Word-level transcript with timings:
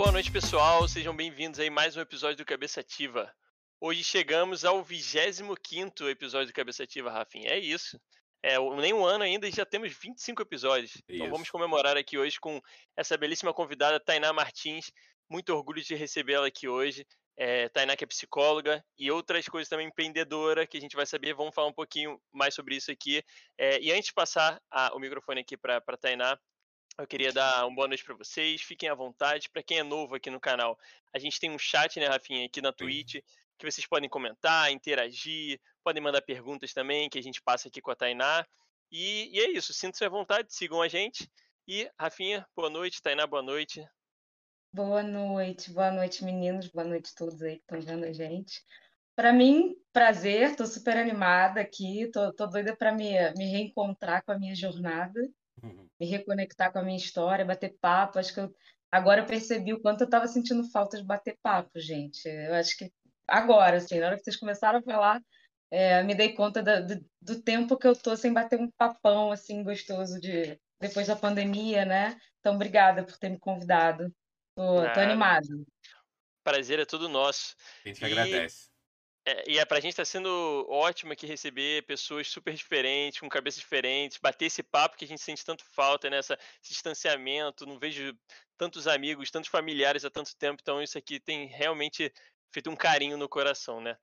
Boa 0.00 0.12
noite, 0.12 0.32
pessoal. 0.32 0.88
Sejam 0.88 1.14
bem-vindos 1.14 1.60
aí 1.60 1.68
a 1.68 1.70
mais 1.70 1.94
um 1.94 2.00
episódio 2.00 2.38
do 2.38 2.44
Cabeça 2.46 2.80
Ativa. 2.80 3.30
Hoje 3.78 4.02
chegamos 4.02 4.64
ao 4.64 4.82
25 4.82 6.08
episódio 6.08 6.46
do 6.46 6.54
Cabeça 6.54 6.84
Ativa, 6.84 7.10
Rafinha. 7.10 7.50
É 7.50 7.58
isso. 7.58 8.00
É, 8.42 8.58
nem 8.76 8.94
um 8.94 9.04
ano 9.04 9.24
ainda 9.24 9.46
e 9.46 9.50
já 9.52 9.66
temos 9.66 9.92
25 9.92 10.40
episódios. 10.40 10.96
Então 11.06 11.26
Isso. 11.26 11.30
vamos 11.30 11.50
comemorar 11.50 11.98
aqui 11.98 12.16
hoje 12.16 12.40
com 12.40 12.58
essa 12.96 13.14
belíssima 13.18 13.52
convidada, 13.52 14.00
Tainá 14.00 14.32
Martins. 14.32 14.90
Muito 15.28 15.54
orgulho 15.54 15.82
de 15.82 15.94
recebê-la 15.94 16.46
aqui 16.46 16.66
hoje. 16.66 17.06
É, 17.36 17.68
Tainá 17.68 17.94
que 17.94 18.04
é 18.04 18.06
psicóloga 18.06 18.82
e 18.98 19.10
outras 19.10 19.46
coisas 19.48 19.68
também 19.68 19.88
empreendedora 19.88 20.66
que 20.66 20.78
a 20.78 20.80
gente 20.80 20.96
vai 20.96 21.04
saber. 21.04 21.34
Vamos 21.34 21.54
falar 21.54 21.68
um 21.68 21.74
pouquinho 21.74 22.18
mais 22.32 22.54
sobre 22.54 22.74
isso 22.74 22.90
aqui. 22.90 23.22
É, 23.58 23.78
e 23.78 23.92
antes 23.92 24.06
de 24.06 24.14
passar 24.14 24.62
a- 24.70 24.94
o 24.94 24.98
microfone 24.98 25.42
aqui 25.42 25.58
para 25.58 25.76
a 25.76 25.96
Tainá, 25.98 26.38
eu 27.00 27.06
queria 27.06 27.32
dar 27.32 27.66
uma 27.66 27.74
boa 27.74 27.88
noite 27.88 28.04
para 28.04 28.14
vocês. 28.14 28.62
Fiquem 28.62 28.88
à 28.88 28.94
vontade. 28.94 29.48
Para 29.48 29.62
quem 29.62 29.78
é 29.78 29.82
novo 29.82 30.14
aqui 30.14 30.30
no 30.30 30.40
canal, 30.40 30.78
a 31.12 31.18
gente 31.18 31.40
tem 31.40 31.50
um 31.50 31.58
chat, 31.58 31.98
né, 31.98 32.06
Rafinha, 32.06 32.46
aqui 32.46 32.60
na 32.60 32.72
Twitch, 32.72 33.16
que 33.58 33.70
vocês 33.70 33.86
podem 33.86 34.08
comentar, 34.08 34.70
interagir, 34.70 35.60
podem 35.82 36.02
mandar 36.02 36.22
perguntas 36.22 36.72
também, 36.72 37.08
que 37.08 37.18
a 37.18 37.22
gente 37.22 37.42
passa 37.42 37.68
aqui 37.68 37.80
com 37.80 37.90
a 37.90 37.96
Tainá. 37.96 38.46
E, 38.90 39.30
e 39.36 39.40
é 39.40 39.50
isso. 39.50 39.72
Sintam-se 39.72 40.04
à 40.04 40.08
vontade, 40.08 40.54
sigam 40.54 40.82
a 40.82 40.88
gente. 40.88 41.30
E, 41.66 41.90
Rafinha, 41.98 42.46
boa 42.54 42.68
noite. 42.68 43.02
Tainá, 43.02 43.26
boa 43.26 43.42
noite. 43.42 43.84
Boa 44.72 45.02
noite, 45.02 45.72
boa 45.72 45.90
noite, 45.90 46.24
meninos, 46.24 46.68
boa 46.68 46.86
noite 46.86 47.10
a 47.12 47.18
todos 47.18 47.42
aí 47.42 47.56
que 47.56 47.62
estão 47.62 47.80
vendo 47.80 48.04
a 48.04 48.12
gente. 48.12 48.62
Para 49.16 49.32
mim, 49.32 49.74
prazer, 49.92 50.54
tô 50.54 50.64
super 50.64 50.96
animada 50.96 51.60
aqui, 51.60 52.08
tô, 52.12 52.32
tô 52.32 52.46
doida 52.46 52.76
para 52.76 52.92
me, 52.92 53.12
me 53.36 53.46
reencontrar 53.50 54.24
com 54.24 54.30
a 54.30 54.38
minha 54.38 54.54
jornada, 54.54 55.20
me 55.98 56.06
reconectar 56.06 56.72
com 56.72 56.78
a 56.78 56.82
minha 56.82 56.96
história, 56.96 57.44
bater 57.44 57.76
papo. 57.80 58.18
Acho 58.18 58.32
que 58.34 58.40
eu, 58.40 58.54
agora 58.90 59.20
eu 59.22 59.26
percebi 59.26 59.72
o 59.72 59.80
quanto 59.80 60.02
eu 60.02 60.06
estava 60.06 60.26
sentindo 60.26 60.68
falta 60.70 60.96
de 60.96 61.04
bater 61.04 61.36
papo, 61.42 61.78
gente. 61.78 62.26
Eu 62.26 62.54
acho 62.54 62.76
que 62.76 62.90
agora, 63.26 63.76
assim, 63.76 63.98
na 63.98 64.06
hora 64.06 64.16
que 64.16 64.24
vocês 64.24 64.36
começaram 64.36 64.78
a 64.78 64.82
falar, 64.82 65.20
é, 65.70 66.02
me 66.02 66.14
dei 66.14 66.32
conta 66.32 66.62
da- 66.62 66.80
do, 66.80 67.04
do 67.20 67.42
tempo 67.42 67.76
que 67.76 67.86
eu 67.86 67.94
tô 67.94 68.16
sem 68.16 68.32
bater 68.32 68.58
um 68.58 68.70
papão, 68.70 69.30
assim, 69.30 69.62
gostoso 69.62 70.18
de 70.20 70.58
depois 70.80 71.06
da 71.06 71.14
pandemia, 71.14 71.84
né? 71.84 72.18
Então, 72.40 72.54
obrigada 72.54 73.04
por 73.04 73.16
ter 73.18 73.28
me 73.28 73.38
convidado. 73.38 74.12
Tô, 74.56 74.64
tô 74.64 74.82
Nada. 74.82 75.02
animada. 75.02 75.46
Prazer 76.42 76.80
é 76.80 76.86
todo 76.86 77.08
nosso. 77.08 77.54
A 77.84 77.88
gente 77.88 78.02
E- 78.02 78.06
agradece. 78.06 78.69
É, 79.30 79.44
e 79.46 79.58
é, 79.58 79.64
pra 79.64 79.78
gente 79.78 79.94
tá 79.94 80.04
sendo 80.04 80.66
ótimo 80.68 81.12
aqui 81.12 81.24
receber 81.24 81.86
pessoas 81.86 82.26
super 82.26 82.52
diferentes, 82.52 83.20
com 83.20 83.28
cabeças 83.28 83.60
diferentes, 83.60 84.18
bater 84.18 84.46
esse 84.46 84.60
papo 84.62 84.96
que 84.96 85.04
a 85.04 85.08
gente 85.08 85.20
sente 85.20 85.44
tanto 85.44 85.64
falta, 85.72 86.10
né? 86.10 86.18
Esse 86.18 86.36
distanciamento, 86.62 87.64
não 87.64 87.78
vejo 87.78 88.12
tantos 88.58 88.88
amigos, 88.88 89.30
tantos 89.30 89.48
familiares 89.48 90.04
há 90.04 90.10
tanto 90.10 90.36
tempo, 90.36 90.58
então 90.60 90.82
isso 90.82 90.98
aqui 90.98 91.20
tem 91.20 91.46
realmente 91.46 92.12
feito 92.52 92.68
um 92.70 92.76
carinho 92.76 93.16
no 93.16 93.28
coração, 93.28 93.80
né? 93.80 93.96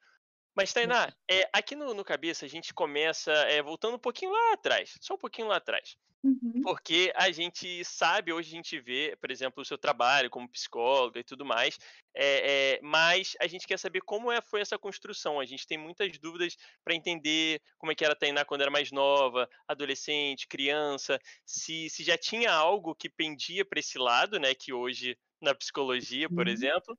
Mas, 0.57 0.73
Tainá, 0.73 1.13
é, 1.29 1.47
aqui 1.53 1.75
no, 1.75 1.93
no 1.93 2.03
Cabeça 2.03 2.45
a 2.45 2.49
gente 2.49 2.73
começa 2.73 3.31
é, 3.31 3.61
voltando 3.61 3.95
um 3.95 3.99
pouquinho 3.99 4.31
lá 4.31 4.53
atrás, 4.53 4.95
só 4.99 5.13
um 5.13 5.17
pouquinho 5.17 5.47
lá 5.47 5.57
atrás. 5.57 5.95
Uhum. 6.23 6.61
Porque 6.63 7.13
a 7.15 7.31
gente 7.31 7.85
sabe, 7.85 8.33
hoje 8.33 8.49
a 8.49 8.55
gente 8.55 8.79
vê, 8.79 9.15
por 9.21 9.31
exemplo, 9.31 9.61
o 9.61 9.65
seu 9.65 9.77
trabalho 9.77 10.29
como 10.29 10.49
psicóloga 10.49 11.19
e 11.19 11.23
tudo 11.23 11.45
mais, 11.45 11.77
é, 12.15 12.75
é, 12.77 12.79
mas 12.81 13.35
a 13.39 13.47
gente 13.47 13.67
quer 13.67 13.77
saber 13.79 14.01
como 14.01 14.31
é, 14.31 14.41
foi 14.41 14.61
essa 14.61 14.77
construção. 14.79 15.39
A 15.39 15.45
gente 15.45 15.67
tem 15.67 15.77
muitas 15.77 16.17
dúvidas 16.19 16.57
para 16.83 16.95
entender 16.95 17.61
como 17.77 17.91
é 17.91 17.95
que 17.95 18.03
era 18.03 18.13
a 18.13 18.17
Tainá 18.17 18.45
quando 18.45 18.61
era 18.61 18.71
mais 18.71 18.91
nova, 18.91 19.47
adolescente, 19.67 20.47
criança, 20.47 21.19
se, 21.45 21.89
se 21.89 22.03
já 22.03 22.17
tinha 22.17 22.51
algo 22.51 22.95
que 22.95 23.09
pendia 23.09 23.63
para 23.65 23.79
esse 23.79 23.97
lado, 23.99 24.39
né, 24.39 24.55
que 24.55 24.73
hoje 24.73 25.17
na 25.41 25.53
psicologia, 25.55 26.29
por 26.29 26.47
Uhum. 26.47 26.51
exemplo, 26.51 26.97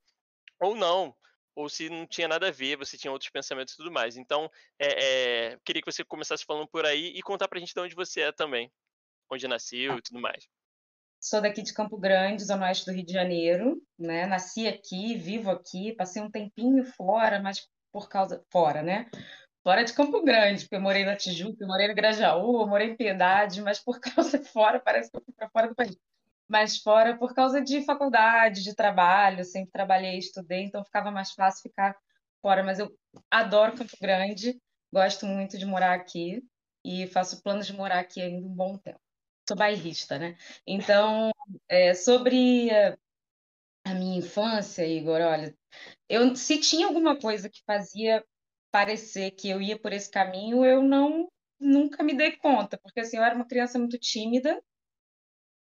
ou 0.60 0.77
não. 0.77 1.15
Ou 1.59 1.69
se 1.69 1.91
não 1.91 2.07
tinha 2.07 2.29
nada 2.29 2.47
a 2.47 2.53
ver, 2.53 2.77
você 2.77 2.97
tinha 2.97 3.11
outros 3.11 3.33
pensamentos 3.33 3.75
e 3.75 3.77
tudo 3.77 3.91
mais. 3.91 4.17
Então, 4.17 4.49
é, 4.79 5.49
é, 5.51 5.59
queria 5.65 5.83
que 5.83 5.91
você 5.91 6.05
começasse 6.05 6.45
falando 6.45 6.69
por 6.69 6.87
aí 6.87 7.09
e 7.09 7.21
contar 7.21 7.49
pra 7.49 7.59
gente 7.59 7.75
de 7.75 7.81
onde 7.81 7.97
você 7.97 8.21
é 8.21 8.33
também 8.33 8.71
onde 9.29 9.49
nasceu 9.49 9.99
e 9.99 10.03
tudo 10.03 10.21
mais. 10.21 10.49
Sou 11.21 11.43
daqui 11.43 11.61
de 11.61 11.75
Campo 11.75 11.99
Grande, 11.99 12.45
zona 12.45 12.67
oeste 12.67 12.87
do 12.87 12.93
Rio 12.93 13.05
de 13.05 13.13
Janeiro, 13.13 13.83
né? 13.99 14.25
Nasci 14.25 14.69
aqui, 14.69 15.17
vivo 15.17 15.51
aqui, 15.51 15.93
passei 15.95 16.23
um 16.23 16.31
tempinho 16.31 16.85
fora, 16.85 17.43
mas 17.43 17.69
por 17.93 18.09
causa 18.09 18.41
fora, 18.53 18.81
né? 18.81 19.11
Fora 19.65 19.83
de 19.83 19.93
Campo 19.93 20.23
Grande, 20.23 20.63
porque 20.63 20.77
eu 20.77 20.81
morei 20.81 21.05
na 21.05 21.17
Tijuca, 21.17 21.65
eu 21.65 21.67
morei 21.67 21.89
no 21.89 21.95
Grajaú, 21.95 22.61
eu 22.61 22.69
morei 22.69 22.91
em 22.91 22.97
Piedade, 22.97 23.61
mas 23.63 23.81
por 23.81 23.99
causa 24.15 24.41
fora, 24.45 24.79
parece 24.79 25.11
que 25.11 25.17
eu 25.17 25.25
fui 25.25 25.35
para 25.35 25.51
fora 25.51 25.67
do 25.67 25.75
país. 25.75 25.97
Mas 26.48 26.78
fora 26.78 27.16
por 27.19 27.34
causa 27.34 27.60
de 27.60 27.84
faculdade, 27.84 28.62
de 28.62 28.75
trabalho, 28.75 29.44
sempre 29.44 29.70
trabalhei, 29.70 30.19
estudei, 30.19 30.64
então 30.64 30.84
ficava 30.84 31.10
mais 31.10 31.32
fácil 31.32 31.62
ficar 31.62 31.97
fora. 32.41 32.62
Mas 32.62 32.78
eu 32.78 32.91
adoro 33.31 33.76
Campo 33.76 33.97
Grande, 34.00 34.59
gosto 34.92 35.26
muito 35.26 35.59
de 35.59 35.66
morar 35.66 35.94
aqui 35.94 36.42
e 36.84 37.06
faço 37.09 37.42
planos 37.42 37.66
de 37.66 37.75
morar 37.75 38.00
aqui 38.00 38.20
ainda 38.20 38.47
um 38.47 38.54
bom 38.54 38.78
tempo. 38.78 39.00
Sou 39.47 39.56
bairrista, 39.56 40.19
né? 40.19 40.36
Então, 40.66 41.31
é, 41.69 41.94
sobre 41.94 42.70
a 43.84 43.94
minha 43.94 44.19
infância, 44.19 44.86
Igor, 44.86 45.20
olha, 45.20 45.54
eu 46.09 46.34
se 46.36 46.59
tinha 46.60 46.86
alguma 46.86 47.19
coisa 47.19 47.48
que 47.48 47.62
fazia 47.66 48.25
parecer 48.70 49.30
que 49.32 49.48
eu 49.48 49.60
ia 49.60 49.78
por 49.78 49.92
esse 49.92 50.10
caminho, 50.10 50.65
eu 50.65 50.82
não 50.82 51.28
nunca 51.59 52.03
me 52.03 52.15
dei 52.15 52.36
conta, 52.36 52.78
porque 52.78 53.00
assim, 53.00 53.16
eu 53.16 53.25
era 53.25 53.34
uma 53.34 53.47
criança 53.47 53.78
muito 53.78 53.98
tímida, 53.98 54.62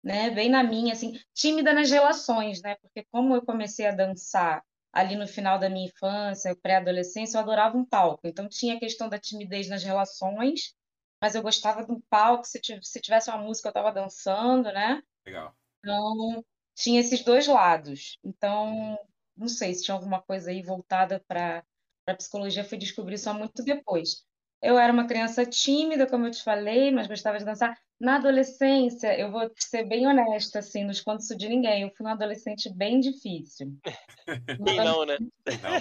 né? 0.03 0.30
Bem 0.31 0.50
na 0.50 0.64
minha, 0.64 0.94
assim, 0.94 1.19
tímida 1.34 1.74
nas 1.74 1.90
relações, 1.91 2.62
né? 2.62 2.75
Porque 2.81 3.06
como 3.12 3.36
eu 3.36 3.46
comecei 3.46 3.86
a 3.88 3.91
dançar 3.96 4.64
ali 4.91 5.16
no 5.16 5.28
final 5.28 5.58
da 5.59 5.69
minha 5.69 5.88
infância, 5.88 6.56
pré-adolescência, 6.56 7.38
eu 7.38 7.41
adorava 7.41 7.78
um 7.78 7.86
palco. 7.86 8.28
Então 8.28 8.47
tinha 8.50 8.75
a 8.75 8.80
questão 8.80 9.09
da 9.09 9.19
timidez 9.19 9.68
nas 9.69 9.84
relações, 9.84 10.75
mas 11.22 11.36
eu 11.36 11.41
gostava 11.41 11.84
de 11.86 11.91
um 11.91 12.02
palco, 12.09 12.46
se 12.46 12.59
tiv- 12.62 12.84
se 12.84 13.00
tivesse 13.02 13.30
uma 13.30 13.40
música 13.40 13.69
eu 13.69 13.72
estava 13.72 13.91
dançando, 13.91 14.72
né? 14.72 15.02
Legal. 15.25 15.56
Então, 15.80 16.44
tinha 16.75 17.00
esses 17.00 17.24
dois 17.24 17.47
lados. 17.47 18.18
Então, 18.24 18.97
não 19.35 19.47
sei 19.47 19.74
se 19.74 19.84
tinha 19.84 19.96
alguma 19.96 20.22
coisa 20.22 20.52
aí 20.52 20.62
voltada 20.62 21.24
para 21.28 21.64
a 22.08 22.16
psicologia, 22.16 22.64
fui 22.64 22.78
descobrir 22.78 23.18
só 23.18 23.34
muito 23.34 23.64
depois. 23.64 24.25
Eu 24.63 24.79
era 24.79 24.94
uma 24.94 25.06
criança 25.06 25.46
tímida, 25.46 26.07
como 26.07 26.25
eu 26.25 26.31
te 26.31 26.41
falei, 26.41 26.90
mas 26.90 27.06
gostava 27.06 27.38
de 27.38 27.44
dançar. 27.44 27.78
Na 28.00 28.16
adolescência, 28.16 29.13
eu 29.19 29.29
vou 29.29 29.51
ser 29.57 29.84
bem 29.84 30.07
honesta, 30.07 30.59
assim, 30.59 30.85
não 30.85 30.91
escondo 30.91 31.19
isso 31.19 31.35
de 31.35 31.50
ninguém. 31.50 31.81
Eu 31.81 31.90
fui 31.90 32.06
uma 32.06 32.13
adolescente 32.13 32.73
bem 32.73 33.02
difícil. 33.02 33.78
Quem 34.66 34.78
não, 34.78 35.06
né? 35.06 35.18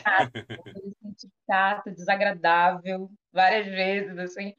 Adolescente 0.04 1.30
chata, 1.48 1.92
desagradável, 1.92 3.08
várias 3.32 3.66
vezes, 3.66 4.18
assim. 4.18 4.52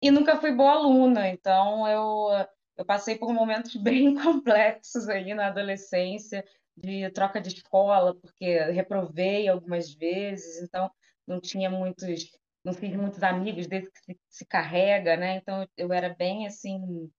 E 0.00 0.12
nunca 0.12 0.40
fui 0.40 0.52
boa 0.52 0.74
aluna, 0.74 1.28
então 1.28 1.88
eu, 1.88 2.46
eu 2.76 2.84
passei 2.84 3.18
por 3.18 3.32
momentos 3.34 3.74
bem 3.82 4.14
complexos 4.14 5.08
aí 5.08 5.34
na 5.34 5.48
adolescência, 5.48 6.44
de 6.76 7.10
troca 7.10 7.40
de 7.40 7.48
escola, 7.48 8.14
porque 8.14 8.58
reprovei 8.70 9.48
algumas 9.48 9.92
vezes, 9.92 10.62
então 10.62 10.88
não 11.26 11.40
tinha 11.40 11.68
muitos, 11.68 12.30
não 12.66 12.74
fiz 12.74 12.94
muitos 12.96 13.22
amigos 13.24 13.68
desde 13.68 13.90
que 13.92 14.00
se, 14.00 14.20
se 14.28 14.46
carrega, 14.46 15.16
né? 15.16 15.36
Então 15.36 15.68
eu 15.78 15.92
era 15.92 16.14
bem 16.14 16.46
assim, 16.48 17.12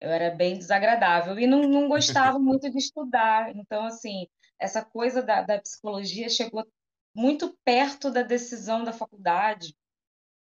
eu 0.00 0.10
era 0.10 0.34
bem 0.34 0.58
desagradável 0.58 1.38
e 1.38 1.46
não, 1.46 1.62
não 1.62 1.88
gostava 1.88 2.38
muito 2.40 2.70
de 2.70 2.78
estudar. 2.78 3.54
Então, 3.56 3.86
assim, 3.86 4.28
essa 4.58 4.84
coisa 4.84 5.22
da, 5.22 5.42
da 5.42 5.60
psicologia 5.60 6.28
chegou 6.28 6.66
muito 7.14 7.56
perto 7.64 8.10
da 8.10 8.22
decisão 8.22 8.84
da 8.84 8.92
faculdade, 8.92 9.76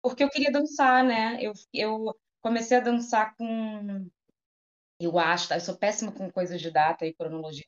porque 0.02 0.24
eu 0.24 0.30
queria 0.30 0.52
dançar, 0.52 1.04
né? 1.04 1.38
Eu, 1.42 1.54
eu 1.74 2.16
comecei 2.42 2.78
a 2.78 2.82
dançar 2.82 3.36
com. 3.38 4.10
Eu 5.00 5.20
acho, 5.20 5.50
tá? 5.50 5.58
Eu 5.58 5.62
sou 5.62 5.78
péssima 5.78 6.12
com 6.12 6.32
coisas 6.32 6.62
de 6.62 6.72
data 6.72 7.06
e 7.06 7.14
cronologia. 7.14 7.66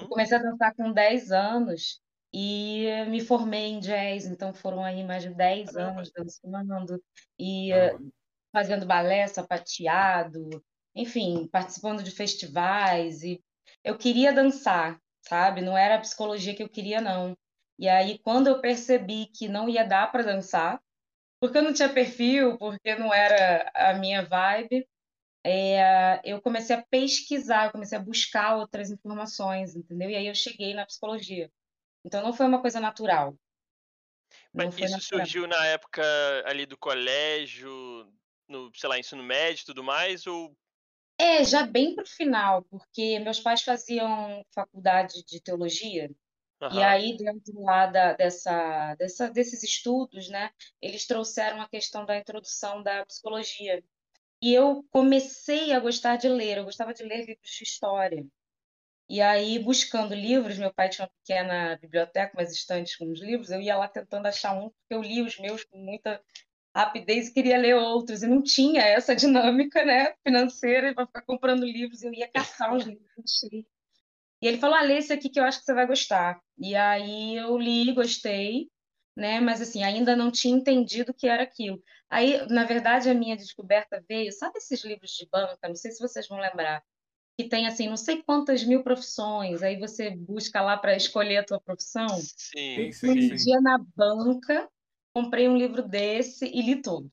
Eu 0.00 0.08
Uhum. 0.08 0.08
comecei 0.08 0.38
a 0.38 0.42
dançar 0.42 0.74
com 0.76 0.92
10 0.92 1.32
anos 1.32 2.01
e 2.32 2.86
me 3.08 3.20
formei 3.20 3.66
em 3.66 3.80
jazz, 3.80 4.26
então 4.26 4.54
foram 4.54 4.82
aí 4.82 5.04
mais 5.04 5.22
de 5.22 5.34
10 5.34 5.72
Caramba. 5.72 5.90
anos 5.90 6.10
dançando 6.12 7.02
e 7.38 7.70
Caramba. 7.70 8.12
fazendo 8.52 8.86
balé 8.86 9.26
sapateado, 9.26 10.64
enfim, 10.94 11.48
participando 11.48 12.02
de 12.02 12.10
festivais 12.10 13.22
e 13.22 13.42
eu 13.84 13.96
queria 13.98 14.32
dançar, 14.32 14.98
sabe? 15.22 15.60
Não 15.60 15.76
era 15.76 15.96
a 15.96 16.00
psicologia 16.00 16.54
que 16.54 16.62
eu 16.62 16.68
queria, 16.68 17.00
não. 17.00 17.36
E 17.78 17.88
aí, 17.88 18.18
quando 18.18 18.46
eu 18.48 18.60
percebi 18.60 19.26
que 19.26 19.48
não 19.48 19.68
ia 19.68 19.84
dar 19.84 20.10
para 20.12 20.22
dançar, 20.22 20.80
porque 21.40 21.58
eu 21.58 21.62
não 21.62 21.72
tinha 21.72 21.88
perfil, 21.92 22.56
porque 22.58 22.94
não 22.94 23.12
era 23.12 23.70
a 23.74 23.94
minha 23.94 24.24
vibe, 24.24 24.86
é, 25.44 26.20
eu 26.24 26.40
comecei 26.40 26.76
a 26.76 26.84
pesquisar, 26.88 27.66
eu 27.66 27.72
comecei 27.72 27.98
a 27.98 28.02
buscar 28.02 28.56
outras 28.56 28.90
informações, 28.90 29.74
entendeu? 29.74 30.10
E 30.10 30.16
aí 30.16 30.26
eu 30.26 30.34
cheguei 30.34 30.74
na 30.74 30.86
psicologia. 30.86 31.50
Então 32.04 32.22
não 32.22 32.32
foi 32.32 32.46
uma 32.46 32.60
coisa 32.60 32.80
natural. 32.80 33.36
Não 34.54 34.66
Mas 34.66 34.74
foi 34.74 34.84
isso 34.84 35.00
surgiu 35.00 35.46
na 35.46 35.66
época 35.66 36.02
ali 36.46 36.66
do 36.66 36.76
colégio, 36.76 37.70
no, 38.48 38.70
sei 38.74 38.88
lá, 38.88 38.98
ensino 38.98 39.22
médio 39.22 39.62
e 39.62 39.66
tudo 39.66 39.82
mais, 39.84 40.26
ou 40.26 40.56
É, 41.18 41.44
já 41.44 41.64
bem 41.64 41.94
para 41.94 42.04
o 42.04 42.06
final, 42.06 42.62
porque 42.64 43.18
meus 43.20 43.38
pais 43.38 43.62
faziam 43.62 44.44
faculdade 44.52 45.22
de 45.24 45.40
teologia, 45.40 46.10
e 46.72 46.82
aí 46.82 47.16
dentro 47.16 47.60
lá 47.60 47.86
da, 47.86 48.12
dessa, 48.14 48.94
dessa, 48.96 49.30
desses 49.30 49.62
estudos, 49.62 50.28
né, 50.28 50.50
eles 50.80 51.06
trouxeram 51.06 51.60
a 51.60 51.68
questão 51.68 52.04
da 52.04 52.16
introdução 52.16 52.82
da 52.82 53.04
psicologia. 53.06 53.84
E 54.42 54.54
eu 54.54 54.84
comecei 54.90 55.72
a 55.72 55.80
gostar 55.80 56.16
de 56.16 56.28
ler, 56.28 56.58
eu 56.58 56.64
gostava 56.64 56.94
de 56.94 57.04
ler 57.04 57.26
livros 57.26 57.50
de 57.50 57.64
história. 57.64 58.26
E 59.12 59.20
aí, 59.20 59.58
buscando 59.58 60.14
livros, 60.14 60.56
meu 60.56 60.72
pai 60.72 60.88
tinha 60.88 61.04
uma 61.04 61.12
pequena 61.20 61.76
biblioteca, 61.76 62.32
umas 62.34 62.50
estantes 62.50 62.96
com 62.96 63.12
os 63.12 63.20
livros, 63.20 63.50
eu 63.50 63.60
ia 63.60 63.76
lá 63.76 63.86
tentando 63.86 64.24
achar 64.24 64.54
um, 64.54 64.70
porque 64.70 64.94
eu 64.94 65.02
li 65.02 65.20
os 65.20 65.38
meus 65.38 65.64
com 65.64 65.76
muita 65.76 66.18
rapidez 66.74 67.28
e 67.28 67.34
queria 67.34 67.58
ler 67.58 67.74
outros, 67.74 68.22
e 68.22 68.26
não 68.26 68.42
tinha 68.42 68.80
essa 68.80 69.14
dinâmica 69.14 69.84
né, 69.84 70.14
financeira 70.26 70.94
para 70.94 71.06
ficar 71.06 71.20
comprando 71.26 71.66
livros, 71.66 72.02
eu 72.02 72.10
ia 72.14 72.26
caçar 72.26 72.74
os 72.74 72.84
livros. 72.86 73.42
E 74.40 74.46
ele 74.46 74.56
falou, 74.56 74.76
ah, 74.76 74.82
lê 74.82 74.96
esse 74.96 75.12
aqui 75.12 75.28
que 75.28 75.38
eu 75.38 75.44
acho 75.44 75.58
que 75.58 75.66
você 75.66 75.74
vai 75.74 75.86
gostar. 75.86 76.40
E 76.58 76.74
aí 76.74 77.36
eu 77.36 77.58
li, 77.58 77.92
gostei, 77.92 78.70
né? 79.14 79.40
Mas 79.40 79.60
assim, 79.60 79.84
ainda 79.84 80.16
não 80.16 80.30
tinha 80.30 80.56
entendido 80.56 81.12
o 81.12 81.14
que 81.14 81.28
era 81.28 81.42
aquilo. 81.42 81.82
Aí, 82.08 82.46
na 82.48 82.64
verdade, 82.64 83.10
a 83.10 83.14
minha 83.14 83.36
descoberta 83.36 84.02
veio, 84.08 84.32
sabe 84.32 84.56
esses 84.56 84.82
livros 84.82 85.10
de 85.10 85.28
banca? 85.30 85.68
Não 85.68 85.76
sei 85.76 85.90
se 85.90 86.00
vocês 86.00 86.26
vão 86.26 86.38
lembrar, 86.38 86.82
que 87.42 87.48
tem 87.48 87.66
assim, 87.66 87.88
não 87.88 87.96
sei 87.96 88.22
quantas 88.22 88.64
mil 88.64 88.82
profissões, 88.82 89.62
aí 89.62 89.78
você 89.78 90.10
busca 90.10 90.60
lá 90.60 90.76
para 90.76 90.96
escolher 90.96 91.38
a 91.38 91.44
tua 91.44 91.60
profissão. 91.60 92.08
Sim, 92.08 92.92
sim, 92.92 93.08
Um 93.08 93.36
dia 93.36 93.60
na 93.60 93.78
banca, 93.78 94.68
comprei 95.14 95.48
um 95.48 95.56
livro 95.56 95.82
desse 95.82 96.46
e 96.46 96.62
li 96.62 96.80
todo. 96.80 97.10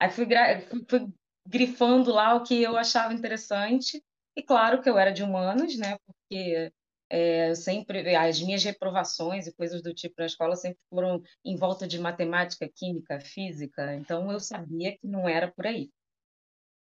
Aí 0.00 0.10
fui, 0.10 0.26
fui, 0.26 0.86
fui 0.88 1.08
grifando 1.46 2.12
lá 2.12 2.34
o 2.34 2.42
que 2.42 2.62
eu 2.62 2.76
achava 2.76 3.12
interessante, 3.12 4.02
e 4.36 4.42
claro 4.42 4.80
que 4.80 4.88
eu 4.88 4.98
era 4.98 5.10
de 5.10 5.22
humanos, 5.22 5.76
né? 5.76 5.96
Porque 6.06 6.70
é, 7.10 7.54
sempre 7.54 8.14
as 8.14 8.40
minhas 8.40 8.62
reprovações 8.62 9.46
e 9.46 9.54
coisas 9.54 9.82
do 9.82 9.94
tipo 9.94 10.14
na 10.18 10.26
escola 10.26 10.56
sempre 10.56 10.80
foram 10.90 11.22
em 11.44 11.56
volta 11.56 11.86
de 11.86 11.98
matemática, 11.98 12.68
química, 12.72 13.18
física, 13.20 13.94
então 13.94 14.30
eu 14.30 14.38
sabia 14.38 14.96
que 14.96 15.06
não 15.06 15.28
era 15.28 15.50
por 15.50 15.66
aí. 15.66 15.90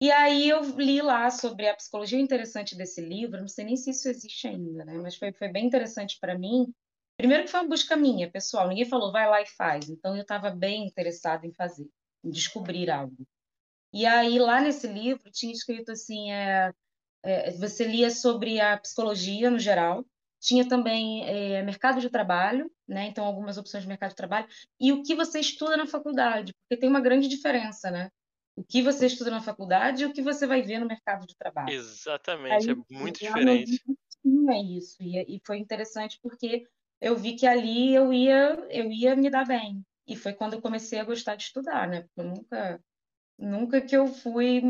E 0.01 0.11
aí 0.11 0.49
eu 0.49 0.63
li 0.77 1.01
lá 1.01 1.31
sobre 1.31 1.69
a 1.69 1.75
psicologia 1.75 2.21
interessante 2.21 2.77
desse 2.77 3.01
livro, 3.01 3.41
não 3.41 3.49
sei 3.49 3.65
nem 3.65 3.77
se 3.77 3.91
isso 3.91 4.09
existe 4.09 4.47
ainda, 4.47 4.85
né? 4.85 4.95
Mas 4.99 5.17
foi, 5.17 5.33
foi 5.33 5.49
bem 5.49 5.67
interessante 5.67 6.19
para 6.21 6.39
mim. 6.39 6.73
Primeiro 7.17 7.45
que 7.45 7.51
foi 7.51 7.61
uma 7.61 7.69
busca 7.69 7.97
minha, 7.97 8.31
pessoal, 8.31 8.69
ninguém 8.69 8.85
falou 8.85 9.11
vai 9.11 9.27
lá 9.29 9.41
e 9.41 9.47
faz, 9.47 9.89
então 9.89 10.15
eu 10.15 10.21
estava 10.21 10.51
bem 10.51 10.87
interessada 10.87 11.47
em 11.47 11.53
fazer, 11.53 11.89
em 12.23 12.31
descobrir 12.31 12.91
algo. 12.91 13.27
E 13.91 14.05
aí 14.05 14.39
lá 14.39 14.61
nesse 14.61 14.87
livro 14.87 15.31
tinha 15.31 15.53
escrito 15.53 15.93
assim, 15.93 16.31
é, 16.31 16.71
é, 17.23 17.51
você 17.53 17.85
lia 17.85 18.11
sobre 18.11 18.61
a 18.61 18.77
psicologia 18.77 19.51
no 19.51 19.59
geral, 19.59 20.05
tinha 20.39 20.69
também 20.69 21.25
é, 21.27 21.63
mercado 21.63 22.01
de 22.01 22.11
trabalho, 22.11 22.71
né? 22.87 23.07
Então 23.07 23.25
algumas 23.25 23.57
opções 23.57 23.83
de 23.83 23.89
mercado 23.89 24.11
de 24.11 24.17
trabalho 24.17 24.47
e 24.79 24.93
o 24.93 25.03
que 25.03 25.15
você 25.15 25.41
estuda 25.41 25.77
na 25.79 25.87
faculdade, 25.87 26.53
porque 26.55 26.79
tem 26.79 26.91
uma 26.91 27.01
grande 27.01 27.29
diferença, 27.29 27.91
né? 27.91 28.11
O 28.57 28.65
que 28.65 28.83
você 28.83 29.07
estuda 29.07 29.31
na 29.31 29.43
faculdade 29.43 30.03
e 30.03 30.07
o 30.07 30.13
que 30.13 30.23
você 30.23 30.47
vai 30.47 30.63
ver 30.63 30.79
no 30.79 30.87
mercado 30.87 31.27
de 31.27 31.37
trabalho. 31.37 31.71
Exatamente, 31.71 32.71
Aí, 32.71 32.77
é 32.77 32.95
muito 32.95 33.21
diferente. 33.21 33.83
Tinha 34.23 34.79
isso 34.79 34.97
e, 35.01 35.37
e 35.37 35.41
foi 35.47 35.59
interessante 35.59 36.19
porque 36.23 36.67
eu 37.01 37.17
vi 37.17 37.37
que 37.37 37.47
ali 37.47 37.95
eu 37.95 38.13
ia 38.13 38.55
eu 38.71 38.91
ia 38.91 39.15
me 39.15 39.31
dar 39.31 39.47
bem 39.47 39.85
e 40.07 40.17
foi 40.17 40.33
quando 40.33 40.55
eu 40.55 40.63
comecei 40.63 40.99
a 40.99 41.05
gostar 41.05 41.37
de 41.37 41.45
estudar, 41.45 41.87
né? 41.87 42.03
Porque 42.03 42.21
eu 42.21 42.25
nunca 42.25 42.85
nunca 43.39 43.81
que 43.81 43.97
eu 43.97 44.07
fui 44.07 44.63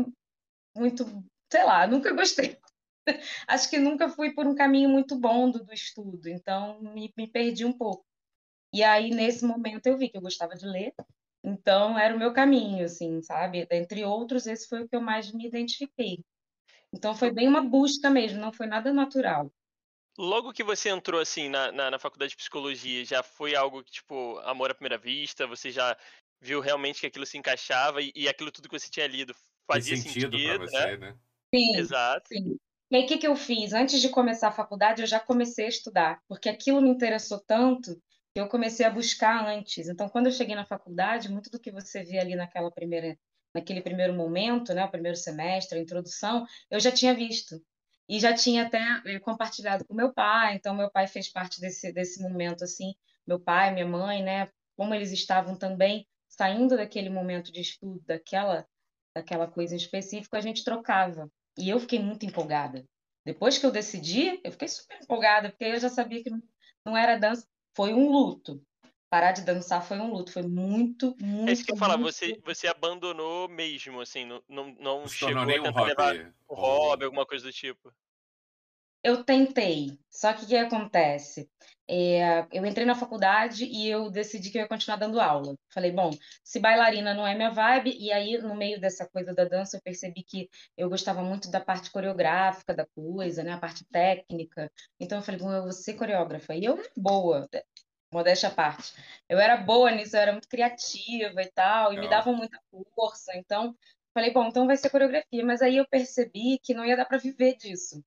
muito, 0.75 1.05
sei 1.51 1.63
lá, 1.63 1.87
nunca 1.87 2.13
gostei 2.13 2.59
acho 3.47 3.69
que 3.69 3.77
nunca 3.77 4.09
fui 4.09 4.33
por 4.33 4.45
um 4.45 4.55
caminho 4.55 4.89
muito 4.89 5.17
bom 5.17 5.49
do, 5.49 5.63
do 5.63 5.73
estudo, 5.73 6.27
então 6.27 6.81
me, 6.81 7.13
me 7.17 7.27
perdi 7.27 7.65
um 7.65 7.73
pouco. 7.73 8.05
E 8.73 8.83
aí, 8.83 9.09
nesse 9.09 9.45
momento, 9.45 9.87
eu 9.87 9.97
vi 9.97 10.09
que 10.09 10.17
eu 10.17 10.21
gostava 10.21 10.55
de 10.55 10.65
ler, 10.65 10.93
então 11.43 11.97
era 11.97 12.15
o 12.15 12.19
meu 12.19 12.33
caminho, 12.33 12.85
assim, 12.85 13.21
sabe? 13.21 13.67
Entre 13.71 14.03
outros, 14.03 14.47
esse 14.47 14.67
foi 14.67 14.83
o 14.83 14.87
que 14.87 14.95
eu 14.95 15.01
mais 15.01 15.31
me 15.31 15.45
identifiquei. 15.47 16.23
Então 16.93 17.15
foi 17.15 17.31
bem 17.31 17.47
uma 17.47 17.61
busca 17.61 18.09
mesmo, 18.09 18.39
não 18.39 18.51
foi 18.51 18.67
nada 18.67 18.93
natural. 18.93 19.51
Logo 20.17 20.51
que 20.51 20.63
você 20.63 20.89
entrou, 20.89 21.21
assim, 21.21 21.47
na, 21.47 21.71
na, 21.71 21.91
na 21.91 21.99
faculdade 21.99 22.31
de 22.31 22.37
psicologia, 22.37 23.05
já 23.05 23.21
foi 23.21 23.55
algo 23.55 23.83
que, 23.83 23.91
tipo, 23.91 24.39
amor 24.39 24.71
à 24.71 24.73
primeira 24.73 24.97
vista? 24.97 25.45
Você 25.45 25.69
já 25.69 25.95
viu 26.41 26.59
realmente 26.59 26.99
que 26.99 27.05
aquilo 27.05 27.25
se 27.25 27.37
encaixava 27.37 28.01
e, 28.01 28.11
e 28.15 28.27
aquilo 28.27 28.51
tudo 28.51 28.67
que 28.67 28.79
você 28.79 28.89
tinha 28.89 29.05
lido 29.05 29.35
fazia 29.67 29.95
sentido, 29.95 30.37
sentido 30.37 30.43
para 30.43 30.57
você, 30.57 30.97
né? 30.97 31.11
né? 31.11 31.17
Sim, 31.53 31.75
Exato. 31.75 32.27
Sim. 32.29 32.57
E 32.89 32.95
aí, 32.95 33.03
o 33.03 33.07
que, 33.07 33.17
que 33.17 33.27
eu 33.27 33.35
fiz? 33.35 33.73
Antes 33.73 34.01
de 34.01 34.09
começar 34.09 34.47
a 34.47 34.51
faculdade, 34.51 35.01
eu 35.01 35.07
já 35.07 35.19
comecei 35.19 35.65
a 35.65 35.69
estudar, 35.69 36.21
porque 36.27 36.47
aquilo 36.47 36.81
me 36.81 36.89
interessou 36.89 37.39
tanto 37.45 38.01
eu 38.39 38.47
comecei 38.47 38.85
a 38.85 38.89
buscar 38.89 39.47
antes. 39.47 39.87
Então, 39.87 40.09
quando 40.09 40.27
eu 40.27 40.31
cheguei 40.31 40.55
na 40.55 40.65
faculdade, 40.65 41.29
muito 41.31 41.49
do 41.49 41.59
que 41.59 41.71
você 41.71 42.03
vê 42.03 42.19
ali 42.19 42.35
naquela 42.35 42.71
primeira, 42.71 43.17
naquele 43.53 43.81
primeiro 43.81 44.13
momento, 44.13 44.73
né, 44.73 44.85
o 44.85 44.91
primeiro 44.91 45.17
semestre, 45.17 45.79
a 45.79 45.81
introdução, 45.81 46.45
eu 46.69 46.79
já 46.79 46.91
tinha 46.91 47.13
visto. 47.13 47.61
E 48.09 48.19
já 48.19 48.33
tinha 48.33 48.65
até 48.65 48.79
eh, 49.05 49.19
compartilhado 49.19 49.85
com 49.85 49.93
meu 49.93 50.13
pai, 50.13 50.55
então 50.55 50.73
meu 50.75 50.89
pai 50.89 51.07
fez 51.07 51.29
parte 51.29 51.59
desse, 51.59 51.91
desse 51.91 52.21
momento, 52.21 52.63
assim, 52.63 52.93
meu 53.25 53.39
pai, 53.39 53.73
minha 53.73 53.85
mãe, 53.87 54.23
né, 54.23 54.49
como 54.77 54.93
eles 54.93 55.11
estavam 55.11 55.57
também 55.57 56.07
saindo 56.29 56.77
daquele 56.77 57.09
momento 57.09 57.51
de 57.51 57.61
estudo, 57.61 58.01
daquela, 58.05 58.65
daquela 59.15 59.47
coisa 59.47 59.73
em 59.73 59.77
específico, 59.77 60.35
a 60.35 60.41
gente 60.41 60.63
trocava. 60.63 61.29
E 61.57 61.69
eu 61.69 61.79
fiquei 61.79 61.99
muito 61.99 62.25
empolgada. 62.25 62.85
Depois 63.25 63.57
que 63.57 63.65
eu 63.65 63.71
decidi, 63.71 64.39
eu 64.43 64.51
fiquei 64.51 64.67
super 64.67 64.99
empolgada, 65.01 65.49
porque 65.49 65.65
eu 65.65 65.79
já 65.79 65.89
sabia 65.89 66.23
que 66.23 66.29
não 66.85 66.95
era 66.95 67.17
dança. 67.17 67.45
Foi 67.77 67.93
um 67.93 68.11
luto. 68.11 68.59
Parar 69.07 69.33
de 69.33 69.43
dançar 69.43 69.85
foi 69.85 69.99
um 69.99 70.11
luto. 70.11 70.31
Foi 70.31 70.41
muito, 70.41 71.15
muito. 71.21 71.47
É 71.47 71.53
isso 71.53 71.63
que 71.63 71.71
eu 71.71 71.77
falar, 71.77 71.95
você, 71.95 72.41
você 72.43 72.67
abandonou 72.67 73.47
mesmo, 73.47 74.01
assim, 74.01 74.25
não, 74.25 74.41
não, 74.49 74.75
não 74.79 75.07
chegou 75.07 75.43
a 75.43 75.45
tentar 75.45 75.69
um 75.69 75.71
hobby, 75.71 75.89
levar 75.89 76.33
um 76.49 76.55
hobby, 76.55 77.05
alguma 77.05 77.25
coisa 77.27 77.45
do 77.45 77.53
tipo. 77.53 77.93
Eu 79.03 79.23
tentei, 79.23 79.97
só 80.09 80.33
que 80.33 80.43
o 80.43 80.47
que 80.47 80.55
acontece? 80.57 81.49
É, 81.89 82.45
eu 82.51 82.65
entrei 82.65 82.85
na 82.85 82.95
faculdade 82.95 83.63
e 83.65 83.87
eu 83.87 84.09
decidi 84.11 84.49
que 84.49 84.57
eu 84.57 84.63
ia 84.63 84.67
continuar 84.67 84.97
dando 84.97 85.21
aula. 85.21 85.55
Falei, 85.73 85.91
bom, 85.91 86.11
se 86.43 86.59
bailarina 86.59 87.13
não 87.13 87.25
é 87.25 87.33
minha 87.33 87.51
vibe, 87.51 87.95
e 87.97 88.11
aí 88.11 88.37
no 88.39 88.55
meio 88.55 88.79
dessa 88.81 89.07
coisa 89.07 89.33
da 89.33 89.45
dança 89.45 89.77
eu 89.77 89.81
percebi 89.81 90.23
que 90.23 90.49
eu 90.75 90.89
gostava 90.89 91.23
muito 91.23 91.49
da 91.49 91.61
parte 91.61 91.89
coreográfica 91.91 92.73
da 92.73 92.85
coisa, 92.87 93.43
né, 93.43 93.53
a 93.53 93.57
parte 93.59 93.85
técnica. 93.85 94.69
Então 94.99 95.19
eu 95.19 95.21
falei, 95.23 95.39
bom, 95.39 95.51
eu 95.53 95.63
vou 95.63 95.71
ser 95.71 95.93
coreógrafa. 95.93 96.55
E 96.55 96.65
eu, 96.65 96.77
boa, 96.97 97.47
modéstia 98.11 98.49
à 98.49 98.51
parte. 98.51 98.93
Eu 99.29 99.39
era 99.39 99.57
boa 99.57 99.91
nisso, 99.91 100.15
eu 100.17 100.21
era 100.21 100.31
muito 100.33 100.49
criativa 100.49 101.41
e 101.41 101.51
tal, 101.51 101.93
e 101.93 101.99
me 101.99 102.09
davam 102.09 102.35
muita 102.35 102.59
força. 102.95 103.31
Então, 103.37 103.75
falei, 104.13 104.31
bom, 104.33 104.47
então 104.47 104.67
vai 104.67 104.77
ser 104.77 104.89
coreografia. 104.89 105.45
Mas 105.45 105.61
aí 105.61 105.77
eu 105.77 105.87
percebi 105.87 106.59
que 106.61 106.73
não 106.73 106.85
ia 106.85 106.97
dar 106.97 107.05
para 107.05 107.17
viver 107.17 107.55
disso 107.55 108.03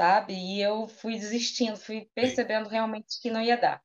sabe? 0.00 0.34
E 0.34 0.60
eu 0.60 0.86
fui 0.88 1.18
desistindo, 1.18 1.76
fui 1.76 2.08
percebendo 2.14 2.68
realmente 2.68 3.20
que 3.20 3.30
não 3.30 3.40
ia 3.40 3.56
dar. 3.56 3.82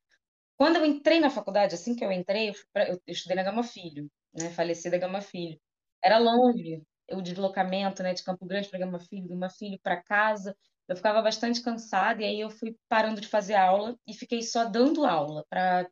Quando 0.58 0.78
eu 0.78 0.86
entrei 0.86 1.20
na 1.20 1.30
faculdade, 1.30 1.76
assim 1.76 1.96
que 1.96 2.04
eu 2.04 2.12
entrei, 2.12 2.50
eu, 2.50 2.54
pra, 2.74 2.90
eu 2.90 3.02
estudei 3.08 3.36
na 3.36 3.44
Gama 3.44 3.64
Filho, 3.64 4.10
né? 4.34 4.50
Falecida 4.52 4.98
Gama 4.98 5.22
Filho. 5.22 5.60
Era 6.04 6.18
longe 6.18 6.84
o 7.12 7.22
deslocamento, 7.22 8.04
né, 8.04 8.14
de 8.14 8.24
Campo 8.24 8.46
Grande 8.46 8.70
para 8.70 8.80
Gama 8.80 9.00
Filho, 9.00 9.28
Gama 9.28 9.50
Filho 9.50 9.80
para 9.82 10.02
casa. 10.02 10.56
Eu 10.88 10.96
ficava 10.96 11.22
bastante 11.22 11.62
cansada 11.62 12.22
e 12.22 12.26
aí 12.26 12.40
eu 12.40 12.50
fui 12.50 12.76
parando 12.88 13.22
de 13.22 13.28
fazer 13.28 13.56
aula 13.56 13.96
e 14.08 14.14
fiquei 14.14 14.42
só 14.42 14.66
dando 14.66 15.06
aula 15.06 15.46
para 15.50 15.90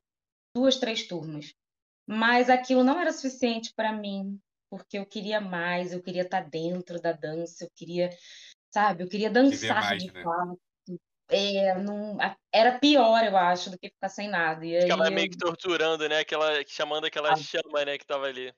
duas, 0.56 0.78
três 0.78 1.08
turmas. 1.08 1.54
Mas 2.08 2.50
aquilo 2.50 2.84
não 2.84 3.00
era 3.00 3.12
suficiente 3.12 3.74
para 3.76 3.94
mim, 3.94 4.40
porque 4.70 4.98
eu 4.98 5.06
queria 5.06 5.40
mais, 5.40 5.94
eu 5.94 6.02
queria 6.02 6.24
estar 6.24 6.42
dentro 6.42 7.00
da 7.00 7.12
dança, 7.12 7.66
eu 7.66 7.72
queria 7.76 8.10
sabe? 8.78 9.04
Eu 9.04 9.10
queria 9.10 9.30
dançar 9.32 9.82
mais, 9.82 10.04
de 10.04 10.14
né? 10.14 10.24
fato. 10.24 10.60
É, 11.30 11.78
não, 11.80 12.18
era 12.54 12.80
pior, 12.80 13.22
eu 13.26 13.36
acho, 13.36 13.72
do 13.72 13.78
que 13.78 13.90
ficar 13.90 14.08
sem 14.08 14.30
nada. 14.30 14.66
E 14.66 14.82
Ficava 14.82 15.06
aí 15.06 15.14
meio 15.14 15.30
que 15.30 15.38
torturando, 15.38 16.08
né? 16.08 16.20
Aquela, 16.20 16.64
chamando 16.68 17.06
aquela 17.06 17.34
ah, 17.34 17.36
chama, 17.36 17.84
né, 17.84 17.98
que 17.98 18.06
tava 18.06 18.28
ali. 18.28 18.54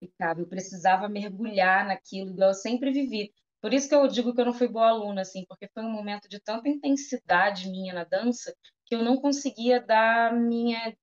Eu 0.00 0.46
precisava 0.48 1.08
mergulhar 1.08 1.86
naquilo, 1.86 2.30
igual 2.30 2.48
eu 2.48 2.54
sempre 2.54 2.90
vivi. 2.90 3.32
Por 3.60 3.72
isso 3.72 3.88
que 3.88 3.94
eu 3.94 4.08
digo 4.08 4.34
que 4.34 4.40
eu 4.40 4.46
não 4.46 4.54
fui 4.54 4.66
boa 4.66 4.88
aluna, 4.88 5.20
assim, 5.20 5.44
porque 5.46 5.68
foi 5.72 5.84
um 5.84 5.90
momento 5.90 6.28
de 6.28 6.40
tanta 6.40 6.68
intensidade 6.68 7.70
minha 7.70 7.94
na 7.94 8.02
dança 8.02 8.52
que 8.84 8.96
eu 8.96 9.04
não 9.04 9.16
conseguia 9.16 9.80
dar 9.80 10.34
minha, 10.34 10.96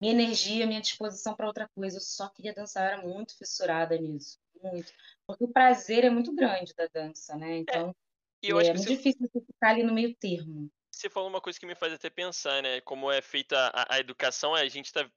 minha 0.00 0.12
energia, 0.12 0.68
minha 0.68 0.80
disposição 0.80 1.34
para 1.34 1.48
outra 1.48 1.68
coisa. 1.74 1.96
Eu 1.96 2.00
só 2.00 2.28
queria 2.28 2.54
dançar, 2.54 2.84
eu 2.84 2.98
era 2.98 3.02
muito 3.02 3.36
fissurada 3.36 3.98
nisso, 3.98 4.38
muito. 4.62 4.92
Porque 5.26 5.44
o 5.44 5.48
prazer 5.48 6.04
é 6.04 6.10
muito 6.10 6.34
grande 6.34 6.74
da 6.74 6.86
dança, 6.86 7.36
né? 7.36 7.56
É, 7.56 7.58
então, 7.58 7.94
é, 8.42 8.48
é 8.48 8.52
muito 8.52 8.78
você... 8.78 8.96
difícil 8.96 9.28
você 9.28 9.40
ficar 9.40 9.70
ali 9.70 9.82
no 9.82 9.92
meio 9.92 10.14
termo. 10.14 10.70
Você 10.90 11.10
falou 11.10 11.28
uma 11.28 11.40
coisa 11.40 11.58
que 11.58 11.66
me 11.66 11.74
faz 11.74 11.92
até 11.92 12.08
pensar, 12.08 12.62
né? 12.62 12.80
Como 12.82 13.10
é 13.10 13.20
feita 13.20 13.56
a, 13.74 13.94
a 13.96 13.98
educação, 13.98 14.54
a 14.54 14.66
gente 14.68 14.86
está 14.86 15.08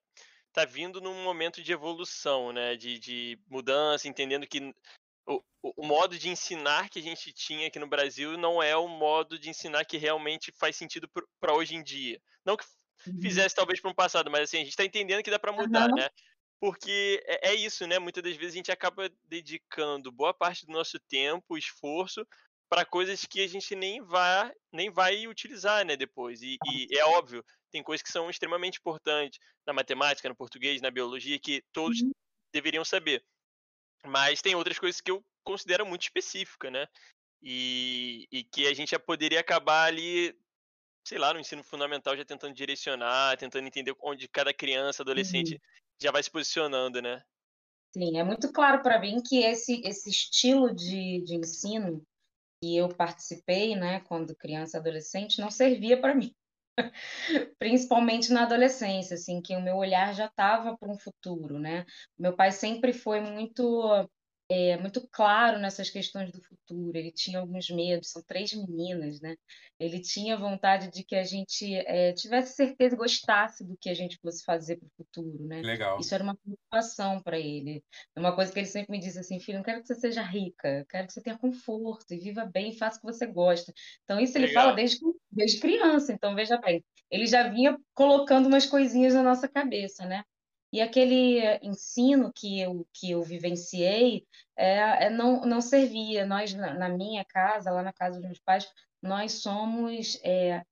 tá 0.51 0.65
vindo 0.65 0.99
num 0.99 1.23
momento 1.23 1.61
de 1.61 1.71
evolução, 1.71 2.51
né? 2.51 2.75
De, 2.75 2.97
de 2.99 3.39
mudança, 3.47 4.07
entendendo 4.07 4.47
que 4.47 4.73
o, 5.27 5.43
o, 5.61 5.85
modo 5.85 6.17
de 6.17 6.29
ensinar 6.29 6.89
que 6.89 6.99
a 6.99 7.01
gente 7.01 7.33
tinha 7.33 7.67
aqui 7.67 7.77
no 7.77 7.87
Brasil 7.87 8.37
não 8.37 8.63
é 8.63 8.75
o 8.75 8.87
modo 8.87 9.37
de 9.37 9.49
ensinar 9.49 9.85
que 9.85 9.97
realmente 9.97 10.51
faz 10.53 10.75
sentido 10.75 11.09
para 11.39 11.53
hoje 11.53 11.75
em 11.75 11.83
dia. 11.83 12.19
Não 12.45 12.55
que 12.55 12.63
uhum. 13.05 13.21
fizesse 13.21 13.53
talvez 13.53 13.81
para 13.81 13.91
um 13.91 13.95
passado, 13.95 14.31
mas 14.31 14.43
assim, 14.43 14.57
a 14.57 14.61
gente 14.61 14.69
está 14.69 14.85
entendendo 14.85 15.21
que 15.21 15.29
dá 15.29 15.37
para 15.37 15.51
mudar, 15.51 15.89
uhum. 15.89 15.95
né? 15.95 16.09
Porque 16.59 17.23
é, 17.25 17.49
é, 17.49 17.55
isso, 17.55 17.85
né? 17.85 17.99
Muitas 17.99 18.23
das 18.23 18.35
vezes 18.35 18.53
a 18.53 18.57
gente 18.57 18.71
acaba 18.71 19.09
dedicando 19.25 20.11
boa 20.11 20.33
parte 20.33 20.65
do 20.65 20.71
nosso 20.71 20.99
tempo, 20.99 21.57
esforço, 21.57 22.25
para 22.69 22.85
coisas 22.85 23.25
que 23.25 23.41
a 23.41 23.47
gente 23.47 23.75
nem 23.75 24.01
vai, 24.01 24.51
nem 24.71 24.89
vai 24.89 25.27
utilizar, 25.27 25.85
né, 25.85 25.95
depois. 25.95 26.41
E, 26.41 26.57
e, 26.65 26.97
é 26.97 27.05
óbvio, 27.05 27.43
tem 27.71 27.81
coisas 27.81 28.01
que 28.01 28.11
são 28.11 28.29
extremamente 28.29 28.79
importantes 28.79 29.39
na 29.65 29.73
matemática, 29.73 30.27
no 30.27 30.35
português, 30.35 30.81
na 30.81 30.91
biologia, 30.91 31.39
que 31.39 31.63
todos 31.71 32.01
uhum. 32.01 32.11
deveriam 32.53 32.83
saber. 32.83 33.23
Mas 34.05 34.41
tem 34.41 34.55
outras 34.55 34.77
coisas 34.77 34.99
que 34.99 35.11
eu 35.11 35.23
considero 35.43 35.85
muito 35.85 36.03
específica, 36.03 36.69
né? 36.69 36.87
E, 37.41 38.27
e 38.31 38.43
que 38.43 38.67
a 38.67 38.73
gente 38.73 38.91
já 38.91 38.99
poderia 38.99 39.39
acabar 39.39 39.85
ali, 39.85 40.35
sei 41.05 41.17
lá, 41.17 41.33
no 41.33 41.39
ensino 41.39 41.63
fundamental 41.63 42.17
já 42.17 42.25
tentando 42.25 42.53
direcionar, 42.53 43.37
tentando 43.37 43.67
entender 43.67 43.95
onde 44.01 44.27
cada 44.27 44.53
criança, 44.53 45.03
adolescente 45.03 45.53
uhum. 45.53 45.59
Já 46.01 46.11
vai 46.11 46.21
se 46.21 46.31
posicionando, 46.31 47.01
né? 47.01 47.23
Sim, 47.93 48.17
é 48.17 48.23
muito 48.23 48.51
claro 48.51 48.81
para 48.83 48.99
mim 48.99 49.21
que 49.21 49.43
esse, 49.43 49.81
esse 49.83 50.09
estilo 50.09 50.73
de, 50.73 51.21
de 51.23 51.35
ensino 51.35 52.03
que 52.61 52.75
eu 52.75 52.89
participei, 52.89 53.75
né, 53.75 54.01
quando 54.01 54.35
criança 54.35 54.77
adolescente, 54.77 55.39
não 55.39 55.49
servia 55.49 55.99
para 55.99 56.15
mim. 56.15 56.33
Principalmente 57.59 58.31
na 58.31 58.43
adolescência, 58.43 59.15
assim, 59.15 59.41
que 59.41 59.55
o 59.55 59.61
meu 59.61 59.77
olhar 59.77 60.13
já 60.13 60.25
estava 60.25 60.77
para 60.77 60.91
um 60.91 60.97
futuro, 60.97 61.59
né? 61.59 61.85
Meu 62.17 62.35
pai 62.35 62.51
sempre 62.51 62.93
foi 62.93 63.19
muito 63.19 64.07
é, 64.49 64.77
muito 64.77 65.05
claro 65.09 65.59
nessas 65.59 65.89
questões 65.89 66.31
do 66.31 66.41
futuro. 66.41 66.97
Ele 66.97 67.11
tinha 67.11 67.39
alguns 67.39 67.69
medos, 67.69 68.11
são 68.11 68.21
três 68.21 68.53
meninas, 68.53 69.19
né? 69.19 69.35
Ele 69.79 69.99
tinha 69.99 70.37
vontade 70.37 70.89
de 70.89 71.03
que 71.03 71.15
a 71.15 71.23
gente 71.23 71.75
é, 71.75 72.13
tivesse 72.13 72.55
certeza 72.55 72.95
e 72.95 72.97
gostasse 72.97 73.65
do 73.65 73.77
que 73.77 73.89
a 73.89 73.93
gente 73.93 74.17
fosse 74.17 74.43
fazer 74.43 74.77
para 74.77 74.87
o 74.87 74.91
futuro, 74.97 75.43
né? 75.45 75.61
Legal. 75.61 75.99
Isso 75.99 76.15
era 76.15 76.23
uma 76.23 76.35
preocupação 76.35 77.21
para 77.21 77.37
ele. 77.37 77.83
É 78.15 78.19
uma 78.19 78.33
coisa 78.33 78.51
que 78.51 78.59
ele 78.59 78.67
sempre 78.67 78.91
me 78.91 78.99
disse 78.99 79.19
assim, 79.19 79.39
filho, 79.39 79.57
não 79.57 79.65
quero 79.65 79.81
que 79.81 79.87
você 79.87 79.95
seja 79.95 80.21
rica, 80.21 80.85
quero 80.89 81.07
que 81.07 81.13
você 81.13 81.21
tenha 81.21 81.37
conforto 81.37 82.13
e 82.13 82.17
viva 82.17 82.45
bem 82.45 82.71
faça 82.71 82.97
o 82.97 83.01
que 83.01 83.07
você 83.07 83.25
gosta. 83.25 83.73
Então 84.03 84.19
isso 84.19 84.37
ele 84.37 84.47
Legal. 84.47 84.63
fala 84.63 84.75
desde, 84.75 84.99
desde 85.29 85.59
criança. 85.59 86.13
Então 86.13 86.33
veja 86.33 86.57
bem, 86.57 86.83
ele 87.11 87.25
já 87.25 87.47
vinha 87.49 87.77
colocando 87.93 88.47
umas 88.47 88.65
coisinhas 88.65 89.13
na 89.13 89.23
nossa 89.23 89.47
cabeça, 89.47 90.05
né? 90.05 90.23
E 90.71 90.81
aquele 90.81 91.39
ensino 91.61 92.31
que 92.33 92.59
eu, 92.59 92.85
que 92.93 93.11
eu 93.11 93.23
vivenciei 93.23 94.25
é, 94.55 95.05
é 95.05 95.09
não, 95.09 95.45
não 95.45 95.61
servia. 95.61 96.25
Nós, 96.25 96.53
na, 96.53 96.89
minha 96.89 97.23
casa, 97.23 97.71
lá 97.71 97.81
na 97.81 97.93
casa 97.93 98.17
dos 98.17 98.25
meus 98.25 98.39
pais, 98.39 98.69
nós 99.01 99.33
somos 99.33 100.19
é, 100.23 100.63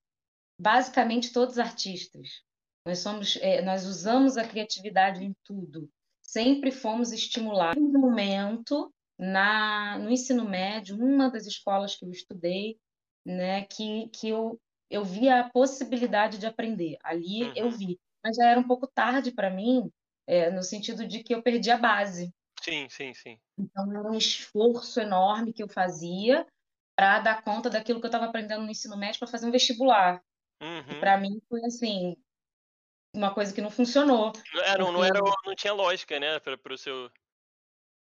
basicamente 0.60 1.32
todos 1.32 1.58
artistas. 1.58 2.44
Nós, 2.86 3.00
somos, 3.00 3.38
é, 3.42 3.62
nós 3.62 3.86
usamos 3.86 4.38
a 4.38 4.48
criatividade 4.48 5.24
em 5.24 5.34
tudo. 5.44 5.90
Sempre 6.22 6.72
fomos 6.72 7.12
estimulados. 7.12 7.82
No 7.82 8.00
momento, 8.00 8.94
na, 9.18 9.98
no 9.98 10.10
ensino 10.10 10.48
médio, 10.48 10.98
uma 10.98 11.30
das 11.30 11.46
escolas 11.46 11.96
que 11.96 12.06
eu 12.06 12.12
estudei, 12.12 12.78
né, 13.26 13.64
que, 13.64 14.10
que 14.10 14.30
eu, 14.30 14.60
eu 14.90 15.04
via 15.04 15.40
a 15.40 15.50
possibilidade 15.50 16.38
de 16.38 16.46
aprender. 16.46 16.98
Ali 17.02 17.44
uhum. 17.44 17.54
eu 17.56 17.72
vi 17.72 18.00
mas 18.26 18.38
já 18.38 18.48
era 18.50 18.60
um 18.60 18.68
pouco 18.68 18.88
tarde 18.88 19.32
para 19.32 19.52
mim, 19.52 19.92
é, 20.26 20.50
no 20.50 20.64
sentido 20.64 21.08
de 21.08 21.24
que 21.24 21.36
eu 21.36 21.44
perdi 21.44 21.70
a 21.70 21.78
base. 21.78 22.34
Sim, 22.60 22.90
sim, 22.90 23.14
sim. 23.14 23.40
Então 23.56 23.92
era 23.92 24.10
um 24.10 24.18
esforço 24.18 25.00
enorme 25.00 25.54
que 25.54 25.62
eu 25.62 25.70
fazia 25.70 26.48
para 26.98 27.20
dar 27.20 27.44
conta 27.44 27.70
daquilo 27.70 28.00
que 28.00 28.08
eu 28.08 28.10
estava 28.10 28.26
aprendendo 28.26 28.64
no 28.64 28.72
ensino 28.72 28.98
médio 28.98 29.20
para 29.20 29.28
fazer 29.28 29.46
um 29.46 29.52
vestibular. 29.52 30.24
Uhum. 30.60 31.00
Para 31.00 31.18
mim 31.20 31.40
foi 31.48 31.64
assim 31.66 32.18
uma 33.14 33.32
coisa 33.32 33.54
que 33.54 33.62
não 33.62 33.70
funcionou. 33.70 34.34
Não 34.54 34.64
era, 34.64 34.78
porque... 34.80 34.92
não, 34.92 35.04
era, 35.04 35.20
não 35.46 35.56
tinha 35.56 35.74
lógica, 35.74 36.20
né, 36.20 36.40
para 36.40 36.74
o 36.74 36.78
seu 36.78 37.12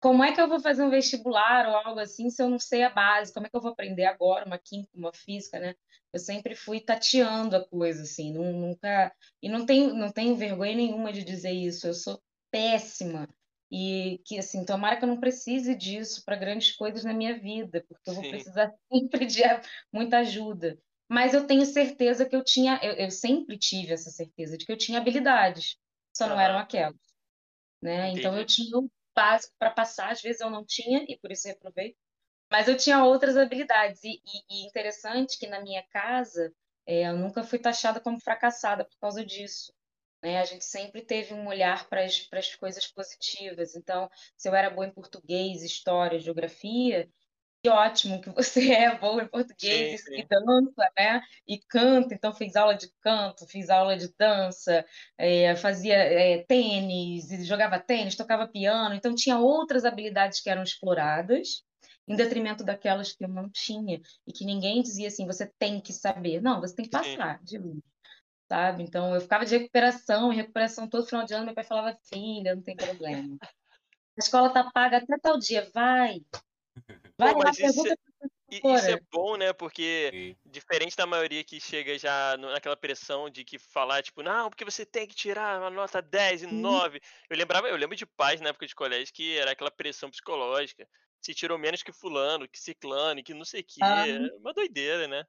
como 0.02 0.25
é 0.25 0.32
que 0.35 0.40
eu 0.40 0.49
vou 0.49 0.59
fazer 0.59 0.82
um 0.82 0.90
vestibular 0.90 1.68
ou 1.68 1.76
algo 1.76 2.00
assim 2.00 2.28
se 2.28 2.42
eu 2.42 2.50
não 2.50 2.59
sei 2.59 2.82
a 2.82 2.90
base? 2.90 3.32
Como 3.32 3.47
é 3.47 3.49
que 3.49 3.56
eu 3.56 3.61
vou 3.61 3.71
aprender 3.71 4.04
agora 4.04 4.44
uma 4.44 4.59
química, 4.59 4.90
uma 4.97 5.12
física, 5.12 5.61
né? 5.61 5.76
Eu 6.12 6.18
sempre 6.18 6.56
fui 6.56 6.80
tateando 6.80 7.54
a 7.54 7.64
coisa, 7.64 8.02
assim, 8.02 8.32
nunca. 8.32 9.14
E 9.40 9.49
não 9.49 9.64
tenho, 9.64 9.94
não 9.94 10.11
tenho 10.11 10.35
vergonha 10.35 10.75
nenhuma 10.75 11.12
de 11.12 11.23
dizer 11.23 11.52
isso, 11.52 11.87
eu 11.87 11.94
sou 11.94 12.21
péssima. 12.50 13.28
E 13.71 14.21
que, 14.25 14.38
assim, 14.38 14.64
tomara 14.64 14.97
que 14.97 15.04
eu 15.04 15.09
não 15.09 15.21
precise 15.21 15.73
disso 15.76 16.25
para 16.25 16.37
grandes 16.37 16.73
coisas 16.75 17.04
na 17.04 17.14
minha 17.14 17.38
vida, 17.38 17.85
porque 17.88 18.11
eu 18.11 18.14
vou 18.14 18.25
Sim. 18.25 18.30
precisar 18.30 18.75
sempre 18.92 19.25
de 19.25 19.40
muita 19.92 20.18
ajuda. 20.18 20.76
Mas 21.09 21.32
eu 21.32 21.47
tenho 21.47 21.64
certeza 21.64 22.26
que 22.26 22.35
eu 22.35 22.42
tinha, 22.42 22.80
eu, 22.82 22.92
eu 22.94 23.11
sempre 23.11 23.56
tive 23.56 23.92
essa 23.92 24.11
certeza 24.11 24.59
de 24.59 24.66
que 24.66 24.73
eu 24.73 24.76
tinha 24.76 24.99
habilidades, 24.99 25.76
só 26.12 26.26
não 26.28 26.40
eram 26.40 26.59
aquelas. 26.59 26.97
Né? 27.80 28.11
Então 28.11 28.37
eu 28.37 28.44
tinha 28.44 28.78
básico 29.14 29.54
para 29.59 29.71
passar, 29.71 30.12
às 30.12 30.23
vezes 30.23 30.40
eu 30.40 30.50
não 30.50 30.64
tinha 30.64 31.04
e 31.09 31.19
por 31.19 31.31
isso 31.31 31.49
reprovei, 31.49 31.97
mas 32.50 32.69
eu 32.69 32.76
tinha 32.76 33.04
outras 33.04 33.37
habilidades. 33.37 34.02
E, 34.04 34.21
e, 34.25 34.62
e 34.64 34.66
interessante 34.66 35.38
que 35.38 35.47
na 35.47 35.61
minha 35.61 35.83
casa 35.88 36.52
é, 36.87 37.09
eu 37.09 37.16
nunca 37.16 37.42
fui 37.42 37.59
taxada 37.59 38.00
como 38.00 38.21
fracassada 38.21 38.85
por 38.85 38.99
causa 38.99 39.25
disso. 39.25 39.73
Né? 40.23 40.38
A 40.38 40.45
gente 40.45 40.64
sempre 40.64 41.02
teve 41.02 41.35
um 41.35 41.49
olhar 41.49 41.88
para 41.88 42.04
as 42.04 42.54
coisas 42.57 42.87
positivas. 42.87 43.75
Então, 43.75 44.09
se 44.37 44.49
eu 44.49 44.54
era 44.54 44.71
boa 44.71 44.87
em 44.87 44.92
português, 44.92 45.62
história, 45.62 46.19
geografia, 46.19 47.09
que 47.62 47.69
ótimo 47.69 48.21
que 48.21 48.31
você 48.31 48.73
é 48.75 48.99
boa 48.99 49.23
em 49.23 49.28
português 49.28 50.00
sim, 50.00 50.07
sim. 50.07 50.21
e 50.21 50.26
dança, 50.26 50.90
né? 50.99 51.23
E 51.47 51.59
canta, 51.59 52.12
então 52.12 52.35
fiz 52.35 52.57
aula 52.57 52.75
de 52.75 52.88
canto, 53.00 53.47
fiz 53.47 53.71
aula 53.71 53.97
de 53.97 54.12
dança, 54.19 54.85
é, 55.16 55.54
fazia 55.54 55.95
é, 55.95 56.45
tênis, 56.45 57.28
jogava 57.47 57.78
tênis, 57.78 58.16
tocava 58.16 58.49
piano, 58.49 58.95
então 58.95 59.14
tinha 59.14 59.38
outras 59.38 59.85
habilidades 59.85 60.40
que 60.40 60.50
eram 60.50 60.64
exploradas 60.64 61.64
em 62.09 62.16
detrimento 62.16 62.64
daquelas 62.64 63.12
que 63.12 63.25
eu 63.25 63.28
não 63.28 63.49
tinha 63.49 64.00
e 64.26 64.33
que 64.33 64.45
ninguém 64.45 64.83
dizia 64.83 65.07
assim, 65.07 65.25
você 65.25 65.47
tem 65.59 65.81
que 65.81 65.92
saber, 65.92 66.42
não, 66.42 66.61
você 66.61 66.75
tem 66.75 66.85
que 66.85 66.90
passar 66.90 67.40
de 67.45 67.59
mim. 67.61 67.81
Sabe? 68.49 68.83
Então 68.83 69.14
eu 69.14 69.21
ficava 69.21 69.47
de 69.47 69.57
recuperação, 69.57 70.33
em 70.33 70.37
recuperação 70.37 70.88
todo 70.88 71.07
final 71.07 71.25
de 71.25 71.33
ano, 71.33 71.47
meu 71.47 71.54
pai 71.54 71.64
falava, 71.64 71.97
filha, 72.12 72.54
não 72.54 72.62
tem 72.62 72.76
problema. 72.76 73.38
A 73.40 73.49
escola 74.19 74.50
tá 74.50 74.69
paga 74.71 74.99
até 74.99 75.16
tal 75.19 75.38
dia, 75.38 75.71
vai, 75.73 76.21
Vai, 77.19 77.35
Pô, 77.35 77.41
mas 77.45 77.59
isso, 77.59 77.87
é, 77.87 77.97
isso 78.50 78.91
é 78.91 79.00
bom, 79.11 79.37
né? 79.37 79.52
Porque 79.52 80.11
Sim. 80.12 80.50
diferente 80.50 80.97
da 80.97 81.07
maioria 81.07 81.45
que 81.45 81.61
chega 81.61 81.99
já 81.99 82.37
naquela 82.37 82.76
pressão 82.76 83.31
de 83.31 83.45
que 83.45 83.59
falar, 83.59 84.02
tipo, 84.02 84.23
não, 84.23 84.50
porque 84.50 84.64
você 84.64 84.85
tem 84.85 85.07
que 85.07 85.14
tirar 85.14 85.61
uma 85.61 85.71
nota 85.71 86.02
10 86.02 86.43
e 86.43 86.47
9. 86.47 87.00
Eu 87.31 87.37
lembrava, 87.37 87.69
eu 87.69 87.76
lembro 87.76 87.97
de 87.97 88.07
pais 88.07 88.41
na 88.41 88.50
época 88.50 88.67
de 88.67 88.75
colégio 88.75 89.14
que 89.14 89.37
era 89.37 89.52
aquela 89.52 89.71
pressão 89.71 90.11
psicológica. 90.11 90.87
Se 91.21 91.35
tirou 91.35 91.59
menos 91.59 91.83
que 91.83 91.93
fulano, 91.93 92.49
que 92.49 92.59
ciclano, 92.59 93.23
que 93.23 93.33
não 93.33 93.45
sei 93.45 93.61
o 93.61 93.64
quê. 93.64 93.81
Ah. 93.83 94.09
É 94.09 94.19
uma 94.37 94.52
doideira, 94.52 95.07
né? 95.07 95.25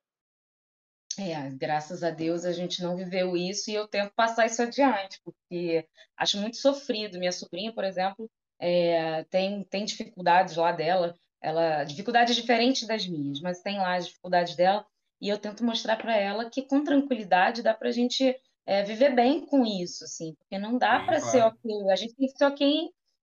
É, 1.19 1.47
graças 1.51 2.03
a 2.03 2.09
Deus 2.09 2.43
a 2.43 2.51
gente 2.51 2.81
não 2.81 2.97
viveu 2.97 3.37
isso 3.37 3.69
e 3.69 3.75
eu 3.75 3.87
tento 3.87 4.11
passar 4.15 4.47
isso 4.47 4.61
adiante, 4.63 5.21
porque 5.23 5.87
acho 6.17 6.39
muito 6.39 6.57
sofrido. 6.57 7.19
Minha 7.19 7.31
sobrinha, 7.31 7.71
por 7.71 7.83
exemplo, 7.83 8.27
é, 8.57 9.23
tem, 9.25 9.63
tem 9.65 9.85
dificuldades 9.85 10.55
lá 10.55 10.71
dela 10.71 11.13
ela 11.43 11.83
dificuldades 11.83 12.35
diferentes 12.35 12.87
das 12.87 13.05
minhas, 13.05 13.41
mas 13.41 13.61
tem 13.61 13.77
lá 13.77 13.95
as 13.95 14.07
dificuldades 14.07 14.55
dela 14.55 14.85
e 15.19 15.27
eu 15.27 15.37
tento 15.37 15.63
mostrar 15.63 15.97
para 15.97 16.15
ela 16.15 16.49
que 16.49 16.61
com 16.61 16.83
tranquilidade 16.83 17.61
dá 17.61 17.73
para 17.73 17.89
a 17.89 17.91
gente 17.91 18.35
é, 18.65 18.81
viver 18.81 19.13
bem 19.13 19.45
com 19.45 19.65
isso, 19.65 20.05
assim, 20.05 20.33
porque 20.35 20.57
não 20.57 20.77
dá 20.77 21.01
para 21.01 21.19
claro. 21.19 21.31
ser 21.31 21.41
ok. 21.41 21.91
A 21.91 21.95
gente 21.97 22.15
tem 22.15 22.27
que 22.27 22.37
ser 22.37 22.45
ok 22.45 22.89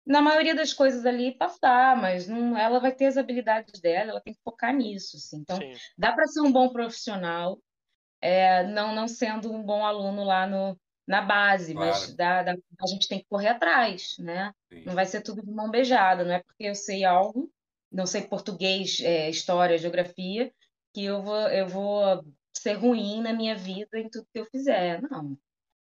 na 0.07 0.23
maioria 0.23 0.55
das 0.55 0.73
coisas 0.73 1.05
ali 1.05 1.37
passar, 1.37 1.95
mas 2.01 2.27
não, 2.27 2.57
ela 2.57 2.81
vai 2.81 2.93
ter 2.93 3.07
as 3.07 3.19
habilidades 3.19 3.79
dela, 3.79 4.13
ela 4.13 4.21
tem 4.23 4.33
que 4.33 4.41
focar 4.43 4.75
nisso, 4.75 5.19
assim. 5.19 5.41
Então, 5.41 5.59
Sim. 5.59 5.75
dá 5.99 6.13
para 6.13 6.27
ser 6.27 6.41
um 6.41 6.51
bom 6.51 6.71
profissional, 6.71 7.59
é, 8.23 8.65
não 8.65 8.95
não 8.95 9.07
sendo 9.07 9.53
um 9.53 9.63
bom 9.63 9.85
aluno 9.85 10.25
lá 10.25 10.47
no, 10.47 10.81
na 11.07 11.21
base, 11.21 11.75
claro. 11.75 11.91
mas 11.91 12.15
dá, 12.15 12.43
dá, 12.43 12.53
a 12.53 12.87
gente 12.87 13.07
tem 13.07 13.19
que 13.19 13.27
correr 13.29 13.49
atrás, 13.49 14.17
né? 14.19 14.55
Sim. 14.73 14.85
Não 14.87 14.95
vai 14.95 15.05
ser 15.05 15.21
tudo 15.21 15.43
de 15.43 15.53
mão 15.53 15.71
beijada, 15.71 16.25
não 16.25 16.33
é 16.33 16.43
porque 16.43 16.65
eu 16.65 16.75
sei 16.75 17.05
algo 17.05 17.51
não 17.91 18.07
sei 18.07 18.23
português, 18.23 19.01
é, 19.01 19.31
história, 19.31 19.79
geografia, 19.79 20.53
que 20.93 21.05
eu 21.05 21.23
vou, 21.23 21.49
eu 21.49 21.67
vou 21.69 22.25
ser 22.57 22.75
ruim 22.75 23.21
na 23.23 23.33
minha 23.33 23.55
vida 23.57 23.99
em 23.99 24.09
tudo 24.09 24.27
que 24.33 24.41
eu 24.41 24.47
fizer. 24.47 25.01
Não. 25.03 25.39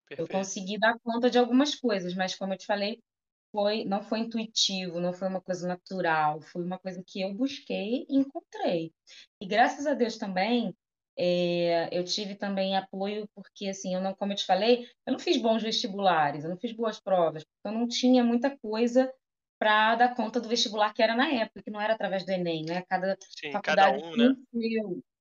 Perfeito. 0.08 0.20
Eu 0.20 0.28
consegui 0.28 0.78
dar 0.78 0.98
conta 1.00 1.30
de 1.30 1.38
algumas 1.38 1.74
coisas, 1.74 2.14
mas 2.14 2.34
como 2.34 2.52
eu 2.52 2.58
te 2.58 2.66
falei, 2.66 3.02
foi, 3.50 3.84
não 3.84 4.02
foi 4.02 4.20
intuitivo, 4.20 4.98
não 4.98 5.12
foi 5.12 5.28
uma 5.28 5.40
coisa 5.40 5.68
natural, 5.68 6.40
foi 6.40 6.62
uma 6.64 6.78
coisa 6.78 7.02
que 7.06 7.20
eu 7.20 7.34
busquei 7.34 8.06
e 8.08 8.16
encontrei. 8.16 8.92
E 9.40 9.46
graças 9.46 9.86
a 9.86 9.94
Deus 9.94 10.16
também, 10.16 10.74
é, 11.16 11.88
eu 11.96 12.04
tive 12.04 12.34
também 12.34 12.76
apoio, 12.76 13.28
porque 13.34 13.68
assim, 13.68 13.94
eu 13.94 14.00
não, 14.00 14.14
como 14.14 14.32
eu 14.32 14.36
te 14.36 14.46
falei, 14.46 14.86
eu 15.06 15.12
não 15.12 15.18
fiz 15.18 15.36
bons 15.36 15.62
vestibulares, 15.62 16.44
eu 16.44 16.50
não 16.50 16.56
fiz 16.56 16.72
boas 16.72 16.98
provas, 16.98 17.44
eu 17.64 17.72
não 17.72 17.86
tinha 17.86 18.24
muita 18.24 18.56
coisa 18.58 19.12
para 19.62 19.94
dar 19.94 20.14
conta 20.16 20.40
do 20.40 20.48
vestibular 20.48 20.92
que 20.92 21.00
era 21.00 21.14
na 21.14 21.28
época, 21.28 21.62
que 21.62 21.70
não 21.70 21.80
era 21.80 21.94
através 21.94 22.26
do 22.26 22.32
Enem, 22.32 22.64
né? 22.66 22.82
Cada 22.88 23.16
Sim, 23.18 23.52
faculdade 23.52 23.62
cada 23.62 23.90
um, 23.96 24.16
né? 24.16 24.34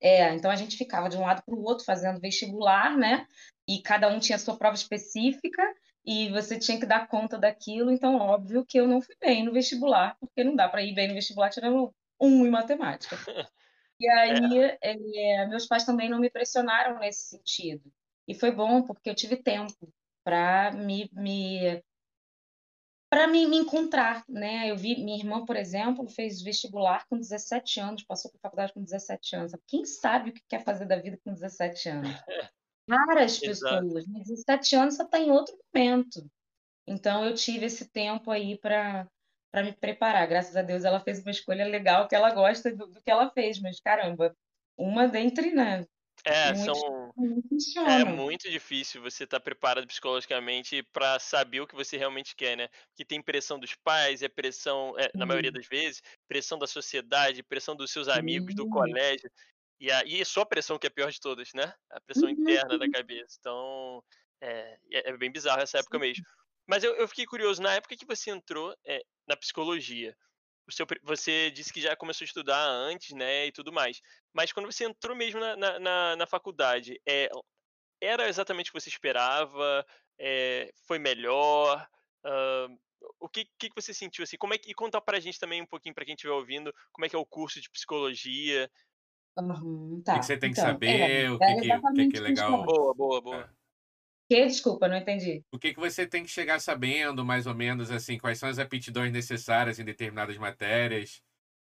É, 0.02 0.34
então 0.34 0.50
a 0.50 0.56
gente 0.56 0.78
ficava 0.78 1.08
de 1.10 1.16
um 1.18 1.22
lado 1.22 1.44
para 1.46 1.54
o 1.54 1.62
outro 1.64 1.86
fazendo 1.86 2.20
vestibular, 2.20 2.98
né? 2.98 3.28
E 3.68 3.82
cada 3.84 4.08
um 4.08 4.20
tinha 4.20 4.36
a 4.36 4.40
sua 4.40 4.58
prova 4.58 4.76
específica 4.76 5.62
e 6.04 6.30
você 6.32 6.58
tinha 6.58 6.80
que 6.80 6.88
dar 6.88 7.08
conta 7.08 7.38
daquilo. 7.38 7.92
Então, 7.92 8.16
óbvio 8.18 8.66
que 8.66 8.80
eu 8.80 8.88
não 8.88 9.00
fui 9.02 9.16
bem 9.22 9.44
no 9.46 9.54
vestibular, 9.54 10.18
porque 10.20 10.44
não 10.44 10.56
dá 10.56 10.68
para 10.68 10.82
ir 10.84 10.96
bem 10.96 11.08
no 11.08 11.14
vestibular 11.14 11.50
tirando 11.52 11.94
um 12.20 12.46
em 12.46 12.50
matemática. 12.50 13.22
E 14.00 14.10
aí, 14.10 14.58
É. 14.58 14.82
é, 14.82 15.48
meus 15.48 15.68
pais 15.68 15.86
também 15.86 16.10
não 16.10 16.20
me 16.20 16.30
pressionaram 16.30 17.00
nesse 17.00 17.30
sentido. 17.30 17.92
E 18.28 18.34
foi 18.34 18.52
bom, 18.52 18.84
porque 18.84 19.10
eu 19.10 19.16
tive 19.16 19.38
tempo 19.38 19.94
para 20.24 20.72
me, 20.72 21.10
me 21.14 21.84
para 23.12 23.28
me, 23.28 23.46
me 23.46 23.58
encontrar, 23.58 24.24
né? 24.30 24.72
Eu 24.72 24.78
vi 24.78 24.96
minha 25.04 25.18
irmã, 25.18 25.44
por 25.44 25.58
exemplo, 25.58 26.08
fez 26.08 26.42
vestibular 26.42 27.06
com 27.10 27.20
17 27.20 27.82
anos, 27.82 28.04
passou 28.04 28.32
por 28.32 28.40
faculdade 28.40 28.74
com 28.74 28.82
17 28.82 29.36
anos. 29.36 29.52
Quem 29.68 29.84
sabe 29.84 30.30
o 30.30 30.34
que 30.34 30.42
quer 30.48 30.64
fazer 30.64 30.86
da 30.86 30.96
vida 30.96 31.20
com 31.22 31.34
17 31.34 31.90
anos? 31.90 32.10
Raras 32.90 33.38
pessoas, 33.38 34.08
mas 34.08 34.28
17 34.28 34.76
anos 34.78 34.96
você 34.96 35.04
está 35.04 35.20
em 35.20 35.30
outro 35.30 35.54
momento. 35.74 36.26
Então 36.88 37.26
eu 37.26 37.34
tive 37.36 37.66
esse 37.66 37.92
tempo 37.92 38.32
aí 38.32 38.58
para 38.58 39.06
para 39.52 39.64
me 39.64 39.74
preparar. 39.74 40.26
Graças 40.28 40.56
a 40.56 40.62
Deus 40.62 40.86
ela 40.86 41.02
fez 41.02 41.20
uma 41.22 41.32
escolha 41.32 41.66
legal 41.66 42.08
que 42.08 42.16
ela 42.16 42.34
gosta 42.34 42.74
do, 42.74 42.88
do 42.88 43.02
que 43.02 43.12
ela 43.12 43.30
fez, 43.32 43.60
mas 43.60 43.82
caramba, 43.82 44.34
uma 44.78 45.10
dentre, 45.10 45.52
né? 45.54 45.86
É, 46.26 46.54
Muitos 46.54 46.56
são 46.56 47.14
não 47.76 47.90
é 47.90 48.06
muito 48.06 48.50
difícil 48.50 49.02
você 49.02 49.24
estar 49.26 49.40
preparado 49.40 49.88
psicologicamente 49.88 50.84
para 50.84 51.20
saber 51.20 51.62
o 51.62 51.68
que 51.68 51.76
você 51.76 51.98
realmente 51.98 52.36
quer, 52.36 52.58
né? 52.58 52.70
Porque 52.90 53.06
tem 53.06 53.22
pressão 53.22 53.60
dos 53.60 53.76
pais, 53.76 54.22
é 54.24 54.30
pressão, 54.30 54.94
é, 55.00 55.12
na 55.18 55.26
maioria 55.26 55.52
das 55.52 55.68
vezes, 55.68 56.02
pressão 56.28 56.60
da 56.60 56.68
sociedade, 56.68 57.44
pressão 57.44 57.76
dos 57.76 57.92
seus 57.92 58.08
amigos, 58.10 58.56
do 58.56 58.68
colégio. 58.68 59.32
E 59.80 59.92
aí 59.92 60.24
só 60.26 60.42
a 60.42 60.46
pressão 60.46 60.78
que 60.80 60.88
é 60.88 60.90
a 60.90 60.94
pior 60.94 61.12
de 61.12 61.20
todas, 61.20 61.54
né? 61.54 61.74
A 61.92 62.00
pressão 62.02 62.30
interna 62.30 62.78
da 62.78 62.88
Uhum, 62.88 62.90
cabeça. 62.90 63.38
Então, 63.40 64.04
é, 64.42 64.78
é 64.92 65.10
é 65.12 65.18
bem 65.18 65.32
bizarro 65.32 65.62
essa 65.62 65.80
época 65.80 66.00
mesmo. 66.00 66.22
sim. 66.22 66.26
Mas 66.68 66.84
eu, 66.84 66.96
eu 66.96 67.08
fiquei 67.08 67.26
curioso, 67.26 67.62
na 67.62 67.74
época 67.76 67.98
que 67.98 68.06
você 68.06 68.32
entrou 68.32 68.76
é, 68.86 69.02
na 69.28 69.36
psicologia, 69.38 70.16
o 70.68 70.72
seu, 70.72 70.86
você 71.04 71.52
disse 71.52 71.74
que 71.74 71.82
já 71.82 71.96
começou 71.96 72.24
a 72.26 72.28
estudar 72.28 72.64
antes, 72.68 73.12
né, 73.16 73.48
e 73.48 73.52
tudo 73.52 73.72
mais. 73.74 74.02
Mas 74.34 74.52
quando 74.54 74.72
você 74.72 74.86
entrou 74.86 75.16
mesmo 75.16 75.40
na, 75.40 75.56
na, 75.58 75.80
na- 75.80 76.16
na 76.18 76.28
faculdade, 76.28 77.00
é, 77.08 77.30
era 78.02 78.28
exatamente 78.30 78.70
o 78.70 78.74
que 78.74 78.80
você 78.82 78.90
esperava? 78.90 79.86
Eh, 80.20 80.72
foi 80.88 81.00
melhor? 81.00 81.88
Hã, 82.26 82.68
o 83.20 83.30
que 83.30 83.46
que 83.60 83.70
que 83.70 83.76
você 83.82 83.94
sentiu, 83.94 84.24
assim? 84.24 84.38
Como 84.38 84.54
é 84.54 84.58
que 84.58 84.72
e 84.72 84.74
conta 84.76 85.02
pra 85.02 85.20
gente 85.20 85.40
também 85.40 85.62
um 85.62 85.66
pouquinho, 85.68 85.96
pra 85.96 86.06
quem 86.06 86.16
estiver 86.16 86.34
ouvindo, 86.34 86.74
como 86.92 87.06
é 87.06 87.10
que 87.10 87.16
é 87.16 87.20
o 87.20 87.26
curso 87.26 87.62
de 87.62 87.70
psicologia? 87.70 88.70
Aham, 89.38 90.02
O 90.08 90.12
que 90.12 90.20
que 90.20 90.26
tá. 90.26 90.26
você 90.26 90.38
tem 90.38 90.52
que 90.52 90.58
Então, 90.58 90.80
é, 90.86 91.08
saber, 91.08 91.32
o 91.32 91.42
que 91.42 91.52
é 91.52 91.56
que 91.56 91.84
que 91.94 92.08
que 92.08 92.18
é 92.18 92.20
legal 92.20 92.66
Boa, 92.66 92.94
boa, 92.94 93.22
é. 93.32 93.38
boa. 93.44 93.50
Que? 94.32 94.46
Desculpa, 94.46 94.88
não 94.88 94.96
entendi. 94.96 95.44
O 95.52 95.60
que 95.60 95.74
que 95.74 95.80
você 95.82 96.08
tem 96.08 96.24
que 96.24 96.30
chegar 96.30 96.62
sabendo, 96.62 97.26
mais 97.26 97.46
ou 97.46 97.54
menos, 97.54 97.92
assim, 97.92 98.18
quais 98.18 98.40
são 98.40 98.48
as 98.48 98.60
aptidões 98.60 99.12
necessárias 99.12 99.78
em 99.78 99.84
determinadas 99.84 100.38
matérias, 100.38 101.22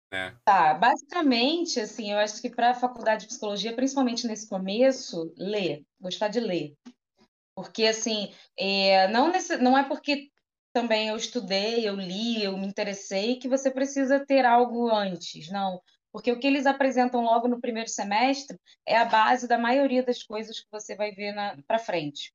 né. 0.10 0.34
Tá, 0.46 0.74
basicamente, 0.74 1.82
assim, 1.82 2.14
eu 2.14 2.20
acho 2.20 2.42
que 2.42 2.50
para 2.50 2.70
a 2.70 2.74
faculdade 2.74 3.24
de 3.24 3.28
psicologia, 3.28 3.76
principalmente 3.76 4.26
nesse 4.26 4.48
começo, 4.48 5.34
ler, 5.36 5.84
gostar 6.00 6.30
de 6.30 6.40
ler. 6.40 6.74
Porque, 7.54 7.86
assim, 7.86 8.34
é, 8.58 9.10
não, 9.10 9.30
nesse, 9.30 9.58
não 9.58 9.78
é 9.78 9.84
porque 9.84 10.30
também 10.72 11.10
eu 11.10 11.18
estudei, 11.18 11.86
eu 11.86 11.96
li, 11.96 12.46
eu 12.46 12.58
me 12.58 12.66
interessei, 12.66 13.36
que 13.36 13.50
você 13.50 13.70
precisa 13.70 14.26
ter 14.26 14.46
algo 14.46 14.90
antes, 14.90 15.50
não. 15.50 15.82
Porque 16.14 16.32
o 16.32 16.40
que 16.40 16.48
eles 16.48 16.66
apresentam 16.66 17.26
logo 17.26 17.50
no 17.50 17.60
primeiro 17.60 17.90
semestre 17.90 18.58
é 18.88 18.96
a 18.96 19.04
base 19.04 19.50
da 19.50 19.58
maioria 19.58 20.02
das 20.02 20.24
coisas 20.24 20.62
que 20.62 20.68
você 20.72 20.96
vai 20.96 21.12
ver 21.12 21.36
para 21.68 21.78
frente. 21.78 22.32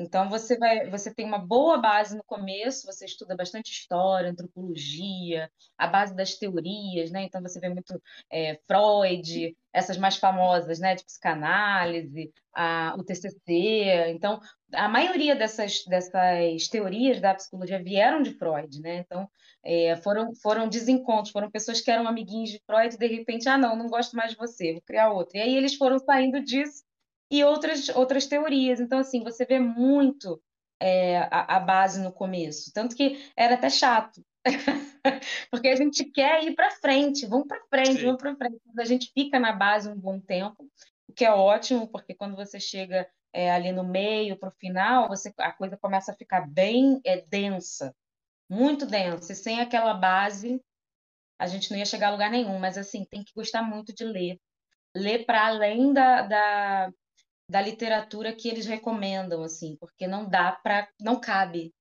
Então 0.00 0.30
você 0.30 0.56
vai, 0.56 0.88
você 0.88 1.14
tem 1.14 1.26
uma 1.26 1.38
boa 1.38 1.76
base 1.76 2.16
no 2.16 2.24
começo, 2.24 2.86
você 2.86 3.04
estuda 3.04 3.36
bastante 3.36 3.70
história, 3.70 4.30
antropologia, 4.30 5.50
a 5.76 5.86
base 5.86 6.16
das 6.16 6.36
teorias, 6.36 7.10
né? 7.10 7.24
Então 7.24 7.42
você 7.42 7.60
vê 7.60 7.68
muito 7.68 8.00
é, 8.32 8.58
Freud, 8.66 9.54
essas 9.72 9.98
mais 9.98 10.16
famosas, 10.16 10.78
né, 10.78 10.94
de 10.94 11.04
psicanálise, 11.04 12.32
a, 12.54 12.94
o 12.98 13.04
TCC. 13.04 14.08
Então 14.08 14.40
a 14.72 14.88
maioria 14.88 15.36
dessas, 15.36 15.84
dessas 15.84 16.66
teorias 16.68 17.20
da 17.20 17.34
psicologia 17.34 17.82
vieram 17.82 18.22
de 18.22 18.32
Freud, 18.32 18.80
né? 18.80 18.98
Então 18.98 19.28
é, 19.62 19.96
foram 19.96 20.34
foram 20.36 20.66
desencontros, 20.66 21.30
foram 21.30 21.50
pessoas 21.50 21.82
que 21.82 21.90
eram 21.90 22.08
amiguinhos 22.08 22.48
de 22.48 22.62
Freud 22.64 22.94
e 22.94 22.98
de 22.98 23.06
repente, 23.06 23.48
ah, 23.50 23.58
não, 23.58 23.76
não 23.76 23.88
gosto 23.88 24.16
mais 24.16 24.30
de 24.32 24.38
você, 24.38 24.72
vou 24.72 24.82
criar 24.82 25.10
outro. 25.10 25.36
E 25.36 25.40
aí 25.42 25.54
eles 25.54 25.74
foram 25.74 25.98
saindo 25.98 26.42
disso 26.42 26.88
e 27.30 27.44
outras, 27.44 27.88
outras 27.90 28.26
teorias. 28.26 28.80
Então, 28.80 28.98
assim, 28.98 29.22
você 29.22 29.44
vê 29.44 29.58
muito 29.58 30.42
é, 30.80 31.18
a, 31.30 31.56
a 31.56 31.60
base 31.60 32.00
no 32.00 32.12
começo. 32.12 32.72
Tanto 32.72 32.96
que 32.96 33.30
era 33.36 33.54
até 33.54 33.70
chato. 33.70 34.24
Porque 35.50 35.68
a 35.68 35.76
gente 35.76 36.04
quer 36.06 36.42
ir 36.44 36.54
para 36.54 36.70
frente, 36.70 37.26
vamos 37.26 37.46
para 37.46 37.62
frente, 37.68 38.00
Sim. 38.00 38.06
vamos 38.06 38.20
para 38.20 38.34
frente. 38.34 38.60
A 38.78 38.84
gente 38.84 39.12
fica 39.12 39.38
na 39.38 39.52
base 39.52 39.88
um 39.88 39.96
bom 39.96 40.18
tempo, 40.18 40.68
o 41.06 41.12
que 41.12 41.24
é 41.24 41.32
ótimo, 41.32 41.88
porque 41.88 42.14
quando 42.14 42.36
você 42.36 42.58
chega 42.58 43.08
é, 43.32 43.50
ali 43.50 43.72
no 43.72 43.84
meio, 43.84 44.36
para 44.36 44.48
o 44.48 44.52
final, 44.52 45.08
você, 45.08 45.32
a 45.38 45.52
coisa 45.52 45.76
começa 45.76 46.12
a 46.12 46.16
ficar 46.16 46.48
bem 46.48 47.00
é, 47.04 47.20
densa, 47.22 47.94
muito 48.48 48.86
densa. 48.86 49.32
E 49.32 49.36
sem 49.36 49.60
aquela 49.60 49.94
base, 49.94 50.60
a 51.38 51.46
gente 51.46 51.70
não 51.70 51.78
ia 51.78 51.84
chegar 51.84 52.08
a 52.08 52.12
lugar 52.12 52.30
nenhum. 52.30 52.58
Mas, 52.58 52.78
assim, 52.78 53.04
tem 53.04 53.22
que 53.22 53.32
gostar 53.34 53.62
muito 53.62 53.94
de 53.94 54.04
ler. 54.04 54.40
Ler 54.94 55.24
para 55.24 55.46
além 55.46 55.92
da, 55.92 56.22
da, 56.22 56.92
da 57.50 57.60
literatura 57.60 58.32
que 58.32 58.48
eles 58.48 58.64
recomendam, 58.64 59.42
assim, 59.42 59.76
porque 59.80 60.06
não 60.06 60.28
dá 60.28 60.52
para, 60.52 60.88
não 61.00 61.20
cabe 61.20 61.74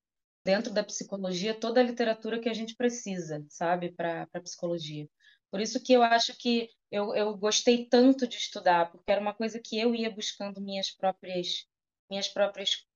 dentro 0.43 0.73
da 0.73 0.83
psicologia 0.83 1.53
toda 1.53 1.79
a 1.79 1.83
literatura 1.83 2.39
que 2.39 2.49
a 2.49 2.53
gente 2.53 2.75
precisa, 2.75 3.45
sabe, 3.47 3.91
para 3.91 4.25
para 4.27 4.41
psicologia. 4.41 5.07
Por 5.51 5.61
isso 5.61 5.81
que 5.81 5.93
eu 5.93 6.01
acho 6.01 6.35
que 6.37 6.69
eu, 6.91 7.13
eu 7.13 7.37
gostei 7.37 7.85
tanto 7.85 8.27
de 8.27 8.37
estudar, 8.37 8.91
porque 8.91 9.11
era 9.11 9.21
uma 9.21 9.33
coisa 9.33 9.61
que 9.63 9.79
eu 9.79 9.93
ia 9.93 10.09
buscando 10.09 10.59
minhas 10.59 10.89
próprias 10.89 11.67
minhas 12.09 12.27
próprias 12.27 12.87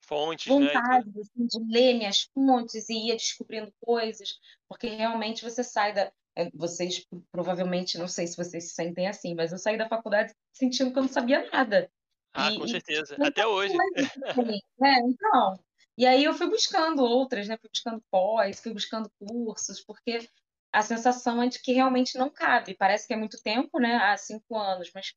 Fontes, 0.00 0.46
né, 0.46 0.54
vontades 0.54 1.16
assim, 1.16 1.46
de 1.46 1.72
ler 1.72 1.94
minhas 1.94 2.22
fontes 2.34 2.88
e 2.88 3.08
ia 3.08 3.16
descobrindo 3.16 3.72
coisas, 3.80 4.38
porque 4.68 4.88
realmente 4.88 5.44
você 5.44 5.62
sai 5.62 5.92
da 5.92 6.12
eh, 6.36 6.50
vocês 6.54 7.06
provavelmente, 7.30 7.98
não 7.98 8.08
sei 8.08 8.26
se 8.26 8.36
vocês 8.36 8.68
se 8.68 8.74
sentem 8.74 9.06
assim, 9.08 9.34
mas 9.34 9.52
eu 9.52 9.58
saí 9.58 9.76
da 9.76 9.88
faculdade 9.88 10.32
sentindo 10.52 10.92
que 10.92 10.98
eu 10.98 11.02
não 11.02 11.08
sabia 11.08 11.48
nada. 11.50 11.90
Ah, 12.36 12.52
com 12.52 12.66
E, 12.66 12.70
e 12.70 12.72
certeza. 12.72 13.16
muita 13.16 13.32
Até 13.32 13.46
hoje. 13.46 13.72
coisa 13.76 14.10
também, 14.34 14.62
né? 14.78 14.94
Então, 15.06 15.58
e 15.96 16.06
aí 16.06 16.24
eu 16.24 16.34
fui 16.34 16.48
buscando 16.48 17.02
outras, 17.02 17.48
né? 17.48 17.56
Fui 17.58 17.70
buscando 17.70 18.02
pós, 18.10 18.60
fui 18.60 18.72
buscando 18.72 19.10
cursos, 19.18 19.82
porque 19.82 20.28
a 20.72 20.82
sensação 20.82 21.42
é 21.42 21.48
de 21.48 21.60
que 21.60 21.72
realmente 21.72 22.18
não 22.18 22.30
cabe. 22.30 22.74
Parece 22.76 23.06
que 23.06 23.14
é 23.14 23.16
muito 23.16 23.40
tempo, 23.42 23.78
né? 23.80 23.96
Há 23.96 24.16
cinco 24.16 24.56
anos, 24.56 24.90
mas 24.94 25.12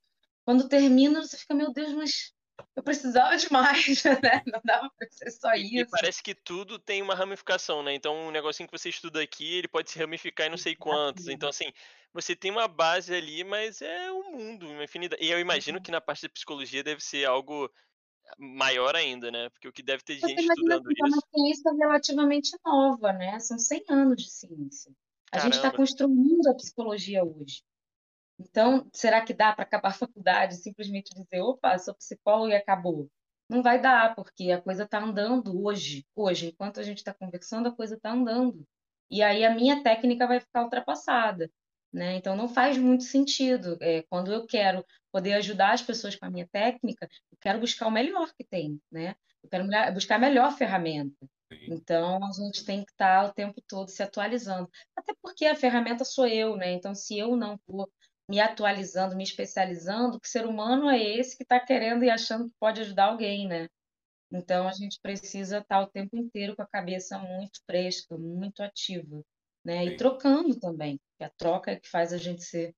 quando 0.45 0.67
termina, 0.69 1.21
você 1.21 1.38
fica, 1.38 1.53
meu 1.53 1.71
Deus, 1.73 1.93
mas 1.93 2.34
eu 2.75 2.83
precisava 2.83 3.35
de 3.37 3.51
mais, 3.51 4.03
né? 4.23 4.41
Não 4.47 4.61
dava 4.63 4.89
para 4.97 5.07
ser 5.11 5.31
só 5.31 5.53
E 5.55 5.79
e 5.79 5.81
isso. 5.81 5.91
parece 5.91 6.23
que 6.23 6.33
tudo 6.35 6.79
tem 6.79 7.01
uma 7.01 7.15
ramificação, 7.15 7.83
né, 7.83 7.93
então 7.93 8.15
um 8.27 8.31
negocinho 8.31 8.67
que 8.67 8.77
você 8.77 8.89
estuda 8.89 9.21
aqui, 9.21 9.55
ele 9.55 9.67
pode 9.67 9.91
se 9.91 9.99
ramificar 9.99 10.47
em 10.47 10.49
não 10.49 10.57
sei 10.57 10.75
quantos, 10.75 11.27
então 11.27 11.49
assim, 11.49 11.71
você 12.13 12.35
tem 12.35 12.51
uma 12.51 12.67
base 12.67 13.13
ali, 13.13 13.43
mas 13.43 13.81
é 13.81 14.11
um 14.11 14.31
mundo, 14.31 14.67
uma 14.69 14.83
infinidade 14.83 15.23
e 15.23 15.29
eu 15.29 15.39
imagino 15.39 15.81
que 15.81 15.91
na 15.91 16.01
parte 16.01 16.21
de 16.21 16.29
psicologia 16.29 16.83
deve 16.83 17.01
ser 17.03 17.25
algo 17.25 17.69
maior 18.37 18.95
ainda, 18.95 19.31
né, 19.31 19.49
porque 19.49 19.67
o 19.67 19.73
que 19.73 19.83
deve 19.83 20.03
ter 20.03 20.19
Você 20.19 20.27
gente 20.27 20.41
estudando 20.41 20.83
que 20.87 21.01
é 21.01 21.05
uma 21.05 21.17
isso 21.17 21.27
ciência 21.35 21.73
relativamente 21.73 22.57
nova, 22.65 23.13
né? 23.13 23.39
São 23.39 23.57
100 23.57 23.83
anos 23.89 24.23
de 24.23 24.29
ciência. 24.29 24.91
A 25.31 25.39
gente 25.39 25.53
está 25.53 25.71
caramba. 25.71 25.77
construindo 25.77 26.47
a 26.47 26.55
psicologia 26.55 27.23
hoje. 27.23 27.63
Então, 28.39 28.89
será 28.93 29.21
que 29.21 29.34
dá 29.34 29.54
para 29.54 29.63
acabar 29.63 29.89
a 29.89 29.93
faculdade 29.93 30.56
simplesmente 30.56 31.13
dizer, 31.13 31.41
opa, 31.41 31.78
sou 31.78 31.93
psicólogo 31.95 32.49
e 32.49 32.56
acabou? 32.56 33.10
Não 33.49 33.62
vai 33.62 33.82
dar, 33.82 34.15
porque 34.15 34.52
a 34.52 34.62
coisa 34.62 34.84
está 34.84 34.99
andando 34.99 35.62
hoje. 35.63 36.06
Hoje, 36.15 36.47
enquanto 36.47 36.80
a 36.80 36.84
gente 36.84 36.99
está 36.99 37.13
conversando, 37.13 37.67
a 37.67 37.75
coisa 37.75 37.95
está 37.95 38.12
andando. 38.12 38.65
E 39.10 39.21
aí 39.23 39.43
a 39.43 39.54
minha 39.54 39.84
técnica 39.84 40.28
vai 40.28 40.39
ficar 40.39 40.63
ultrapassada, 40.63 41.52
né? 41.91 42.15
Então 42.15 42.36
não 42.36 42.47
faz 42.47 42.78
muito 42.78 43.04
sentido. 43.04 43.78
É, 43.82 44.04
quando 44.04 44.32
eu 44.32 44.45
quero 44.45 44.86
poder 45.12 45.34
ajudar 45.34 45.73
as 45.73 45.82
pessoas 45.82 46.15
com 46.15 46.25
a 46.25 46.30
minha 46.30 46.47
técnica, 46.47 47.10
eu 47.32 47.38
quero 47.41 47.60
buscar 47.60 47.88
o 47.88 47.91
melhor 47.91 48.32
que 48.38 48.43
tem, 48.43 48.80
né? 48.91 49.15
Eu 49.43 49.49
quero 49.49 49.65
buscar 49.93 50.15
a 50.15 50.19
melhor 50.19 50.56
ferramenta. 50.56 51.28
Então 51.67 52.23
a 52.23 52.32
gente 52.32 52.63
tem 52.63 52.86
que 52.86 52.91
estar 52.91 53.25
o 53.25 53.34
tempo 53.34 53.60
todo 53.67 53.89
se 53.89 54.04
atualizando. 54.04 54.69
Até 54.95 55.13
porque 55.21 55.45
a 55.45 55.56
ferramenta 55.56 56.06
sou 56.06 56.28
eu, 56.28 56.56
né? 56.56 56.71
Então 56.73 56.93
se 56.93 57.17
eu 57.17 57.36
não 57.36 57.58
for 57.65 57.89
me 58.29 58.39
atualizando, 58.39 59.15
me 59.15 59.23
especializando, 59.23 60.19
que 60.19 60.29
ser 60.29 60.45
humano 60.45 60.87
é 60.89 61.01
esse 61.01 61.35
que 61.35 61.43
está 61.43 61.59
querendo 61.59 62.03
e 62.03 62.11
achando 62.11 62.45
que 62.47 62.55
pode 62.59 62.81
ajudar 62.81 63.05
alguém, 63.05 63.47
né? 63.47 63.67
Então 64.31 64.67
a 64.67 64.71
gente 64.71 64.99
precisa 65.01 65.57
estar 65.57 65.81
o 65.81 65.87
tempo 65.87 66.15
inteiro 66.15 66.55
com 66.55 66.61
a 66.61 66.67
cabeça 66.67 67.17
muito 67.17 67.59
fresca, 67.65 68.15
muito 68.17 68.61
ativa. 68.61 69.23
né? 69.65 69.83
E 69.85 69.97
trocando 69.97 70.59
também. 70.59 70.99
A 71.19 71.29
troca 71.29 71.71
é 71.71 71.79
que 71.79 71.89
faz 71.89 72.13
a 72.13 72.17
gente 72.17 72.43
ser 72.43 72.75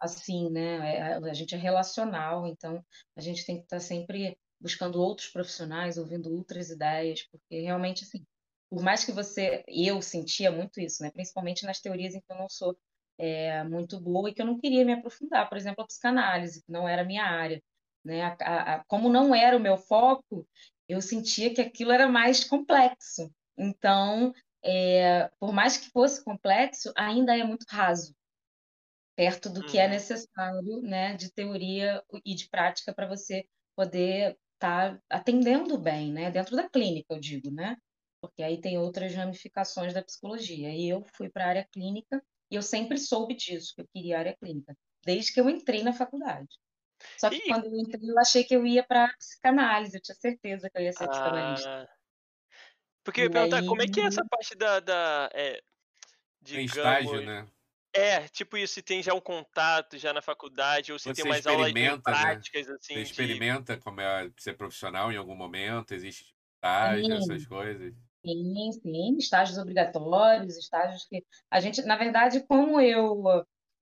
assim, 0.00 0.50
né? 0.50 0.96
É, 0.96 1.14
a 1.16 1.34
gente 1.34 1.54
é 1.54 1.58
relacional, 1.58 2.46
então 2.46 2.82
a 3.16 3.20
gente 3.20 3.44
tem 3.44 3.58
que 3.58 3.64
estar 3.64 3.80
sempre 3.80 4.38
buscando 4.60 5.00
outros 5.00 5.28
profissionais, 5.28 5.98
ouvindo 5.98 6.34
outras 6.34 6.70
ideias, 6.70 7.22
porque 7.30 7.60
realmente, 7.60 8.04
assim, 8.04 8.24
por 8.70 8.82
mais 8.82 9.04
que 9.04 9.12
você. 9.12 9.62
Eu 9.68 10.00
sentia 10.00 10.50
muito 10.50 10.80
isso, 10.80 11.02
né? 11.02 11.10
Principalmente 11.10 11.64
nas 11.66 11.80
teorias 11.80 12.14
em 12.14 12.20
que 12.20 12.32
eu 12.32 12.38
não 12.38 12.48
sou 12.48 12.74
é, 13.18 13.62
muito 13.64 14.00
boa 14.00 14.28
e 14.28 14.34
que 14.34 14.42
eu 14.42 14.46
não 14.46 14.58
queria 14.58 14.84
me 14.84 14.92
aprofundar. 14.92 15.48
Por 15.48 15.56
exemplo, 15.56 15.82
a 15.82 15.86
psicanálise, 15.86 16.62
que 16.62 16.72
não 16.72 16.88
era 16.88 17.02
a 17.02 17.04
minha 17.04 17.24
área. 17.24 17.62
Né? 18.04 18.22
A, 18.22 18.74
a, 18.74 18.84
como 18.84 19.08
não 19.08 19.34
era 19.34 19.56
o 19.56 19.60
meu 19.60 19.76
foco, 19.76 20.46
eu 20.88 21.00
sentia 21.00 21.52
que 21.54 21.60
aquilo 21.60 21.92
era 21.92 22.08
mais 22.08 22.44
complexo. 22.44 23.32
Então, 23.56 24.32
é, 24.62 25.30
por 25.38 25.52
mais 25.52 25.76
que 25.76 25.90
fosse 25.90 26.24
complexo, 26.24 26.92
ainda 26.96 27.36
é 27.36 27.44
muito 27.44 27.64
raso, 27.68 28.14
perto 29.16 29.48
do 29.48 29.64
que 29.64 29.78
é 29.78 29.84
uhum. 29.84 29.90
necessário 29.90 30.82
né, 30.82 31.14
de 31.16 31.32
teoria 31.32 32.02
e 32.24 32.34
de 32.34 32.48
prática 32.48 32.92
para 32.92 33.06
você 33.06 33.46
poder 33.76 34.36
estar 34.54 34.94
tá 34.94 35.02
atendendo 35.08 35.78
bem, 35.78 36.12
né, 36.12 36.30
dentro 36.30 36.56
da 36.56 36.68
clínica, 36.68 37.14
eu 37.14 37.20
digo, 37.20 37.50
né? 37.50 37.76
Porque 38.20 38.42
aí 38.42 38.58
tem 38.58 38.78
outras 38.78 39.14
ramificações 39.14 39.92
da 39.92 40.02
psicologia. 40.02 40.70
E 40.70 40.88
eu 40.88 41.04
fui 41.14 41.28
para 41.28 41.44
a 41.44 41.48
área 41.48 41.68
clínica 41.70 42.22
e 42.54 42.56
eu 42.56 42.62
sempre 42.62 42.96
soube 42.96 43.34
disso, 43.34 43.74
que 43.74 43.80
eu 43.80 43.88
queria 43.92 44.20
área 44.20 44.36
clínica, 44.36 44.76
desde 45.04 45.32
que 45.32 45.40
eu 45.40 45.50
entrei 45.50 45.82
na 45.82 45.92
faculdade. 45.92 46.48
Só 47.18 47.28
que 47.28 47.36
e... 47.36 47.48
quando 47.48 47.64
eu 47.64 47.74
entrei, 47.74 48.08
eu 48.08 48.16
achei 48.16 48.44
que 48.44 48.54
eu 48.54 48.64
ia 48.64 48.84
para 48.84 49.12
psicanálise, 49.18 49.96
eu 49.96 50.00
tinha 50.00 50.14
certeza 50.14 50.70
que 50.70 50.78
eu 50.78 50.82
ia 50.82 50.92
ser 50.92 51.08
psicanalista. 51.08 51.68
Ah... 51.68 51.88
Porque 53.02 53.22
eu 53.22 53.24
ia 53.24 53.30
perguntar, 53.30 53.58
aí... 53.58 53.66
como 53.66 53.82
é 53.82 53.86
que 53.88 54.00
é 54.00 54.04
essa 54.04 54.24
parte 54.24 54.54
da. 54.54 54.78
da 54.78 55.28
é, 55.34 55.60
digamos, 56.40 56.76
estágio, 56.76 57.20
né? 57.22 57.44
É, 57.92 58.28
tipo 58.28 58.56
isso, 58.56 58.74
se 58.74 58.82
tem 58.82 59.02
já 59.02 59.14
um 59.14 59.20
contato 59.20 59.98
já 59.98 60.12
na 60.12 60.22
faculdade, 60.22 60.92
ou 60.92 60.98
se 60.98 61.08
Você 61.08 61.22
tem 61.22 61.30
mais 61.30 61.46
aulas 61.46 61.72
né? 61.72 61.96
práticas, 61.98 62.68
né? 62.68 62.74
assim. 62.74 62.94
Você 62.94 63.00
experimenta 63.00 63.76
de... 63.76 63.82
como 63.82 64.00
é 64.00 64.30
ser 64.38 64.56
profissional 64.56 65.12
em 65.12 65.16
algum 65.16 65.34
momento? 65.34 65.92
Existe 65.92 66.32
estágio, 66.54 67.04
sim. 67.04 67.12
essas 67.14 67.46
coisas? 67.46 67.94
Sim, 68.26 68.72
sim, 68.72 69.16
estágios 69.18 69.58
obrigatórios, 69.58 70.56
estágios 70.56 71.04
que. 71.06 71.22
A 71.50 71.60
gente, 71.60 71.82
na 71.82 71.96
verdade, 71.96 72.44
como 72.46 72.80
eu 72.80 73.22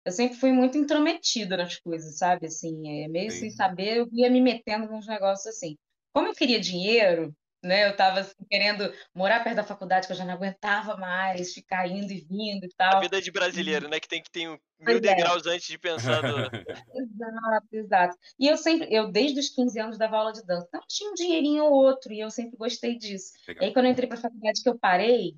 eu 0.06 0.12
sempre 0.12 0.38
fui 0.38 0.52
muito 0.54 0.78
intrometida 0.78 1.58
nas 1.58 1.78
coisas, 1.80 2.18
sabe? 2.18 2.48
Assim, 2.48 3.04
é, 3.06 3.08
meio 3.10 3.32
Sim. 3.32 3.40
sem 3.40 3.50
saber, 3.52 3.98
eu 4.00 4.08
ia 4.14 4.30
me 4.32 4.42
metendo 4.42 4.88
nos 4.92 5.08
negócios 5.08 5.48
assim. 5.48 5.78
Como 6.14 6.28
eu 6.30 6.34
queria 6.36 6.60
dinheiro, 6.60 7.36
né? 7.64 7.86
Eu 7.86 7.92
estava 7.92 8.22
assim, 8.22 8.34
querendo 8.50 8.92
morar 9.14 9.44
perto 9.44 9.58
da 9.58 9.64
faculdade, 9.64 10.08
que 10.08 10.14
eu 10.14 10.18
já 10.18 10.26
não 10.26 10.34
aguentava 10.34 10.98
mais, 10.98 11.54
ficar 11.54 11.88
indo 11.88 12.12
e 12.12 12.22
vindo 12.22 12.66
e 12.66 12.70
tal. 12.76 12.98
A 12.98 13.02
vida 13.02 13.22
de 13.22 13.32
brasileiro, 13.32 13.88
né? 13.88 14.00
Que 14.00 14.08
tem 14.08 14.22
que 14.22 14.32
ter 14.32 14.48
mil 14.48 14.60
pois 14.84 14.98
é. 14.98 15.00
degraus 15.00 15.46
é. 15.46 15.52
antes 15.52 15.68
de 15.68 15.78
pensar 15.78 16.24
no... 16.24 16.38
exato, 16.96 17.68
exato. 17.72 18.18
E 18.40 18.48
eu 18.48 18.58
sempre, 18.58 18.88
eu 18.92 19.12
desde 19.12 19.40
os 19.40 19.50
15 19.50 19.80
anos 19.80 19.98
dava 19.98 20.18
aula 20.18 20.34
de 20.34 20.44
dança, 20.46 20.66
então 20.68 20.82
tinha 20.88 21.12
um 21.12 21.14
dinheirinho 21.14 21.66
ou 21.66 21.74
outro, 21.74 22.12
e 22.12 22.20
eu 22.20 22.32
sempre 22.32 22.58
gostei 22.58 22.98
disso. 22.98 23.34
Legal. 23.48 23.64
E 23.64 23.68
aí 23.68 23.74
quando 23.74 23.86
eu 23.86 23.92
entrei 23.92 24.08
para 24.08 24.18
a 24.18 24.22
faculdade 24.22 24.62
que 24.64 24.70
eu 24.70 24.80
parei, 24.80 25.36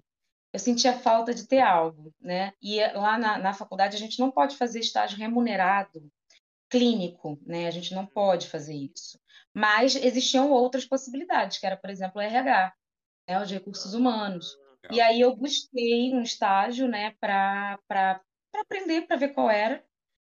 eu 0.53 0.59
sentia 0.59 0.93
falta 0.93 1.33
de 1.33 1.47
ter 1.47 1.61
algo, 1.61 2.13
né? 2.21 2.53
E 2.61 2.79
lá 2.93 3.17
na, 3.17 3.37
na 3.39 3.53
faculdade 3.53 3.95
a 3.95 3.99
gente 3.99 4.19
não 4.19 4.31
pode 4.31 4.55
fazer 4.55 4.79
estágio 4.79 5.17
remunerado 5.17 6.09
clínico, 6.69 7.39
né? 7.45 7.67
A 7.67 7.71
gente 7.71 7.93
não 7.93 8.05
pode 8.05 8.47
fazer 8.47 8.73
isso. 8.73 9.19
Mas 9.53 9.95
existiam 9.95 10.51
outras 10.51 10.85
possibilidades, 10.85 11.57
que 11.57 11.65
era, 11.65 11.77
por 11.77 11.89
exemplo, 11.89 12.19
o 12.19 12.21
RH, 12.21 12.73
né? 13.27 13.41
os 13.41 13.51
recursos 13.51 13.93
humanos. 13.93 14.57
E 14.91 14.99
aí 14.99 15.21
eu 15.21 15.35
busquei 15.35 16.13
um 16.13 16.21
estágio, 16.21 16.87
né, 16.87 17.15
para 17.19 17.79
aprender, 18.53 19.03
para 19.07 19.15
ver 19.15 19.29
qual 19.29 19.49
era, 19.49 19.83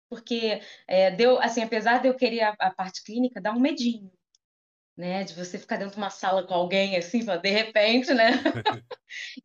porque 0.09 0.63
é, 0.87 1.11
deu, 1.11 1.39
assim, 1.41 1.63
apesar 1.63 2.01
de 2.01 2.09
eu 2.09 2.15
querer 2.15 2.43
a, 2.43 2.57
a 2.59 2.71
parte 2.73 3.03
clínica, 3.05 3.41
dá 3.41 3.53
um 3.53 3.61
medinho, 3.61 4.11
né? 4.97 5.25
De 5.25 5.35
você 5.35 5.59
ficar 5.59 5.77
dentro 5.77 5.95
de 5.95 5.99
uma 5.99 6.11
sala 6.11 6.47
com 6.47 6.55
alguém 6.55 6.97
assim, 6.97 7.25
de 7.25 7.51
repente, 7.51 8.15
né? 8.15 8.31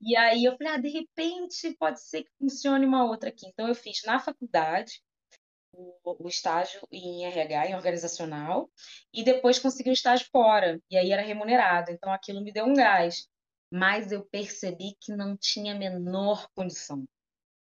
e 0.01 0.15
aí 0.15 0.45
eu 0.45 0.55
falei, 0.57 0.73
ah, 0.73 0.77
de 0.77 0.89
repente 0.89 1.75
pode 1.77 2.01
ser 2.01 2.23
que 2.23 2.31
funcione 2.39 2.85
uma 2.85 3.03
outra 3.05 3.29
aqui. 3.29 3.47
Então 3.47 3.67
eu 3.67 3.75
fiz 3.75 4.01
na 4.05 4.19
faculdade 4.19 5.01
o, 5.73 6.25
o 6.25 6.27
estágio 6.27 6.81
em 6.91 7.25
RH, 7.25 7.67
em 7.67 7.75
organizacional, 7.75 8.69
e 9.13 9.23
depois 9.23 9.59
consegui 9.59 9.89
um 9.89 9.93
estágio 9.93 10.27
fora, 10.31 10.81
e 10.89 10.97
aí 10.97 11.11
era 11.11 11.21
remunerado. 11.21 11.91
Então 11.91 12.11
aquilo 12.11 12.41
me 12.41 12.51
deu 12.51 12.65
um 12.65 12.73
gás. 12.73 13.27
Mas 13.73 14.11
eu 14.11 14.25
percebi 14.25 14.97
que 14.99 15.15
não 15.15 15.37
tinha 15.37 15.73
a 15.73 15.77
menor 15.77 16.47
condição. 16.53 17.05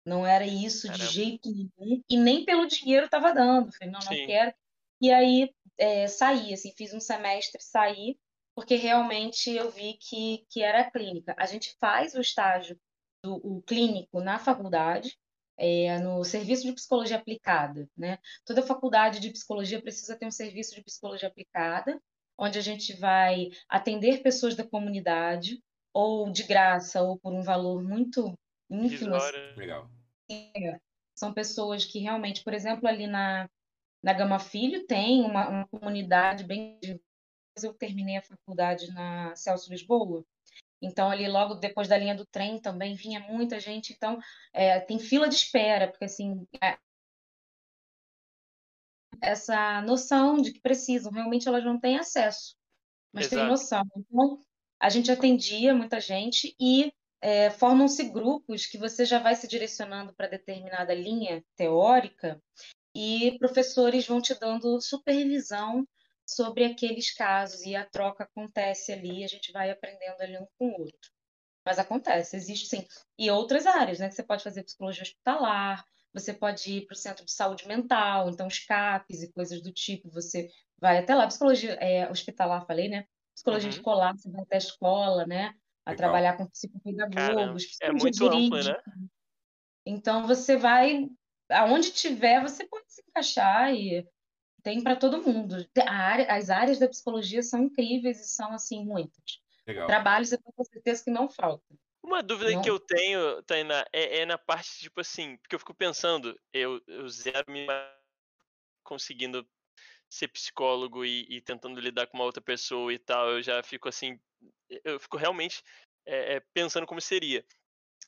Não 0.06 0.25
era 0.25 0.45
isso 0.45 0.88
Caramba. 0.88 1.06
de 1.06 1.13
jeito 1.13 1.51
nenhum, 1.51 2.01
e 2.10 2.17
nem 2.17 2.45
pelo 2.45 2.65
dinheiro 2.65 3.06
estava 3.06 3.34
dando. 3.34 3.71
Falei, 3.73 3.91
não, 3.91 3.99
não 3.99 4.13
Sim. 4.13 4.25
quero. 4.25 4.54
E 5.01 5.12
aí 5.12 5.54
é, 5.77 6.08
saí, 6.08 6.54
assim, 6.54 6.73
fiz 6.75 6.93
um 6.93 6.99
semestre, 6.99 7.62
saí, 7.62 8.17
porque 8.56 8.75
realmente 8.75 9.51
eu 9.51 9.69
vi 9.69 9.97
que, 9.99 10.45
que 10.49 10.62
era 10.62 10.89
clínica. 10.89 11.36
A 11.38 11.45
gente 11.45 11.75
faz 11.80 12.15
o 12.15 12.21
estágio 12.21 12.80
do 13.23 13.36
o 13.36 13.62
clínico 13.62 14.21
na 14.21 14.39
faculdade, 14.39 15.17
é, 15.62 16.00
no 16.00 16.24
serviço 16.24 16.65
de 16.65 16.74
psicologia 16.74 17.17
aplicada, 17.17 17.88
né? 17.95 18.17
Toda 18.43 18.63
faculdade 18.63 19.19
de 19.19 19.30
psicologia 19.30 19.80
precisa 19.80 20.17
ter 20.17 20.26
um 20.26 20.32
serviço 20.32 20.74
de 20.74 20.84
psicologia 20.84 21.28
aplicada, 21.30 22.02
onde 22.36 22.58
a 22.58 22.62
gente 22.63 22.93
vai 22.93 23.52
atender 23.69 24.24
pessoas 24.24 24.56
da 24.56 24.67
comunidade, 24.67 25.62
ou 25.93 26.32
de 26.32 26.43
graça, 26.43 27.04
ou 27.04 27.19
por 27.19 27.32
um 27.32 27.43
valor 27.43 27.84
muito 27.84 28.34
ínfimo. 28.71 29.13
Assim. 29.13 29.38
Legal. 29.56 29.88
É, 30.32 30.80
são 31.13 31.32
pessoas 31.32 31.86
que 31.86 32.00
realmente, 32.00 32.43
por 32.43 32.56
exemplo, 32.56 32.88
ali 32.88 33.06
na, 33.06 33.47
na 34.02 34.13
Gama 34.13 34.39
Filho 34.39 34.88
tem 34.88 35.21
uma, 35.21 35.47
uma 35.47 35.67
comunidade 35.67 36.43
bem. 36.43 36.80
Eu 37.62 37.74
terminei 37.76 38.17
a 38.17 38.24
faculdade 38.24 38.91
na 38.93 39.36
Celso 39.36 39.69
Lisboa, 39.69 40.26
então 40.82 41.10
ali 41.10 41.28
logo 41.28 41.56
depois 41.56 41.88
da 41.88 41.98
linha 41.98 42.15
do 42.15 42.26
trem 42.26 42.60
também 42.60 42.96
vinha 42.96 43.20
muita 43.20 43.60
gente. 43.60 43.94
Então 43.94 44.20
é, 44.52 44.80
tem 44.80 45.00
fila 45.00 45.28
de 45.28 45.36
espera, 45.36 45.88
porque 45.88 46.06
assim. 46.06 46.48
É... 46.62 46.78
essa 49.22 49.82
noção 49.82 50.38
de 50.41 50.52
que 50.52 50.60
precisam, 50.60 51.12
realmente 51.12 51.48
elas 51.48 51.63
não 51.63 51.80
têm 51.80 51.98
acesso, 51.98 52.56
mas 53.13 53.26
Exato. 53.26 53.41
têm 53.41 53.50
noção. 53.50 53.84
Então, 53.96 54.44
a 54.80 54.89
gente 54.89 55.12
atendia 55.12 55.76
muita 55.76 56.00
gente 56.00 56.56
e 56.60 56.91
é, 57.22 57.52
formam-se 57.52 58.10
grupos 58.10 58.65
que 58.65 58.80
você 58.80 59.06
já 59.06 59.20
vai 59.20 59.36
se 59.36 59.48
direcionando 59.48 60.12
para 60.13 60.28
determinada 60.28 60.94
linha 60.94 61.44
teórica 61.56 62.41
e 62.96 63.38
professores 63.38 64.08
vão 64.08 64.20
te 64.20 64.34
dando 64.34 64.82
supervisão 64.82 65.88
sobre 66.25 66.65
aqueles 66.65 67.13
casos 67.13 67.62
e 67.62 67.75
a 67.75 67.86
troca 67.86 68.23
acontece 68.23 68.91
ali, 68.91 69.23
a 69.23 69.27
gente 69.27 69.51
vai 69.51 69.69
aprendendo 69.69 70.21
ali 70.21 70.38
um 70.38 70.47
com 70.57 70.67
o 70.67 70.81
outro. 70.81 71.12
Mas 71.65 71.77
acontece, 71.77 72.36
existe 72.36 72.67
sim. 72.67 72.86
E 73.17 73.29
outras 73.29 73.65
áreas, 73.65 73.99
né? 73.99 74.10
Que 74.10 74.15
você 74.15 74.23
pode 74.23 74.43
fazer 74.43 74.63
psicologia 74.63 75.03
hospitalar, 75.03 75.86
você 76.13 76.34
pode 76.34 76.71
ir 76.71 76.86
para 76.86 76.93
o 76.93 76.97
centro 76.97 77.23
de 77.23 77.31
saúde 77.31 77.67
mental, 77.67 78.29
então 78.29 78.47
os 78.47 78.60
CAPs 78.60 79.21
e 79.21 79.31
coisas 79.31 79.62
do 79.62 79.71
tipo, 79.71 80.10
você 80.10 80.49
vai 80.79 80.97
até 80.97 81.13
lá. 81.13 81.27
Psicologia 81.27 81.73
é, 81.73 82.10
hospitalar, 82.10 82.65
falei, 82.65 82.89
né? 82.89 83.05
Psicologia 83.34 83.69
uhum. 83.69 83.75
escolar, 83.75 84.13
você 84.13 84.29
vai 84.29 84.41
até 84.41 84.55
a 84.55 84.60
escola, 84.60 85.25
né? 85.25 85.53
A 85.86 85.95
trabalhar 85.95 86.38
com 86.38 86.47
psicopedagogos. 86.47 87.77
é 87.81 87.91
muito 87.91 88.25
amplo, 88.27 88.63
né? 88.63 88.75
Então 89.86 90.27
você 90.27 90.57
vai 90.57 91.10
aonde 91.49 91.91
tiver, 91.91 92.41
você 92.41 92.65
pode 92.67 92.86
se 92.91 93.03
encaixar 93.07 93.73
e 93.73 94.07
tem 94.62 94.82
para 94.82 94.95
todo 94.95 95.21
mundo. 95.21 95.67
Área, 95.88 96.26
as 96.32 96.50
áreas 96.50 96.80
da 96.80 96.88
psicologia 96.88 97.41
são 97.43 97.63
incríveis 97.63 98.19
e 98.19 98.28
são, 98.28 98.52
assim, 98.54 98.84
muitas. 98.86 99.41
Legal. 99.65 99.88
Trabalho, 99.88 100.26
você 100.26 100.38
pode 100.38 100.56
ter 100.56 100.65
certeza 100.65 101.04
que 101.04 101.12
não 101.12 101.30
falta. 101.30 101.63
Uma 102.04 102.24
dúvida 102.24 102.52
não. 102.52 102.62
que 102.62 102.69
eu 102.69 102.80
tenho, 102.80 103.43
Tainá, 103.43 103.86
é, 103.93 104.19
é, 104.19 104.26
na 104.26 104.38
parte, 104.38 104.80
tipo 104.80 105.02
assim, 105.02 105.38
porque 105.38 105.56
eu 105.56 105.60
fico 105.60 105.74
pensando, 105.74 106.38
eu, 106.52 106.82
eu 106.88 107.08
zero 107.08 107.45
me 107.47 107.67
conseguindo 108.84 109.47
ser 110.10 110.28
psicólogo 110.28 111.06
e, 111.06 111.26
e, 111.30 111.41
tentando 111.41 111.80
lidar 111.80 112.08
com 112.08 112.17
uma 112.17 112.26
outra 112.26 112.41
pessoa 112.41 112.91
e 112.91 112.97
tal, 112.97 113.30
eu 113.30 113.41
já 113.41 113.62
fico 113.63 113.88
assim, 113.88 114.19
eu 114.84 115.00
fico 115.00 115.15
realmente 115.15 115.63
é, 116.06 116.41
pensando 116.54 116.88
como 116.88 117.00
seria. 117.00 117.45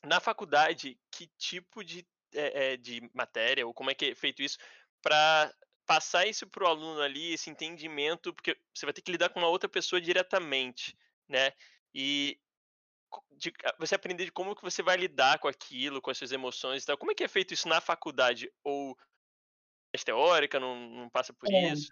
Na 0.02 0.20
faculdade, 0.20 0.98
que 1.10 1.28
tipo 1.38 1.82
de 1.82 2.06
é, 2.34 2.72
é, 2.72 2.76
de 2.76 3.08
matéria, 3.14 3.66
ou 3.66 3.72
como 3.72 3.90
é 3.90 3.94
que 3.94 4.06
é 4.06 4.14
feito 4.14 4.42
isso, 4.42 4.58
para 5.00 5.54
passar 5.86 6.26
isso 6.26 6.46
para 6.48 6.64
o 6.64 6.66
aluno 6.66 7.00
ali, 7.00 7.32
esse 7.34 7.50
entendimento, 7.50 8.32
porque 8.34 8.56
você 8.74 8.86
vai 8.86 8.92
ter 8.92 9.02
que 9.02 9.12
lidar 9.12 9.30
com 9.30 9.40
uma 9.40 9.48
outra 9.48 9.68
pessoa 9.68 10.00
diretamente, 10.00 10.96
né? 11.28 11.52
E 11.94 12.38
de, 13.32 13.52
você 13.78 13.94
aprender 13.94 14.24
de 14.26 14.32
como 14.32 14.54
que 14.56 14.62
você 14.62 14.82
vai 14.82 14.96
lidar 14.96 15.38
com 15.38 15.48
aquilo, 15.48 16.02
com 16.02 16.10
as 16.10 16.18
suas 16.18 16.32
emoções 16.32 16.82
e 16.82 16.86
tal. 16.86 16.98
Como 16.98 17.12
é 17.12 17.14
que 17.14 17.24
é 17.24 17.28
feito 17.28 17.54
isso 17.54 17.68
na 17.68 17.80
faculdade? 17.80 18.50
Ou 18.64 18.92
é 18.92 19.96
mais 19.98 20.04
teórica, 20.04 20.60
não, 20.60 20.76
não 20.90 21.10
passa 21.10 21.32
por 21.34 21.52
é. 21.52 21.74
isso? 21.74 21.90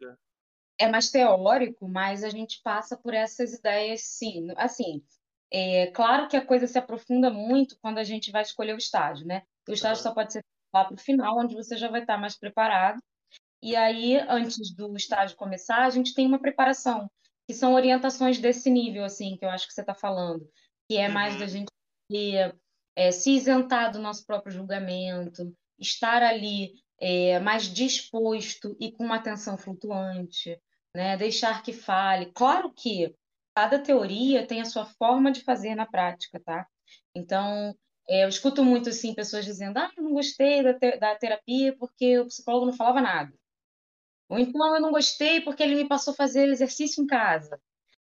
É 0.78 0.88
mais 0.88 1.11
teórico, 1.11 1.88
mas 1.88 2.24
a 2.24 2.31
gente 2.31 2.61
passa 2.62 2.96
por 2.96 3.14
essas 3.14 3.55
ideias, 3.55 4.02
sim. 4.02 4.48
Assim, 4.57 5.02
É 5.52 5.88
claro 5.92 6.28
que 6.28 6.37
a 6.37 6.46
coisa 6.46 6.66
se 6.68 6.78
aprofunda 6.78 7.31
muito 7.31 7.78
quando 7.81 7.98
a 7.98 8.05
gente 8.05 8.33
vai 8.33 8.42
escolher 8.42 8.74
o 8.74 8.78
estágio, 8.78 9.26
né? 9.26 9.44
O 9.68 9.72
estágio 9.74 10.02
Aham. 10.02 10.05
só 10.05 10.14
pode 10.14 10.33
ser 10.35 10.44
lá 10.74 10.85
para 10.87 10.94
o 10.96 10.98
final, 10.98 11.38
onde 11.38 11.55
você 11.57 11.76
já 11.78 11.88
vai 11.90 12.02
estar 12.02 12.18
mais 12.18 12.38
preparado. 12.38 13.00
E 13.62 13.77
aí, 13.77 14.16
antes 14.29 14.75
do 14.75 14.94
estágio 14.96 15.37
começar, 15.37 15.85
a 15.85 15.90
gente 15.90 16.14
tem 16.14 16.27
uma 16.27 16.40
preparação, 16.40 17.11
que 17.46 17.55
são 17.55 17.75
orientações 17.75 18.38
desse 18.38 18.70
nível, 18.70 19.05
assim, 19.05 19.37
que 19.37 19.44
eu 19.44 19.51
acho 19.51 19.66
que 19.66 19.72
você 19.72 19.81
está 19.83 19.94
falando, 19.94 20.48
que 20.88 20.96
é 20.96 21.09
mais 21.09 21.37
da 21.37 21.44
Uhum. 21.44 21.48
gente 21.48 21.68
é, 22.96 23.11
se 23.11 23.31
isentar 23.33 23.92
do 23.92 23.98
nosso 23.98 24.25
próprio 24.27 24.53
julgamento, 24.53 25.55
estar 25.79 26.22
ali 26.22 26.72
é, 27.01 27.38
mais 27.40 27.64
disposto 27.64 28.77
e 28.81 28.92
com 28.92 29.05
uma 29.05 29.16
atenção 29.16 29.57
flutuante, 29.57 30.59
né? 30.94 31.16
Deixar 31.16 31.62
que 31.62 31.72
fale. 31.72 32.31
Claro 32.33 32.72
que 32.72 33.14
cada 33.55 33.79
teoria 33.79 34.46
tem 34.46 34.61
a 34.61 34.64
sua 34.64 34.85
forma 34.85 35.33
de 35.33 35.42
fazer 35.42 35.75
na 35.75 35.87
prática, 35.87 36.40
tá? 36.44 36.66
Então, 37.14 37.75
é, 38.09 38.25
eu 38.25 38.29
escuto 38.29 38.64
muito 38.64 38.88
assim 38.90 39.14
pessoas 39.14 39.44
dizendo: 39.44 39.79
"Ah, 39.79 39.90
eu 39.96 40.03
não 40.05 40.12
gostei 40.12 40.62
da, 40.62 40.75
te- 40.75 40.98
da 40.98 41.14
terapia 41.16 41.77
porque 41.79 42.18
o 42.18 42.27
psicólogo 42.27 42.66
não 42.66 42.72
falava 42.77 43.01
nada". 43.01 43.33
Ou 44.33 44.38
então 44.38 44.75
eu 44.75 44.81
não 44.81 44.90
gostei 44.90 45.42
porque 45.42 45.62
ele 45.62 45.75
me 45.75 45.87
passou 45.88 46.12
a 46.12 46.16
fazer 46.16 46.49
exercício 46.49 47.03
em 47.05 47.07
casa. 47.07 47.61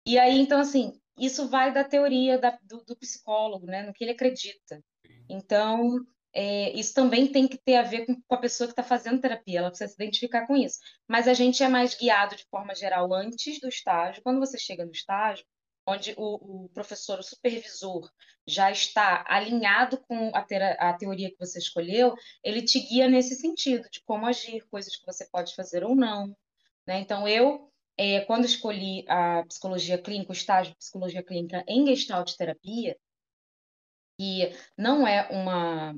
E 0.05 0.17
aí, 0.17 0.39
então, 0.39 0.59
assim, 0.59 0.99
isso 1.19 1.47
vai 1.49 1.73
da 1.73 1.83
teoria 1.83 2.39
da- 2.39 2.57
do, 2.63 2.83
do 2.85 2.97
psicólogo, 2.97 3.67
né? 3.67 3.83
No 3.83 3.93
que 3.93 4.03
ele 4.03 4.11
acredita. 4.11 4.83
Então, 5.29 6.05
é, 6.33 6.71
isso 6.71 6.93
também 6.93 7.27
tem 7.31 7.47
que 7.47 7.57
ter 7.57 7.75
a 7.75 7.83
ver 7.83 8.05
com, 8.07 8.19
com 8.21 8.35
a 8.35 8.39
pessoa 8.39 8.67
que 8.67 8.71
está 8.73 8.83
fazendo 8.83 9.21
terapia, 9.21 9.59
ela 9.59 9.69
precisa 9.69 9.89
se 9.89 9.95
identificar 9.95 10.47
com 10.47 10.55
isso. 10.55 10.79
Mas 11.07 11.27
a 11.27 11.33
gente 11.35 11.61
é 11.63 11.67
mais 11.67 11.95
guiado 11.95 12.35
de 12.35 12.45
forma 12.49 12.73
geral 12.75 13.13
antes 13.13 13.59
do 13.59 13.67
estágio. 13.69 14.23
Quando 14.23 14.39
você 14.39 14.57
chega 14.57 14.85
no 14.85 14.91
estágio, 14.91 15.45
onde 15.87 16.13
o, 16.17 16.65
o 16.65 16.69
professor, 16.69 17.19
o 17.19 17.23
supervisor, 17.23 18.09
já 18.47 18.71
está 18.71 19.23
alinhado 19.27 19.99
com 20.07 20.31
a, 20.35 20.43
tera- 20.43 20.73
a 20.79 20.93
teoria 20.93 21.29
que 21.31 21.39
você 21.39 21.59
escolheu, 21.59 22.13
ele 22.43 22.61
te 22.63 22.79
guia 22.79 23.07
nesse 23.09 23.35
sentido, 23.35 23.87
de 23.91 24.01
como 24.03 24.25
agir, 24.25 24.61
coisas 24.69 24.95
que 24.95 25.05
você 25.05 25.25
pode 25.29 25.55
fazer 25.55 25.83
ou 25.83 25.95
não. 25.95 26.27
né? 26.87 26.99
Então, 26.99 27.27
eu, 27.27 27.71
eh, 27.97 28.21
quando 28.25 28.45
escolhi 28.45 29.05
a 29.09 29.43
psicologia 29.47 29.97
clínica, 30.01 30.31
o 30.31 30.35
estágio 30.35 30.73
de 30.73 30.77
psicologia 30.79 31.23
clínica 31.23 31.63
em 31.67 31.85
Gestalt 31.87 32.35
terapia, 32.35 32.97
que 34.17 34.51
não 34.77 35.07
é 35.07 35.27
uma, 35.31 35.95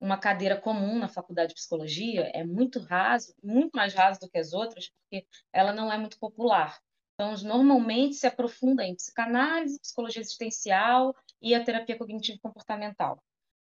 uma 0.00 0.18
cadeira 0.18 0.60
comum 0.60 0.98
na 0.98 1.08
faculdade 1.08 1.50
de 1.50 1.56
psicologia, 1.56 2.22
é 2.34 2.44
muito 2.44 2.80
raso, 2.80 3.34
muito 3.42 3.72
mais 3.74 3.94
raso 3.94 4.20
do 4.20 4.30
que 4.30 4.38
as 4.38 4.52
outras, 4.54 4.90
porque 4.90 5.26
ela 5.52 5.72
não 5.72 5.92
é 5.92 5.98
muito 5.98 6.18
popular. 6.18 6.78
Então, 7.20 7.34
normalmente 7.42 8.14
se 8.14 8.28
aprofunda 8.28 8.84
em 8.84 8.94
psicanálise, 8.94 9.80
psicologia 9.80 10.20
existencial 10.22 11.12
e 11.42 11.52
a 11.52 11.64
terapia 11.64 11.98
cognitivo-comportamental, 11.98 13.20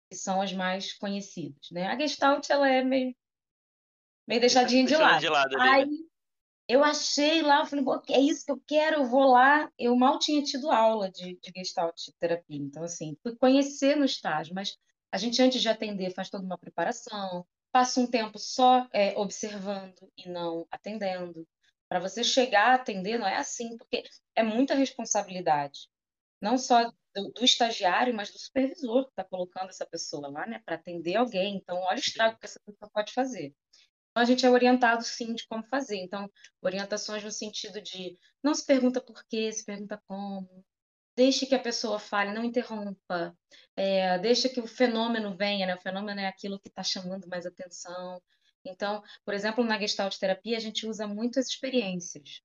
que 0.09 0.17
são 0.17 0.41
as 0.41 0.53
mais 0.53 0.93
conhecidas, 0.93 1.69
né? 1.73 1.89
A 1.89 1.99
Gestalt, 1.99 2.49
ela 2.49 2.69
é 2.69 2.85
meio, 2.85 3.13
meio 4.25 4.41
Deixa, 4.41 4.61
deixadinha 4.61 4.87
de 4.87 4.95
lado. 4.97 5.21
de 5.21 5.29
lado 5.29 5.61
ali, 5.61 5.69
Aí 5.69 5.87
né? 5.87 5.97
eu 6.69 6.85
achei 6.85 7.43
lá, 7.43 7.59
eu 7.59 7.67
falei, 7.67 7.85
"Pô, 7.85 8.01
é 8.09 8.21
isso 8.21 8.47
que 8.47 8.53
eu 8.53 8.63
quero, 8.65 8.99
eu 8.99 9.07
vou 9.07 9.33
lá. 9.33 9.69
Eu 9.77 9.97
mal 9.97 10.21
tinha 10.21 10.41
tido 10.45 10.71
aula 10.71 11.11
de, 11.11 11.37
de 11.43 11.53
Gestalt 11.57 12.01
terapia, 12.21 12.57
então, 12.57 12.85
assim, 12.85 13.17
fui 13.21 13.35
conhecer 13.35 13.97
no 13.97 14.05
estágio, 14.05 14.55
mas 14.55 14.79
a 15.11 15.19
gente, 15.19 15.43
antes 15.43 15.61
de 15.61 15.69
atender, 15.69 16.15
faz 16.15 16.31
toda 16.31 16.45
uma 16.45 16.57
preparação, 16.57 17.45
passa 17.73 17.99
um 17.99 18.07
tempo 18.07 18.39
só 18.39 18.87
é, 18.93 19.19
observando 19.19 20.09
e 20.17 20.29
não 20.29 20.69
atendendo. 20.71 21.45
Para 21.91 21.99
você 21.99 22.23
chegar 22.23 22.69
a 22.71 22.75
atender, 22.75 23.19
não 23.19 23.27
é 23.27 23.37
assim, 23.37 23.77
porque 23.77 24.05
é 24.37 24.45
muita 24.45 24.77
responsabilidade, 24.77 25.89
não 26.41 26.57
só 26.57 26.85
do, 27.13 27.33
do 27.33 27.45
estagiário, 27.45 28.15
mas 28.15 28.31
do 28.31 28.39
supervisor 28.39 29.07
que 29.07 29.11
está 29.11 29.25
colocando 29.25 29.71
essa 29.71 29.85
pessoa 29.85 30.29
lá, 30.29 30.47
né, 30.47 30.63
para 30.65 30.77
atender 30.77 31.17
alguém. 31.17 31.57
Então, 31.57 31.77
olha 31.79 31.97
o 31.97 32.01
estrago 32.01 32.39
que 32.39 32.47
essa 32.47 32.61
pessoa 32.65 32.89
pode 32.95 33.13
fazer. 33.13 33.53
Então, 34.11 34.23
a 34.23 34.25
gente 34.25 34.47
é 34.47 34.51
orientado, 34.51 35.03
sim, 35.03 35.35
de 35.35 35.45
como 35.49 35.65
fazer. 35.65 35.97
Então, 35.97 36.31
orientações 36.63 37.25
no 37.25 37.31
sentido 37.33 37.83
de 37.83 38.17
não 38.41 38.55
se 38.55 38.65
pergunta 38.65 39.01
por 39.01 39.25
quê, 39.29 39.53
se 39.53 39.65
pergunta 39.65 40.01
como. 40.07 40.65
Deixe 41.17 41.45
que 41.45 41.57
a 41.57 41.61
pessoa 41.61 41.99
fale, 41.99 42.33
não 42.33 42.45
interrompa. 42.45 43.37
É, 43.77 44.17
deixa 44.21 44.49
que 44.49 44.61
o 44.61 44.67
fenômeno 44.67 45.37
venha, 45.37 45.67
né? 45.67 45.75
O 45.75 45.81
fenômeno 45.81 46.21
é 46.21 46.29
aquilo 46.29 46.61
que 46.61 46.69
está 46.69 46.85
chamando 46.85 47.27
mais 47.29 47.47
atenção. 47.47 48.23
Então, 48.65 49.03
por 49.25 49.35
exemplo, 49.35 49.65
na 49.65 49.79
Gestalt 49.79 50.17
terapia, 50.19 50.57
a 50.57 50.61
gente 50.61 50.87
usa 50.87 51.07
muitas 51.07 51.49
experiências. 51.49 52.41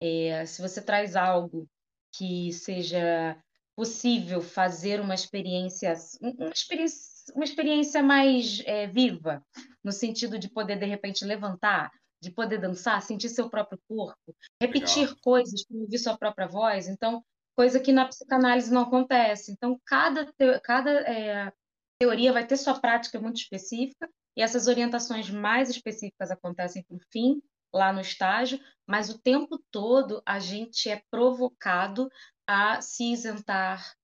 É, 0.00 0.44
se 0.44 0.60
você 0.60 0.82
traz 0.82 1.16
algo 1.16 1.68
que 2.12 2.52
seja 2.52 3.36
possível 3.76 4.40
fazer 4.40 5.00
uma 5.00 5.14
experiência, 5.14 5.94
uma 6.20 6.50
experiência, 6.50 7.34
uma 7.34 7.44
experiência 7.44 8.02
mais 8.02 8.62
é, 8.66 8.86
viva, 8.86 9.44
no 9.82 9.90
sentido 9.90 10.38
de 10.38 10.48
poder 10.48 10.78
de 10.78 10.86
repente 10.86 11.24
levantar, 11.24 11.90
de 12.22 12.30
poder 12.30 12.58
dançar, 12.58 13.02
sentir 13.02 13.28
seu 13.28 13.50
próprio 13.50 13.80
corpo, 13.88 14.34
repetir 14.60 15.02
Legal. 15.02 15.16
coisas 15.22 15.64
ouvir 15.70 15.98
sua 15.98 16.16
própria 16.16 16.46
voz, 16.46 16.88
então 16.88 17.24
coisa 17.56 17.80
que 17.80 17.92
na 17.92 18.06
psicanálise 18.06 18.72
não 18.72 18.82
acontece. 18.82 19.52
Então 19.52 19.80
cada 19.84 20.24
te- 20.26 20.60
cada 20.62 20.90
é, 21.00 21.52
teoria 21.98 22.32
vai 22.32 22.46
ter 22.46 22.56
sua 22.56 22.78
prática 22.78 23.20
muito 23.20 23.36
específica 23.36 24.08
e 24.36 24.42
essas 24.42 24.66
orientações 24.66 25.30
mais 25.30 25.70
específicas 25.70 26.30
acontecem 26.30 26.82
por 26.84 27.00
fim 27.10 27.40
lá 27.72 27.92
no 27.92 28.00
estágio, 28.00 28.60
mas 28.86 29.10
o 29.10 29.18
tempo 29.18 29.62
todo 29.70 30.22
a 30.24 30.38
gente 30.38 30.88
é 30.88 31.02
provocado 31.10 32.08
a 32.46 32.80
se 32.80 33.12
isentar, 33.12 33.94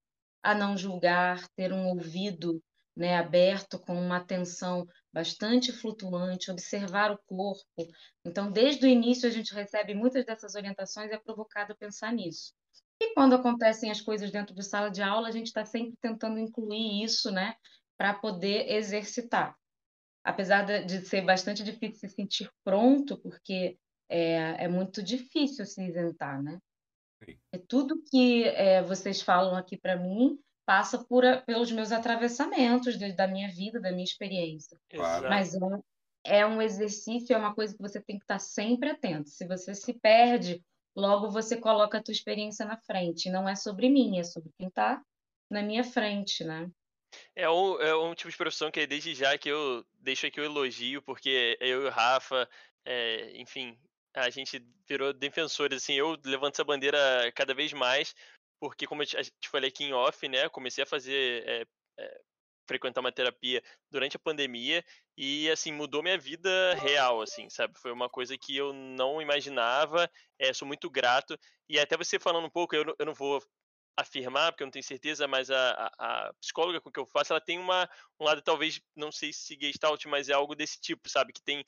a 0.43 0.55
não 0.55 0.77
julgar, 0.77 1.47
ter 1.55 1.73
um 1.73 1.89
ouvido, 1.89 2.63
né, 2.97 3.17
aberto 3.17 3.79
com 3.79 3.95
uma 3.95 4.17
atenção 4.17 4.87
bastante 5.13 5.73
flutuante, 5.73 6.51
observar 6.51 7.13
o 7.13 7.19
corpo. 7.27 7.87
Então, 8.25 8.51
desde 8.51 8.87
o 8.87 8.89
início 8.89 9.29
a 9.29 9.33
gente 9.33 9.55
recebe 9.55 9.95
muitas 9.95 10.25
dessas 10.25 10.55
orientações 10.55 11.11
e 11.11 11.15
é 11.15 11.19
provocado 11.19 11.73
a 11.73 11.77
pensar 11.77 12.13
nisso. 12.13 12.53
E 13.01 13.15
quando 13.15 13.35
acontecem 13.35 13.91
as 13.91 14.01
coisas 14.01 14.31
dentro 14.31 14.55
de 14.55 14.63
sala 14.63 14.91
de 14.91 15.03
aula, 15.03 15.29
a 15.29 15.33
gente 15.33 15.47
está 15.47 15.65
sempre 15.65 15.95
tentando 16.01 16.39
incluir 16.39 17.03
isso, 17.03 17.31
né, 17.31 17.55
para 17.97 18.15
poder 18.15 18.71
exercitar 18.73 19.60
apesar 20.25 20.65
de, 20.65 21.01
ser 21.07 21.23
bastante 21.23 21.63
difícil 21.63 22.09
se 22.09 22.15
sentir 22.15 22.51
pronto, 22.65 23.19
porque 23.19 23.79
é, 24.09 24.65
é 24.65 24.69
muito 24.69 25.03
difícil 25.03 25.65
se 25.65 25.83
isentar, 25.83 26.43
né? 26.43 26.59
E 27.53 27.59
tudo 27.59 28.03
que 28.11 28.45
é, 28.45 28.83
vocês 28.83 29.21
falam 29.21 29.55
aqui 29.55 29.77
para 29.77 29.97
mim 29.97 30.39
passa 30.65 31.05
por, 31.05 31.25
a- 31.25 31.43
pelos 31.43 31.71
meus 31.71 31.93
atravessamentos 31.93 32.99
de- 32.99 33.13
da 33.13 33.27
minha 33.27 33.49
vida, 33.49 33.81
da 33.81 33.91
minha 33.91 34.05
experiência. 34.05 34.79
Claro. 34.89 35.29
Mas 35.29 35.55
é, 35.55 36.39
é 36.39 36.47
um 36.47 36.63
exercício, 36.63 37.35
é 37.35 37.39
uma 37.39 37.55
coisa 37.55 37.75
que 37.75 37.83
você 37.83 38.01
tem 38.01 38.17
que 38.19 38.25
estar 38.25 38.39
sempre 38.39 38.91
atento. 38.91 39.29
Se 39.29 39.47
você 39.47 39.75
se 39.75 39.93
perde, 39.95 40.63
logo 40.97 41.31
você 41.31 41.57
coloca 41.57 41.99
a 41.99 42.03
tua 42.03 42.13
experiência 42.13 42.65
na 42.65 42.79
frente. 42.79 43.31
Não 43.31 43.49
é 43.49 43.55
sobre 43.55 43.89
mim, 43.89 44.19
é 44.19 44.25
sobre 44.25 44.51
quem 44.59 44.69
está 44.69 45.03
na 45.51 45.63
minha 45.63 45.85
frente, 45.85 46.45
né? 46.45 46.71
É 47.35 47.49
um, 47.49 47.81
é 47.81 47.95
um 47.95 48.15
tipo 48.15 48.31
de 48.31 48.37
profissão 48.37 48.71
que 48.71 48.87
desde 48.87 49.15
já 49.15 49.37
que 49.37 49.49
eu 49.49 49.85
deixo 49.99 50.27
aqui 50.27 50.41
o 50.41 50.45
elogio, 50.45 51.03
porque 51.03 51.57
eu 51.61 51.83
e 51.83 51.87
o 51.87 51.91
Rafa, 51.91 52.49
é, 52.85 53.33
enfim, 53.37 53.79
a 54.15 54.31
gente 54.31 54.65
virou 54.89 55.13
defensores, 55.13 55.83
assim, 55.83 55.95
eu 55.95 56.17
levanto 56.25 56.55
essa 56.55 56.65
bandeira 56.65 56.99
cada 57.35 57.55
vez 57.55 57.73
mais, 57.73 58.15
porque 58.61 58.87
como 58.87 59.03
eu 59.03 59.07
te, 59.07 59.17
falei 59.49 59.69
aqui 59.69 59.85
em 59.85 59.93
off, 59.93 60.29
né, 60.29 60.49
comecei 60.49 60.85
a 60.85 60.87
fazer, 60.87 61.45
é, 61.47 61.67
é, 61.99 62.21
frequentar 62.67 63.01
uma 63.01 63.13
terapia 63.13 63.63
durante 63.91 64.17
a 64.17 64.21
pandemia 64.21 64.85
e, 65.17 65.51
assim, 65.51 65.73
mudou 65.73 66.03
minha 66.03 66.19
vida 66.19 66.75
real, 66.75 67.21
assim, 67.21 67.49
sabe? 67.51 67.79
Foi 67.79 67.93
uma 67.93 68.09
coisa 68.09 68.39
que 68.39 68.57
eu 68.57 68.73
não 68.73 69.21
imaginava, 69.21 70.09
é, 70.39 70.53
sou 70.53 70.69
muito 70.69 70.89
grato, 70.89 71.39
e 71.69 71.79
até 71.79 71.97
você 71.97 72.19
falando 72.19 72.47
um 72.47 72.51
pouco, 72.51 72.75
eu, 72.75 72.95
eu 72.99 73.07
não 73.07 73.15
vou 73.15 73.43
afirmar, 73.97 74.53
porque 74.53 74.63
eu 74.63 74.67
não 74.67 74.73
tenho 74.73 74.85
certeza, 74.85 75.29
mas 75.29 75.51
a, 75.51 75.73
a, 75.99 76.29
a 76.29 76.35
psicóloga 76.35 76.81
com 76.81 76.91
que 76.91 76.99
eu 77.01 77.07
faço, 77.07 77.33
ela 77.33 77.41
tem 77.41 77.59
uma, 77.59 77.89
um 78.19 78.25
lado 78.25 78.43
talvez, 78.43 78.81
não 78.97 79.13
sei 79.13 79.33
se 79.33 79.59
gestalt, 79.61 80.05
mas 80.07 80.29
é 80.29 80.33
algo 80.33 80.55
desse 80.55 80.81
tipo, 80.81 81.09
sabe? 81.09 81.33
Que 81.33 81.43
tem, 81.43 81.65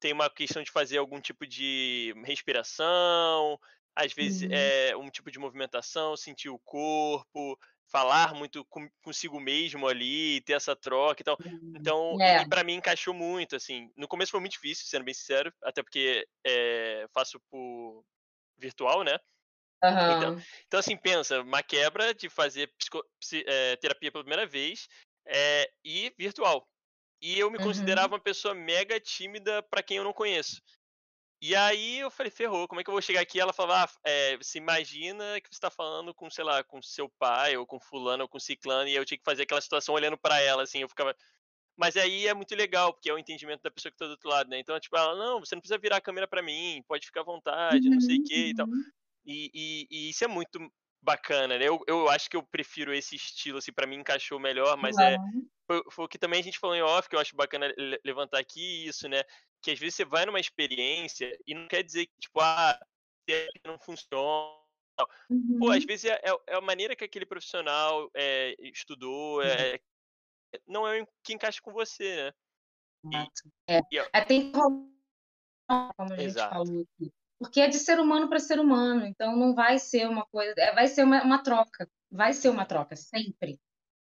tem 0.00 0.12
uma 0.12 0.30
questão 0.30 0.62
de 0.62 0.70
fazer 0.70 0.98
algum 0.98 1.20
tipo 1.20 1.46
de 1.46 2.14
respiração, 2.24 3.58
às 3.94 4.12
vezes 4.12 4.42
Uhum. 4.42 4.48
é 4.50 4.96
um 4.96 5.10
tipo 5.10 5.30
de 5.30 5.38
movimentação, 5.38 6.16
sentir 6.16 6.48
o 6.50 6.58
corpo, 6.58 7.58
falar 7.90 8.34
muito 8.34 8.64
com, 8.66 8.88
consigo 9.02 9.40
mesmo 9.40 9.88
ali, 9.88 10.40
ter 10.42 10.52
essa 10.54 10.76
troca 10.76 11.22
e 11.22 11.24
tal. 11.24 11.38
Então, 11.74 12.20
É. 12.20 12.46
para 12.48 12.64
mim 12.64 12.74
encaixou 12.74 13.14
muito, 13.14 13.56
assim. 13.56 13.90
No 13.96 14.08
começo 14.08 14.32
foi 14.32 14.40
muito 14.40 14.52
difícil, 14.52 14.86
sendo 14.86 15.04
bem 15.04 15.14
sincero, 15.14 15.52
até 15.62 15.82
porque 15.82 16.26
é, 16.44 17.06
faço 17.14 17.40
por 17.50 18.04
virtual, 18.58 19.02
né? 19.04 19.18
Então, 20.08 20.32
Aham. 20.32 20.46
então, 20.66 20.80
assim, 20.80 20.96
pensa, 20.96 21.40
uma 21.42 21.62
quebra 21.62 22.14
de 22.14 22.28
fazer 22.28 22.72
psico- 22.78 23.04
psi- 23.20 23.44
eh, 23.46 23.76
terapia 23.76 24.12
pela 24.12 24.24
primeira 24.24 24.46
vez 24.46 24.88
eh, 25.26 25.68
e 25.84 26.12
virtual. 26.18 26.68
E 27.22 27.38
eu 27.38 27.50
me 27.50 27.58
Uhum. 27.58 27.60
considerava 27.60 28.14
uma 28.14 28.20
pessoa 28.22 28.54
mega 28.54 29.00
tímida 29.00 29.62
para 29.64 29.82
quem 29.82 29.98
eu 29.98 30.04
não 30.04 30.12
conheço. 30.12 30.62
E 31.40 31.54
aí 31.54 31.98
eu 31.98 32.10
falei, 32.10 32.30
ferrou, 32.30 32.66
como 32.66 32.80
é 32.80 32.84
que 32.84 32.88
eu 32.90 32.94
vou 32.94 33.02
chegar 33.02 33.20
aqui? 33.20 33.38
Ela 33.38 33.52
falava, 33.52 33.84
ah, 34.04 34.10
é, 34.10 34.36
você 34.38 34.58
imagina 34.58 35.40
que 35.40 35.54
você 35.54 35.60
tá 35.60 35.70
falando 35.70 36.14
com, 36.14 36.30
sei 36.30 36.44
lá, 36.44 36.64
com 36.64 36.80
seu 36.82 37.10
pai, 37.18 37.56
ou 37.56 37.66
com 37.66 37.78
fulano, 37.78 38.22
ou 38.24 38.28
com 38.28 38.40
ciclano, 38.40 38.88
e 38.88 38.94
eu 38.94 39.04
tinha 39.04 39.18
que 39.18 39.24
fazer 39.24 39.42
aquela 39.42 39.60
situação 39.60 39.94
olhando 39.94 40.16
para 40.18 40.40
ela, 40.40 40.62
assim, 40.62 40.80
eu 40.80 40.88
ficava... 40.88 41.14
Mas 41.76 41.96
aí 41.96 42.26
é 42.28 42.34
muito 42.34 42.54
legal, 42.56 42.92
porque 42.94 43.10
é 43.10 43.14
o 43.14 43.18
entendimento 43.18 43.62
da 43.62 43.70
pessoa 43.70 43.92
que 43.92 43.98
tá 43.98 44.06
do 44.06 44.12
outro 44.12 44.30
lado, 44.30 44.50
né? 44.50 44.58
Então, 44.60 44.78
tipo, 44.80 44.96
ela, 44.96 45.16
não, 45.16 45.40
você 45.40 45.54
não 45.54 45.60
precisa 45.62 45.78
virar 45.78 45.98
a 45.98 46.00
câmera 46.02 46.28
para 46.28 46.42
mim, 46.42 46.82
pode 46.88 47.06
ficar 47.06 47.22
à 47.22 47.24
vontade, 47.24 47.90
não 47.90 48.00
sei 48.00 48.16
o 48.18 48.22
que 48.22 48.48
e 48.50 48.54
tal. 48.54 48.68
Uhum. 49.26 49.32
E, 49.34 49.50
e, 49.54 49.86
e 49.90 50.10
isso 50.10 50.24
é 50.24 50.28
muito 50.28 50.58
bacana, 51.02 51.58
né? 51.58 51.68
Eu, 51.68 51.80
eu 51.86 52.08
acho 52.08 52.28
que 52.30 52.36
eu 52.36 52.42
prefiro 52.42 52.92
esse 52.94 53.16
estilo, 53.16 53.58
assim, 53.58 53.72
para 53.72 53.86
mim 53.86 53.96
encaixou 53.96 54.38
melhor, 54.40 54.76
mas 54.76 54.96
é 54.98 55.16
Claro. 55.16 55.46
foi, 55.66 55.82
foi 55.90 56.04
o 56.04 56.08
que 56.08 56.18
também 56.18 56.40
a 56.40 56.42
gente 56.42 56.58
falou 56.58 56.74
em 56.76 56.82
off, 56.82 57.08
que 57.08 57.16
eu 57.16 57.20
acho 57.20 57.34
bacana 57.36 57.72
le- 57.76 58.00
levantar 58.04 58.38
aqui 58.38 58.86
isso, 58.86 59.08
né? 59.08 59.22
Que 59.62 59.70
às 59.72 59.78
vezes 59.78 59.94
você 59.96 60.04
vai 60.04 60.24
numa 60.26 60.40
experiência 60.40 61.36
e 61.46 61.54
não 61.54 61.66
quer 61.68 61.82
dizer 61.82 62.06
que, 62.06 62.12
tipo, 62.20 62.40
ah, 62.40 62.78
terapia 63.26 63.60
não 63.64 63.78
funciona. 63.78 64.56
Pô, 64.96 65.70
às 65.70 65.80
Uhum. 65.82 65.86
vezes 65.86 66.04
é, 66.06 66.20
é- 66.24 66.40
é 66.48 66.54
a 66.56 66.60
maneira 66.60 66.94
que 66.96 67.04
aquele 67.04 67.26
profissional 67.26 68.10
é, 68.14 68.54
estudou, 68.60 69.42
é, 69.42 69.78
não 70.66 70.86
é 70.86 71.02
o 71.02 71.08
que 71.22 71.34
encaixa 71.34 71.60
com 71.60 71.72
você, 71.72 72.16
né? 72.16 72.32
Exato. 73.12 73.52
É. 73.68 73.80
e 73.92 73.96
eu- 73.96 74.08
É, 74.12 74.24
tem 74.24 74.50
como 74.52 74.96
a 75.68 75.92
gente 76.10 76.20
Exato. 76.22 76.54
falou 76.54 76.82
aqui. 76.82 77.12
Porque 77.38 77.60
é 77.60 77.68
de 77.68 77.78
ser 77.78 78.00
humano 78.00 78.28
para 78.28 78.38
ser 78.38 78.58
humano, 78.58 79.06
então 79.06 79.36
não 79.36 79.54
vai 79.54 79.78
ser 79.78 80.08
uma 80.08 80.24
coisa, 80.26 80.54
é, 80.56 80.74
vai 80.74 80.88
ser 80.88 81.04
uma, 81.04 81.22
uma 81.22 81.42
troca, 81.42 81.88
vai 82.10 82.32
ser 82.32 82.48
uma 82.48 82.64
troca, 82.64 82.96
sempre. 82.96 83.60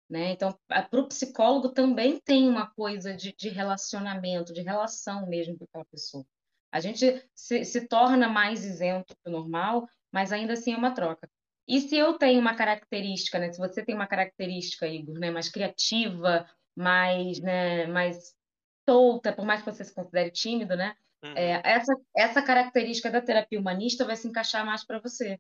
Né? 0.09 0.31
Então, 0.31 0.57
para 0.67 0.99
o 0.99 1.07
psicólogo 1.07 1.69
também 1.69 2.19
tem 2.19 2.49
uma 2.49 2.69
coisa 2.69 3.15
de, 3.15 3.33
de 3.33 3.47
relacionamento, 3.47 4.53
de 4.53 4.61
relação 4.61 5.25
mesmo 5.27 5.57
com 5.57 5.63
aquela 5.63 5.85
pessoa. 5.85 6.25
A 6.71 6.81
gente 6.81 7.25
se, 7.33 7.63
se 7.63 7.87
torna 7.87 8.27
mais 8.27 8.65
isento 8.65 9.15
do 9.25 9.31
normal, 9.31 9.87
mas 10.11 10.33
ainda 10.33 10.53
assim 10.53 10.73
é 10.73 10.77
uma 10.77 10.93
troca. 10.93 11.29
E 11.67 11.79
se 11.79 11.95
eu 11.95 12.17
tenho 12.17 12.41
uma 12.41 12.55
característica, 12.55 13.39
né? 13.39 13.51
Se 13.51 13.59
você 13.59 13.83
tem 13.83 13.95
uma 13.95 14.07
característica, 14.07 14.87
Igor, 14.87 15.17
né? 15.19 15.31
Mais 15.31 15.47
criativa, 15.47 16.45
mais, 16.75 17.39
né? 17.39 17.87
Mais 17.87 18.35
solta, 18.89 19.31
por 19.31 19.45
mais 19.45 19.61
que 19.61 19.71
você 19.71 19.85
se 19.85 19.93
considere 19.93 20.31
tímido, 20.31 20.75
né? 20.75 20.95
Uhum, 21.23 21.34
É, 21.36 21.62
essa, 21.63 21.95
essa 22.15 22.41
característica 22.41 23.12
da 23.12 23.21
terapia 23.21 23.60
humanista 23.60 24.05
vai 24.05 24.15
se 24.15 24.27
encaixar 24.27 24.65
mais 24.65 24.86
para 24.86 24.99
você. 24.99 25.39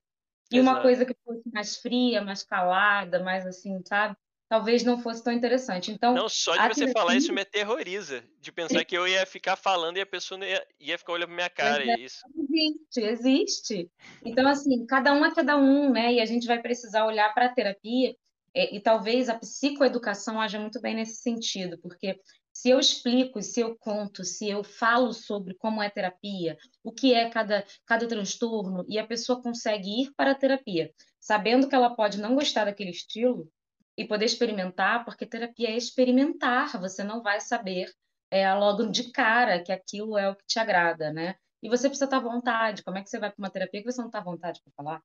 E 0.51 0.59
uma 0.59 0.71
exato. 0.71 0.81
coisa 0.83 1.05
que 1.05 1.15
fosse 1.23 1.41
mais 1.51 1.77
fria, 1.77 2.21
mais 2.21 2.43
calada, 2.43 3.23
mais 3.23 3.45
assim, 3.47 3.81
sabe? 3.87 4.15
Talvez 4.49 4.83
não 4.83 4.99
fosse 5.01 5.23
tão 5.23 5.31
interessante. 5.31 5.91
Então, 5.91 6.13
Não, 6.13 6.27
só 6.27 6.57
de 6.57 6.67
você 6.67 6.91
falar 6.91 7.15
isso 7.15 7.31
me 7.31 7.41
aterroriza. 7.41 8.21
De 8.41 8.51
pensar 8.51 8.83
que 8.83 8.97
eu 8.97 9.07
ia 9.07 9.25
ficar 9.25 9.55
falando 9.55 9.95
e 9.95 10.01
a 10.01 10.05
pessoa 10.05 10.45
ia, 10.45 10.67
ia 10.77 10.97
ficar 10.97 11.13
olhando 11.13 11.27
pra 11.27 11.35
minha 11.35 11.49
cara. 11.49 11.83
é. 11.85 11.95
e 11.97 12.03
Isso. 12.03 12.19
existe, 12.35 13.01
existe. 13.01 13.91
Então, 14.25 14.45
assim, 14.47 14.85
cada 14.85 15.13
um 15.13 15.23
é 15.23 15.33
cada 15.33 15.55
um, 15.55 15.89
né? 15.89 16.13
E 16.13 16.19
a 16.19 16.25
gente 16.25 16.45
vai 16.45 16.61
precisar 16.61 17.05
olhar 17.05 17.33
para 17.33 17.45
a 17.45 17.53
terapia, 17.53 18.13
é, 18.53 18.75
e 18.75 18.81
talvez 18.81 19.29
a 19.29 19.39
psicoeducação 19.39 20.39
haja 20.41 20.59
muito 20.59 20.81
bem 20.81 20.95
nesse 20.95 21.21
sentido, 21.21 21.77
porque 21.81 22.19
se 22.61 22.69
eu 22.69 22.79
explico, 22.79 23.41
se 23.41 23.59
eu 23.59 23.75
conto, 23.75 24.23
se 24.23 24.47
eu 24.47 24.63
falo 24.63 25.13
sobre 25.13 25.55
como 25.55 25.81
é 25.81 25.89
terapia, 25.89 26.55
o 26.83 26.91
que 26.91 27.11
é 27.11 27.27
cada, 27.27 27.65
cada 27.87 28.07
transtorno, 28.07 28.85
e 28.87 28.99
a 28.99 29.07
pessoa 29.07 29.41
consegue 29.41 30.03
ir 30.03 30.13
para 30.15 30.33
a 30.33 30.35
terapia, 30.35 30.93
sabendo 31.19 31.67
que 31.67 31.73
ela 31.73 31.95
pode 31.95 32.21
não 32.21 32.35
gostar 32.35 32.65
daquele 32.65 32.91
estilo 32.91 33.51
e 33.97 34.05
poder 34.05 34.25
experimentar, 34.25 35.03
porque 35.03 35.25
terapia 35.25 35.69
é 35.69 35.75
experimentar, 35.75 36.79
você 36.79 37.03
não 37.03 37.23
vai 37.23 37.41
saber 37.41 37.91
é, 38.29 38.53
logo 38.53 38.91
de 38.91 39.11
cara 39.11 39.63
que 39.63 39.71
aquilo 39.71 40.15
é 40.15 40.29
o 40.29 40.35
que 40.35 40.45
te 40.45 40.59
agrada, 40.59 41.11
né? 41.11 41.33
E 41.63 41.67
você 41.67 41.89
precisa 41.89 42.05
estar 42.05 42.17
à 42.17 42.19
vontade. 42.19 42.83
Como 42.83 42.95
é 42.95 43.01
que 43.01 43.09
você 43.09 43.17
vai 43.17 43.31
para 43.31 43.39
uma 43.39 43.49
terapia 43.49 43.81
que 43.81 43.91
você 43.91 44.01
não 44.01 44.07
está 44.09 44.19
à 44.19 44.23
vontade 44.23 44.61
para 44.63 44.73
falar? 44.73 45.01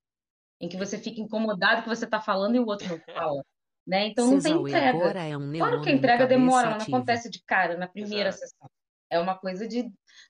Em 0.61 0.69
que 0.69 0.77
você 0.77 0.99
fica 0.99 1.23
incomodado 1.23 1.83
que 1.83 1.88
você 1.88 2.05
está 2.05 2.21
falando 2.21 2.57
e 2.57 2.61
o 2.61 2.66
outro 2.66 2.87
não 2.87 3.14
fala, 3.14 3.42
né? 3.87 4.09
Então 4.09 4.31
não 4.31 4.40
tem 4.40 4.53
entrega. 4.53 4.99
é 5.18 5.59
Claro 5.59 5.83
que 5.83 5.88
a 5.88 5.92
entrega 5.92 6.27
demora, 6.27 6.68
ela 6.68 6.79
não 6.79 6.87
acontece 6.87 7.31
de 7.31 7.42
cara, 7.44 7.77
na 7.77 7.87
primeira 7.87 8.31
Exato. 8.31 8.49
sessão. 8.49 8.70
É 9.09 9.18
uma 9.18 9.37
coisa 9.37 9.68
de. 9.68 9.85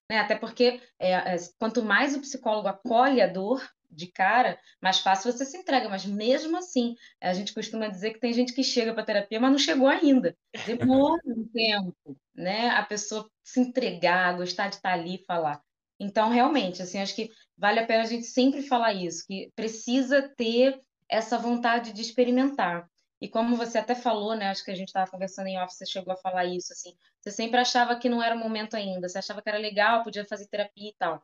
Né? 0.09 0.19
Até 0.19 0.35
porque 0.35 0.81
é, 0.99 1.13
é, 1.13 1.35
quanto 1.57 1.83
mais 1.83 2.15
o 2.15 2.21
psicólogo 2.21 2.67
acolhe 2.67 3.21
a 3.21 3.27
dor 3.27 3.67
de 3.89 4.07
cara, 4.07 4.59
mais 4.81 4.99
fácil 4.99 5.31
você 5.31 5.45
se 5.45 5.57
entrega. 5.57 5.89
Mas 5.89 6.05
mesmo 6.05 6.57
assim, 6.57 6.95
a 7.19 7.33
gente 7.33 7.53
costuma 7.53 7.87
dizer 7.87 8.11
que 8.11 8.19
tem 8.19 8.33
gente 8.33 8.53
que 8.53 8.63
chega 8.63 8.93
para 8.93 9.03
terapia, 9.05 9.39
mas 9.39 9.51
não 9.51 9.57
chegou 9.57 9.87
ainda. 9.87 10.37
Demora 10.65 11.21
um 11.25 11.47
tempo, 11.47 12.17
né? 12.35 12.69
A 12.69 12.83
pessoa 12.83 13.27
se 13.43 13.59
entregar, 13.59 14.37
gostar 14.37 14.67
de 14.69 14.75
estar 14.75 14.93
ali 14.93 15.15
e 15.15 15.25
falar. 15.25 15.59
Então, 15.99 16.29
realmente, 16.29 16.81
assim, 16.81 16.99
acho 16.99 17.15
que 17.15 17.31
vale 17.57 17.79
a 17.79 17.85
pena 17.85 18.03
a 18.03 18.07
gente 18.07 18.25
sempre 18.25 18.61
falar 18.61 18.93
isso, 18.93 19.25
que 19.25 19.51
precisa 19.55 20.29
ter 20.37 20.79
essa 21.09 21.39
vontade 21.39 21.91
de 21.91 22.01
experimentar. 22.01 22.87
E 23.19 23.27
como 23.27 23.55
você 23.55 23.79
até 23.79 23.95
falou, 23.95 24.35
né? 24.35 24.49
Acho 24.49 24.63
que 24.63 24.71
a 24.71 24.75
gente 24.75 24.89
estava 24.89 25.09
conversando 25.09 25.47
em 25.47 25.59
off, 25.59 25.73
você 25.73 25.85
chegou 25.85 26.13
a 26.13 26.17
falar 26.17 26.45
isso, 26.45 26.71
assim. 26.71 26.95
Você 27.19 27.31
sempre 27.31 27.59
achava 27.59 27.97
que 27.97 28.09
não 28.09 28.21
era 28.21 28.35
o 28.35 28.39
momento 28.39 28.75
ainda, 28.75 29.09
você 29.09 29.17
achava 29.17 29.41
que 29.41 29.49
era 29.49 29.57
legal, 29.57 30.03
podia 30.03 30.25
fazer 30.25 30.47
terapia 30.47 30.89
e 30.89 30.95
tal. 30.97 31.23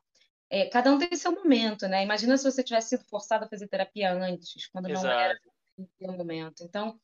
É, 0.50 0.66
cada 0.70 0.92
um 0.92 0.98
tem 0.98 1.16
seu 1.16 1.32
momento, 1.32 1.88
né? 1.88 2.04
Imagina 2.04 2.38
se 2.38 2.44
você 2.44 2.64
tivesse 2.64 2.90
sido 2.90 3.06
forçado 3.06 3.46
a 3.46 3.48
fazer 3.48 3.68
terapia 3.68 4.12
antes, 4.12 4.68
quando 4.68 4.88
não 4.90 5.02
era 5.10 5.34
Exato. 5.34 5.92
o 6.02 6.12
momento. 6.12 6.64
Então, 6.64 7.00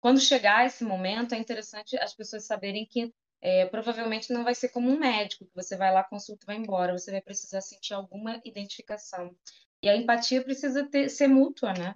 quando 0.00 0.20
chegar 0.20 0.66
esse 0.66 0.84
momento, 0.84 1.34
é 1.34 1.38
interessante 1.38 1.96
as 1.98 2.14
pessoas 2.14 2.46
saberem 2.46 2.86
que 2.86 3.12
é, 3.40 3.66
provavelmente 3.66 4.32
não 4.32 4.42
vai 4.42 4.54
ser 4.54 4.70
como 4.70 4.90
um 4.90 4.98
médico, 4.98 5.44
que 5.44 5.54
você 5.54 5.76
vai 5.76 5.92
lá, 5.92 6.02
consulta 6.02 6.44
e 6.44 6.46
vai 6.46 6.56
embora. 6.56 6.96
Você 6.96 7.10
vai 7.10 7.20
precisar 7.20 7.60
sentir 7.60 7.92
alguma 7.92 8.40
identificação. 8.44 9.34
E 9.82 9.88
a 9.88 9.96
empatia 9.96 10.42
precisa 10.42 10.88
ter, 10.88 11.10
ser 11.10 11.28
mútua, 11.28 11.74
né? 11.74 11.94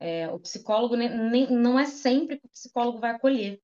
É, 0.00 0.28
o 0.28 0.40
psicólogo 0.40 0.96
nem, 0.96 1.10
nem, 1.10 1.50
não 1.50 1.78
é 1.78 1.84
sempre 1.84 2.38
que 2.40 2.46
o 2.46 2.50
psicólogo 2.50 2.98
vai 2.98 3.10
acolher, 3.10 3.60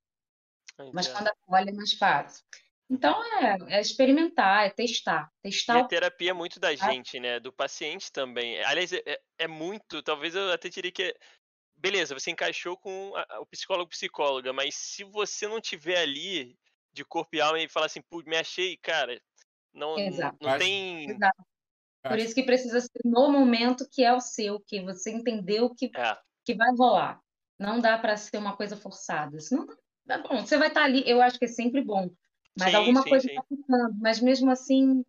mas 0.93 1.09
quando 1.09 1.29
acolhe 1.29 1.71
é 1.71 1.73
mais 1.73 1.95
fácil. 1.95 2.45
Então 2.89 3.21
é, 3.41 3.79
é 3.79 3.81
experimentar, 3.81 4.67
é 4.67 4.71
testar. 4.71 5.31
E 5.43 5.49
Testar 5.51 5.79
a 5.79 5.83
o 5.83 5.89
terapia 5.89 6.31
é 6.31 6.35
muito 6.35 6.61
da 6.61 6.75
gente, 6.75 7.19
né? 7.19 7.41
Do 7.41 7.53
paciente 7.53 8.13
também. 8.13 8.63
Aliás, 8.63 8.93
é, 8.93 9.03
é- 9.05 9.21
é 9.41 9.49
muito, 9.49 10.03
talvez 10.03 10.35
eu 10.35 10.53
até 10.53 10.69
diria 10.69 10.93
que. 10.93 11.03
é- 11.05 11.15
Beleza, 11.79 12.15
você 12.15 12.31
encaixou 12.31 12.77
com 12.77 13.15
a- 13.17 13.27
a- 13.29 13.41
o 13.41 13.47
psicólogo 13.47 13.91
psicóloga, 13.91 14.53
mas 14.53 14.75
se 14.75 15.05
você 15.05 15.47
não 15.49 15.61
tiver 15.61 15.99
ali 15.99 16.57
de 16.93 17.05
corpo 17.05 17.35
e 17.37 17.41
alma 17.41 17.61
e 17.61 17.69
falar 17.69 17.87
assim, 17.87 18.01
pô, 18.01 18.23
me 18.25 18.37
achei, 18.37 18.77
cara, 18.79 19.21
não, 19.75 19.97
não, 19.97 20.07
Exato. 20.07 20.37
não 20.41 20.59
tem. 20.59 21.11
Exato. 21.11 21.47
Por 22.03 22.19
isso 22.19 22.35
que 22.35 22.45
precisa 22.45 22.81
ser 22.81 23.01
no 23.05 23.31
momento 23.31 23.87
que 23.91 24.05
é 24.05 24.13
o 24.13 24.21
seu, 24.21 24.61
que 24.61 24.81
você 24.83 25.11
entendeu 25.11 25.75
que, 25.75 25.91
É, 25.95 26.17
que 26.47 26.55
vai 26.55 26.71
rolar. 26.77 27.21
Não 27.59 27.81
dá 27.81 27.99
para 27.99 28.17
ser 28.17 28.39
uma 28.39 28.57
coisa 28.57 28.77
forçada. 28.77 29.41
Senão, 29.41 29.67
tá 30.07 30.19
bom, 30.19 30.47
você 30.47 30.59
vai 30.59 30.69
estar 30.69 30.85
ali, 30.85 31.05
eu 31.09 31.23
acho 31.23 31.39
que 31.39 31.47
é 31.47 31.49
sempre 31.49 31.83
bom, 31.83 32.11
mas 32.57 32.71
Sim, 32.71 32.77
alguma 32.77 33.03
sim, 33.03 33.11
coisa 33.11 33.27
sim. 33.27 33.31
está 33.31 33.43
ficando. 33.45 33.95
Mas 34.01 34.21
mesmo 34.21 34.51
assim, 34.51 35.05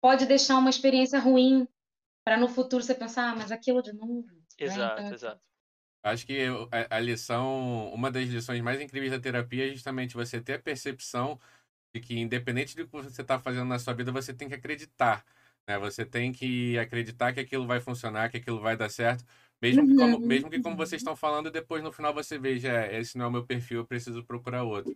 pode 0.00 0.26
deixar 0.26 0.58
uma 0.58 0.70
experiência 0.70 1.20
ruim 1.20 1.68
para 2.24 2.36
no 2.36 2.48
futuro 2.48 2.82
você 2.82 2.94
pensar, 2.94 3.30
ah, 3.32 3.36
mas 3.36 3.52
aquilo 3.52 3.82
de 3.82 3.92
novo. 3.92 4.26
né? 4.26 4.34
exato, 4.58 5.00
Então, 5.02 5.14
exato. 5.14 5.42
Acho 6.02 6.26
que 6.26 6.46
a, 6.90 6.96
a 6.96 7.00
lição, 7.00 7.92
uma 7.94 8.10
das 8.10 8.28
lições 8.28 8.60
mais 8.62 8.80
incríveis 8.80 9.12
da 9.12 9.20
terapia 9.20 9.68
é 9.70 9.72
justamente 9.74 10.14
você 10.14 10.40
ter 10.40 10.54
a 10.54 10.58
percepção 10.62 11.40
de 11.94 12.00
que, 12.00 12.18
independente 12.18 12.76
do 12.76 12.86
que 12.86 12.92
você 12.92 13.22
está 13.22 13.38
fazendo 13.40 13.66
na 13.66 13.78
sua 13.78 13.94
vida, 13.94 14.12
você 14.12 14.34
tem 14.34 14.48
que 14.48 14.54
acreditar. 14.54 15.24
Né? 15.68 15.78
Você 15.78 16.06
tem 16.06 16.32
que 16.32 16.78
acreditar 16.78 17.32
que 17.34 17.40
aquilo 17.40 17.66
vai 17.66 17.80
funcionar, 17.80 18.30
que 18.30 18.38
aquilo 18.38 18.60
vai 18.60 18.76
dar 18.76 18.90
certo. 18.90 19.24
Mesmo 19.62 19.86
que, 19.86 19.94
como, 19.94 20.16
Uhum, 20.16 20.26
mesmo 20.26 20.50
que 20.50 20.60
como 20.60 20.70
uhum. 20.74 20.76
vocês 20.76 21.00
estão 21.00 21.14
falando, 21.14 21.50
depois 21.50 21.82
no 21.84 21.92
final 21.92 22.12
você 22.12 22.36
veja, 22.38 22.68
é, 22.72 22.98
esse 22.98 23.16
não 23.16 23.26
é 23.26 23.28
o 23.28 23.30
meu 23.32 23.46
perfil, 23.46 23.78
eu 23.78 23.86
preciso 23.86 24.24
procurar 24.24 24.64
outro. 24.64 24.92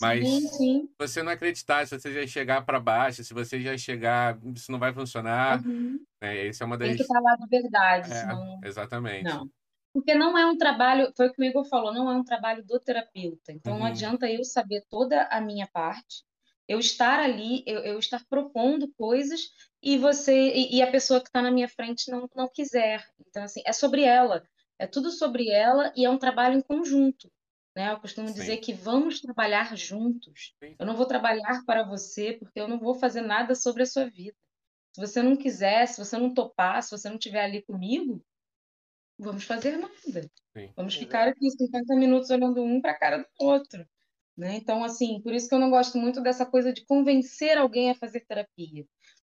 Mas- 0.00 0.28
Sim, 0.28 0.48
sim. 0.48 0.88
Se 1.00 1.08
você 1.08 1.22
não 1.22 1.32
acreditar, 1.32 1.86
se 1.86 1.98
você 1.98 2.12
já 2.12 2.26
chegar 2.26 2.66
para 2.66 2.80
baixo, 2.80 3.22
se 3.22 3.32
você 3.32 3.60
já 3.60 3.78
chegar, 3.78 4.36
isso 4.54 4.70
não 4.72 4.78
vai 4.78 4.92
funcionar. 4.92 5.64
Uhum. 5.64 6.00
Né? 6.20 6.48
Essa 6.48 6.64
é 6.64 6.66
uma 6.66 6.76
Tem 6.76 6.88
das. 6.88 6.96
que 6.96 7.02
estar 7.02 7.20
lá 7.20 7.36
de 7.36 7.46
verdade, 7.46 8.10
É, 8.12 8.14
senão 8.14 8.60
exatamente. 8.64 9.24
Não. 9.24 9.48
Porque 9.92 10.14
não 10.14 10.36
é 10.36 10.44
um 10.46 10.56
trabalho, 10.58 11.12
foi 11.16 11.28
o 11.28 11.32
que 11.32 11.40
o 11.40 11.44
Igor 11.44 11.64
falou, 11.64 11.94
não 11.94 12.10
é 12.10 12.14
um 12.14 12.22
trabalho 12.24 12.64
do 12.64 12.78
terapeuta. 12.78 13.52
Então 13.52 13.74
não 13.74 13.80
Uhum. 13.80 13.86
adianta 13.86 14.28
eu 14.30 14.44
saber 14.44 14.84
toda 14.90 15.22
a 15.24 15.40
minha 15.40 15.66
parte, 15.72 16.22
eu 16.68 16.78
estar 16.78 17.18
ali, 17.20 17.62
eu, 17.66 17.78
eu 17.80 17.98
estar 17.98 18.22
propondo 18.28 18.92
coisas 18.96 19.40
e 19.82 19.96
você 19.98 20.34
e, 20.34 20.76
e 20.76 20.82
a 20.82 20.90
pessoa 20.90 21.20
que 21.20 21.28
está 21.28 21.42
na 21.42 21.50
minha 21.50 21.68
frente 21.68 22.10
não, 22.10 22.28
não 22.34 22.48
quiser. 22.48 23.06
Então 23.26 23.42
assim, 23.42 23.62
é 23.64 23.72
sobre 23.72 24.02
ela, 24.02 24.42
é 24.78 24.86
tudo 24.86 25.10
sobre 25.10 25.50
ela 25.50 25.92
e 25.96 26.04
é 26.04 26.10
um 26.10 26.18
trabalho 26.18 26.56
em 26.56 26.62
conjunto. 26.62 27.30
Né? 27.76 27.92
Eu 27.92 28.00
costumo 28.00 28.28
Sim. 28.28 28.34
dizer 28.34 28.56
que 28.58 28.72
vamos 28.72 29.20
trabalhar 29.20 29.76
juntos. 29.76 30.54
Sim. 30.62 30.74
Eu 30.78 30.86
não 30.86 30.96
vou 30.96 31.06
trabalhar 31.06 31.64
para 31.64 31.84
você 31.84 32.32
porque 32.32 32.60
eu 32.60 32.68
não 32.68 32.78
vou 32.78 32.94
fazer 32.94 33.20
nada 33.20 33.54
sobre 33.54 33.82
a 33.82 33.86
sua 33.86 34.08
vida. 34.08 34.36
Se 34.92 35.00
você 35.00 35.22
não 35.22 35.36
quiser, 35.36 35.86
se 35.86 36.04
você 36.04 36.18
não 36.18 36.34
topar, 36.34 36.82
se 36.82 36.90
você 36.90 37.08
não 37.08 37.16
estiver 37.16 37.44
ali 37.44 37.62
comigo, 37.62 38.24
vamos 39.18 39.44
fazer 39.44 39.76
nada. 39.76 40.30
Sim. 40.56 40.72
Vamos 40.74 40.96
ficar 40.96 41.28
aqui 41.28 41.50
50 41.50 41.94
minutos 41.94 42.30
olhando 42.30 42.62
um 42.62 42.80
para 42.80 42.92
a 42.92 42.98
cara 42.98 43.18
do 43.18 43.26
outro. 43.38 43.86
Né? 44.36 44.56
Então, 44.56 44.84
assim, 44.84 45.20
por 45.20 45.32
isso 45.32 45.48
que 45.48 45.54
eu 45.54 45.58
não 45.58 45.70
gosto 45.70 45.98
muito 45.98 46.20
dessa 46.20 46.46
coisa 46.46 46.72
de 46.72 46.84
convencer 46.84 47.58
alguém 47.58 47.90
a 47.90 47.94
fazer 47.94 48.20
terapia. 48.20 48.86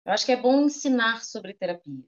Eu 0.08 0.14
acho 0.14 0.26
que 0.26 0.32
é 0.32 0.38
bom 0.38 0.62
ensinar 0.62 1.24
sobre 1.24 1.54
terapia. 1.54 2.02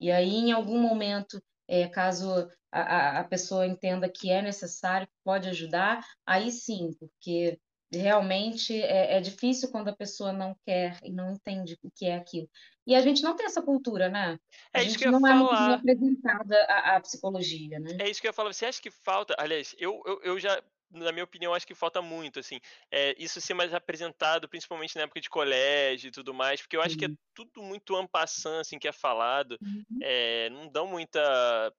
E 0.00 0.10
aí, 0.10 0.34
em 0.36 0.52
algum 0.52 0.80
momento, 0.80 1.40
é, 1.68 1.86
caso 1.86 2.48
a, 2.72 3.20
a 3.20 3.24
pessoa 3.24 3.66
entenda 3.66 4.08
que 4.08 4.30
é 4.30 4.40
necessário, 4.40 5.06
que 5.06 5.12
pode 5.22 5.48
ajudar, 5.50 6.02
aí 6.26 6.50
sim, 6.50 6.90
porque 6.98 7.60
realmente 7.92 8.74
é, 8.74 9.18
é, 9.18 9.20
difícil 9.20 9.70
quando 9.70 9.88
a 9.88 9.96
pessoa 9.96 10.32
não 10.32 10.56
quer 10.64 10.98
e 11.02 11.12
não 11.12 11.32
entende 11.32 11.78
o 11.82 11.90
que 11.94 12.06
é 12.06 12.16
aquilo. 12.16 12.48
E 12.86 12.94
a 12.94 13.00
gente 13.02 13.22
não 13.22 13.36
tem 13.36 13.44
essa 13.44 13.60
cultura, 13.62 14.08
né? 14.08 14.38
A 14.72 14.78
É 14.78 14.82
isso 14.82 14.92
gente 14.92 14.98
que 14.98 15.06
eu 15.06 15.12
não 15.12 15.26
é 15.28 15.34
muito 15.34 15.50
falar. 15.50 15.74
apresentada 15.74 16.56
a, 16.64 16.96
a 16.96 17.00
psicologia, 17.00 17.78
né? 17.78 17.96
É 18.00 18.08
isso 18.08 18.20
que 18.20 18.26
eu 18.26 18.32
falar. 18.32 18.52
Você 18.52 18.64
acha 18.64 18.80
que 18.80 18.90
falta? 18.90 19.36
Aliás, 19.38 19.74
eu, 19.78 20.02
eu, 20.06 20.20
eu 20.22 20.38
já, 20.40 20.60
na 20.92 21.12
minha 21.12 21.24
opinião, 21.24 21.54
acho 21.54 21.66
que 21.66 21.74
falta 21.74 22.00
muito, 22.02 22.38
assim, 22.40 22.58
é, 22.90 23.14
isso 23.18 23.40
ser 23.40 23.54
mais 23.54 23.72
apresentado, 23.74 24.48
principalmente 24.48 24.96
na 24.96 25.02
época 25.02 25.20
de 25.20 25.30
colégio 25.30 26.08
e 26.08 26.10
tudo 26.12 26.32
mais, 26.34 26.60
porque 26.60 26.76
eu 26.76 26.82
acho 26.82 26.96
que 26.96 27.06
é 27.06 27.10
tudo 27.34 27.62
muito 27.62 27.98
en 27.98 28.06
passant, 28.06 28.60
assim, 28.60 28.78
que 28.78 28.88
é 28.88 28.92
falado, 28.92 29.58
Uhum. 29.62 29.98
é, 30.02 30.50
não 30.50 30.68
dão 30.68 30.86
muita. 30.86 31.72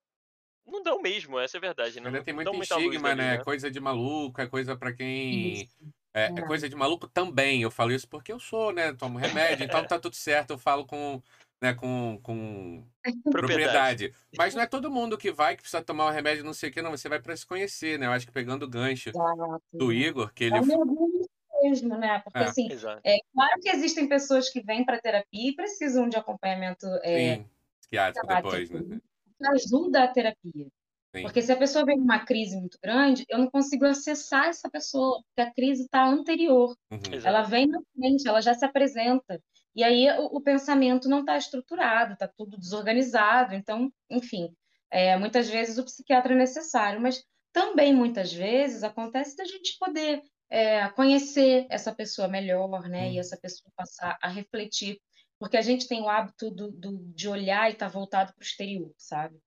Não 0.65 0.81
dão 0.81 1.01
mesmo, 1.01 1.37
essa 1.37 1.57
é 1.57 1.59
a 1.59 1.61
verdade, 1.61 1.99
né? 1.99 2.07
Ainda 2.07 2.19
Não, 2.19 2.23
tem 2.23 2.33
muito 2.33 2.53
estigma, 2.63 3.13
né? 3.13 3.37
né? 3.37 3.43
Coisa 3.43 3.69
de 3.69 3.79
maluco, 3.81 4.39
é 4.41 4.47
coisa 4.47 4.77
pra 4.77 4.93
quem. 4.93 5.63
Isso. 5.63 5.77
É, 6.15 6.25
É. 6.25 6.27
é 6.27 6.41
coisa 6.43 6.69
de 6.69 6.75
maluco 6.75 7.07
também. 7.07 7.61
Eu 7.61 7.71
falo 7.71 7.91
isso 7.91 8.07
porque 8.07 8.31
eu 8.31 8.39
sou, 8.39 8.71
né? 8.71 8.93
Tomo 8.93 9.17
remédio, 9.17 9.65
então 9.65 9.85
tá 9.85 9.99
tudo 9.99 10.15
certo. 10.15 10.51
Eu 10.51 10.57
falo 10.57 10.85
com, 10.85 11.21
né, 11.63 11.73
com, 11.73 12.19
com 12.21 12.83
Propriedade. 13.23 13.31
propriedade. 13.31 14.13
Mas 14.37 14.53
não 14.53 14.61
é 14.61 14.67
todo 14.67 14.91
mundo 14.91 15.17
que 15.17 15.31
vai, 15.31 15.55
que 15.55 15.61
precisa 15.61 15.81
tomar 15.81 16.07
o 16.07 16.11
remédio, 16.11 16.43
não 16.43 16.53
sei 16.53 16.69
o 16.69 16.73
que, 16.73 16.81
não. 16.81 16.91
Você 16.91 17.07
vai 17.07 17.21
pra 17.21 17.35
se 17.37 17.45
conhecer, 17.45 17.97
né? 17.97 18.05
Eu 18.05 18.11
acho 18.11 18.27
que 18.27 18.33
pegando 18.33 18.63
o 18.63 18.69
gancho 18.69 19.09
Exato. 19.09 19.61
do 19.71 19.93
Igor, 19.93 20.33
que 20.33 20.43
É 20.43 20.47
ele. 20.47 20.59
um 20.59 20.65
mergulho 20.65 21.25
mesmo, 21.63 21.97
né? 21.97 22.19
Porque, 22.19 22.39
É. 22.39 22.43
assim, 22.43 22.69
Exato. 22.69 23.01
é 23.05 23.15
claro 23.33 23.61
que 23.61 23.69
existem 23.69 24.07
pessoas 24.09 24.49
que 24.49 24.61
vêm 24.61 24.83
para 24.85 24.99
terapia 24.99 25.49
e 25.51 25.55
precisam 25.55 26.09
de 26.09 26.17
acompanhamento 26.17 26.85
é, 27.01 27.35
Sim, 27.37 27.45
psiquiátrico 27.79 28.27
depois, 28.27 28.69
né? 28.69 28.99
que 29.37 29.47
ajuda 29.47 30.03
a 30.03 30.07
terapia. 30.09 30.67
Sim. 31.15 31.21
Porque 31.21 31.41
se 31.43 31.51
a 31.51 31.55
pessoa 31.55 31.85
vem 31.85 31.97
numa 31.97 32.25
crise 32.25 32.57
muito 32.57 32.77
grande, 32.83 33.23
eu 33.29 33.37
não 33.37 33.47
consigo 33.49 33.85
acessar 33.85 34.47
essa 34.47 34.67
pessoa, 34.69 35.21
porque 35.23 35.47
a 35.47 35.53
crise 35.53 35.83
está 35.83 36.03
anterior. 36.05 36.75
Uhum. 36.91 36.99
Ela 37.23 37.43
vem 37.43 37.67
na 37.67 37.79
frente, 37.95 38.27
ela 38.27 38.41
já 38.41 38.53
se 38.55 38.65
apresenta. 38.65 39.39
E 39.75 39.83
aí 39.83 40.07
o, 40.19 40.25
o 40.37 40.41
pensamento 40.41 41.07
não 41.09 41.21
está 41.21 41.37
estruturado, 41.37 42.13
está 42.13 42.27
tudo 42.27 42.57
desorganizado. 42.57 43.53
Então, 43.55 43.91
enfim, 44.09 44.53
é, 44.91 45.17
muitas 45.17 45.49
vezes 45.49 45.77
o 45.77 45.83
psiquiatra 45.85 46.33
é 46.33 46.37
necessário, 46.37 47.01
mas 47.01 47.23
também 47.51 47.93
muitas 47.93 48.31
vezes 48.33 48.83
acontece 48.83 49.35
da 49.35 49.45
gente 49.45 49.77
poder 49.79 50.21
é, 50.49 50.87
conhecer 50.89 51.65
essa 51.69 51.93
pessoa 51.93 52.27
melhor, 52.27 52.87
né? 52.89 53.11
E 53.11 53.19
essa 53.19 53.37
pessoa 53.37 53.71
passar 53.75 54.17
a 54.21 54.27
refletir, 54.27 54.99
porque 55.39 55.57
a 55.57 55.61
gente 55.61 55.87
tem 55.87 56.01
o 56.01 56.09
hábito 56.09 56.51
do, 56.51 56.71
do- 56.71 56.97
de 57.13 57.27
olhar 57.27 57.69
e 57.69 57.73
estar 57.73 57.87
voltado 57.87 58.33
para 58.33 58.41
o 58.41 58.43
exterior, 58.45 58.91
sabe? 58.97 59.37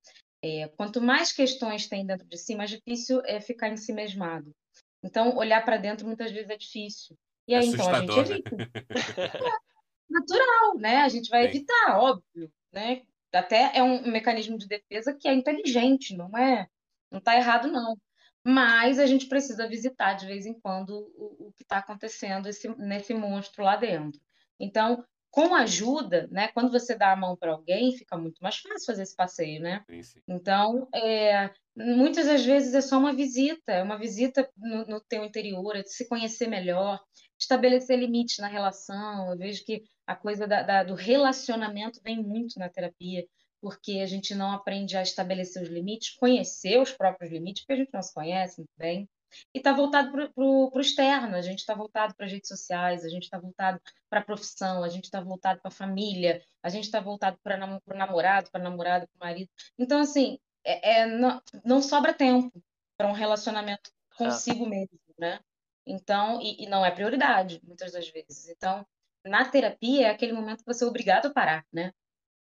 É, 0.42 0.68
quanto 0.76 1.00
mais 1.00 1.32
questões 1.32 1.88
tem 1.88 2.04
dentro 2.06 2.26
de 2.26 2.36
si, 2.36 2.54
mais 2.54 2.70
difícil 2.70 3.22
é 3.24 3.40
ficar 3.40 3.68
em 3.68 3.76
si 3.76 3.92
mesmado. 3.92 4.52
Então, 5.02 5.36
olhar 5.36 5.64
para 5.64 5.76
dentro 5.76 6.06
muitas 6.06 6.30
vezes 6.32 6.50
é 6.50 6.56
difícil. 6.56 7.16
E 7.48 7.54
aí, 7.54 7.66
então, 7.66 7.88
a 7.88 7.94
gente 7.94 8.18
assustador, 8.18 8.28
né? 8.28 8.64
natural, 10.08 10.78
né? 10.78 10.98
A 10.98 11.08
gente 11.08 11.28
vai 11.28 11.42
Sim. 11.42 11.48
evitar, 11.48 11.98
óbvio, 11.98 12.52
né? 12.72 13.02
Até 13.32 13.72
é 13.74 13.82
um 13.82 14.10
mecanismo 14.10 14.56
de 14.56 14.66
defesa 14.66 15.14
que 15.14 15.28
é 15.28 15.34
inteligente, 15.34 16.16
não 16.16 16.36
é, 16.36 16.68
não 17.10 17.18
está 17.18 17.36
errado 17.36 17.68
não. 17.68 17.96
Mas 18.44 18.98
a 18.98 19.06
gente 19.06 19.26
precisa 19.26 19.68
visitar 19.68 20.14
de 20.14 20.26
vez 20.26 20.46
em 20.46 20.54
quando 20.54 20.90
o, 21.16 21.48
o 21.48 21.52
que 21.52 21.64
está 21.64 21.78
acontecendo 21.78 22.48
esse, 22.48 22.68
nesse 22.76 23.12
monstro 23.12 23.64
lá 23.64 23.76
dentro. 23.76 24.20
Então, 24.58 25.04
com 25.36 25.54
ajuda, 25.54 26.28
né? 26.30 26.48
Quando 26.48 26.72
você 26.72 26.96
dá 26.96 27.12
a 27.12 27.16
mão 27.16 27.36
para 27.36 27.52
alguém, 27.52 27.94
fica 27.94 28.16
muito 28.16 28.38
mais 28.40 28.56
fácil 28.56 28.86
fazer 28.86 29.02
esse 29.02 29.14
passeio, 29.14 29.60
né? 29.60 29.84
Sim, 29.90 30.02
sim. 30.02 30.20
Então, 30.26 30.88
é, 30.94 31.50
muitas 31.76 32.24
das 32.24 32.42
vezes 32.42 32.72
é 32.72 32.80
só 32.80 32.98
uma 32.98 33.12
visita, 33.12 33.72
é 33.72 33.82
uma 33.82 33.98
visita 33.98 34.48
no, 34.56 34.86
no 34.86 35.00
teu 35.00 35.24
interior, 35.24 35.76
é 35.76 35.82
de 35.82 35.92
se 35.92 36.08
conhecer 36.08 36.46
melhor, 36.46 36.98
estabelecer 37.38 37.98
limites 37.98 38.38
na 38.38 38.48
relação. 38.48 39.30
Eu 39.30 39.38
vejo 39.38 39.64
que 39.64 39.84
a 40.06 40.14
coisa 40.14 40.46
da- 40.46 40.62
da- 40.62 40.82
do 40.84 40.94
relacionamento 40.94 42.00
vem 42.02 42.22
muito 42.22 42.58
na 42.58 42.68
terapia, 42.68 43.26
porque 43.60 44.00
a 44.00 44.06
gente 44.06 44.34
não 44.34 44.52
aprende 44.52 44.96
a 44.96 45.02
estabelecer 45.02 45.62
os 45.62 45.68
limites, 45.68 46.10
conhecer 46.16 46.80
os 46.80 46.92
próprios 46.92 47.32
limites, 47.32 47.62
porque 47.62 47.72
a 47.74 47.76
gente 47.84 47.92
não 47.92 48.02
se 48.02 48.14
conhece 48.14 48.58
muito 48.58 48.72
bem. 48.76 49.08
E 49.52 49.58
está 49.58 49.72
voltado 49.72 50.12
para 50.12 50.30
o 50.36 50.80
externo, 50.80 51.34
a 51.36 51.42
gente 51.42 51.58
está 51.58 51.74
voltado 51.74 52.14
para 52.14 52.26
as 52.26 52.32
redes 52.32 52.48
sociais, 52.48 53.04
a 53.04 53.08
gente 53.08 53.24
está 53.24 53.38
voltado 53.38 53.80
para 54.08 54.20
a 54.20 54.24
profissão, 54.24 54.84
a 54.84 54.88
gente 54.88 55.04
está 55.04 55.20
voltado 55.20 55.60
para 55.60 55.68
a 55.68 55.72
família, 55.74 56.42
a 56.62 56.68
gente 56.68 56.84
está 56.84 57.00
voltado 57.00 57.36
para 57.42 57.56
o 57.56 57.94
namorado, 57.96 58.50
para 58.50 58.60
a 58.60 58.64
namorada, 58.64 59.06
para 59.08 59.16
o 59.16 59.28
marido. 59.28 59.50
Então, 59.78 60.00
assim, 60.00 60.38
é, 60.64 61.00
é- 61.00 61.06
não, 61.06 61.42
não 61.64 61.82
sobra 61.82 62.14
tempo 62.14 62.52
para 62.96 63.08
um 63.08 63.12
relacionamento 63.12 63.90
consigo 64.16 64.64
mesmo, 64.66 64.98
né? 65.18 65.40
Então, 65.86 66.40
e, 66.42 66.64
e 66.64 66.68
não 66.68 66.84
é 66.84 66.90
prioridade, 66.90 67.60
muitas 67.64 67.92
das 67.92 68.08
vezes. 68.08 68.48
Então, 68.48 68.86
na 69.24 69.44
terapia 69.48 70.08
é 70.08 70.10
aquele 70.10 70.32
momento 70.32 70.60
que 70.64 70.72
você 70.72 70.84
é 70.84 70.86
obrigado 70.86 71.26
a 71.26 71.32
parar, 71.32 71.64
né? 71.72 71.92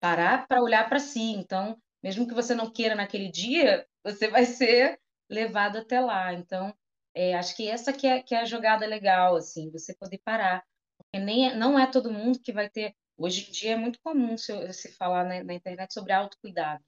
Parar 0.00 0.46
para 0.48 0.62
olhar 0.62 0.88
para 0.88 0.98
si. 0.98 1.20
Então, 1.34 1.80
mesmo 2.02 2.26
que 2.26 2.34
você 2.34 2.54
não 2.54 2.70
queira 2.70 2.94
naquele 2.94 3.30
dia, 3.30 3.86
você 4.04 4.28
vai 4.28 4.44
ser 4.46 5.00
levado 5.30 5.78
até 5.78 6.00
lá. 6.00 6.32
Então, 6.32 6.74
é, 7.14 7.34
acho 7.34 7.56
que 7.56 7.68
essa 7.68 7.92
que 7.92 8.06
é, 8.06 8.22
que 8.22 8.34
é 8.34 8.40
a 8.40 8.44
jogada 8.44 8.86
legal, 8.86 9.36
assim, 9.36 9.70
você 9.70 9.94
poder 9.94 10.18
parar. 10.24 10.64
Porque 10.96 11.18
nem 11.24 11.50
é- 11.50 11.56
não 11.56 11.78
é 11.78 11.86
todo 11.90 12.12
mundo 12.12 12.40
que 12.40 12.52
vai 12.52 12.68
ter. 12.70 12.94
Hoje 13.16 13.48
em 13.48 13.52
dia 13.52 13.72
é 13.72 13.76
muito 13.76 14.00
comum 14.02 14.36
se, 14.38 14.72
se 14.72 14.92
falar 14.96 15.24
na, 15.24 15.42
na 15.44 15.54
internet 15.54 15.92
sobre 15.92 16.12
autocuidado, 16.12 16.82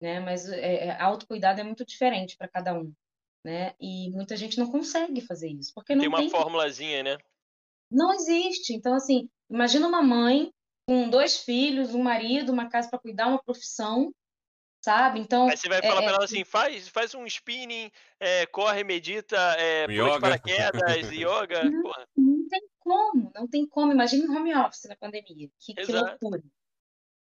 né? 0.00 0.20
Mas 0.20 0.48
é, 0.50 0.86
é, 0.88 1.00
autocuidado 1.02 1.60
é 1.60 1.64
muito 1.64 1.84
diferente 1.84 2.36
para 2.36 2.48
cada 2.48 2.74
um, 2.74 2.94
né? 3.44 3.74
E 3.80 4.10
muita 4.10 4.36
gente 4.36 4.58
não 4.58 4.70
consegue 4.70 5.20
fazer 5.20 5.48
isso, 5.48 5.72
porque 5.74 5.94
Tem 5.94 6.02
não 6.02 6.08
uma 6.08 6.18
tem 6.18 6.30
formulazinha, 6.30 7.02
né? 7.02 7.18
não 7.90 8.12
existe. 8.14 8.72
Então, 8.74 8.94
assim, 8.94 9.28
imagina 9.50 9.86
uma 9.86 10.02
mãe 10.02 10.50
com 10.86 11.08
dois 11.10 11.38
filhos, 11.38 11.94
um 11.94 12.02
marido, 12.02 12.52
uma 12.52 12.68
casa 12.68 12.88
para 12.88 12.98
cuidar, 12.98 13.28
uma 13.28 13.42
profissão, 13.42 14.12
sabe? 14.82 15.20
Então, 15.20 15.48
Aí 15.48 15.56
você 15.56 15.68
vai 15.68 15.78
é- 15.78 15.82
falar 15.82 16.00
é- 16.00 16.04
pra 16.04 16.14
ela 16.14 16.24
assim, 16.24 16.44
faz, 16.44 16.88
faz 16.88 17.14
um 17.14 17.26
spinning, 17.26 17.90
é, 18.18 18.46
corre, 18.46 18.82
medita, 18.82 19.36
é, 19.58 19.84
Yoga. 19.84 20.20
paraquedas, 20.20 21.10
yoga, 21.12 21.70
porra. 21.82 22.08
não 22.16 22.48
tem 22.48 22.60
como, 22.78 23.30
não 23.34 23.46
tem 23.48 23.66
como. 23.68 23.92
Imagina 23.92 24.26
um 24.30 24.36
home 24.36 24.54
office 24.54 24.88
na 24.88 24.96
pandemia, 24.96 25.48
que, 25.60 25.74
que 25.74 25.92
loucura. 25.92 26.42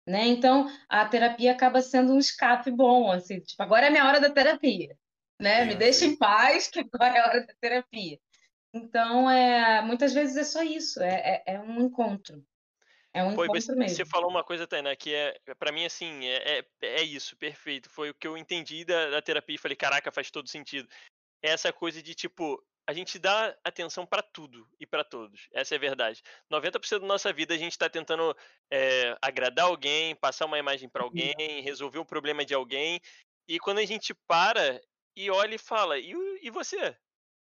Né? 0.08 0.28
Então, 0.28 0.68
a 0.88 1.06
terapia 1.08 1.52
acaba 1.52 1.82
sendo 1.82 2.14
um 2.14 2.20
escape 2.20 2.72
bom, 2.72 3.12
assim, 3.12 3.40
tipo, 3.42 3.62
agora 3.62 3.88
é 3.88 3.90
minha 3.90 4.08
hora 4.08 4.20
da 4.20 4.30
terapia, 4.32 4.98
né? 5.40 5.66
Me 5.66 5.74
É, 5.74 5.78
deixa 5.78 6.00
sim. 6.00 6.08
em 6.08 6.16
paz, 6.18 6.68
que 6.74 6.80
agora 6.80 7.16
é 7.16 7.20
a 7.20 7.28
hora 7.28 7.48
da 7.48 7.54
terapia. 7.60 8.20
Então, 8.74 9.30
é, 9.30 9.82
muitas 9.82 10.14
vezes 10.14 10.38
é 10.38 10.44
só 10.44 10.62
isso, 10.62 11.02
é, 11.02 11.44
é, 11.46 11.54
é 11.56 11.60
um 11.60 11.82
encontro. 11.82 12.44
É 13.12 13.24
um 13.24 13.30
e 13.30 13.34
encontro 13.34 13.54
você, 13.54 13.74
mesmo. 13.74 13.96
você 13.98 14.06
falou 14.06 14.30
uma 14.30 14.44
coisa, 14.44 14.68
Tainá, 14.68 14.96
que 14.96 15.14
é, 15.14 15.36
pra 15.58 15.72
mim, 15.72 15.86
assim, 15.86 16.28
é, 16.28 16.60
é, 16.60 16.66
é 16.82 17.02
isso, 17.02 17.36
perfeito. 17.38 17.90
Foi 17.90 18.12
o 18.12 18.14
que 18.14 18.28
eu 18.28 18.38
entendi 18.38 18.86
da, 18.86 19.10
da 19.10 19.22
terapia 19.22 19.56
e 19.56 19.60
falei, 19.60 19.76
caraca, 19.76 20.12
faz 20.12 20.30
todo 20.30 20.48
sentido. 20.48 20.88
Essa 21.42 21.74
coisa 21.74 22.04
de, 22.04 22.14
tipo, 22.14 22.64
a 22.88 22.94
gente 22.94 23.18
dá 23.18 23.56
atenção 23.64 24.06
pra 24.06 24.22
tudo 24.22 24.68
e 24.80 24.86
pra 24.86 25.04
todos. 25.04 25.48
Essa 25.54 25.76
é 25.76 25.78
a 25.78 25.80
verdade. 25.80 26.22
90% 26.52 27.02
da 27.02 27.08
nossa 27.08 27.32
vida 27.32 27.54
a 27.54 27.58
gente 27.58 27.78
tá 27.78 27.90
tentando 27.90 28.36
é, 28.72 29.18
agradar 29.22 29.66
alguém, 29.66 30.16
passar 30.16 30.46
uma 30.46 30.60
imagem 30.60 30.90
pra 30.90 31.04
alguém, 31.04 31.34
resolver 31.64 32.00
um 32.00 32.06
problema 32.06 32.46
de 32.46 32.54
alguém. 32.54 33.00
E 33.48 33.58
quando 33.60 33.80
a 33.80 33.86
gente 33.86 34.14
para 34.28 34.80
e 35.16 35.30
olha 35.32 35.56
e 35.56 35.58
fala, 35.60 36.00
e, 36.00 36.14
e 36.42 36.50
você? 36.50 36.98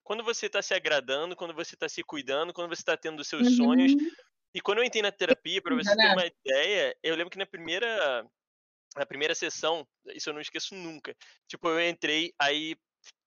Quando 0.03 0.23
você 0.23 0.49
tá 0.49 0.61
se 0.61 0.73
agradando, 0.73 1.35
quando 1.35 1.53
você 1.53 1.75
tá 1.75 1.89
se 1.89 2.03
cuidando, 2.03 2.53
quando 2.53 2.69
você 2.75 2.83
tá 2.83 2.97
tendo 2.97 3.19
os 3.21 3.27
seus 3.27 3.55
sonhos, 3.55 3.93
Uhum. 3.93 4.11
e 4.55 4.61
quando 4.61 4.79
eu 4.79 4.83
entrei 4.85 5.01
na 5.01 5.11
terapia, 5.11 5.61
pra 5.61 5.75
você 5.75 5.95
ter 5.97 6.07
uma 6.07 6.25
ideia, 6.25 6.97
eu 7.03 7.15
lembro 7.15 7.31
que 7.31 7.37
na 7.39 7.45
primeira 7.45 8.25
na 8.95 9.05
primeira 9.05 9.35
sessão, 9.35 9.87
isso 10.07 10.29
eu 10.29 10.33
não 10.33 10.41
esqueço 10.41 10.75
nunca. 10.75 11.15
Tipo, 11.47 11.69
eu 11.69 11.89
entrei, 11.89 12.33
aí 12.39 12.75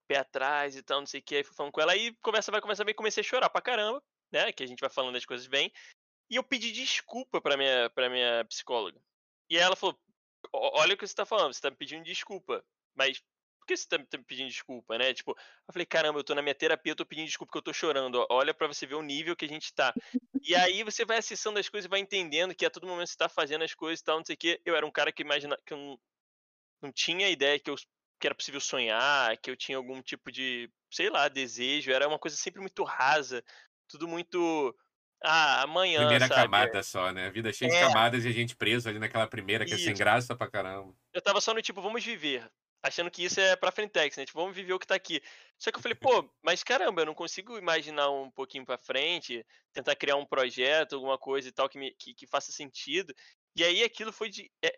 pé 0.08 0.18
atrás 0.18 0.76
e 0.76 0.82
tal, 0.82 1.00
não 1.00 1.06
sei 1.06 1.20
o 1.20 1.22
que, 1.24 1.36
aí 1.36 1.44
fui 1.44 1.54
falando 1.54 1.72
com 1.72 1.80
ela, 1.80 1.92
aí 1.92 2.14
conversa 2.22 2.50
vai, 2.52 2.60
conversa 2.60 2.84
vai, 2.84 2.94
comecei 2.94 3.20
a 3.22 3.24
chorar 3.24 3.50
pra 3.50 3.62
caramba, 3.62 4.02
né? 4.32 4.52
Que 4.52 4.62
a 4.64 4.66
gente 4.66 4.80
vai 4.80 4.90
falando 4.90 5.16
as 5.16 5.26
coisas 5.26 5.46
bem. 5.46 5.72
E 6.30 6.36
eu 6.36 6.44
pedi 6.44 6.72
desculpa 6.72 7.40
pra 7.40 7.56
minha, 7.56 7.90
pra 7.90 8.10
minha 8.10 8.44
psicóloga. 8.46 9.00
E 9.50 9.58
ela 9.58 9.76
falou: 9.76 9.98
"Ó- 10.52 10.80
Olha 10.82 10.94
o 10.94 10.98
que 10.98 11.06
você 11.06 11.14
tá 11.14 11.26
falando, 11.26 11.54
você 11.54 11.60
tá 11.60 11.70
me 11.70 11.76
pedindo 11.76 12.04
desculpa, 12.04 12.64
mas 12.96 13.22
que 13.76 13.76
você 13.76 13.88
tá 13.88 13.98
me 13.98 14.06
tá 14.06 14.18
me 14.18 14.24
pedindo 14.24 14.48
desculpa, 14.48 14.98
né? 14.98 15.14
Tipo, 15.14 15.32
eu 15.32 15.72
falei: 15.72 15.86
Caramba, 15.86 16.18
eu 16.20 16.24
tô 16.24 16.34
na 16.34 16.42
minha 16.42 16.54
terapia, 16.54 16.92
eu 16.92 16.96
tô 16.96 17.06
pedindo 17.06 17.26
desculpa 17.26 17.48
porque 17.50 17.58
eu 17.58 17.72
tô 17.72 17.72
chorando. 17.72 18.26
Olha 18.30 18.54
pra 18.54 18.66
você 18.68 18.86
ver 18.86 18.94
o 18.96 19.02
nível 19.02 19.36
que 19.36 19.44
a 19.44 19.48
gente 19.48 19.72
tá. 19.74 19.94
E 20.42 20.54
aí 20.56 20.82
você 20.84 21.04
vai 21.04 21.18
acessando 21.18 21.58
as 21.58 21.68
coisas 21.68 21.86
e 21.86 21.90
vai 21.90 22.00
entendendo 22.00 22.54
que 22.54 22.64
a 22.66 22.70
todo 22.70 22.86
momento 22.86 23.08
você 23.08 23.16
tá 23.16 23.28
fazendo 23.28 23.64
as 23.64 23.74
coisas 23.74 24.00
e 24.00 24.04
tal, 24.04 24.18
não 24.18 24.24
sei 24.24 24.34
o 24.34 24.38
quê. 24.38 24.60
Eu 24.64 24.76
era 24.76 24.86
um 24.86 24.90
cara 24.92 25.12
que 25.12 25.22
imagina 25.22 25.58
que 25.66 25.72
eu 25.74 25.78
não, 25.78 26.00
não 26.82 26.92
tinha 26.92 27.28
ideia 27.30 27.58
que, 27.60 27.70
eu, 27.70 27.76
que 28.20 28.26
era 28.26 28.34
possível 28.34 28.60
sonhar, 28.60 29.36
que 29.38 29.50
eu 29.50 29.56
tinha 29.56 29.76
algum 29.78 30.02
tipo 30.02 30.30
de, 30.32 30.70
sei 30.92 31.10
lá, 31.10 31.28
desejo. 31.28 31.92
Era 31.92 32.08
uma 32.08 32.18
coisa 32.18 32.36
sempre 32.36 32.60
muito 32.60 32.84
rasa, 32.84 33.44
tudo 33.88 34.08
muito 34.08 34.74
Ah, 35.24 35.62
amanhã, 35.62 36.18
Primeira 36.18 36.30
sabe? 36.30 36.50
camada 36.50 36.82
só, 36.82 37.12
né? 37.12 37.26
A 37.26 37.30
vida 37.30 37.52
cheia 37.52 37.68
de 37.70 37.76
É. 37.76 37.76
camadas 37.76 38.24
e 38.24 38.28
a 38.28 38.32
gente 38.32 38.56
preso 38.56 38.88
ali 38.88 38.98
naquela 38.98 39.26
primeira, 39.26 39.66
que 39.66 39.74
é 39.74 39.78
sem 39.78 39.96
Isso. 39.96 39.98
graça 39.98 40.34
pra 40.36 40.50
caramba. 40.50 40.96
Eu 41.12 41.20
tava 41.22 41.40
só 41.40 41.52
no 41.52 41.60
tipo, 41.62 41.82
vamos 41.82 42.02
viver. 42.04 42.50
Achando 42.82 43.10
que 43.10 43.24
isso 43.24 43.40
é 43.40 43.56
pra 43.56 43.72
Frentex, 43.72 44.16
né? 44.16 44.24
Tipo, 44.24 44.38
vamos 44.40 44.54
viver 44.54 44.72
o 44.72 44.78
que 44.78 44.86
tá 44.86 44.94
aqui. 44.94 45.20
Só 45.58 45.70
que 45.72 45.78
eu 45.78 45.82
falei, 45.82 45.96
pô, 45.96 46.32
mas 46.42 46.62
caramba, 46.62 47.02
eu 47.02 47.06
não 47.06 47.14
consigo 47.14 47.58
imaginar 47.58 48.08
um 48.10 48.30
pouquinho 48.30 48.64
pra 48.64 48.78
frente, 48.78 49.44
tentar 49.72 49.96
criar 49.96 50.16
um 50.16 50.24
projeto, 50.26 50.94
alguma 50.94 51.18
coisa 51.18 51.48
e 51.48 51.52
tal 51.52 51.68
que, 51.68 51.76
me, 51.78 51.92
que, 51.94 52.14
que 52.14 52.26
faça 52.26 52.52
sentido. 52.52 53.12
E 53.56 53.64
aí 53.64 53.82
aquilo 53.82 54.12
foi 54.12 54.28
de. 54.30 54.50
É, 54.64 54.72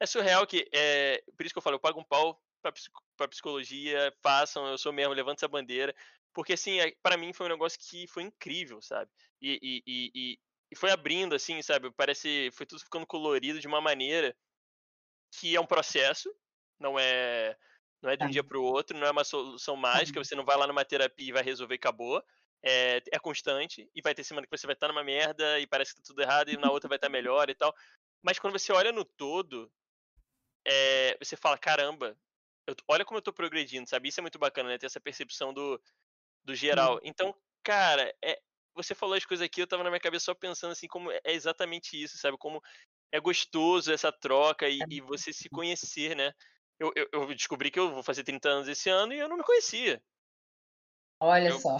é 0.00 0.06
surreal 0.06 0.46
que. 0.46 0.68
É, 0.74 1.22
por 1.36 1.46
isso 1.46 1.54
que 1.54 1.58
eu 1.58 1.62
falo, 1.62 1.76
eu 1.76 1.80
pago 1.80 2.00
um 2.00 2.04
pau 2.04 2.42
pra, 2.60 2.72
pra 3.16 3.28
psicologia, 3.28 4.12
façam, 4.22 4.66
eu 4.66 4.76
sou 4.78 4.92
mesmo, 4.92 5.14
levanta 5.14 5.40
essa 5.40 5.48
bandeira. 5.48 5.94
Porque 6.32 6.54
assim, 6.54 6.80
é, 6.80 6.92
pra 7.02 7.16
mim 7.16 7.32
foi 7.32 7.46
um 7.46 7.50
negócio 7.50 7.78
que 7.78 8.06
foi 8.08 8.24
incrível, 8.24 8.82
sabe? 8.82 9.10
E, 9.40 9.82
e, 9.86 10.12
e- 10.14 10.38
e 10.72 10.76
foi 10.76 10.90
abrindo, 10.90 11.34
assim, 11.36 11.62
sabe? 11.62 11.92
Parece. 11.92 12.50
Foi 12.52 12.66
tudo 12.66 12.80
ficando 12.82 13.06
colorido 13.06 13.60
de 13.60 13.66
uma 13.68 13.80
maneira 13.80 14.36
que 15.38 15.54
é 15.56 15.60
um 15.60 15.66
processo, 15.66 16.30
não 16.84 16.98
é 16.98 17.56
não 18.02 18.10
é 18.10 18.16
de 18.16 18.24
um 18.24 18.26
Tá. 18.26 18.32
dia 18.32 18.44
para 18.44 18.58
o 18.58 18.62
outro, 18.62 18.96
não 18.96 19.06
é 19.06 19.10
uma 19.10 19.24
solução 19.24 19.76
mágica, 19.76 20.22
você 20.22 20.34
não 20.34 20.44
vai 20.44 20.56
lá 20.58 20.66
numa 20.66 20.84
terapia 20.84 21.28
e 21.28 21.32
vai 21.32 21.42
resolver 21.42 21.74
e 21.74 21.76
acabou. 21.76 22.22
É, 22.62 23.02
é 23.12 23.18
constante, 23.18 23.90
e 23.94 24.00
vai 24.00 24.14
ter 24.14 24.24
semana 24.24 24.46
que 24.46 24.56
você 24.56 24.66
vai 24.66 24.74
estar 24.74 24.88
numa 24.88 25.04
merda 25.04 25.58
e 25.60 25.66
parece 25.66 25.94
que 25.94 26.00
tá 26.00 26.06
tudo 26.06 26.22
errado, 26.22 26.50
e 26.50 26.56
na 26.56 26.70
outra 26.70 26.88
vai 26.88 26.96
estar 26.96 27.10
melhor 27.10 27.50
e 27.50 27.54
tal. 27.54 27.74
Mas 28.22 28.38
quando 28.38 28.58
você 28.58 28.72
olha 28.72 28.90
no 28.90 29.04
todo, 29.04 29.70
é, 30.66 31.16
você 31.22 31.36
fala, 31.36 31.58
caramba, 31.58 32.16
eu 32.66 32.74
olha 32.88 33.04
como 33.04 33.18
eu 33.18 33.22
tô 33.22 33.32
progredindo, 33.32 33.88
sabe? 33.88 34.08
Isso 34.08 34.20
é 34.20 34.22
muito 34.22 34.38
bacana, 34.38 34.70
né? 34.70 34.78
Ter 34.78 34.86
essa 34.86 35.00
percepção 35.00 35.52
do, 35.52 35.78
do 36.42 36.54
geral. 36.54 36.98
Então, 37.02 37.34
cara, 37.62 38.14
é, 38.24 38.40
você 38.74 38.94
falou 38.94 39.14
as 39.14 39.26
coisas 39.26 39.44
aqui, 39.44 39.60
eu 39.60 39.66
tava 39.66 39.84
na 39.84 39.90
minha 39.90 40.00
cabeça 40.00 40.26
só 40.26 40.34
pensando 40.34 40.72
assim, 40.72 40.86
como 40.88 41.10
é 41.12 41.20
exatamente 41.26 42.02
isso, 42.02 42.16
sabe? 42.16 42.38
Como 42.38 42.62
é 43.12 43.20
gostoso 43.20 43.92
essa 43.92 44.10
troca 44.10 44.68
e, 44.68 44.80
e 44.90 45.00
você 45.02 45.32
se 45.32 45.50
conhecer, 45.50 46.16
né? 46.16 46.32
Eu, 46.78 46.92
eu, 46.96 47.08
eu 47.12 47.34
descobri 47.34 47.70
que 47.70 47.78
eu 47.78 47.90
vou 47.92 48.02
fazer 48.02 48.24
30 48.24 48.48
anos 48.48 48.68
esse 48.68 48.90
ano 48.90 49.12
e 49.12 49.18
eu 49.18 49.28
não 49.28 49.36
me 49.36 49.44
conhecia. 49.44 50.02
Olha 51.20 51.50
Eu- 51.50 51.60
só. 51.60 51.78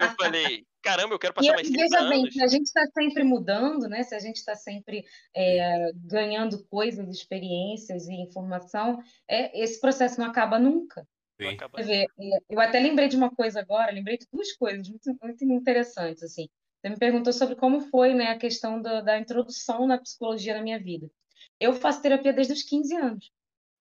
Eu 0.00 0.10
falei, 0.16 0.66
caramba, 0.82 1.14
eu 1.14 1.18
quero 1.18 1.32
E 1.32 1.36
passar 1.36 1.54
mais 1.54 1.68
30 1.68 1.82
veja 1.82 2.08
bem, 2.08 2.20
anos. 2.20 2.34
se 2.34 2.42
a 2.42 2.46
gente 2.46 2.64
está 2.66 2.86
sempre 2.86 3.24
mudando, 3.24 3.88
né? 3.88 4.02
Se 4.02 4.14
a 4.14 4.18
gente 4.18 4.36
está 4.36 4.54
sempre 4.54 5.04
é, 5.34 5.92
ganhando 5.94 6.64
coisas, 6.66 7.08
experiências 7.08 8.06
e 8.06 8.12
informação, 8.14 8.98
é, 9.28 9.58
esse 9.62 9.80
processo 9.80 10.20
não 10.20 10.26
acaba 10.26 10.58
nunca. 10.58 11.06
Não 11.38 11.50
Sim. 11.50 11.56
ver, 11.84 12.06
é, 12.18 12.38
eu 12.48 12.60
até 12.60 12.78
lembrei 12.78 13.08
de 13.08 13.16
uma 13.16 13.30
coisa 13.30 13.60
agora, 13.60 13.90
lembrei 13.92 14.18
de 14.18 14.26
duas 14.32 14.52
coisas 14.52 14.88
muito, 14.88 15.16
muito 15.22 15.44
interessantes, 15.44 16.22
assim. 16.22 16.48
Você 16.80 16.90
me 16.90 16.98
perguntou 16.98 17.32
sobre 17.32 17.56
como 17.56 17.80
foi, 17.80 18.14
né, 18.14 18.26
a 18.28 18.38
questão 18.38 18.80
da, 18.80 19.00
da 19.00 19.18
introdução 19.18 19.86
na 19.86 19.98
psicologia 19.98 20.54
na 20.54 20.62
minha 20.62 20.78
vida. 20.78 21.10
Eu 21.58 21.72
faço 21.72 22.02
terapia 22.02 22.32
desde 22.32 22.52
os 22.52 22.62
15 22.62 22.94
anos. 22.94 23.30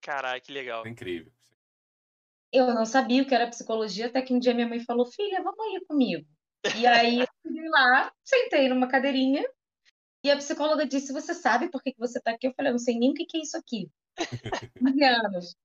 Caralho, 0.04 0.41
que 0.41 0.51
legal. 0.51 0.86
É 0.86 0.89
incrível. 0.89 1.32
Eu 2.51 2.74
não 2.74 2.86
sabia 2.86 3.24
o 3.24 3.26
que 3.26 3.34
era 3.34 3.49
psicologia, 3.49 4.08
até 4.08 4.22
que 4.22 4.34
um 4.34 4.39
dia 4.39 4.54
minha 4.54 4.68
mãe 4.68 4.80
falou: 4.80 5.06
Filha, 5.06 5.41
vamos 5.41 5.60
aí 5.60 5.86
comigo. 5.88 6.28
E 6.78 6.86
aí 6.86 7.22
eu 7.22 7.28
fui 7.41 7.70
lá, 7.70 8.14
sentei 8.24 8.70
numa 8.70 8.88
cadeirinha, 8.88 9.43
e 10.24 10.30
a 10.30 10.38
psicóloga 10.38 10.86
disse: 10.86 11.12
Você 11.14 11.34
sabe 11.34 11.70
por 11.72 11.82
que 11.82 11.93
que 11.93 11.99
você 11.99 12.20
está 12.20 12.32
aqui? 12.32 12.47
Eu 12.47 12.54
falei: 12.56 12.70
Eu 12.70 12.74
não 12.74 12.80
sei 12.80 12.99
nem 12.99 13.12
o 13.12 13.14
que 13.14 13.26
que 13.26 13.38
é 13.38 13.41
isso 13.41 13.58
aqui. 13.58 13.89
15 14.78 15.04
anos. 15.04 15.56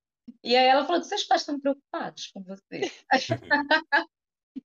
E 0.43 0.57
aí 0.57 0.67
ela 0.67 0.87
falou: 0.87 1.03
Seus 1.03 1.25
pais 1.25 1.43
estão 1.43 1.61
preocupados 1.61 2.29
com 2.29 2.43
você. 2.43 2.91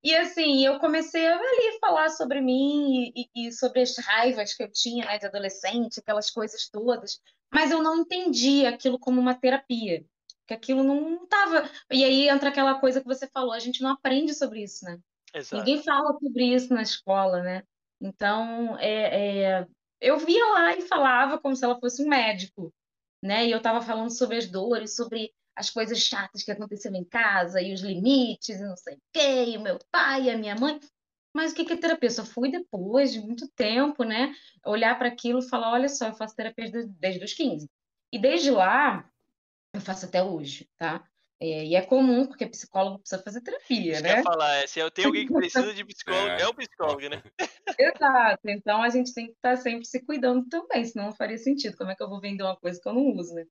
E 0.03 0.13
assim, 0.15 0.65
eu 0.65 0.79
comecei 0.79 1.25
a 1.27 1.35
ali 1.37 1.77
falar 1.79 2.09
sobre 2.09 2.41
mim 2.41 3.11
e, 3.15 3.29
e- 3.35 3.47
e 3.47 3.51
sobre 3.51 3.81
as 3.81 3.97
raivas 3.97 4.53
que 4.53 4.63
eu 4.63 4.71
tinha, 4.71 5.05
né, 5.05 5.17
de 5.17 5.25
adolescente, 5.27 5.99
aquelas 5.99 6.29
coisas 6.29 6.67
todas, 6.69 7.21
mas 7.53 7.71
eu 7.71 7.81
não 7.81 7.97
entendia 7.97 8.69
aquilo 8.69 8.97
como 8.97 9.21
uma 9.21 9.35
terapia, 9.35 10.03
que 10.47 10.53
aquilo 10.53 10.83
não 10.83 11.23
estava. 11.23 11.69
E 11.91 12.03
aí 12.03 12.27
entra 12.27 12.49
aquela 12.49 12.79
coisa 12.79 12.99
que 12.99 13.07
você 13.07 13.27
falou, 13.27 13.53
a 13.53 13.59
gente 13.59 13.81
não 13.81 13.91
aprende 13.91 14.33
sobre 14.33 14.63
isso, 14.63 14.83
né? 14.85 14.99
Exato. 15.33 15.57
Ninguém 15.57 15.83
fala 15.83 16.17
sobre 16.19 16.45
isso 16.45 16.73
na 16.73 16.81
escola, 16.81 17.41
né? 17.41 17.63
Então, 18.01 18.77
é, 18.79 19.61
é, 19.61 19.67
eu 20.01 20.17
via 20.17 20.45
lá 20.47 20.75
e 20.75 20.81
falava 20.81 21.39
como 21.39 21.55
se 21.55 21.63
ela 21.63 21.79
fosse 21.79 22.03
um 22.03 22.09
médico, 22.09 22.73
né? 23.21 23.45
E 23.45 23.51
eu 23.51 23.57
estava 23.57 23.81
falando 23.81 24.09
sobre 24.09 24.37
as 24.37 24.47
dores, 24.47 24.95
sobre 24.95 25.31
as 25.55 25.69
coisas 25.69 25.99
chatas 25.99 26.43
que 26.43 26.51
aconteciam 26.51 26.95
em 26.95 27.05
casa 27.05 27.61
e 27.61 27.73
os 27.73 27.81
limites 27.81 28.59
e 28.59 28.63
não 28.63 28.75
sei 28.75 28.95
o 28.95 29.01
quê, 29.13 29.45
e 29.49 29.57
o 29.57 29.61
meu 29.61 29.79
pai 29.91 30.23
e 30.23 30.29
a 30.31 30.37
minha 30.37 30.55
mãe. 30.55 30.79
Mas 31.33 31.51
o 31.51 31.55
que 31.55 31.65
que 31.65 31.73
é 31.73 31.77
terapia? 31.77 32.09
Só 32.09 32.23
fui 32.23 32.51
depois 32.51 33.11
de 33.11 33.19
muito 33.19 33.47
tempo, 33.55 34.03
né? 34.03 34.33
Olhar 34.65 34.97
para 34.97 35.07
aquilo 35.07 35.39
e 35.39 35.49
falar: 35.49 35.71
olha 35.71 35.89
só, 35.89 36.07
eu 36.07 36.13
faço 36.13 36.35
terapia 36.35 36.69
desde, 36.69 36.91
desde 36.99 37.23
os 37.23 37.33
15. 37.33 37.69
E 38.11 38.19
desde 38.19 38.51
lá, 38.51 39.09
eu 39.73 39.81
faço 39.81 40.05
até 40.05 40.21
hoje, 40.23 40.69
tá? 40.77 41.03
É, 41.41 41.65
e 41.65 41.75
é 41.75 41.81
comum, 41.81 42.25
porque 42.25 42.45
psicólogo 42.47 42.99
precisa 42.99 43.21
fazer 43.21 43.41
terapia, 43.41 43.93
Isso 43.93 44.03
né? 44.03 44.13
eu 44.13 44.17
ia 44.17 44.23
falar, 44.23 44.55
é, 44.63 44.67
se 44.67 44.79
eu 44.79 44.89
tenho 44.89 45.09
alguém 45.09 45.27
que 45.27 45.33
precisa 45.33 45.73
de 45.73 45.83
psicólogo, 45.83 46.29
É. 46.29 46.41
é 46.41 46.47
o 46.47 46.53
psicólogo, 46.53 47.09
né? 47.09 47.21
Exato. 47.77 48.49
Então 48.49 48.81
a 48.81 48.89
gente 48.89 49.13
tem 49.13 49.25
que 49.25 49.33
estar 49.33 49.57
sempre 49.57 49.85
se 49.85 50.05
cuidando 50.05 50.47
também, 50.47 50.85
senão 50.85 51.07
não 51.07 51.13
faria 51.13 51.37
sentido. 51.37 51.75
Como 51.75 51.91
é 51.91 51.95
que 51.95 52.03
eu 52.03 52.07
vou 52.07 52.21
vender 52.21 52.43
uma 52.43 52.55
coisa 52.55 52.79
que 52.81 52.87
eu 52.87 52.93
não 52.93 53.07
uso, 53.07 53.33
né? 53.33 53.45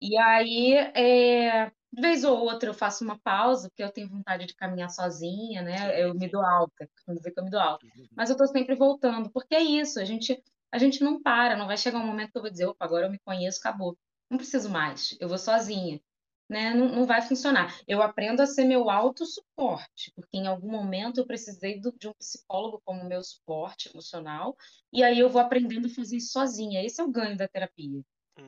E 0.00 0.16
aí, 0.18 0.74
é, 0.74 1.72
de 1.92 2.00
vez 2.02 2.24
ou 2.24 2.38
outra, 2.38 2.68
eu 2.68 2.74
faço 2.74 3.04
uma 3.04 3.18
pausa, 3.18 3.68
porque 3.70 3.82
eu 3.82 3.92
tenho 3.92 4.08
vontade 4.08 4.46
de 4.46 4.54
caminhar 4.54 4.90
sozinha, 4.90 5.62
né? 5.62 6.00
Eu 6.02 6.14
me 6.14 6.28
dou 6.30 6.42
alta, 6.44 6.86
costumo 6.94 7.16
dizer 7.16 7.32
que 7.32 7.40
eu 7.40 7.44
me 7.44 7.50
dou 7.50 7.60
alta. 7.60 7.84
Mas 8.14 8.28
eu 8.30 8.34
estou 8.34 8.46
sempre 8.48 8.74
voltando, 8.74 9.30
porque 9.30 9.54
é 9.54 9.62
isso, 9.62 9.98
a 10.00 10.04
gente, 10.04 10.42
a 10.72 10.78
gente 10.78 11.02
não 11.02 11.22
para, 11.22 11.56
não 11.56 11.66
vai 11.66 11.76
chegar 11.76 11.98
um 11.98 12.06
momento 12.06 12.32
que 12.32 12.38
eu 12.38 12.42
vou 12.42 12.50
dizer, 12.50 12.66
opa, 12.66 12.84
agora 12.84 13.06
eu 13.06 13.10
me 13.10 13.18
conheço, 13.20 13.58
acabou. 13.60 13.96
Não 14.30 14.36
preciso 14.38 14.68
mais, 14.70 15.16
eu 15.20 15.28
vou 15.28 15.38
sozinha. 15.38 16.00
Né? 16.48 16.72
Não, 16.74 16.88
não 16.88 17.06
vai 17.06 17.22
funcionar. 17.22 17.76
Eu 17.88 18.00
aprendo 18.02 18.40
a 18.40 18.46
ser 18.46 18.64
meu 18.64 18.88
autossuporte, 18.88 20.12
porque 20.14 20.36
em 20.36 20.46
algum 20.46 20.70
momento 20.70 21.18
eu 21.18 21.26
precisei 21.26 21.80
do- 21.80 21.92
de 21.98 22.08
um 22.08 22.12
psicólogo 22.14 22.80
como 22.84 23.04
meu 23.04 23.22
suporte 23.24 23.88
emocional, 23.92 24.56
e 24.92 25.02
aí 25.02 25.18
eu 25.18 25.28
vou 25.28 25.40
aprendendo 25.40 25.86
a 25.86 25.90
fazer 25.90 26.16
isso 26.18 26.32
sozinha. 26.32 26.84
Esse 26.84 27.00
é 27.00 27.04
o 27.04 27.10
ganho 27.10 27.36
da 27.36 27.48
terapia. 27.48 28.00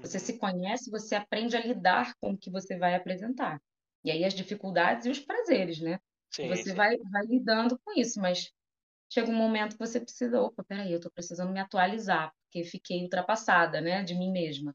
Você 0.03 0.19
Uhum. 0.19 0.21
se 0.21 0.39
conhece, 0.39 0.91
você 0.91 1.15
aprende 1.15 1.57
a 1.57 1.61
lidar 1.65 2.15
com 2.21 2.33
o 2.33 2.39
que 2.39 2.51
você 2.51 2.79
vai 2.79 2.95
apresentar. 2.95 3.61
E 4.05 4.11
aí 4.11 4.25
as 4.25 4.35
dificuldades 4.35 5.07
e 5.07 5.11
os 5.11 5.19
prazeres, 5.21 5.81
né? 5.81 5.99
Sim, 6.31 6.63
você 6.63 6.73
sim. 6.73 6.75
vai, 6.75 6.97
vai 6.99 7.27
lidando 7.27 7.79
com 7.85 7.99
isso, 7.99 8.21
mas 8.21 8.53
chega 9.13 9.31
um 9.31 9.37
momento 9.37 9.73
que 9.75 9.79
você 9.87 10.01
precisa, 10.01 10.41
opa, 10.41 10.65
peraí, 10.65 10.93
eu 10.93 11.01
tô 11.01 11.11
precisando 11.11 11.53
me 11.53 11.61
atualizar, 11.61 12.33
porque 12.45 12.65
fiquei 12.69 13.03
ultrapassada, 13.03 13.81
né, 13.81 14.03
de 14.05 14.15
mim 14.15 14.31
mesma. 14.33 14.75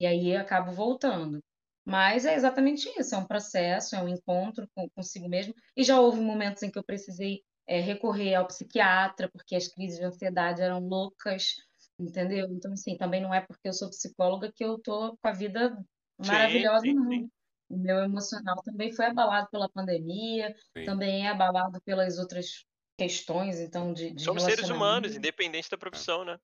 E 0.00 0.06
aí 0.06 0.30
eu 0.34 0.40
acabo 0.40 0.72
voltando. 0.72 1.40
Mas 1.86 2.24
é 2.26 2.34
exatamente 2.34 2.88
isso, 2.98 3.14
é 3.14 3.18
um 3.18 3.26
processo, 3.26 3.96
é 3.96 4.02
um 4.02 4.08
encontro 4.08 4.68
com, 4.74 4.88
consigo 4.90 5.28
mesmo. 5.28 5.54
E 5.76 5.82
já 5.84 6.00
houve 6.00 6.20
momentos 6.20 6.62
em 6.62 6.70
que 6.70 6.78
eu 6.78 6.84
precisei 6.84 7.42
é, 7.66 7.80
recorrer 7.80 8.34
ao 8.34 8.46
psiquiatra, 8.46 9.30
porque 9.32 9.56
as 9.56 9.68
crises 9.68 9.98
de 9.98 10.04
ansiedade 10.04 10.62
eram 10.62 10.80
loucas, 10.80 11.54
entendeu? 12.00 12.48
Então, 12.50 12.72
assim, 12.72 12.96
também 12.96 13.20
não 13.20 13.32
é 13.32 13.40
porque 13.40 13.68
eu 13.68 13.72
sou 13.72 13.90
psicóloga 13.90 14.50
que 14.52 14.64
eu 14.64 14.78
tô 14.78 15.16
com 15.16 15.28
a 15.28 15.32
vida 15.32 15.76
maravilhosa, 16.18 16.80
sim, 16.80 16.94
não. 16.94 17.08
sim. 17.08 17.30
O 17.68 17.76
meu 17.76 17.98
emocional 17.98 18.60
também 18.64 18.90
foi 18.92 19.06
abalado 19.06 19.48
pela 19.48 19.68
pandemia, 19.68 20.56
Sim. 20.76 20.84
também 20.84 21.24
é 21.24 21.30
abalado 21.30 21.80
pelas 21.82 22.18
outras 22.18 22.66
questões, 22.98 23.60
então, 23.60 23.92
de, 23.92 24.10
de 24.10 24.24
Somos 24.24 24.42
seres 24.42 24.68
humanos, 24.68 25.14
independente 25.14 25.70
da 25.70 25.78
profissão, 25.78 26.24
né? 26.24 26.36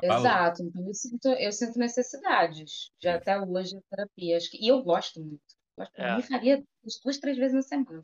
Exato, 0.00 0.62
então 0.62 0.86
eu 0.86 0.94
sinto, 0.94 1.28
eu 1.28 1.50
sinto 1.50 1.78
necessidades, 1.78 2.92
já 3.02 3.12
Isso. 3.12 3.22
até 3.22 3.40
hoje, 3.40 3.74
de 3.74 3.82
terapia. 3.90 4.36
Acho 4.36 4.50
que, 4.50 4.64
e 4.64 4.68
eu 4.68 4.82
gosto 4.84 5.20
muito. 5.20 5.42
Gosto, 5.76 5.92
É. 5.96 6.12
Eu 6.12 6.16
me 6.16 6.22
faria 6.22 6.64
duas, 7.02 7.18
três 7.18 7.36
vezes 7.36 7.54
na 7.54 7.62
semana. 7.62 8.02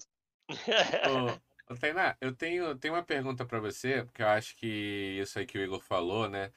Tainá, 1.78 2.16
eu 2.20 2.34
tenho, 2.34 2.76
tenho 2.78 2.94
uma 2.94 3.02
pergunta 3.04 3.44
pra 3.46 3.60
você, 3.60 4.04
porque 4.04 4.22
eu 4.22 4.28
acho 4.28 4.56
que 4.56 5.18
isso 5.20 5.38
aí 5.38 5.46
que 5.46 5.58
o 5.58 5.62
Igor 5.62 5.80
falou, 5.80 6.28
né? 6.28 6.50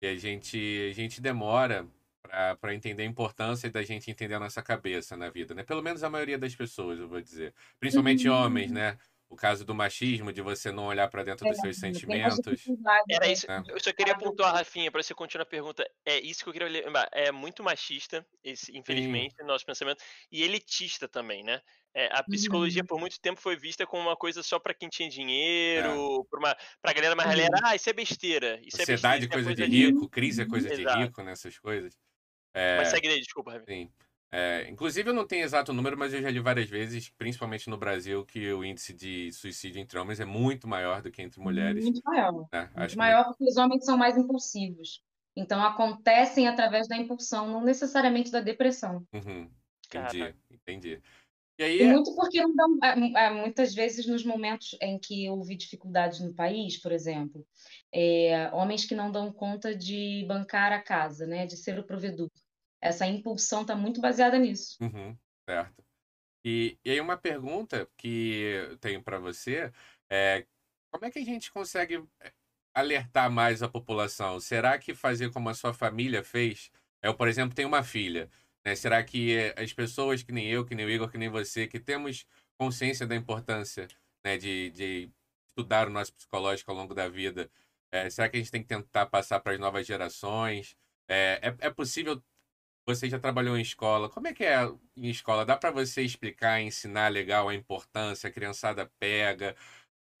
Que 0.00 0.06
a 0.08 0.16
gente, 0.16 0.88
a 0.90 0.94
gente 0.94 1.20
demora 1.20 1.88
pra 2.60 2.74
entender 2.74 3.02
a 3.04 3.06
importância 3.06 3.70
da 3.70 3.82
gente 3.82 4.10
entender 4.10 4.34
a 4.34 4.40
nossa 4.40 4.62
cabeça 4.62 5.16
na 5.16 5.30
vida, 5.30 5.54
né? 5.54 5.62
Pelo 5.64 5.82
menos 5.82 6.02
a 6.02 6.10
maioria 6.10 6.38
das 6.38 6.54
pessoas, 6.54 6.98
eu 6.98 7.08
vou 7.08 7.20
dizer. 7.20 7.54
Principalmente 7.80 8.28
Uhum. 8.28 8.34
homens, 8.36 8.72
né? 8.72 8.98
O 9.28 9.34
caso 9.34 9.64
do 9.64 9.74
machismo, 9.74 10.32
de 10.32 10.40
você 10.40 10.70
não 10.70 10.86
olhar 10.86 11.08
pra 11.08 11.24
dentro 11.24 11.44
dos 11.46 11.58
seus 11.58 11.78
sentimentos. 11.78 12.64
Era 13.10 13.26
isso. 13.26 13.50
É. 13.50 13.60
Eu 13.68 13.80
só 13.80 13.92
queria 13.92 14.16
pontuar, 14.16 14.54
Rafinha, 14.54 14.90
para 14.90 15.02
você 15.02 15.14
continuar 15.14 15.42
a 15.42 15.46
pergunta. 15.46 15.84
É 16.04 16.20
isso 16.20 16.44
que 16.44 16.48
eu 16.48 16.52
queria 16.52 16.68
lembrar. 16.68 17.08
É 17.12 17.32
muito 17.32 17.62
machista, 17.62 18.24
esse, 18.44 18.76
infelizmente, 18.76 19.34
no 19.40 19.46
nosso 19.48 19.66
pensamento, 19.66 20.02
e 20.30 20.44
elitista 20.44 21.08
também, 21.08 21.42
né? 21.42 21.60
É, 21.92 22.06
a 22.12 22.22
psicologia, 22.22 22.82
Uhum. 22.82 22.86
por 22.86 23.00
muito 23.00 23.18
tempo, 23.20 23.40
foi 23.40 23.56
vista 23.56 23.84
como 23.86 24.02
uma 24.02 24.16
coisa 24.16 24.42
só 24.42 24.60
para 24.60 24.74
quem 24.74 24.88
tinha 24.88 25.08
dinheiro, 25.08 26.24
pra, 26.30 26.38
uma, 26.38 26.56
pra 26.80 26.92
galera 26.92 27.16
mais 27.16 27.28
galera. 27.28 27.58
Ah, 27.64 27.74
isso 27.74 27.90
é 27.90 27.92
besteira. 27.92 28.60
Isso 28.62 28.76
é 28.80 28.86
besteira. 28.86 28.96
Sociedade, 28.96 29.24
isso 29.24 29.32
é 29.32 29.42
coisa 29.42 29.54
de 29.54 29.66
de 29.68 29.86
rico, 29.86 30.08
crise 30.08 30.42
é 30.42 30.46
coisa 30.46 30.68
de 30.68 30.84
rico, 30.84 31.22
né? 31.22 31.32
Essas 31.32 31.58
coisas. 31.58 31.96
É, 32.54 32.76
Mas 32.76 32.88
segue 32.88 33.08
daí, 33.08 33.20
desculpa, 33.20 33.52
Rafinha. 33.52 33.86
Sim. 33.86 33.92
É, 34.32 34.68
inclusive, 34.68 35.08
eu 35.08 35.14
não 35.14 35.26
tenho 35.26 35.44
exato 35.44 35.72
número, 35.72 35.96
mas 35.96 36.12
eu 36.12 36.20
já 36.20 36.28
li 36.30 36.40
várias 36.40 36.68
vezes, 36.68 37.08
principalmente 37.16 37.70
no 37.70 37.78
Brasil, 37.78 38.24
que 38.24 38.52
o 38.52 38.64
índice 38.64 38.92
de 38.92 39.32
suicídio 39.32 39.80
entre 39.80 39.98
homens 39.98 40.20
é 40.20 40.24
muito 40.24 40.66
maior 40.66 41.00
do 41.00 41.10
que 41.10 41.22
entre 41.22 41.40
mulheres. 41.40 41.84
Muito 41.84 42.02
maior. 42.04 42.46
Né? 42.52 42.70
Muito 42.76 42.98
maior 42.98 43.24
porque 43.24 43.44
os 43.44 43.56
homens 43.56 43.84
são 43.84 43.96
mais 43.96 44.16
impulsivos. 44.16 45.02
Então, 45.36 45.62
acontecem 45.62 46.48
através 46.48 46.88
da 46.88 46.96
impulsão, 46.96 47.48
não 47.48 47.62
necessariamente 47.62 48.30
da 48.30 48.40
depressão. 48.40 49.06
Uhum. 49.12 49.50
Entendi, 49.86 50.34
entendi. 50.50 51.02
E 51.58 51.62
aí... 51.62 51.82
E 51.82 51.86
muito 51.86 52.14
porque 52.14 52.42
não 52.42 52.54
dão, 52.54 52.78
é, 52.82 53.26
é, 53.26 53.30
muitas 53.30 53.74
vezes 53.74 54.06
nos 54.06 54.24
momentos 54.24 54.76
em 54.80 54.98
que 54.98 55.28
houve 55.30 55.54
dificuldades 55.54 56.20
no 56.20 56.34
país, 56.34 56.76
por 56.76 56.92
exemplo, 56.92 57.46
é, 57.92 58.50
homens 58.52 58.84
que 58.84 58.94
não 58.94 59.10
dão 59.10 59.32
conta 59.32 59.74
de 59.74 60.24
bancar 60.28 60.72
a 60.72 60.82
casa, 60.82 61.26
né, 61.26 61.46
de 61.46 61.56
ser 61.56 61.78
o 61.78 61.84
provedor. 61.84 62.30
Essa 62.86 63.06
impulsão 63.06 63.62
está 63.62 63.74
muito 63.74 64.00
baseada 64.00 64.38
nisso. 64.38 64.76
Uhum, 64.80 65.16
certo. 65.48 65.84
E, 66.44 66.78
e 66.84 66.90
aí 66.90 67.00
uma 67.00 67.16
pergunta 67.16 67.88
que 67.96 68.68
eu 68.70 68.78
tenho 68.78 69.02
para 69.02 69.18
você 69.18 69.72
é 70.08 70.46
como 70.92 71.04
é 71.04 71.10
que 71.10 71.18
a 71.18 71.24
gente 71.24 71.52
consegue 71.52 72.02
é, 72.20 72.32
alertar 72.74 73.30
mais 73.30 73.62
a 73.62 73.68
população? 73.68 74.40
Será 74.40 74.78
que 74.78 74.94
fazer 74.94 75.30
como 75.30 75.48
a 75.48 75.54
sua 75.54 75.74
família 75.74 76.22
fez? 76.22 76.70
Eu, 77.02 77.14
por 77.14 77.28
exemplo, 77.28 77.54
tenho 77.54 77.68
uma 77.68 77.82
filha. 77.82 78.30
Né? 78.64 78.74
Será 78.74 79.02
que 79.02 79.52
as 79.56 79.72
pessoas 79.72 80.22
que 80.22 80.32
nem 80.32 80.46
eu, 80.48 80.64
que 80.64 80.74
nem 80.74 80.86
o 80.86 80.90
Igor, 80.90 81.10
que 81.10 81.18
nem 81.18 81.28
você, 81.28 81.66
que 81.66 81.78
temos 81.78 82.24
consciência 82.58 83.06
da 83.06 83.14
importância 83.14 83.88
né, 84.24 84.38
de, 84.38 84.70
de 84.70 85.10
estudar 85.50 85.88
o 85.88 85.90
nosso 85.90 86.14
psicológico 86.14 86.70
ao 86.70 86.76
longo 86.76 86.94
da 86.94 87.08
vida, 87.08 87.50
é, 87.92 88.08
será 88.08 88.28
que 88.28 88.36
a 88.36 88.40
gente 88.40 88.50
tem 88.50 88.62
que 88.62 88.68
tentar 88.68 89.06
passar 89.06 89.40
para 89.40 89.52
as 89.52 89.58
novas 89.58 89.86
gerações? 89.86 90.76
É, 91.08 91.40
é, 91.42 91.66
é 91.66 91.70
possível 91.70 92.22
você 92.86 93.10
já 93.10 93.18
trabalhou 93.18 93.56
em 93.58 93.62
escola. 93.62 94.08
Como 94.08 94.28
é 94.28 94.32
que 94.32 94.44
é 94.44 94.64
em 94.96 95.10
escola? 95.10 95.44
Dá 95.44 95.56
para 95.56 95.70
você 95.70 96.02
explicar, 96.02 96.60
ensinar 96.60 97.08
legal 97.08 97.48
a 97.48 97.54
importância, 97.54 98.28
a 98.28 98.32
criançada 98.32 98.90
pega? 99.00 99.56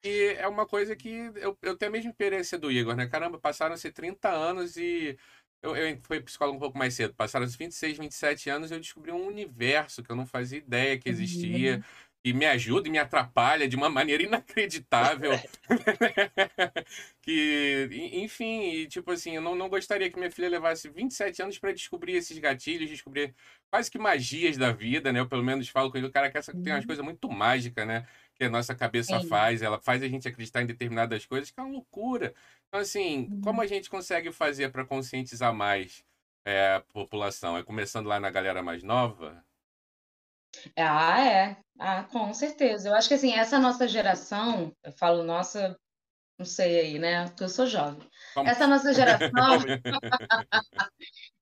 E 0.04 0.34
é 0.38 0.48
uma 0.48 0.66
coisa 0.66 0.96
que 0.96 1.08
eu, 1.36 1.56
eu 1.62 1.76
tenho 1.76 1.90
a 1.90 1.92
mesma 1.92 2.10
experiência 2.10 2.58
do 2.58 2.70
Igor, 2.70 2.96
né? 2.96 3.06
Caramba, 3.06 3.38
passaram-se 3.38 3.90
30 3.92 4.30
anos 4.30 4.76
e 4.76 5.18
eu, 5.62 5.76
eu 5.76 6.00
fui 6.02 6.20
psicólogo 6.20 6.56
um 6.56 6.60
pouco 6.60 6.78
mais 6.78 6.94
cedo. 6.94 7.14
Passaram-se 7.14 7.56
26, 7.56 7.98
27 7.98 8.50
anos 8.50 8.70
e 8.70 8.74
eu 8.74 8.80
descobri 8.80 9.12
um 9.12 9.26
universo 9.26 10.02
que 10.02 10.10
eu 10.10 10.16
não 10.16 10.26
fazia 10.26 10.58
ideia 10.58 10.98
que 10.98 11.08
existia. 11.08 11.82
Uhum 12.26 12.26
e 12.26 12.32
me 12.32 12.44
ajuda 12.44 12.88
e 12.88 12.90
me 12.90 12.98
atrapalha 12.98 13.68
de 13.68 13.76
uma 13.76 13.88
maneira 13.88 14.20
inacreditável. 14.20 15.30
que, 17.22 17.88
enfim, 18.14 18.64
e, 18.64 18.88
tipo 18.88 19.12
assim, 19.12 19.36
eu 19.36 19.40
não, 19.40 19.54
não 19.54 19.68
gostaria 19.68 20.10
que 20.10 20.18
minha 20.18 20.30
filha 20.30 20.48
levasse 20.48 20.88
27 20.88 21.40
anos 21.42 21.56
para 21.56 21.70
descobrir 21.70 22.14
esses 22.14 22.36
gatilhos, 22.36 22.90
descobrir 22.90 23.32
quase 23.70 23.88
que 23.88 23.96
magias 23.96 24.56
da 24.56 24.72
vida, 24.72 25.12
né? 25.12 25.20
Eu 25.20 25.28
pelo 25.28 25.44
menos 25.44 25.68
falo 25.68 25.88
com 25.88 25.98
ele, 25.98 26.10
cara, 26.10 26.28
que 26.28 26.36
essa 26.36 26.50
tem 26.50 26.72
umas 26.72 26.80
uhum. 26.80 26.86
coisas 26.88 27.04
muito 27.04 27.30
mágicas, 27.30 27.86
né? 27.86 28.04
Que 28.34 28.42
a 28.42 28.50
nossa 28.50 28.74
cabeça 28.74 29.20
Sim. 29.20 29.28
faz, 29.28 29.62
ela 29.62 29.78
faz 29.78 30.02
a 30.02 30.08
gente 30.08 30.26
acreditar 30.26 30.62
em 30.62 30.66
determinadas 30.66 31.24
coisas, 31.26 31.52
que 31.52 31.60
é 31.60 31.62
uma 31.62 31.70
loucura. 31.70 32.34
Então, 32.66 32.80
assim, 32.80 33.28
uhum. 33.30 33.40
como 33.40 33.62
a 33.62 33.68
gente 33.68 33.88
consegue 33.88 34.32
fazer 34.32 34.72
para 34.72 34.84
conscientizar 34.84 35.54
mais 35.54 36.04
é, 36.44 36.74
a 36.74 36.80
população? 36.92 37.56
É 37.56 37.62
começando 37.62 38.08
lá 38.08 38.18
na 38.18 38.30
galera 38.30 38.64
mais 38.64 38.82
nova? 38.82 39.45
Ah, 40.76 41.20
é. 41.24 41.56
Ah, 41.78 42.04
com 42.04 42.32
certeza. 42.32 42.88
Eu 42.88 42.94
acho 42.94 43.08
que 43.08 43.14
assim, 43.14 43.32
essa 43.32 43.58
nossa 43.58 43.86
geração, 43.86 44.72
eu 44.82 44.92
falo 44.92 45.22
nossa, 45.22 45.78
não 46.38 46.46
sei 46.46 46.80
aí, 46.80 46.98
né? 46.98 47.26
Porque 47.28 47.44
eu 47.44 47.48
sou 47.48 47.66
jovem. 47.66 48.06
Como? 48.34 48.48
Essa 48.48 48.66
nossa 48.66 48.92
geração, 48.92 49.30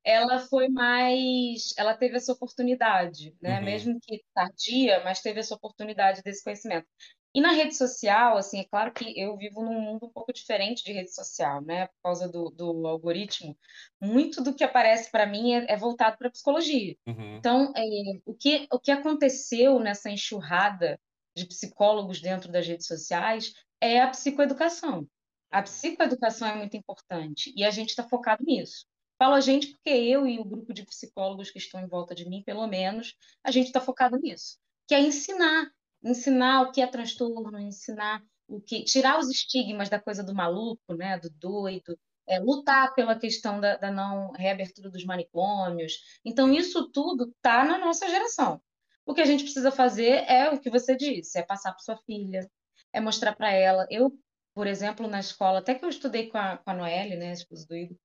ela 0.04 0.38
foi 0.38 0.68
mais, 0.68 1.72
ela 1.76 1.96
teve 1.96 2.16
essa 2.16 2.32
oportunidade, 2.32 3.34
né? 3.40 3.58
Uhum. 3.58 3.64
Mesmo 3.64 3.98
que 4.00 4.22
tardia, 4.34 5.02
mas 5.04 5.20
teve 5.20 5.40
essa 5.40 5.54
oportunidade 5.54 6.22
desse 6.22 6.42
conhecimento. 6.44 6.86
E 7.34 7.40
na 7.40 7.50
rede 7.50 7.76
social, 7.76 8.36
assim, 8.36 8.60
é 8.60 8.64
claro 8.64 8.92
que 8.92 9.18
eu 9.18 9.36
vivo 9.36 9.60
num 9.60 9.80
mundo 9.80 10.06
um 10.06 10.08
pouco 10.08 10.32
diferente 10.32 10.84
de 10.84 10.92
rede 10.92 11.12
social, 11.12 11.60
né? 11.60 11.88
Por 11.88 12.02
causa 12.04 12.28
do, 12.28 12.48
do 12.50 12.86
algoritmo. 12.86 13.58
Muito 14.00 14.40
do 14.40 14.54
que 14.54 14.62
aparece 14.62 15.10
para 15.10 15.26
mim 15.26 15.52
é, 15.52 15.72
é 15.72 15.76
voltado 15.76 16.16
para 16.16 16.28
a 16.28 16.30
psicologia. 16.30 16.96
Uhum. 17.04 17.36
Então, 17.36 17.72
é, 17.76 17.82
o, 18.24 18.34
que, 18.34 18.68
o 18.70 18.78
que 18.78 18.92
aconteceu 18.92 19.80
nessa 19.80 20.08
enxurrada 20.08 21.00
de 21.36 21.44
psicólogos 21.46 22.20
dentro 22.20 22.52
das 22.52 22.64
redes 22.68 22.86
sociais 22.86 23.52
é 23.80 24.00
a 24.00 24.08
psicoeducação. 24.08 25.08
A 25.50 25.60
psicoeducação 25.60 26.46
é 26.46 26.54
muito 26.54 26.76
importante 26.76 27.52
e 27.56 27.64
a 27.64 27.70
gente 27.70 27.90
está 27.90 28.04
focado 28.08 28.44
nisso. 28.44 28.86
Falo 29.18 29.34
a 29.34 29.40
gente 29.40 29.68
porque 29.68 29.90
eu 29.90 30.26
e 30.26 30.38
o 30.38 30.44
grupo 30.44 30.72
de 30.72 30.84
psicólogos 30.84 31.50
que 31.50 31.58
estão 31.58 31.80
em 31.80 31.88
volta 31.88 32.14
de 32.14 32.28
mim, 32.28 32.42
pelo 32.44 32.66
menos, 32.66 33.16
a 33.42 33.50
gente 33.50 33.66
está 33.66 33.80
focado 33.80 34.16
nisso, 34.18 34.58
que 34.86 34.94
é 34.94 35.00
ensinar 35.00 35.70
ensinar 36.04 36.62
o 36.62 36.72
que 36.72 36.80
é 36.80 36.86
transtorno, 36.86 37.58
ensinar 37.58 38.22
o 38.46 38.60
que 38.60 38.84
tirar 38.84 39.18
os 39.18 39.30
estigmas 39.30 39.88
da 39.88 39.98
coisa 39.98 40.22
do 40.22 40.34
maluco, 40.34 40.94
né, 40.94 41.18
do 41.18 41.30
doido, 41.30 41.98
é, 42.26 42.38
lutar 42.38 42.94
pela 42.94 43.18
questão 43.18 43.60
da, 43.60 43.76
da, 43.76 43.90
não 43.90 44.30
reabertura 44.32 44.90
dos 44.90 45.04
manicômios. 45.04 45.94
Então 46.24 46.52
isso 46.52 46.90
tudo 46.90 47.32
está 47.36 47.64
na 47.64 47.78
nossa 47.78 48.08
geração. 48.08 48.60
O 49.06 49.14
que 49.14 49.20
a 49.20 49.26
gente 49.26 49.44
precisa 49.44 49.70
fazer 49.70 50.24
é 50.30 50.50
o 50.50 50.58
que 50.58 50.70
você 50.70 50.96
disse, 50.96 51.38
é 51.38 51.42
passar 51.42 51.72
para 51.72 51.82
sua 51.82 51.96
filha, 51.98 52.48
é 52.92 53.00
mostrar 53.00 53.34
para 53.34 53.50
ela. 53.50 53.86
Eu, 53.90 54.12
por 54.54 54.66
exemplo, 54.66 55.06
na 55.06 55.20
escola, 55.20 55.58
até 55.58 55.74
que 55.74 55.84
eu 55.84 55.88
estudei 55.88 56.28
com 56.28 56.38
a, 56.38 56.58
com 56.58 56.70
a 56.70 56.74
Noelle, 56.74 57.16
né, 57.16 57.30
a 57.30 57.34
esposa 57.34 57.66
do 57.66 57.76
Igor, 57.76 57.96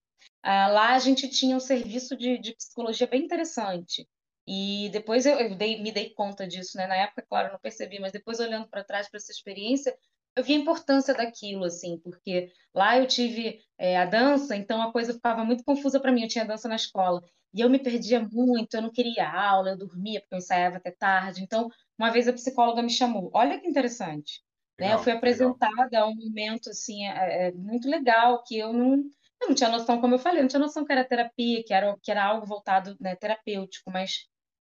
ah, 0.44 0.68
lá 0.68 0.94
a 0.94 1.00
gente 1.00 1.30
tinha 1.30 1.56
um 1.56 1.60
serviço 1.60 2.16
de, 2.16 2.38
de 2.40 2.56
psicologia 2.56 3.08
bem 3.08 3.24
interessante. 3.24 4.08
E 4.52 4.90
depois 4.90 5.28
eu, 5.28 5.40
eu 5.40 5.56
dei, 5.56 5.80
me 5.80 5.92
dei 5.92 6.10
conta 6.10 6.48
disso, 6.48 6.76
né? 6.76 6.88
Na 6.88 6.96
época, 6.96 7.24
claro, 7.30 7.52
não 7.52 7.60
percebi, 7.60 8.00
mas 8.00 8.12
depois 8.12 8.40
olhando 8.40 8.68
para 8.68 8.84
trás 8.84 9.08
para 9.08 9.18
essa 9.18 9.32
experiência, 9.32 9.96
eu 10.36 10.44
vi 10.44 10.56
a 10.56 10.58
importância 10.58 11.14
daquilo, 11.14 11.66
assim, 11.66 12.00
porque 12.00 12.52
lá 12.74 12.98
eu 12.98 13.06
tive 13.06 13.62
é, 13.78 13.96
a 13.96 14.06
dança, 14.06 14.56
então 14.56 14.82
a 14.82 14.92
coisa 14.92 15.14
ficava 15.14 15.46
muito 15.46 15.64
confusa 15.64 16.00
para 16.00 16.12
mim. 16.12 16.24
Eu 16.24 16.28
tinha 16.28 16.46
dança 16.46 16.68
na 16.68 16.76
escola 16.76 17.22
e 17.54 17.62
eu 17.62 17.70
me 17.70 17.78
perdia 17.78 18.28
muito, 18.32 18.74
eu 18.74 18.82
não 18.82 18.92
queria 18.92 19.30
aula, 19.30 19.70
eu 19.70 19.78
dormia 19.78 20.20
porque 20.20 20.34
eu 20.34 20.40
ensaiava 20.40 20.78
até 20.78 20.90
tarde. 20.90 21.44
Então, 21.44 21.70
uma 21.96 22.10
vez 22.10 22.28
a 22.28 22.34
psicóloga 22.34 22.82
me 22.82 22.90
chamou. 22.90 23.30
Olha 23.36 23.60
que 23.60 23.68
interessante. 23.68 24.42
Legal, 24.80 24.96
né? 24.96 25.00
Eu 25.00 25.04
fui 25.04 25.12
apresentada 25.14 25.84
legal. 25.84 26.08
a 26.08 26.10
um 26.10 26.16
momento 26.16 26.72
assim 26.72 27.06
é, 27.06 27.50
é, 27.50 27.52
muito 27.52 27.88
legal 27.88 28.44
que 28.44 28.58
eu 28.58 28.74
não 28.74 29.04
eu 29.42 29.48
não 29.50 29.56
tinha 29.56 29.70
noção, 29.70 30.02
como 30.02 30.16
eu 30.16 30.20
falei, 30.20 30.40
eu 30.40 30.44
não 30.44 30.50
tinha 30.50 30.60
noção 30.60 30.84
que 30.84 30.92
era 30.92 31.06
terapia, 31.06 31.64
que 31.64 31.74
era, 31.74 31.96
que 32.02 32.12
era 32.12 32.26
algo 32.26 32.46
voltado 32.46 32.98
né, 33.00 33.16
terapêutico, 33.16 33.90
mas 33.90 34.28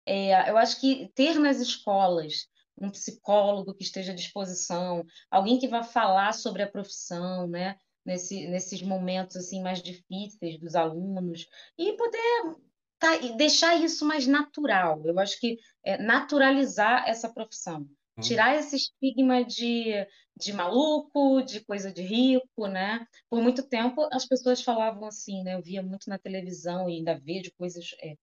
é, 0.08 0.50
eu 0.50 0.58
acho 0.58 0.80
que 0.80 1.12
ter 1.14 1.38
nas 1.40 1.60
escolas 1.60 2.48
um 2.80 2.90
psicólogo 2.90 3.74
que 3.74 3.84
esteja 3.84 4.12
à 4.12 4.16
disposição, 4.16 5.04
alguém 5.30 5.60
que 5.60 5.68
vá 5.68 5.84
falar 5.84 6.34
sobre 6.34 6.62
a 6.64 6.70
profissão, 6.70 7.48
né? 7.48 7.76
Nesse, 8.06 8.48
nesses 8.48 8.82
momentos 8.82 9.36
assim 9.36 9.62
mais 9.62 9.82
difíceis 9.82 10.58
dos 10.58 10.76
alunos 10.76 11.46
e 11.78 11.92
poder 11.98 12.56
tá, 12.98 13.18
deixar 13.36 13.76
isso 13.76 14.06
mais 14.06 14.26
natural. 14.26 15.02
Eu 15.06 15.20
acho 15.20 15.38
que 15.42 15.58
é, 15.84 15.98
naturalizar 15.98 17.04
essa 17.06 17.28
profissão, 17.28 17.82
hum. 18.18 18.22
tirar 18.22 18.56
esse 18.56 18.78
estigma 18.78 19.44
de, 19.44 19.92
de 20.40 20.54
maluco, 20.54 21.42
de 21.42 21.60
coisa 21.66 21.92
de 21.92 22.02
rico, 22.02 22.68
né? 22.68 23.06
Por 23.30 23.42
muito 23.42 23.68
tempo 23.68 24.08
as 24.14 24.26
pessoas 24.26 24.62
falavam 24.62 25.06
assim, 25.06 25.44
né? 25.44 25.56
Eu 25.56 25.62
via 25.62 25.84
muito 25.84 26.10
na 26.10 26.18
televisão 26.18 26.90
e 26.90 26.96
ainda 26.96 27.20
vejo 27.20 27.52
coisas 27.58 27.94
é, 28.02 28.16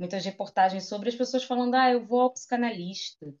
muitas 0.00 0.24
reportagens 0.24 0.88
sobre 0.88 1.10
as 1.10 1.14
pessoas 1.14 1.44
falando, 1.44 1.74
ah, 1.74 1.90
eu 1.90 2.04
vou 2.04 2.22
ao 2.22 2.32
psicanalista. 2.32 3.32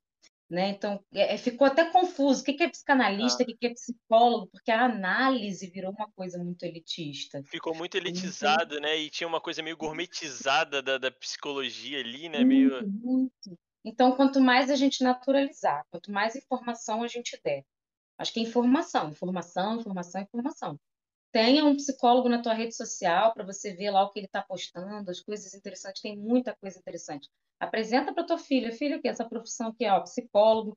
Né? 0.48 0.68
Então, 0.70 1.02
é, 1.14 1.34
é 1.34 1.38
ficou 1.38 1.66
até 1.66 1.90
confuso. 1.90 2.42
O 2.42 2.44
que 2.44 2.62
é 2.62 2.68
psicanalista, 2.68 3.42
ah. 3.42 3.46
o 3.48 3.56
que 3.56 3.66
é 3.66 3.70
psicólogo? 3.72 4.48
Porque 4.48 4.70
a 4.70 4.84
análise 4.84 5.70
virou 5.70 5.92
uma 5.92 6.10
coisa 6.12 6.42
muito 6.42 6.64
elitista. 6.64 7.42
Ficou 7.46 7.74
muito 7.74 7.96
elitizado, 7.96 8.78
né? 8.80 8.98
E 8.98 9.08
tinha 9.08 9.28
uma 9.28 9.40
coisa 9.40 9.62
meio 9.62 9.76
gourmetizada 9.76 10.82
da, 10.82 10.98
da 10.98 11.10
psicologia 11.10 12.00
ali, 12.00 12.28
né? 12.28 12.44
Muito, 12.44 12.48
meio... 12.48 12.88
muito. 12.88 13.58
Então, 13.84 14.14
quanto 14.14 14.40
mais 14.40 14.70
a 14.70 14.76
gente 14.76 15.02
naturalizar, 15.02 15.86
quanto 15.88 16.12
mais 16.12 16.36
informação 16.36 17.02
a 17.02 17.08
gente 17.08 17.40
der. 17.42 17.64
Acho 18.18 18.34
que 18.34 18.40
é 18.40 18.42
informação, 18.42 19.08
informação, 19.08 19.80
informação, 19.80 20.20
informação. 20.20 20.80
Tenha 21.32 21.64
um 21.64 21.76
psicólogo 21.76 22.28
na 22.28 22.42
tua 22.42 22.54
rede 22.54 22.74
social 22.74 23.32
para 23.32 23.44
você 23.44 23.72
ver 23.72 23.90
lá 23.90 24.02
o 24.02 24.10
que 24.10 24.18
ele 24.18 24.26
está 24.26 24.42
postando, 24.42 25.10
as 25.10 25.20
coisas 25.20 25.54
interessantes, 25.54 26.02
tem 26.02 26.16
muita 26.16 26.56
coisa 26.56 26.78
interessante. 26.78 27.28
Apresenta 27.60 28.12
para 28.12 28.24
tua 28.24 28.38
filha, 28.38 28.72
filha, 28.72 29.00
que 29.00 29.06
essa 29.06 29.24
profissão 29.24 29.72
que 29.72 29.84
é 29.84 29.92
ó, 29.92 30.00
psicólogo. 30.00 30.76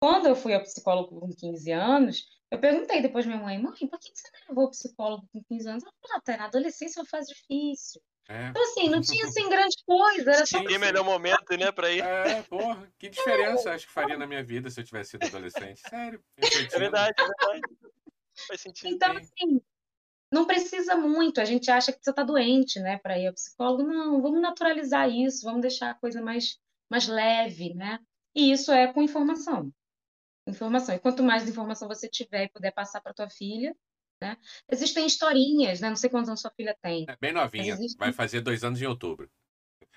Quando 0.00 0.26
eu 0.26 0.36
fui 0.36 0.54
ao 0.54 0.62
psicólogo 0.62 1.18
com 1.18 1.28
15 1.34 1.72
anos, 1.72 2.26
eu 2.50 2.58
perguntei 2.58 3.00
depois 3.02 3.26
minha 3.26 3.38
mãe, 3.38 3.58
mãe, 3.58 3.72
por 3.88 3.98
que 3.98 4.10
você 4.14 4.28
não 4.32 4.48
levou 4.48 4.64
ao 4.64 4.70
psicólogo 4.70 5.28
com 5.32 5.42
15 5.44 5.68
anos? 5.68 5.84
Ela 5.84 5.92
falou, 6.00 6.16
ah, 6.16 6.20
tá, 6.20 6.36
na 6.36 6.44
adolescência 6.44 7.00
é 7.00 7.02
uma 7.02 7.08
fase 7.08 7.32
difícil. 7.32 8.00
É. 8.28 8.48
Então, 8.48 8.62
assim, 8.62 8.88
não 8.90 9.00
tinha 9.00 9.24
assim 9.24 9.48
grande 9.48 9.76
coisa. 9.86 10.30
Era 10.30 10.46
só... 10.46 10.62
Tinha 10.62 10.78
melhor 10.78 11.04
momento, 11.04 11.56
né, 11.56 11.72
pra 11.72 11.90
ir. 11.90 12.02
É, 12.02 12.42
porra, 12.42 12.90
que 12.98 13.08
diferença 13.08 13.70
é. 13.70 13.74
acho 13.74 13.86
que 13.86 13.92
faria 13.92 14.18
na 14.18 14.26
minha 14.26 14.44
vida 14.44 14.70
se 14.70 14.80
eu 14.80 14.84
tivesse 14.84 15.12
sido 15.12 15.24
adolescente. 15.24 15.80
Sério. 15.88 16.22
É 16.36 16.78
verdade, 16.78 17.14
é 17.18 17.22
verdade. 17.22 17.60
Faz 18.46 18.60
sentido. 18.60 18.88
Então, 18.94 19.16
assim, 19.16 19.60
não 20.32 20.46
precisa 20.46 20.96
muito. 20.96 21.40
A 21.40 21.44
gente 21.44 21.70
acha 21.70 21.92
que 21.92 21.98
você 22.02 22.10
está 22.10 22.22
doente, 22.22 22.78
né, 22.80 22.98
para 22.98 23.18
ir 23.18 23.26
ao 23.26 23.34
psicólogo. 23.34 23.82
Não, 23.82 24.20
vamos 24.20 24.40
naturalizar 24.40 25.08
isso, 25.08 25.44
vamos 25.44 25.62
deixar 25.62 25.90
a 25.90 25.94
coisa 25.94 26.20
mais, 26.22 26.58
mais 26.90 27.06
leve, 27.06 27.74
né? 27.74 27.98
E 28.34 28.52
isso 28.52 28.70
é 28.70 28.92
com 28.92 29.02
informação. 29.02 29.72
Informação. 30.46 30.94
E 30.94 30.98
quanto 30.98 31.22
mais 31.22 31.48
informação 31.48 31.88
você 31.88 32.08
tiver 32.08 32.44
e 32.44 32.50
puder 32.50 32.72
passar 32.72 33.00
para 33.00 33.14
tua 33.14 33.28
filha, 33.30 33.74
né? 34.20 34.36
Existem 34.70 35.06
historinhas, 35.06 35.80
né? 35.80 35.88
Não 35.88 35.96
sei 35.96 36.10
quantos 36.10 36.28
anos 36.28 36.40
sua 36.40 36.50
filha 36.50 36.76
tem. 36.82 37.06
É 37.08 37.16
bem 37.20 37.32
novinha, 37.32 37.72
existem... 37.72 37.98
vai 37.98 38.12
fazer 38.12 38.40
dois 38.40 38.64
anos 38.64 38.80
em 38.80 38.86
outubro. 38.86 39.30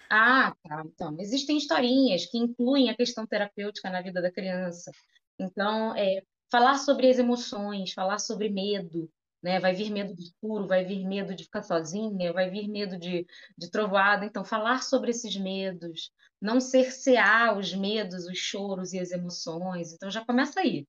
Ah, 0.09 0.53
tá. 0.63 0.83
Então, 0.85 1.15
existem 1.19 1.57
historinhas 1.57 2.25
que 2.25 2.37
incluem 2.37 2.89
a 2.89 2.95
questão 2.95 3.25
terapêutica 3.25 3.89
na 3.89 4.01
vida 4.01 4.21
da 4.21 4.31
criança. 4.31 4.91
Então, 5.39 5.95
é, 5.95 6.21
falar 6.51 6.77
sobre 6.77 7.09
as 7.09 7.17
emoções, 7.17 7.93
falar 7.93 8.19
sobre 8.19 8.49
medo, 8.49 9.09
né? 9.41 9.59
Vai 9.59 9.73
vir 9.73 9.89
medo 9.91 10.13
do 10.15 10.21
escuro, 10.21 10.67
vai 10.67 10.85
vir 10.85 11.05
medo 11.05 11.35
de 11.35 11.43
ficar 11.45 11.63
sozinha, 11.63 12.33
vai 12.33 12.49
vir 12.49 12.67
medo 12.67 12.97
de, 12.97 13.25
de 13.57 13.71
trovoada. 13.71 14.25
Então, 14.25 14.43
falar 14.45 14.83
sobre 14.83 15.11
esses 15.11 15.35
medos, 15.37 16.11
não 16.41 16.59
cercear 16.59 17.57
os 17.57 17.73
medos, 17.73 18.25
os 18.25 18.37
choros 18.37 18.93
e 18.93 18.99
as 18.99 19.11
emoções. 19.11 19.93
Então, 19.93 20.09
já 20.09 20.23
começa 20.25 20.59
aí 20.59 20.85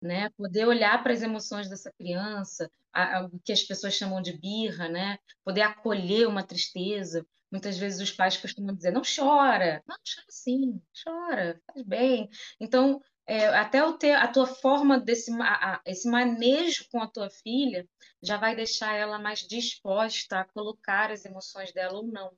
né? 0.00 0.30
Poder 0.30 0.66
olhar 0.66 1.02
para 1.02 1.12
as 1.12 1.22
emoções 1.22 1.68
dessa 1.68 1.92
criança, 1.92 2.70
o 3.32 3.38
que 3.40 3.52
as 3.52 3.62
pessoas 3.62 3.94
chamam 3.94 4.22
de 4.22 4.36
birra, 4.38 4.88
né? 4.88 5.18
Poder 5.44 5.62
acolher 5.62 6.26
uma 6.26 6.42
tristeza. 6.42 7.26
Muitas 7.50 7.78
vezes 7.78 8.00
os 8.00 8.12
pais 8.12 8.36
costumam 8.36 8.74
dizer: 8.74 8.92
não 8.92 9.02
chora, 9.02 9.82
não 9.86 9.96
chora 9.96 10.26
sim, 10.28 10.80
chora, 11.02 11.60
faz 11.66 11.82
bem. 11.84 12.28
Então, 12.60 13.00
é, 13.28 13.46
até 13.48 13.84
o 13.84 13.92
ter, 13.92 14.14
a 14.14 14.26
tua 14.26 14.46
forma 14.46 14.98
desse 14.98 15.30
a, 15.42 15.82
esse 15.84 16.08
manejo 16.08 16.88
com 16.90 17.02
a 17.02 17.06
tua 17.06 17.28
filha 17.28 17.86
já 18.22 18.38
vai 18.38 18.56
deixar 18.56 18.94
ela 18.94 19.18
mais 19.18 19.40
disposta 19.40 20.40
a 20.40 20.44
colocar 20.46 21.12
as 21.12 21.26
emoções 21.26 21.70
dela 21.72 21.98
ou 21.98 22.06
não. 22.06 22.34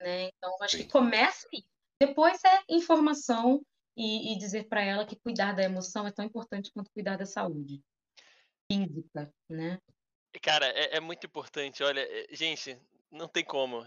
Né? 0.00 0.30
Então, 0.30 0.56
acho 0.62 0.78
que 0.78 0.88
começa 0.88 1.46
aí. 1.52 1.62
Depois 2.00 2.42
é 2.42 2.62
informação 2.70 3.64
e, 3.94 4.32
e 4.32 4.38
dizer 4.38 4.66
para 4.66 4.82
ela 4.82 5.04
que 5.04 5.14
cuidar 5.14 5.52
da 5.52 5.62
emoção 5.62 6.06
é 6.06 6.10
tão 6.10 6.24
importante 6.24 6.72
quanto 6.72 6.90
cuidar 6.90 7.18
da 7.18 7.26
saúde 7.26 7.82
física, 8.66 9.30
né? 9.46 9.78
Cara, 10.40 10.66
é, 10.68 10.96
é 10.96 11.00
muito 11.00 11.26
importante. 11.26 11.82
Olha, 11.82 12.00
é, 12.00 12.34
gente, 12.34 12.80
não 13.10 13.28
tem 13.28 13.44
como. 13.44 13.86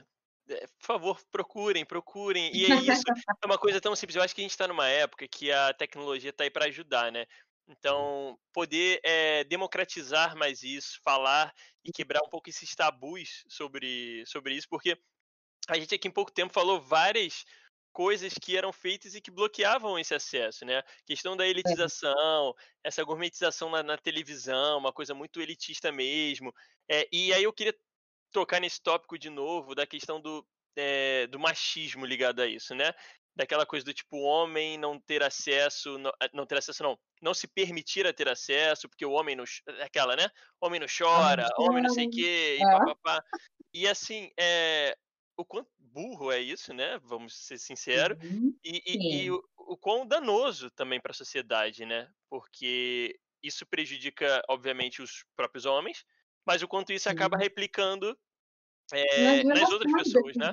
É, 0.49 0.67
por 0.67 0.85
favor, 0.85 1.21
procurem, 1.31 1.85
procurem. 1.85 2.55
E 2.55 2.65
é 2.65 2.75
isso, 2.75 3.03
é 3.43 3.45
uma 3.45 3.57
coisa 3.57 3.81
tão 3.81 3.95
simples. 3.95 4.15
Eu 4.15 4.21
acho 4.21 4.35
que 4.35 4.41
a 4.41 4.43
gente 4.43 4.51
está 4.51 4.67
numa 4.67 4.87
época 4.87 5.27
que 5.27 5.51
a 5.51 5.73
tecnologia 5.73 6.29
está 6.29 6.43
aí 6.43 6.49
para 6.49 6.65
ajudar, 6.65 7.11
né? 7.11 7.25
Então, 7.67 8.37
poder 8.53 8.99
é, 9.03 9.43
democratizar 9.45 10.35
mais 10.35 10.61
isso, 10.61 10.99
falar 11.03 11.51
e 11.83 11.91
quebrar 11.91 12.21
um 12.23 12.29
pouco 12.29 12.49
esses 12.49 12.75
tabus 12.75 13.43
sobre, 13.47 14.23
sobre 14.27 14.53
isso, 14.55 14.67
porque 14.69 14.95
a 15.67 15.75
gente 15.75 15.95
aqui 15.95 16.07
em 16.07 16.11
pouco 16.11 16.31
tempo 16.31 16.53
falou 16.53 16.79
várias 16.79 17.43
coisas 17.91 18.33
que 18.33 18.57
eram 18.57 18.71
feitas 18.71 19.15
e 19.15 19.21
que 19.21 19.31
bloqueavam 19.31 19.97
esse 19.97 20.13
acesso, 20.13 20.65
né? 20.65 20.83
Questão 21.05 21.35
da 21.35 21.47
elitização, 21.47 22.53
essa 22.83 23.03
gourmetização 23.03 23.69
na, 23.69 23.81
na 23.81 23.97
televisão, 23.97 24.77
uma 24.77 24.93
coisa 24.93 25.15
muito 25.15 25.41
elitista 25.41 25.91
mesmo. 25.91 26.53
É, 26.87 27.07
e 27.11 27.33
aí 27.33 27.43
eu 27.43 27.53
queria 27.53 27.73
tocar 28.35 28.59
nesse 28.59 28.81
tópico 28.81 29.17
de 29.17 29.29
novo 29.29 29.73
da 29.73 29.87
questão 29.87 30.19
do, 30.19 30.45
é, 30.75 31.25
do 31.27 31.39
machismo 31.39 32.05
ligado 32.05 32.41
a 32.41 32.45
isso, 32.45 32.75
né? 32.75 32.93
Daquela 33.33 33.65
coisa 33.65 33.85
do 33.85 33.93
tipo 33.93 34.17
homem 34.17 34.77
não 34.77 34.99
ter 34.99 35.23
acesso, 35.23 35.97
não, 35.97 36.11
eh, 36.21 36.29
não 36.33 36.45
ter 36.45 36.57
acesso 36.57 36.83
não, 36.83 36.99
não 37.21 37.33
se 37.33 37.47
permitir 37.47 38.05
a 38.05 38.13
ter 38.13 38.27
acesso, 38.27 38.89
porque 38.89 39.05
o 39.05 39.11
homem 39.11 39.37
não, 39.37 39.45
aquela, 39.81 40.17
né? 40.17 40.29
Homem 40.59 40.81
não 40.81 40.87
chora, 40.87 41.47
homem 41.57 41.81
não 41.81 41.93
sei 41.93 42.07
o 42.07 42.09
quê, 42.09 42.57
e 42.59 42.61
é. 42.61 42.71
papapá. 42.71 43.23
E 43.73 43.87
assim, 43.87 44.29
é, 44.37 44.97
o 45.37 45.45
quanto 45.45 45.69
burro 45.79 46.29
é 46.29 46.39
isso, 46.41 46.73
né? 46.73 46.99
Vamos 47.03 47.37
ser 47.37 47.57
sinceros. 47.57 48.21
Uhum. 48.21 48.53
E, 48.65 48.81
e, 48.85 49.23
e 49.23 49.31
o, 49.31 49.41
o 49.57 49.77
quão 49.77 50.05
danoso 50.05 50.69
também 50.71 50.99
para 50.99 51.11
a 51.11 51.15
sociedade, 51.15 51.85
né? 51.85 52.09
Porque 52.29 53.17
isso 53.41 53.65
prejudica, 53.65 54.41
obviamente, 54.49 55.01
os 55.01 55.23
próprios 55.37 55.65
homens, 55.65 56.05
mas 56.45 56.61
o 56.61 56.67
quanto 56.67 56.93
isso 56.93 57.09
acaba 57.09 57.37
replicando 57.37 58.17
é, 58.93 59.43
nas 59.43 59.71
outras 59.71 59.91
pessoas, 59.93 60.35
né? 60.35 60.51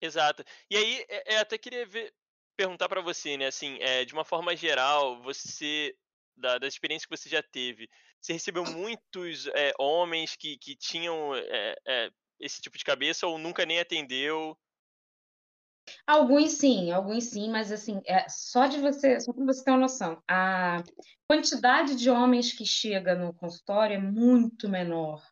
Exato. 0.00 0.44
E 0.70 0.76
aí, 0.76 1.04
é, 1.08 1.34
é, 1.34 1.38
até 1.38 1.56
queria 1.56 1.86
ver, 1.86 2.12
perguntar 2.56 2.88
para 2.88 3.00
você, 3.00 3.36
né? 3.36 3.46
Assim, 3.46 3.78
é, 3.80 4.04
de 4.04 4.12
uma 4.12 4.24
forma 4.24 4.54
geral, 4.54 5.22
você 5.22 5.94
da, 6.36 6.58
da 6.58 6.66
experiência 6.66 7.08
que 7.08 7.16
você 7.16 7.28
já 7.28 7.42
teve, 7.42 7.88
você 8.20 8.32
recebeu 8.32 8.64
muitos 8.64 9.46
é, 9.48 9.72
homens 9.78 10.36
que, 10.36 10.58
que 10.58 10.76
tinham 10.76 11.34
é, 11.34 12.10
esse 12.40 12.60
tipo 12.60 12.76
de 12.76 12.84
cabeça 12.84 13.26
ou 13.26 13.38
nunca 13.38 13.64
nem 13.64 13.80
atendeu? 13.80 14.56
Alguns 16.06 16.52
sim, 16.52 16.90
alguns 16.90 17.24
sim, 17.24 17.50
mas 17.50 17.70
assim, 17.70 18.00
é 18.06 18.26
só 18.28 18.66
de 18.66 18.78
você, 18.80 19.20
só 19.20 19.32
para 19.32 19.44
você 19.44 19.64
ter 19.64 19.70
uma 19.70 19.80
noção, 19.80 20.22
a 20.28 20.82
quantidade 21.28 21.94
de 21.94 22.10
homens 22.10 22.52
que 22.52 22.64
chega 22.64 23.14
no 23.14 23.34
consultório 23.34 23.96
é 23.96 24.00
muito 24.00 24.68
menor 24.68 25.22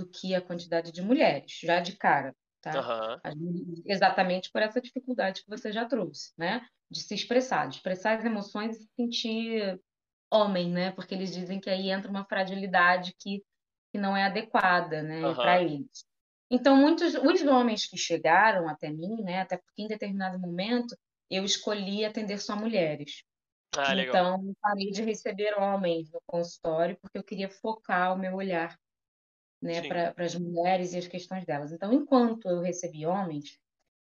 do 0.00 0.08
que 0.08 0.34
a 0.34 0.40
quantidade 0.40 0.90
de 0.90 1.02
mulheres, 1.02 1.58
já 1.62 1.80
de 1.80 1.96
cara, 1.96 2.34
tá? 2.60 3.20
Uhum. 3.24 3.82
Exatamente 3.84 4.50
por 4.50 4.62
essa 4.62 4.80
dificuldade 4.80 5.42
que 5.42 5.50
você 5.50 5.70
já 5.70 5.84
trouxe, 5.84 6.32
né? 6.38 6.66
De 6.90 7.00
se 7.00 7.14
expressar, 7.14 7.68
de 7.68 7.76
expressar 7.76 8.18
as 8.18 8.24
emoções 8.24 8.76
e 8.76 8.80
se 8.80 8.88
sentir 8.96 9.80
homem, 10.32 10.70
né? 10.70 10.92
Porque 10.92 11.14
eles 11.14 11.34
dizem 11.34 11.60
que 11.60 11.68
aí 11.68 11.90
entra 11.90 12.10
uma 12.10 12.24
fragilidade 12.24 13.14
que, 13.18 13.42
que 13.92 13.98
não 13.98 14.16
é 14.16 14.24
adequada, 14.24 15.02
né, 15.02 15.26
uhum. 15.26 15.34
para 15.34 15.62
eles. 15.62 16.06
Então, 16.50 16.76
muitos 16.76 17.14
os 17.14 17.42
homens 17.42 17.86
que 17.86 17.96
chegaram 17.96 18.68
até 18.68 18.90
mim, 18.90 19.22
né, 19.22 19.42
até 19.42 19.56
porque 19.56 19.82
em 19.82 19.88
determinado 19.88 20.38
momento 20.38 20.96
eu 21.30 21.44
escolhi 21.44 22.04
atender 22.04 22.40
só 22.40 22.56
mulheres. 22.56 23.22
Ah, 23.76 23.94
então, 23.94 24.52
parei 24.60 24.90
de 24.90 25.02
receber 25.02 25.54
homens 25.56 26.10
no 26.10 26.20
consultório 26.26 26.98
porque 27.00 27.18
eu 27.18 27.22
queria 27.22 27.48
focar 27.48 28.12
o 28.12 28.18
meu 28.18 28.34
olhar 28.34 28.76
né, 29.60 29.86
para 29.86 30.24
as 30.24 30.34
mulheres 30.34 30.92
e 30.92 30.98
as 30.98 31.06
questões 31.06 31.44
delas. 31.44 31.72
Então, 31.72 31.92
enquanto 31.92 32.48
eu 32.48 32.60
recebi 32.60 33.06
homens, 33.06 33.58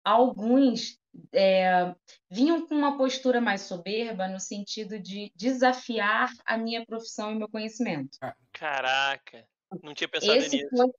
alguns 0.03 0.99
é, 1.33 1.93
vinham 2.29 2.67
com 2.67 2.75
uma 2.75 2.97
postura 2.97 3.41
mais 3.41 3.61
soberba 3.61 4.27
no 4.27 4.39
sentido 4.39 4.99
de 4.99 5.31
desafiar 5.35 6.31
a 6.45 6.57
minha 6.57 6.85
profissão 6.85 7.31
e 7.31 7.35
meu 7.35 7.49
conhecimento. 7.49 8.17
Caraca, 8.53 9.47
não 9.83 9.93
tinha 9.93 10.07
pensado 10.07 10.33
Esse 10.33 10.57
nisso. 10.57 10.69
Foi, 10.75 10.89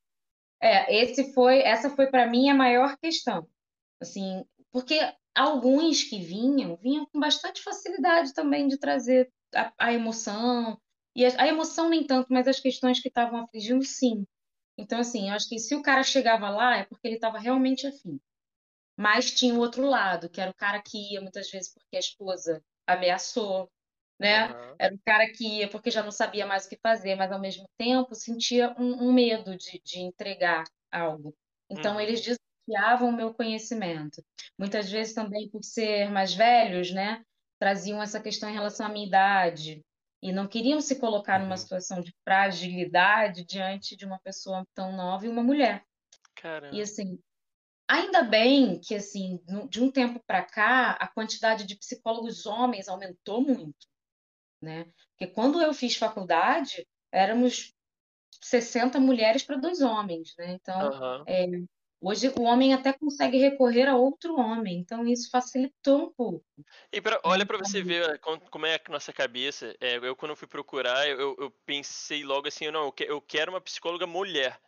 é, 0.60 1.02
esse 1.02 1.32
foi, 1.32 1.60
essa 1.60 1.90
foi 1.90 2.08
para 2.08 2.26
mim 2.26 2.50
a 2.50 2.54
maior 2.54 2.96
questão. 2.98 3.48
Assim, 4.00 4.44
porque 4.72 4.98
alguns 5.34 6.02
que 6.02 6.20
vinham, 6.20 6.76
vinham 6.76 7.06
com 7.06 7.20
bastante 7.20 7.62
facilidade 7.62 8.34
também 8.34 8.66
de 8.66 8.78
trazer 8.78 9.30
a, 9.54 9.72
a 9.78 9.92
emoção, 9.92 10.78
e 11.14 11.24
a, 11.24 11.42
a, 11.42 11.48
emoção 11.48 11.88
nem 11.88 12.04
tanto, 12.04 12.28
mas 12.30 12.46
as 12.46 12.60
questões 12.60 13.00
que 13.00 13.08
estavam 13.08 13.40
afligindo, 13.40 13.84
sim. 13.84 14.26
Então, 14.80 14.98
assim, 14.98 15.28
eu 15.28 15.34
acho 15.34 15.48
que 15.48 15.58
se 15.58 15.74
o 15.74 15.82
cara 15.82 16.02
chegava 16.02 16.48
lá, 16.48 16.78
é 16.78 16.84
porque 16.84 17.06
ele 17.06 17.16
estava 17.16 17.38
realmente 17.38 17.86
afim. 17.86 18.18
Mas 18.96 19.30
tinha 19.30 19.54
o 19.54 19.58
outro 19.58 19.84
lado, 19.86 20.28
que 20.28 20.40
era 20.40 20.50
o 20.50 20.54
cara 20.54 20.80
que 20.82 21.12
ia 21.12 21.20
muitas 21.20 21.50
vezes 21.50 21.72
porque 21.72 21.96
a 21.96 22.00
esposa 22.00 22.62
ameaçou, 22.86 23.70
né? 24.18 24.48
Uhum. 24.48 24.74
Era 24.78 24.94
um 24.94 24.98
cara 25.04 25.30
que 25.30 25.58
ia 25.58 25.68
porque 25.68 25.90
já 25.90 26.02
não 26.02 26.10
sabia 26.10 26.46
mais 26.46 26.66
o 26.66 26.68
que 26.68 26.78
fazer, 26.82 27.14
mas 27.14 27.30
ao 27.32 27.40
mesmo 27.40 27.66
tempo 27.78 28.14
sentia 28.14 28.74
um, 28.78 29.08
um 29.08 29.12
medo 29.12 29.56
de, 29.56 29.80
de 29.84 30.00
entregar 30.00 30.64
algo. 30.90 31.34
Então 31.68 31.94
uhum. 31.94 32.00
eles 32.00 32.20
desafiavam 32.20 33.08
o 33.08 33.16
meu 33.16 33.32
conhecimento. 33.32 34.22
Muitas 34.58 34.90
vezes 34.90 35.14
também 35.14 35.48
por 35.48 35.62
ser 35.62 36.10
mais 36.10 36.34
velhos, 36.34 36.90
né? 36.90 37.22
Traziam 37.58 38.02
essa 38.02 38.20
questão 38.20 38.48
em 38.48 38.54
relação 38.54 38.86
à 38.86 38.88
minha 38.88 39.06
idade 39.06 39.82
e 40.22 40.32
não 40.32 40.46
queriam 40.46 40.80
se 40.80 40.96
colocar 40.96 41.38
numa 41.38 41.52
uhum. 41.52 41.56
situação 41.56 42.00
de 42.00 42.14
fragilidade 42.24 43.44
diante 43.44 43.96
de 43.96 44.04
uma 44.04 44.18
pessoa 44.18 44.66
tão 44.74 44.92
nova 44.92 45.24
e 45.26 45.28
uma 45.28 45.42
mulher. 45.42 45.84
Caramba. 46.34 46.76
E 46.76 46.80
assim, 46.80 47.18
ainda 47.88 48.22
bem 48.22 48.80
que 48.80 48.94
assim, 48.94 49.40
de 49.68 49.82
um 49.82 49.90
tempo 49.90 50.20
para 50.26 50.42
cá, 50.42 50.92
a 50.92 51.08
quantidade 51.08 51.66
de 51.66 51.76
psicólogos 51.76 52.46
homens 52.46 52.88
aumentou 52.88 53.40
muito 53.40 53.90
né? 54.60 54.84
Porque 55.12 55.32
quando 55.32 55.60
eu 55.60 55.72
fiz 55.72 55.96
faculdade, 55.96 56.86
éramos 57.10 57.74
60 58.42 59.00
mulheres 59.00 59.42
para 59.42 59.56
dois 59.56 59.80
homens, 59.80 60.34
né? 60.38 60.52
Então, 60.52 60.90
uhum. 60.90 61.24
é, 61.26 61.46
hoje 62.00 62.32
o 62.38 62.42
homem 62.42 62.72
até 62.72 62.92
consegue 62.92 63.38
recorrer 63.38 63.88
a 63.88 63.96
outro 63.96 64.36
homem, 64.36 64.78
então 64.78 65.06
isso 65.06 65.30
facilitou 65.30 66.04
um 66.06 66.12
pouco. 66.12 66.44
E 66.92 67.00
pra, 67.00 67.20
olha 67.24 67.44
para 67.44 67.58
você 67.58 67.82
ver 67.82 68.18
como 68.50 68.66
é 68.66 68.76
a 68.76 68.92
nossa 68.92 69.12
cabeça. 69.12 69.76
É, 69.80 69.96
eu, 69.96 70.16
quando 70.16 70.36
fui 70.36 70.48
procurar, 70.48 71.08
eu, 71.08 71.36
eu 71.38 71.50
pensei 71.66 72.24
logo 72.24 72.48
assim: 72.48 72.70
não, 72.70 72.92
eu 73.06 73.20
quero 73.20 73.52
uma 73.52 73.60
psicóloga 73.60 74.06
mulher. 74.06 74.58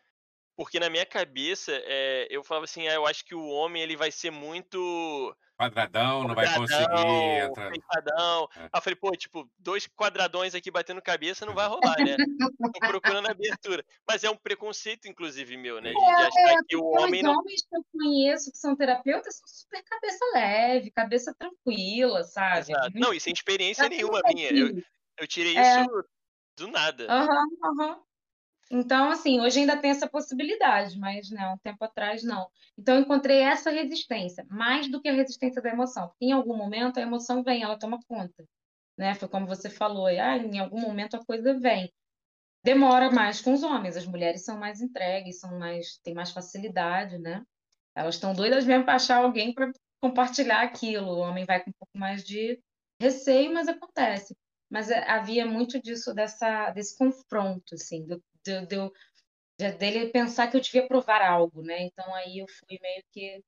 Porque 0.63 0.79
na 0.79 0.89
minha 0.89 1.05
cabeça, 1.05 1.73
é, 1.73 2.29
eu 2.31 2.45
falava 2.45 2.67
assim, 2.67 2.87
ah, 2.87 2.95
eu 2.95 3.05
acho 3.05 3.25
que 3.25 3.35
o 3.35 3.49
homem 3.49 3.83
ele 3.83 3.97
vai 3.97 4.13
ser 4.13 4.31
muito 4.31 5.37
quadradão, 5.59 6.23
não 6.23 6.37
vai 6.37 6.47
conseguir. 6.55 7.51
Fechadão. 7.53 8.49
É. 8.55 8.61
Aí 8.61 8.71
eu 8.73 8.81
falei, 8.81 8.95
pô, 8.95 9.11
tipo, 9.11 9.51
dois 9.59 9.89
quadradões 9.89 10.55
aqui 10.55 10.71
batendo 10.71 11.03
cabeça 11.03 11.45
não 11.45 11.53
vai 11.53 11.67
rolar, 11.67 11.97
né? 11.99 12.17
Tô 12.73 12.79
procurando 12.97 13.29
abertura. 13.29 13.85
Mas 14.09 14.23
é 14.23 14.31
um 14.31 14.37
preconceito, 14.37 15.09
inclusive, 15.09 15.57
meu, 15.57 15.81
né? 15.81 15.91
De, 15.91 16.05
é, 16.05 16.27
achar 16.27 16.53
é, 16.53 16.57
que 16.69 16.77
o 16.77 16.85
homem 16.85 17.23
os 17.23 17.27
não. 17.27 17.33
Os 17.33 17.39
homens 17.39 17.63
que 17.69 17.77
eu 17.77 17.85
conheço 17.93 18.53
que 18.53 18.59
são 18.59 18.77
terapeutas 18.77 19.35
são 19.35 19.49
super 19.49 19.83
cabeça 19.83 20.25
leve, 20.33 20.93
cabeça 20.93 21.35
tranquila, 21.37 22.23
sabe? 22.23 22.71
Exato. 22.71 22.93
Não, 22.95 23.13
e 23.13 23.19
sem 23.19 23.33
experiência 23.33 23.89
nenhuma 23.89 24.21
minha. 24.33 24.49
Eu, 24.51 24.81
eu 25.19 25.27
tirei 25.27 25.59
é. 25.59 25.61
isso 25.61 26.05
do 26.57 26.69
nada. 26.69 27.07
Aham, 27.11 27.27
uhum, 27.27 27.59
aham. 27.65 27.91
Uhum. 27.97 28.12
Então, 28.75 29.11
assim, 29.11 29.39
hoje 29.39 29.61
ainda 29.61 29.77
tem 29.77 29.91
essa 29.91 30.09
possibilidade, 30.09 30.99
mas 30.99 31.29
né, 31.29 31.47
um 31.49 31.59
tempo 31.59 31.85
atrás 31.85 32.23
não. 32.23 32.49
Então, 32.79 32.95
eu 32.95 33.03
encontrei 33.03 33.41
essa 33.41 33.71
resistência, 33.71 34.47
mais 34.49 34.91
do 34.91 34.99
que 34.99 35.11
a 35.11 35.13
resistência 35.13 35.61
da 35.61 35.69
emoção. 35.69 36.09
Porque 36.09 36.25
em 36.25 36.33
algum 36.33 36.57
momento 36.57 36.99
a 36.99 37.03
emoção 37.03 37.43
vem, 37.43 37.63
ela 37.63 37.79
toma 37.79 38.01
conta. 38.09 38.49
Né? 38.97 39.15
Foi 39.15 39.29
como 39.29 39.47
você 39.47 39.69
falou, 39.69 40.07
ah, 40.07 40.39
em 40.39 40.59
algum 40.59 40.81
momento 40.81 41.17
a 41.17 41.25
coisa 41.25 41.53
vem. 41.53 41.93
Demora 42.65 43.11
mais 43.11 43.43
com 43.43 43.53
os 43.53 43.63
homens, 43.63 43.95
as 43.95 44.07
mulheres 44.07 44.43
são 44.43 44.59
mais 44.59 44.81
entregues, 44.81 45.39
são 45.39 45.59
mais, 45.59 45.99
têm 45.99 46.15
mais 46.15 46.31
facilidade, 46.31 47.19
né? 47.19 47.43
Elas 47.95 48.15
estão 48.15 48.33
doidas 48.33 48.65
mesmo 48.65 48.85
para 48.85 48.95
achar 48.95 49.19
alguém 49.19 49.53
para 49.53 49.71
compartilhar 50.01 50.63
aquilo. 50.63 51.09
O 51.09 51.19
homem 51.19 51.45
vai 51.45 51.63
com 51.63 51.71
um 51.71 51.75
pouco 51.79 51.99
mais 51.99 52.25
de 52.25 52.59
receio, 52.99 53.53
mas 53.53 53.69
acontece. 53.69 54.35
Mas 54.71 54.91
é, 54.91 55.07
havia 55.11 55.45
muito 55.45 55.79
disso, 55.83 56.15
dessa, 56.15 56.71
desse 56.71 56.97
confronto, 56.97 57.75
assim, 57.75 58.07
do, 58.07 58.23
de, 58.45 58.67
de, 58.67 58.77
de, 59.59 59.73
dele 59.73 60.11
pensar 60.11 60.49
que 60.49 60.57
eu 60.57 60.61
devia 60.61 60.87
provar 60.87 61.23
algo, 61.23 61.63
né? 61.63 61.83
Então 61.83 62.15
aí 62.15 62.39
eu 62.39 62.47
fui 62.49 62.79
meio 62.81 63.05
que 63.13 63.43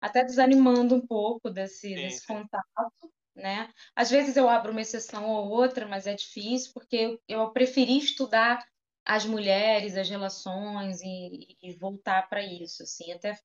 até 0.00 0.24
desanimando 0.24 0.94
um 0.94 1.06
pouco 1.06 1.50
desse, 1.50 1.94
desse 1.94 2.26
contato, 2.26 3.12
né? 3.34 3.72
Às 3.94 4.10
vezes 4.10 4.36
eu 4.36 4.48
abro 4.48 4.72
uma 4.72 4.80
exceção 4.80 5.28
ou 5.28 5.48
outra, 5.48 5.86
mas 5.86 6.06
é 6.06 6.14
difícil 6.14 6.72
porque 6.72 6.96
eu, 6.96 7.20
eu 7.28 7.50
preferi 7.50 7.98
estudar 7.98 8.64
as 9.04 9.24
mulheres, 9.24 9.96
as 9.96 10.08
relações 10.08 11.00
e, 11.00 11.56
e 11.62 11.72
voltar 11.76 12.28
para 12.28 12.42
isso, 12.42 12.82
assim, 12.82 13.10
até 13.12 13.38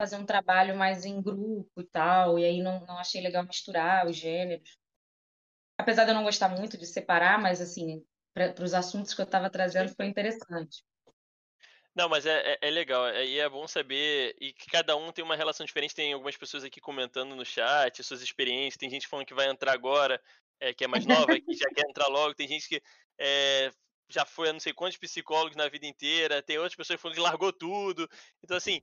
fazer 0.00 0.16
um 0.16 0.24
trabalho 0.24 0.76
mais 0.76 1.04
em 1.04 1.20
grupo 1.20 1.80
e 1.80 1.84
tal, 1.84 2.38
e 2.38 2.44
aí 2.44 2.62
não, 2.62 2.86
não 2.86 2.98
achei 2.98 3.20
legal 3.20 3.44
misturar 3.44 4.06
os 4.06 4.16
gêneros. 4.16 4.78
Apesar 5.76 6.04
de 6.04 6.10
eu 6.10 6.14
não 6.14 6.22
gostar 6.22 6.48
muito 6.48 6.78
de 6.78 6.86
separar, 6.86 7.40
mas 7.40 7.60
assim, 7.60 8.04
para 8.34 8.62
os 8.62 8.74
assuntos 8.74 9.14
que 9.14 9.20
eu 9.20 9.24
estava 9.24 9.50
trazendo 9.50 9.94
foi 9.94 10.06
interessante. 10.06 10.84
Não, 11.98 12.08
mas 12.08 12.26
é, 12.26 12.52
é, 12.52 12.58
é 12.60 12.70
legal, 12.70 13.08
é, 13.08 13.26
e 13.26 13.40
é, 13.40 13.42
é 13.42 13.48
bom 13.48 13.66
saber, 13.66 14.36
e 14.40 14.52
que 14.52 14.70
cada 14.70 14.96
um 14.96 15.10
tem 15.10 15.24
uma 15.24 15.34
relação 15.34 15.66
diferente, 15.66 15.94
tem 15.96 16.12
algumas 16.12 16.36
pessoas 16.36 16.62
aqui 16.62 16.80
comentando 16.80 17.34
no 17.34 17.44
chat, 17.44 18.04
suas 18.04 18.22
experiências, 18.22 18.76
tem 18.76 18.88
gente 18.88 19.08
falando 19.08 19.26
que 19.26 19.34
vai 19.34 19.48
entrar 19.48 19.72
agora, 19.72 20.22
é, 20.60 20.72
que 20.72 20.84
é 20.84 20.86
mais 20.86 21.04
nova, 21.04 21.26
que 21.40 21.54
já 21.54 21.68
quer 21.70 21.88
entrar 21.88 22.06
logo, 22.06 22.34
tem 22.34 22.46
gente 22.46 22.68
que 22.68 22.80
é, 23.18 23.72
já 24.08 24.24
foi 24.24 24.50
a 24.50 24.52
não 24.52 24.60
sei 24.60 24.72
quantos 24.72 24.96
psicólogos 24.96 25.56
na 25.56 25.68
vida 25.68 25.86
inteira, 25.86 26.40
tem 26.40 26.56
outras 26.56 26.76
pessoas 26.76 27.00
falando 27.00 27.16
que 27.16 27.20
largou 27.20 27.52
tudo, 27.52 28.08
então 28.44 28.56
assim, 28.56 28.80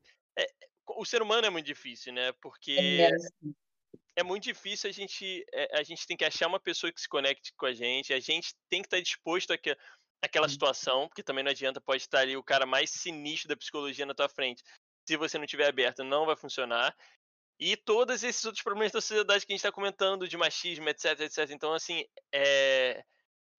o 0.86 1.06
ser 1.06 1.22
humano 1.22 1.48
é 1.48 1.50
muito 1.50 1.66
difícil, 1.66 2.12
né, 2.12 2.34
porque 2.42 2.74
é 2.74 3.12
muito 4.24 4.44
difícil 4.44 4.90
a 4.90 4.94
gente 4.94 5.46
a 5.74 5.84
gente 5.84 6.06
tem 6.08 6.16
que 6.16 6.26
achar 6.26 6.48
uma 6.48 6.60
pessoa 6.60 6.92
que 6.92 7.02
se 7.02 7.08
conecte 7.08 7.54
com 7.58 7.66
a 7.66 7.74
gente 7.74 8.14
a 8.14 8.20
gente 8.20 8.54
tem 8.70 8.82
que 8.82 8.88
estar 8.88 9.02
disposto 9.02 9.52
a 9.52 9.58
que 9.58 9.76
aquela 10.22 10.50
situação 10.50 11.08
porque 11.08 11.24
também 11.24 11.44
não 11.44 11.52
adianta 11.52 11.82
pode 11.82 12.02
estar 12.02 12.20
ali 12.20 12.38
o 12.38 12.44
cara 12.44 12.66
mais 12.66 12.90
sinistro 12.90 13.50
da 13.50 13.58
psicologia 13.58 14.06
na 14.06 14.16
tua 14.16 14.30
frente. 14.30 14.64
Se 15.08 15.18
você 15.18 15.38
não 15.38 15.46
tiver 15.46 15.68
aberto 15.68 16.04
não 16.04 16.26
vai 16.26 16.36
funcionar. 16.36 16.96
E 17.60 17.78
todos 17.78 18.24
esses 18.24 18.44
outros 18.44 18.64
problemas 18.64 18.92
da 18.92 19.00
sociedade 19.00 19.46
que 19.46 19.54
a 19.54 19.56
gente 19.56 19.60
está 19.60 19.72
comentando 19.72 20.28
de 20.28 20.38
machismo 20.38 20.90
etc 20.90 21.20
etc 21.22 21.50
então 21.52 21.74
assim 21.74 22.04
é 22.34 23.04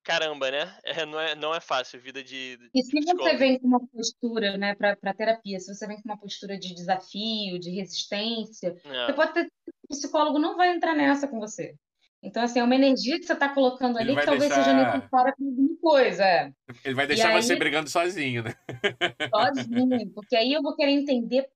caramba, 0.07 0.50
né? 0.50 0.72
É, 0.84 1.04
não, 1.04 1.20
é, 1.20 1.34
não 1.34 1.54
é 1.54 1.61
fácil 1.61 2.00
vida 2.00 2.22
de. 2.22 2.57
de 2.57 2.70
e 2.72 2.82
se 2.82 3.00
você 3.00 3.36
vem 3.36 3.59
com 3.59 3.66
uma 3.66 3.86
postura, 3.88 4.57
né, 4.57 4.74
para 4.74 5.14
terapia, 5.14 5.59
se 5.59 5.74
você 5.74 5.86
vem 5.86 5.96
com 5.96 6.09
uma 6.09 6.18
postura 6.18 6.57
de 6.57 6.74
desafio, 6.74 7.59
de 7.59 7.70
resistência, 7.70 8.76
é. 8.84 9.07
você 9.07 9.12
pode 9.12 9.34
ter. 9.34 9.50
O 9.84 9.88
psicólogo 9.88 10.38
não 10.38 10.57
vai 10.57 10.74
entrar 10.74 10.94
nessa 10.94 11.28
com 11.28 11.38
você. 11.38 11.74
Então, 12.22 12.42
assim, 12.42 12.59
é 12.59 12.64
uma 12.64 12.74
energia 12.74 13.18
que 13.18 13.26
você 13.26 13.34
está 13.34 13.48
colocando 13.48 13.98
ali 13.98 14.16
que 14.16 14.24
talvez 14.24 14.48
deixar... 14.48 14.64
seja 14.64 14.76
necessária 14.76 15.34
para 15.36 15.46
alguma 15.46 15.76
coisa. 15.80 16.24
É. 16.24 16.50
Ele 16.84 16.94
vai 16.94 17.07
deixar 17.07 17.28
aí... 17.28 17.42
você 17.42 17.57
brigando 17.57 17.90
sozinho, 17.90 18.42
né? 18.42 18.54
Sozinho, 19.30 20.11
porque 20.12 20.34
aí 20.34 20.52
eu 20.52 20.62
vou 20.62 20.74
querer 20.74 20.92
entender 20.92 21.46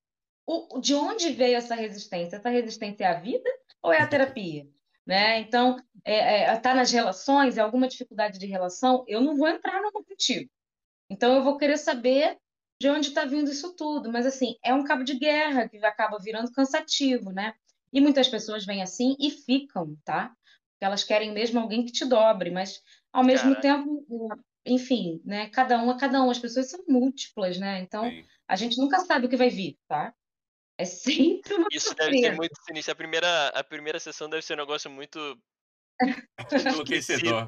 o, 0.45 0.79
de 0.79 0.93
onde 0.93 1.33
veio 1.33 1.57
essa 1.57 1.75
resistência. 1.75 2.37
Essa 2.37 2.49
resistência 2.49 3.05
é 3.05 3.07
a 3.07 3.19
vida 3.19 3.49
ou 3.81 3.91
é 3.91 4.01
a 4.01 4.07
terapia? 4.07 4.65
Né? 5.05 5.39
Então, 5.39 5.77
é, 6.05 6.43
é, 6.43 6.55
tá 6.57 6.73
nas 6.73 6.91
relações, 6.91 7.57
é 7.57 7.61
alguma 7.61 7.87
dificuldade 7.87 8.39
de 8.39 8.45
relação, 8.45 9.03
eu 9.07 9.21
não 9.21 9.35
vou 9.35 9.47
entrar 9.47 9.81
no 9.81 9.91
contigo. 9.91 10.49
Então, 11.09 11.35
eu 11.35 11.43
vou 11.43 11.57
querer 11.57 11.77
saber 11.77 12.37
de 12.81 12.89
onde 12.89 13.09
está 13.09 13.25
vindo 13.25 13.51
isso 13.51 13.75
tudo. 13.75 14.11
Mas, 14.11 14.25
assim, 14.25 14.55
é 14.63 14.73
um 14.73 14.83
cabo 14.83 15.03
de 15.03 15.17
guerra 15.17 15.69
que 15.69 15.77
acaba 15.85 16.17
virando 16.19 16.51
cansativo, 16.51 17.31
né? 17.31 17.53
E 17.93 18.01
muitas 18.01 18.27
pessoas 18.27 18.65
vêm 18.65 18.81
assim 18.81 19.15
e 19.19 19.29
ficam, 19.29 19.95
tá? 20.03 20.29
Porque 20.29 20.85
elas 20.85 21.03
querem 21.03 21.31
mesmo 21.31 21.59
alguém 21.59 21.85
que 21.85 21.91
te 21.91 22.05
dobre, 22.05 22.49
mas, 22.49 22.81
ao 23.11 23.23
mesmo 23.23 23.49
Cara. 23.55 23.61
tempo, 23.61 24.05
enfim, 24.65 25.21
né? 25.25 25.49
Cada 25.49 25.77
um 25.83 25.91
é 25.91 25.99
cada 25.99 26.23
um. 26.23 26.31
As 26.31 26.39
pessoas 26.39 26.69
são 26.69 26.83
múltiplas, 26.87 27.59
né? 27.59 27.81
Então, 27.81 28.09
Sim. 28.09 28.25
a 28.47 28.55
gente 28.55 28.77
nunca 28.77 28.99
sabe 28.99 29.25
o 29.25 29.29
que 29.29 29.37
vai 29.37 29.49
vir, 29.49 29.77
tá? 29.87 30.13
É 30.81 30.85
sempre 30.85 31.53
uma 31.53 31.67
Isso 31.71 31.89
surpresa. 31.89 32.11
deve 32.11 32.21
ser 32.21 32.35
muito 32.35 32.55
sinistro. 32.65 32.91
A 32.91 32.95
primeira, 32.95 33.47
a 33.49 33.63
primeira 33.63 33.99
sessão 33.99 34.27
deve 34.27 34.41
ser 34.41 34.55
um 34.55 34.57
negócio 34.57 34.89
muito. 34.89 35.39
Enlouquecedor. 36.89 37.45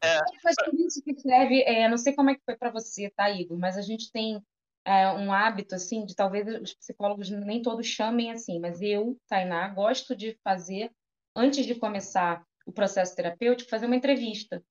é. 0.00 0.20
Mas 0.44 0.54
por 0.64 0.74
isso 0.78 1.02
que 1.02 1.18
serve, 1.18 1.62
é, 1.62 1.88
não 1.88 1.98
sei 1.98 2.14
como 2.14 2.30
é 2.30 2.36
que 2.36 2.44
foi 2.44 2.56
para 2.56 2.70
você, 2.70 3.10
tá, 3.10 3.28
Igor? 3.28 3.58
Mas 3.58 3.76
a 3.76 3.82
gente 3.82 4.12
tem 4.12 4.40
é, 4.84 5.08
um 5.10 5.32
hábito, 5.32 5.74
assim, 5.74 6.06
de 6.06 6.14
talvez 6.14 6.46
os 6.62 6.74
psicólogos 6.74 7.28
nem 7.28 7.60
todos 7.60 7.88
chamem 7.88 8.30
assim, 8.30 8.60
mas 8.60 8.80
eu, 8.80 9.18
Tainá, 9.28 9.66
gosto 9.70 10.14
de 10.14 10.38
fazer, 10.44 10.92
antes 11.34 11.66
de 11.66 11.74
começar 11.74 12.44
o 12.64 12.72
processo 12.72 13.16
terapêutico, 13.16 13.68
fazer 13.68 13.86
uma 13.86 13.96
entrevista. 13.96 14.62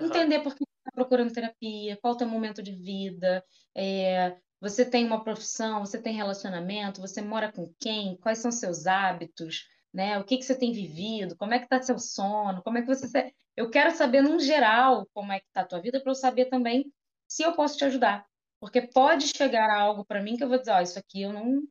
Uhum. 0.00 0.06
Entender 0.06 0.40
por 0.40 0.56
que 0.56 0.64
está 0.64 0.90
procurando 0.92 1.32
terapia, 1.32 1.96
qual 1.98 2.14
é 2.14 2.16
o 2.16 2.18
teu 2.18 2.28
momento 2.28 2.60
de 2.60 2.72
vida, 2.72 3.44
é, 3.72 4.36
você 4.60 4.84
tem 4.84 5.04
uma 5.06 5.22
profissão, 5.22 5.80
você 5.80 6.00
tem 6.00 6.14
relacionamento, 6.14 7.00
você 7.00 7.20
mora 7.20 7.52
com 7.52 7.72
quem, 7.78 8.16
quais 8.18 8.38
são 8.38 8.50
seus 8.50 8.86
hábitos, 8.86 9.68
né? 9.92 10.18
O 10.18 10.24
que 10.24 10.38
que 10.38 10.44
você 10.44 10.56
tem 10.56 10.72
vivido, 10.72 11.36
como 11.36 11.54
é 11.54 11.58
que 11.58 11.64
está 11.66 11.80
seu 11.82 11.98
sono, 11.98 12.62
como 12.62 12.78
é 12.78 12.82
que 12.82 12.88
você... 12.88 13.32
Eu 13.56 13.70
quero 13.70 13.90
saber, 13.92 14.22
num 14.22 14.38
geral, 14.38 15.06
como 15.12 15.32
é 15.32 15.38
que 15.38 15.46
está 15.46 15.60
a 15.60 15.66
tua 15.66 15.80
vida, 15.80 16.00
para 16.00 16.10
eu 16.10 16.14
saber 16.14 16.46
também 16.46 16.92
se 17.28 17.42
eu 17.42 17.54
posso 17.54 17.76
te 17.76 17.84
ajudar. 17.84 18.26
Porque 18.60 18.82
pode 18.82 19.28
chegar 19.28 19.70
algo 19.70 20.04
para 20.04 20.22
mim 20.22 20.36
que 20.36 20.44
eu 20.44 20.48
vou 20.48 20.58
dizer, 20.58 20.72
ó, 20.72 20.78
oh, 20.78 20.82
isso 20.82 20.98
aqui 20.98 21.22
eu 21.22 21.32
não, 21.32 21.62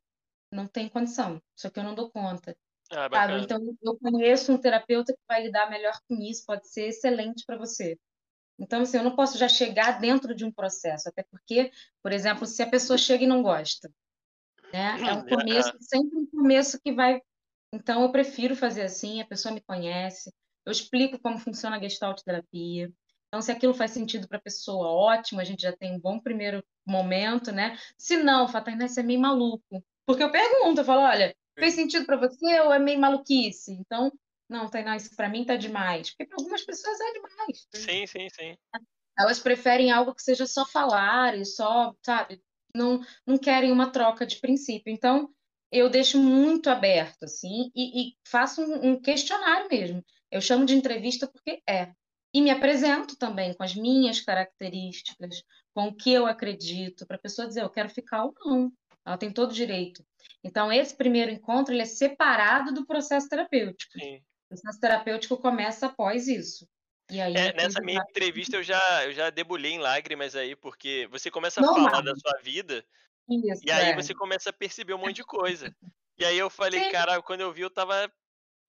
não 0.51 0.67
tenho 0.67 0.89
condição, 0.89 1.41
isso 1.55 1.67
aqui 1.67 1.79
eu 1.79 1.83
não 1.83 1.95
dou 1.95 2.11
conta. 2.11 2.55
Ah, 2.91 3.09
Então, 3.43 3.59
eu 3.81 3.97
conheço 3.97 4.53
um 4.53 4.57
terapeuta 4.57 5.13
que 5.13 5.19
vai 5.27 5.43
lidar 5.43 5.69
melhor 5.69 5.97
com 6.07 6.15
isso, 6.21 6.45
pode 6.45 6.67
ser 6.69 6.89
excelente 6.89 7.43
para 7.45 7.57
você. 7.57 7.97
Então, 8.59 8.81
assim, 8.81 8.97
eu 8.97 9.03
não 9.03 9.15
posso 9.15 9.37
já 9.37 9.47
chegar 9.47 9.99
dentro 9.99 10.35
de 10.35 10.45
um 10.45 10.51
processo, 10.51 11.09
até 11.09 11.23
porque, 11.23 11.71
por 12.01 12.11
exemplo, 12.11 12.45
se 12.45 12.61
a 12.61 12.69
pessoa 12.69 12.97
chega 12.97 13.23
e 13.23 13.27
não 13.27 13.41
gosta, 13.41 13.91
né? 14.71 14.97
É 15.01 15.13
um 15.13 15.19
hum, 15.19 15.25
começo, 15.27 15.69
é. 15.69 15.77
sempre 15.79 16.17
um 16.17 16.25
começo 16.25 16.79
que 16.81 16.93
vai. 16.93 17.21
Então, 17.73 18.03
eu 18.03 18.11
prefiro 18.11 18.55
fazer 18.55 18.83
assim, 18.83 19.21
a 19.21 19.25
pessoa 19.25 19.53
me 19.53 19.61
conhece, 19.61 20.31
eu 20.65 20.71
explico 20.71 21.19
como 21.19 21.39
funciona 21.39 21.77
a 21.77 21.79
gestalt 21.79 22.21
terapia. 22.23 22.91
Então, 23.27 23.41
se 23.41 23.51
aquilo 23.51 23.73
faz 23.73 23.91
sentido 23.91 24.27
para 24.27 24.37
a 24.37 24.41
pessoa, 24.41 24.89
ótimo, 24.89 25.41
a 25.41 25.43
gente 25.43 25.63
já 25.63 25.75
tem 25.75 25.95
um 25.95 25.99
bom 25.99 26.19
primeiro 26.19 26.63
momento, 26.85 27.51
né? 27.51 27.77
Se 27.97 28.17
não, 28.17 28.47
Fatainá, 28.47 28.87
você 28.87 28.99
é 28.99 29.03
meio 29.03 29.19
maluco. 29.19 29.83
Porque 30.05 30.21
eu 30.21 30.31
pergunto, 30.31 30.81
eu 30.81 30.85
falo, 30.85 31.01
olha, 31.01 31.35
fez 31.57 31.73
sentido 31.73 32.05
para 32.05 32.17
você 32.17 32.59
ou 32.61 32.71
é 32.71 32.77
meio 32.77 32.99
maluquice? 32.99 33.71
Então, 33.73 34.11
não, 34.53 34.69
Tainá, 34.69 34.95
isso 34.95 35.15
para 35.15 35.27
mim 35.27 35.43
tá 35.43 35.55
demais. 35.55 36.11
Porque 36.11 36.25
para 36.25 36.37
algumas 36.37 36.61
pessoas 36.63 36.99
é 36.99 37.13
demais. 37.13 37.67
Sim, 37.73 38.05
sim, 38.05 38.29
sim. 38.29 38.55
Elas 39.17 39.39
preferem 39.39 39.91
algo 39.91 40.13
que 40.13 40.21
seja 40.21 40.45
só 40.45 40.63
falar 40.63 41.35
e 41.35 41.43
só, 41.43 41.95
sabe? 42.05 42.39
Não, 42.75 43.01
não 43.25 43.37
querem 43.37 43.71
uma 43.71 43.91
troca 43.91 44.25
de 44.27 44.39
princípio. 44.39 44.93
Então, 44.93 45.33
eu 45.71 45.89
deixo 45.89 46.19
muito 46.21 46.69
aberto, 46.69 47.23
assim, 47.23 47.71
e, 47.75 48.09
e 48.09 48.17
faço 48.27 48.61
um, 48.61 48.91
um 48.91 49.01
questionário 49.01 49.67
mesmo. 49.69 50.05
Eu 50.31 50.39
chamo 50.39 50.65
de 50.65 50.75
entrevista 50.75 51.27
porque 51.27 51.61
é. 51.67 51.91
E 52.31 52.41
me 52.41 52.51
apresento 52.51 53.15
também 53.17 53.53
com 53.53 53.63
as 53.63 53.75
minhas 53.75 54.19
características, 54.19 55.43
com 55.73 55.87
o 55.87 55.95
que 55.95 56.11
eu 56.11 56.25
acredito, 56.25 57.05
para 57.05 57.17
a 57.17 57.21
pessoa 57.21 57.47
dizer, 57.47 57.61
eu 57.61 57.69
quero 57.69 57.89
ficar 57.89 58.25
ou 58.25 58.33
não. 58.43 58.71
Ela 59.05 59.17
tem 59.17 59.31
todo 59.31 59.51
o 59.51 59.53
direito. 59.53 60.03
Então, 60.43 60.71
esse 60.71 60.95
primeiro 60.95 61.31
encontro 61.31 61.73
ele 61.73 61.81
é 61.81 61.85
separado 61.85 62.73
do 62.73 62.85
processo 62.85 63.29
terapêutico. 63.29 63.99
Sim. 63.99 64.21
O 64.53 64.61
processo 64.61 64.79
terapêutico 64.79 65.37
começa 65.37 65.87
após 65.87 66.27
isso. 66.27 66.67
E 67.11 67.19
aí, 67.19 67.35
é, 67.35 67.53
nessa 67.53 67.81
minha 67.81 67.99
vai... 67.99 68.09
entrevista 68.09 68.57
eu 68.57 68.63
já, 68.63 69.05
eu 69.05 69.13
já 69.13 69.29
debulhei 69.29 69.73
em 69.73 69.79
lágrimas 69.79 70.35
aí, 70.35 70.55
porque 70.55 71.07
você 71.11 71.29
começa 71.29 71.59
a 71.59 71.63
Normal. 71.63 71.89
falar 71.89 72.01
da 72.01 72.15
sua 72.15 72.39
vida, 72.41 72.83
Isso, 73.29 73.61
E 73.65 73.71
aí 73.71 73.89
é. 73.89 73.95
você 73.95 74.13
começa 74.13 74.49
a 74.49 74.53
perceber 74.53 74.93
um 74.93 74.99
monte 74.99 75.17
de 75.17 75.23
coisa. 75.23 75.73
E 76.15 76.23
aí 76.23 76.37
eu 76.37 76.47
falei, 76.47 76.79
Sim. 76.79 76.91
cara, 76.91 77.19
quando 77.23 77.41
eu 77.41 77.51
vi, 77.51 77.61
eu 77.61 77.71
tava 77.71 78.07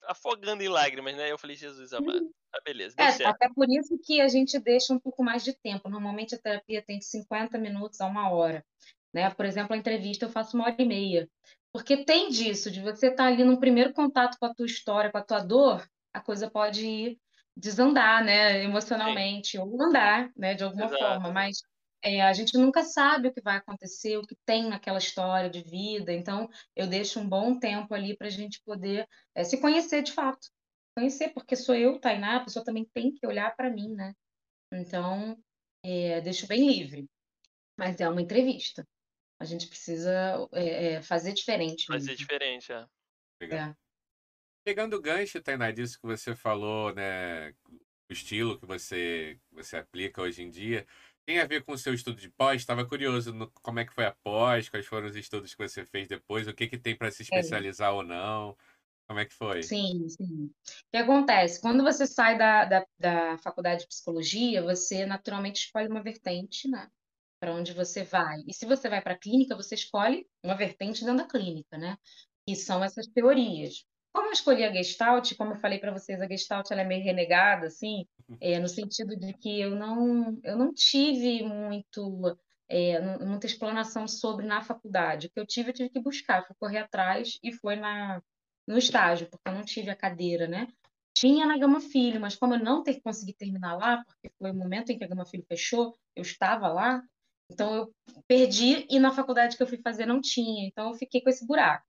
afogando 0.06 0.62
em 0.62 0.68
lágrimas, 0.68 1.14
né? 1.14 1.30
Eu 1.30 1.36
falei, 1.36 1.54
Jesus 1.54 1.92
amado. 1.92 2.34
Tá, 2.50 2.60
beleza, 2.64 2.96
É, 2.98 3.26
até 3.26 3.52
por 3.52 3.68
isso 3.68 3.98
que 4.02 4.18
a 4.20 4.28
gente 4.28 4.58
deixa 4.58 4.94
um 4.94 4.98
pouco 4.98 5.22
mais 5.22 5.44
de 5.44 5.52
tempo. 5.52 5.90
Normalmente 5.90 6.34
a 6.34 6.38
terapia 6.38 6.80
tem 6.80 6.98
de 6.98 7.04
50 7.04 7.58
minutos 7.58 8.00
a 8.00 8.06
uma 8.06 8.30
hora. 8.30 8.64
Né? 9.12 9.28
Por 9.28 9.44
exemplo, 9.44 9.74
a 9.74 9.76
entrevista 9.76 10.24
eu 10.24 10.30
faço 10.30 10.56
uma 10.56 10.64
hora 10.64 10.76
e 10.78 10.86
meia. 10.86 11.28
Porque 11.74 12.04
tem 12.04 12.28
disso, 12.28 12.70
de 12.70 12.80
você 12.80 13.08
estar 13.08 13.26
ali 13.26 13.42
no 13.42 13.58
primeiro 13.58 13.92
contato 13.92 14.38
com 14.38 14.46
a 14.46 14.54
tua 14.54 14.64
história, 14.64 15.10
com 15.10 15.18
a 15.18 15.24
tua 15.24 15.40
dor, 15.40 15.84
a 16.12 16.20
coisa 16.20 16.48
pode 16.48 16.86
ir 16.86 17.18
desandar, 17.56 18.24
né? 18.24 18.62
Emocionalmente, 18.62 19.58
ou 19.58 19.82
andar, 19.82 20.30
né? 20.36 20.54
De 20.54 20.62
alguma 20.62 20.84
Exato. 20.84 21.02
forma. 21.02 21.32
Mas 21.32 21.58
é, 22.00 22.22
a 22.22 22.32
gente 22.32 22.56
nunca 22.56 22.84
sabe 22.84 23.26
o 23.26 23.32
que 23.34 23.40
vai 23.40 23.56
acontecer, 23.56 24.16
o 24.16 24.22
que 24.22 24.36
tem 24.46 24.68
naquela 24.68 24.98
história 24.98 25.50
de 25.50 25.62
vida. 25.62 26.12
Então, 26.12 26.48
eu 26.76 26.86
deixo 26.86 27.18
um 27.18 27.28
bom 27.28 27.58
tempo 27.58 27.92
ali 27.92 28.16
para 28.16 28.28
a 28.28 28.30
gente 28.30 28.62
poder 28.64 29.08
é, 29.34 29.42
se 29.42 29.60
conhecer 29.60 30.02
de 30.02 30.12
fato 30.12 30.48
conhecer, 30.96 31.30
porque 31.30 31.56
sou 31.56 31.74
eu, 31.74 31.98
Tainá, 31.98 32.36
a 32.36 32.44
pessoa 32.44 32.64
também 32.64 32.88
tem 32.94 33.12
que 33.12 33.26
olhar 33.26 33.54
para 33.56 33.68
mim, 33.68 33.92
né? 33.94 34.14
Então, 34.72 35.36
é, 35.82 36.20
deixo 36.20 36.46
bem 36.46 36.66
livre. 36.66 37.06
Mas 37.76 38.00
é 38.00 38.08
uma 38.08 38.22
entrevista. 38.22 38.86
A 39.38 39.44
gente 39.44 39.66
precisa 39.66 40.48
é, 40.52 40.94
é, 40.94 41.02
fazer 41.02 41.32
diferente 41.32 41.86
Fazer 41.86 42.12
mesmo. 42.12 42.16
diferente, 42.16 42.72
é. 42.72 42.86
Legal. 43.40 43.70
É. 43.70 43.76
Pegando 44.64 44.96
o 44.96 45.00
gancho, 45.00 45.42
Tainá, 45.42 45.70
disso 45.70 46.00
que 46.00 46.06
você 46.06 46.34
falou, 46.34 46.94
né? 46.94 47.50
O 48.08 48.12
estilo 48.12 48.58
que 48.58 48.66
você, 48.66 49.38
você 49.52 49.76
aplica 49.76 50.22
hoje 50.22 50.42
em 50.42 50.50
dia. 50.50 50.86
Tem 51.26 51.40
a 51.40 51.46
ver 51.46 51.64
com 51.64 51.72
o 51.72 51.78
seu 51.78 51.94
estudo 51.94 52.20
de 52.20 52.28
pós? 52.30 52.60
Estava 52.60 52.86
curioso 52.86 53.32
no, 53.32 53.50
como 53.62 53.80
é 53.80 53.84
que 53.84 53.94
foi 53.94 54.04
a 54.04 54.12
pós, 54.12 54.68
quais 54.68 54.86
foram 54.86 55.06
os 55.06 55.16
estudos 55.16 55.54
que 55.54 55.68
você 55.68 55.84
fez 55.84 56.06
depois, 56.06 56.46
o 56.46 56.54
que, 56.54 56.66
que 56.66 56.78
tem 56.78 56.96
para 56.96 57.10
se 57.10 57.22
especializar 57.22 57.94
ou 57.94 58.02
não. 58.02 58.56
Como 59.06 59.20
é 59.20 59.24
que 59.26 59.34
foi? 59.34 59.62
Sim, 59.62 60.08
sim. 60.08 60.46
O 60.46 60.90
que 60.90 60.96
acontece? 60.96 61.60
Quando 61.60 61.82
você 61.82 62.06
sai 62.06 62.38
da, 62.38 62.64
da, 62.64 62.86
da 62.98 63.38
faculdade 63.38 63.82
de 63.82 63.88
psicologia, 63.88 64.62
você 64.62 65.04
naturalmente 65.04 65.66
escolhe 65.66 65.88
uma 65.88 66.02
vertente, 66.02 66.68
né? 66.68 66.90
Para 67.44 67.52
onde 67.52 67.74
você 67.74 68.04
vai. 68.04 68.38
E 68.48 68.54
se 68.54 68.64
você 68.64 68.88
vai 68.88 69.02
para 69.02 69.12
a 69.12 69.18
clínica, 69.18 69.54
você 69.54 69.74
escolhe 69.74 70.26
uma 70.42 70.54
vertente 70.54 71.04
dentro 71.04 71.18
da 71.18 71.28
clínica, 71.28 71.76
né? 71.76 71.98
E 72.48 72.56
são 72.56 72.82
essas 72.82 73.06
teorias. 73.06 73.84
Como 74.14 74.28
eu 74.28 74.32
escolhi 74.32 74.64
a 74.64 74.72
Gestalt, 74.72 75.34
como 75.36 75.52
eu 75.52 75.56
falei 75.56 75.78
para 75.78 75.92
vocês, 75.92 76.18
a 76.22 76.26
Gestalt 76.26 76.70
ela 76.70 76.80
é 76.80 76.84
meio 76.84 77.04
renegada, 77.04 77.66
assim, 77.66 78.06
é, 78.40 78.58
no 78.58 78.66
sentido 78.66 79.14
de 79.14 79.34
que 79.34 79.60
eu 79.60 79.76
não, 79.76 80.40
eu 80.42 80.56
não 80.56 80.72
tive 80.72 81.42
muito, 81.42 82.34
é, 82.66 82.98
muita 83.18 83.44
explanação 83.44 84.08
sobre 84.08 84.46
na 84.46 84.62
faculdade. 84.62 85.26
O 85.26 85.30
que 85.30 85.38
eu 85.38 85.46
tive, 85.46 85.68
eu 85.68 85.74
tive 85.74 85.90
que 85.90 86.00
buscar, 86.00 86.46
fui 86.46 86.56
correr 86.58 86.78
atrás 86.78 87.38
e 87.42 87.52
foi 87.52 87.76
na, 87.76 88.22
no 88.66 88.78
estágio, 88.78 89.28
porque 89.28 89.46
eu 89.46 89.52
não 89.52 89.64
tive 89.66 89.90
a 89.90 89.96
cadeira, 89.96 90.48
né? 90.48 90.66
Tinha 91.14 91.44
na 91.44 91.58
Gama 91.58 91.82
Filho, 91.82 92.22
mas 92.22 92.36
como 92.36 92.54
eu 92.54 92.58
não 92.58 92.82
ter, 92.82 93.02
consegui 93.02 93.34
terminar 93.34 93.76
lá, 93.76 94.02
porque 94.02 94.32
foi 94.38 94.50
o 94.50 94.54
momento 94.54 94.90
em 94.90 94.96
que 94.96 95.04
a 95.04 95.08
Gama 95.08 95.26
Filho 95.26 95.44
fechou, 95.46 95.94
eu 96.16 96.22
estava 96.22 96.68
lá, 96.68 97.02
então 97.50 97.74
eu 97.74 97.94
perdi 98.26 98.86
e 98.90 98.98
na 98.98 99.12
faculdade 99.12 99.56
que 99.56 99.62
eu 99.62 99.66
fui 99.66 99.78
fazer 99.78 100.06
não 100.06 100.20
tinha, 100.20 100.66
então 100.66 100.90
eu 100.90 100.94
fiquei 100.94 101.20
com 101.20 101.30
esse 101.30 101.46
buraco. 101.46 101.86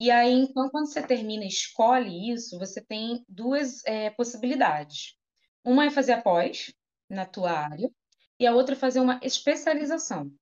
E 0.00 0.10
aí, 0.10 0.32
então, 0.32 0.68
quando 0.70 0.86
você 0.86 1.06
termina 1.06 1.44
e 1.44 1.48
escolhe 1.48 2.32
isso, 2.32 2.58
você 2.58 2.80
tem 2.80 3.24
duas 3.28 3.84
é, 3.86 4.10
possibilidades. 4.10 5.16
Uma 5.64 5.86
é 5.86 5.90
fazer 5.90 6.12
a 6.12 6.22
pós 6.22 6.74
na 7.08 7.24
tua 7.24 7.52
área 7.52 7.90
e 8.38 8.46
a 8.46 8.54
outra 8.54 8.74
é 8.74 8.78
fazer 8.78 9.00
uma 9.00 9.20
especialização. 9.22 10.32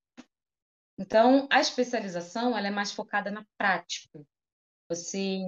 Então, 0.99 1.47
a 1.51 1.61
especialização 1.61 2.57
ela 2.57 2.69
é 2.69 2.71
mais 2.71 2.93
focada 2.93 3.31
na 3.31 3.45
prática. 3.59 4.25
Você, 4.89 5.41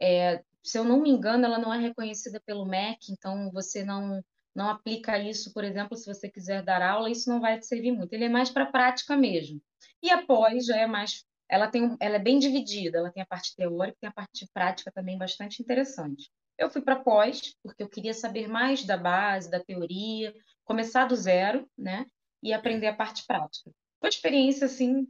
é, 0.00 0.44
se 0.62 0.78
eu 0.78 0.84
não 0.84 1.00
me 1.00 1.10
engano, 1.10 1.44
ela 1.44 1.58
não 1.58 1.72
é 1.72 1.78
reconhecida 1.78 2.40
pelo 2.44 2.66
MEC, 2.66 3.10
então 3.10 3.50
você 3.52 3.84
não 3.84 4.22
não 4.56 4.70
aplica 4.70 5.18
isso, 5.18 5.52
por 5.52 5.62
exemplo, 5.62 5.98
se 5.98 6.06
você 6.06 6.30
quiser 6.30 6.62
dar 6.62 6.80
aula, 6.80 7.10
isso 7.10 7.28
não 7.28 7.42
vai 7.42 7.58
te 7.58 7.66
servir 7.66 7.92
muito. 7.92 8.14
Ele 8.14 8.24
é 8.24 8.28
mais 8.28 8.48
para 8.48 8.64
prática 8.64 9.14
mesmo. 9.14 9.60
E 10.02 10.10
a 10.10 10.24
pós 10.24 10.64
já 10.64 10.78
é 10.78 10.86
mais, 10.86 11.26
ela 11.46 11.68
tem, 11.68 11.94
ela 12.00 12.16
é 12.16 12.18
bem 12.18 12.38
dividida. 12.38 12.96
Ela 12.96 13.12
tem 13.12 13.22
a 13.22 13.26
parte 13.26 13.54
teórica, 13.54 13.98
tem 14.00 14.08
a 14.08 14.12
parte 14.12 14.48
prática 14.54 14.90
também 14.90 15.18
bastante 15.18 15.62
interessante. 15.62 16.30
Eu 16.56 16.70
fui 16.70 16.80
para 16.80 16.96
pós 16.96 17.54
porque 17.62 17.82
eu 17.82 17.88
queria 17.88 18.14
saber 18.14 18.48
mais 18.48 18.82
da 18.82 18.96
base, 18.96 19.50
da 19.50 19.62
teoria, 19.62 20.34
começar 20.64 21.04
do 21.04 21.14
zero, 21.14 21.68
né? 21.76 22.06
E 22.42 22.54
aprender 22.54 22.86
a 22.86 22.96
parte 22.96 23.26
prática. 23.26 23.70
Foi 24.00 24.08
uma 24.08 24.08
experiência 24.08 24.64
assim 24.64 25.06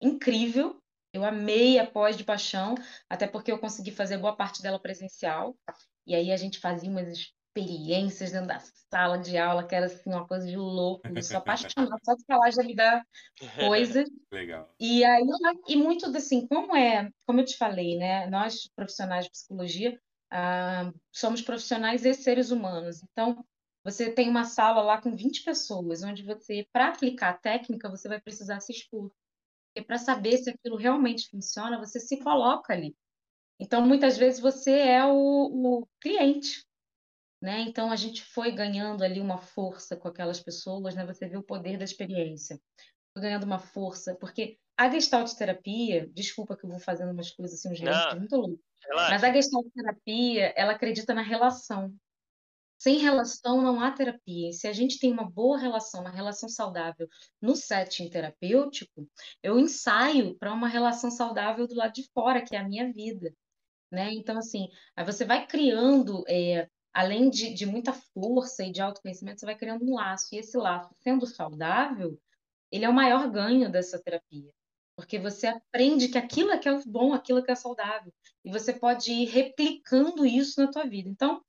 incrível. 0.00 0.82
Eu 1.12 1.24
amei 1.24 1.78
a 1.78 1.86
pós 1.86 2.16
de 2.16 2.24
paixão, 2.24 2.74
até 3.08 3.28
porque 3.28 3.52
eu 3.52 3.58
consegui 3.58 3.92
fazer 3.92 4.18
boa 4.18 4.34
parte 4.34 4.60
dela 4.60 4.80
presencial. 4.80 5.56
E 6.04 6.12
aí 6.12 6.32
a 6.32 6.36
gente 6.36 6.58
fazia 6.58 6.90
umas 6.90 7.32
experiências 7.50 8.32
dentro 8.32 8.48
da 8.48 8.60
sala 8.90 9.18
de 9.18 9.36
aula, 9.36 9.66
que 9.66 9.74
era 9.74 9.86
assim, 9.86 10.10
uma 10.10 10.26
coisa 10.26 10.46
de 10.46 10.56
louco. 10.56 11.06
Eu 11.08 11.22
sou 11.22 11.38
apaixonada, 11.38 11.96
só 12.04 12.14
de 12.14 12.24
falar 12.24 12.50
já 12.50 12.62
me 12.62 12.74
dá 12.74 13.02
coisa. 13.70 14.04
Legal. 14.32 14.72
E 14.78 15.04
aí, 15.04 15.24
e 15.68 15.76
muito 15.76 16.06
assim, 16.16 16.46
como 16.46 16.76
é, 16.76 17.10
como 17.26 17.40
eu 17.40 17.44
te 17.44 17.56
falei, 17.56 17.96
né? 17.98 18.26
Nós, 18.28 18.68
profissionais 18.74 19.24
de 19.24 19.32
psicologia, 19.32 20.00
ah, 20.30 20.92
somos 21.12 21.42
profissionais 21.42 22.04
e 22.04 22.14
seres 22.14 22.50
humanos. 22.50 23.02
Então, 23.02 23.44
você 23.84 24.10
tem 24.10 24.28
uma 24.28 24.44
sala 24.44 24.82
lá 24.82 25.00
com 25.00 25.16
20 25.16 25.42
pessoas, 25.42 26.02
onde 26.02 26.22
você, 26.22 26.66
para 26.72 26.88
aplicar 26.88 27.30
a 27.30 27.38
técnica, 27.38 27.90
você 27.90 28.08
vai 28.08 28.20
precisar 28.20 28.60
se 28.60 28.72
expor. 28.72 29.10
Porque 29.72 29.86
para 29.86 29.98
saber 29.98 30.38
se 30.38 30.50
aquilo 30.50 30.76
realmente 30.76 31.28
funciona, 31.30 31.78
você 31.78 31.98
se 31.98 32.18
coloca 32.18 32.72
ali. 32.72 32.94
Então, 33.58 33.86
muitas 33.86 34.16
vezes 34.16 34.40
você 34.40 34.72
é 34.72 35.04
o, 35.04 35.12
o 35.12 35.88
cliente, 36.00 36.64
né? 37.40 37.60
Então, 37.60 37.90
a 37.90 37.96
gente 37.96 38.22
foi 38.22 38.52
ganhando 38.52 39.02
ali 39.02 39.20
uma 39.20 39.38
força 39.38 39.96
com 39.96 40.08
aquelas 40.08 40.40
pessoas, 40.40 40.94
né? 40.94 41.06
Você 41.06 41.26
vê 41.28 41.36
o 41.36 41.42
poder 41.42 41.78
da 41.78 41.84
experiência. 41.84 42.60
Foi 43.12 43.22
ganhando 43.22 43.44
uma 43.44 43.58
força, 43.58 44.16
porque 44.16 44.58
a 44.76 44.90
gestalt 44.90 45.32
terapia, 45.34 46.08
desculpa 46.12 46.56
que 46.56 46.64
eu 46.64 46.70
vou 46.70 46.78
fazendo 46.78 47.12
umas 47.12 47.30
coisas 47.30 47.58
assim, 47.58 47.72
uns 47.72 47.80
Não. 47.80 47.92
links 47.92 48.18
muito 48.18 48.36
loucos, 48.36 48.64
mas 48.94 49.22
a 49.24 49.32
gestalt 49.32 49.66
terapia, 49.74 50.52
ela 50.56 50.72
acredita 50.72 51.12
na 51.14 51.22
relação. 51.22 51.94
Sem 52.78 52.98
relação 52.98 53.60
não 53.60 53.78
há 53.80 53.90
terapia. 53.90 54.52
Se 54.52 54.66
a 54.66 54.72
gente 54.72 54.98
tem 54.98 55.12
uma 55.12 55.30
boa 55.30 55.58
relação, 55.58 56.00
uma 56.00 56.10
relação 56.10 56.48
saudável 56.48 57.06
no 57.40 57.54
setting 57.54 58.08
terapêutico, 58.08 59.06
eu 59.42 59.58
ensaio 59.60 60.34
para 60.38 60.52
uma 60.52 60.66
relação 60.66 61.10
saudável 61.10 61.66
do 61.66 61.74
lado 61.74 61.92
de 61.92 62.08
fora, 62.14 62.42
que 62.42 62.56
é 62.56 62.58
a 62.58 62.66
minha 62.66 62.90
vida, 62.90 63.34
né? 63.92 64.10
Então, 64.12 64.38
assim, 64.38 64.68
aí 64.96 65.04
você 65.04 65.26
vai 65.26 65.46
criando, 65.46 66.24
é, 66.26 66.68
além 66.92 67.30
de, 67.30 67.52
de 67.54 67.66
muita 67.66 67.92
força 67.92 68.64
e 68.64 68.72
de 68.72 68.80
autoconhecimento, 68.80 69.40
você 69.40 69.46
vai 69.46 69.56
criando 69.56 69.84
um 69.84 69.94
laço. 69.94 70.34
E 70.34 70.38
esse 70.38 70.56
laço, 70.56 70.94
sendo 71.00 71.26
saudável, 71.26 72.18
ele 72.70 72.84
é 72.84 72.88
o 72.88 72.94
maior 72.94 73.30
ganho 73.30 73.70
dessa 73.70 73.98
terapia. 73.98 74.50
Porque 74.96 75.18
você 75.18 75.46
aprende 75.46 76.08
que 76.08 76.18
aquilo 76.18 76.50
é 76.50 76.58
que 76.58 76.68
é 76.68 76.80
bom, 76.86 77.14
aquilo 77.14 77.42
que 77.42 77.50
é 77.50 77.54
saudável. 77.54 78.12
E 78.44 78.50
você 78.50 78.72
pode 78.72 79.12
ir 79.12 79.26
replicando 79.26 80.26
isso 80.26 80.60
na 80.60 80.70
tua 80.70 80.84
vida. 80.84 81.08
Então, 81.08 81.42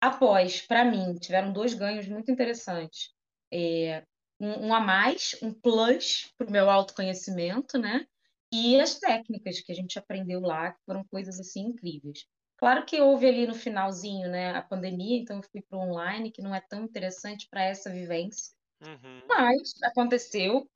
após, 0.00 0.60
para 0.60 0.84
mim, 0.84 1.14
tiveram 1.14 1.52
dois 1.52 1.74
ganhos 1.74 2.06
muito 2.06 2.30
interessantes. 2.30 3.14
É, 3.52 4.04
um, 4.38 4.66
um 4.68 4.74
a 4.74 4.80
mais, 4.80 5.36
um 5.42 5.52
plus 5.52 6.32
para 6.36 6.46
o 6.46 6.50
meu 6.50 6.68
autoconhecimento, 6.68 7.78
né? 7.78 8.06
E 8.52 8.80
as 8.80 8.98
técnicas 8.98 9.60
que 9.60 9.72
a 9.72 9.74
gente 9.74 9.98
aprendeu 9.98 10.40
lá, 10.40 10.72
que 10.72 10.84
foram 10.84 11.04
coisas 11.04 11.38
assim 11.38 11.60
incríveis. 11.66 12.26
Claro 12.58 12.84
que 12.84 13.00
houve 13.00 13.26
ali 13.26 13.46
no 13.46 13.54
finalzinho, 13.54 14.28
né, 14.28 14.50
a 14.50 14.62
pandemia, 14.62 15.18
então 15.18 15.36
eu 15.36 15.42
fui 15.42 15.62
para 15.62 15.78
online, 15.78 16.32
que 16.32 16.42
não 16.42 16.54
é 16.54 16.60
tão 16.60 16.82
interessante 16.82 17.46
para 17.48 17.62
essa 17.62 17.88
vivência, 17.88 18.52
Uhum. 18.82 19.22
mas 19.28 19.74
aconteceu. 19.82 20.68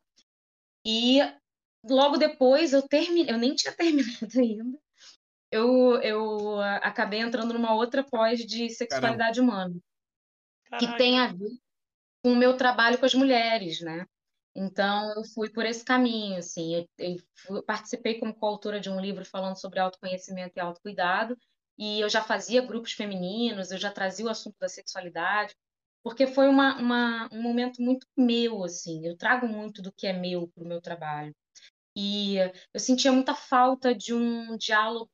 E 0.87 1.19
logo 1.85 2.17
depois 2.17 2.73
eu 2.73 2.87
terminei, 2.87 3.35
eu 3.35 3.39
nem 3.39 3.55
tinha 3.55 3.75
terminado 3.77 4.39
ainda. 4.39 4.79
Eu, 5.51 6.01
eu 6.03 6.61
acabei 6.83 7.21
entrando 7.21 7.55
numa 7.55 7.75
outra 7.75 8.05
pós 8.05 8.41
de 8.41 8.71
sexualidade 8.71 9.41
humana 9.41 9.75
que 10.79 10.97
tem 10.97 11.19
a 11.19 11.27
ver 11.29 11.51
com 12.25 12.33
o 12.33 12.37
meu 12.37 12.57
trabalho 12.57 12.99
com 12.99 13.07
as 13.07 13.15
mulheres, 13.15 13.81
né? 13.81 14.07
Então, 14.55 15.13
eu 15.17 15.25
fui 15.35 15.51
por 15.51 15.65
esse 15.67 15.85
caminho, 15.85 16.39
assim. 16.39 16.87
Eu, 16.99 17.17
eu 17.57 17.63
participei 17.65 18.19
como 18.21 18.35
coautora 18.35 18.81
de 18.81 18.91
um 18.91 19.01
livro 19.01 19.25
falando 19.25 19.61
sobre 19.61 19.81
autoconhecimento 19.81 20.55
e 20.57 20.61
autocuidado, 20.61 21.37
e 21.79 22.01
eu 22.01 22.09
já 22.09 22.23
fazia 22.23 22.63
grupos 22.67 22.93
femininos, 22.93 23.71
eu 23.71 23.79
já 23.79 23.91
trazia 23.93 24.27
o 24.27 24.29
assunto 24.29 24.57
da 24.61 24.69
sexualidade, 24.69 25.55
porque 26.03 26.27
foi 26.27 26.49
uma, 26.49 26.77
uma- 26.79 27.29
um 27.33 27.43
momento 27.43 27.81
muito 27.83 28.07
meu, 28.17 28.65
assim. 28.65 29.07
Eu 29.07 29.17
trago 29.17 29.47
muito 29.47 29.83
do 29.83 29.93
que 29.93 30.07
é 30.07 30.13
meu 30.13 30.49
para 30.49 30.65
o 30.65 30.69
meu 30.69 30.81
trabalho. 30.81 31.35
E 31.97 32.37
eu 32.75 32.81
sentia 32.81 33.13
muita 33.13 33.35
falta 33.35 33.95
de 33.95 34.15
um 34.15 34.57
diálogo 34.59 35.11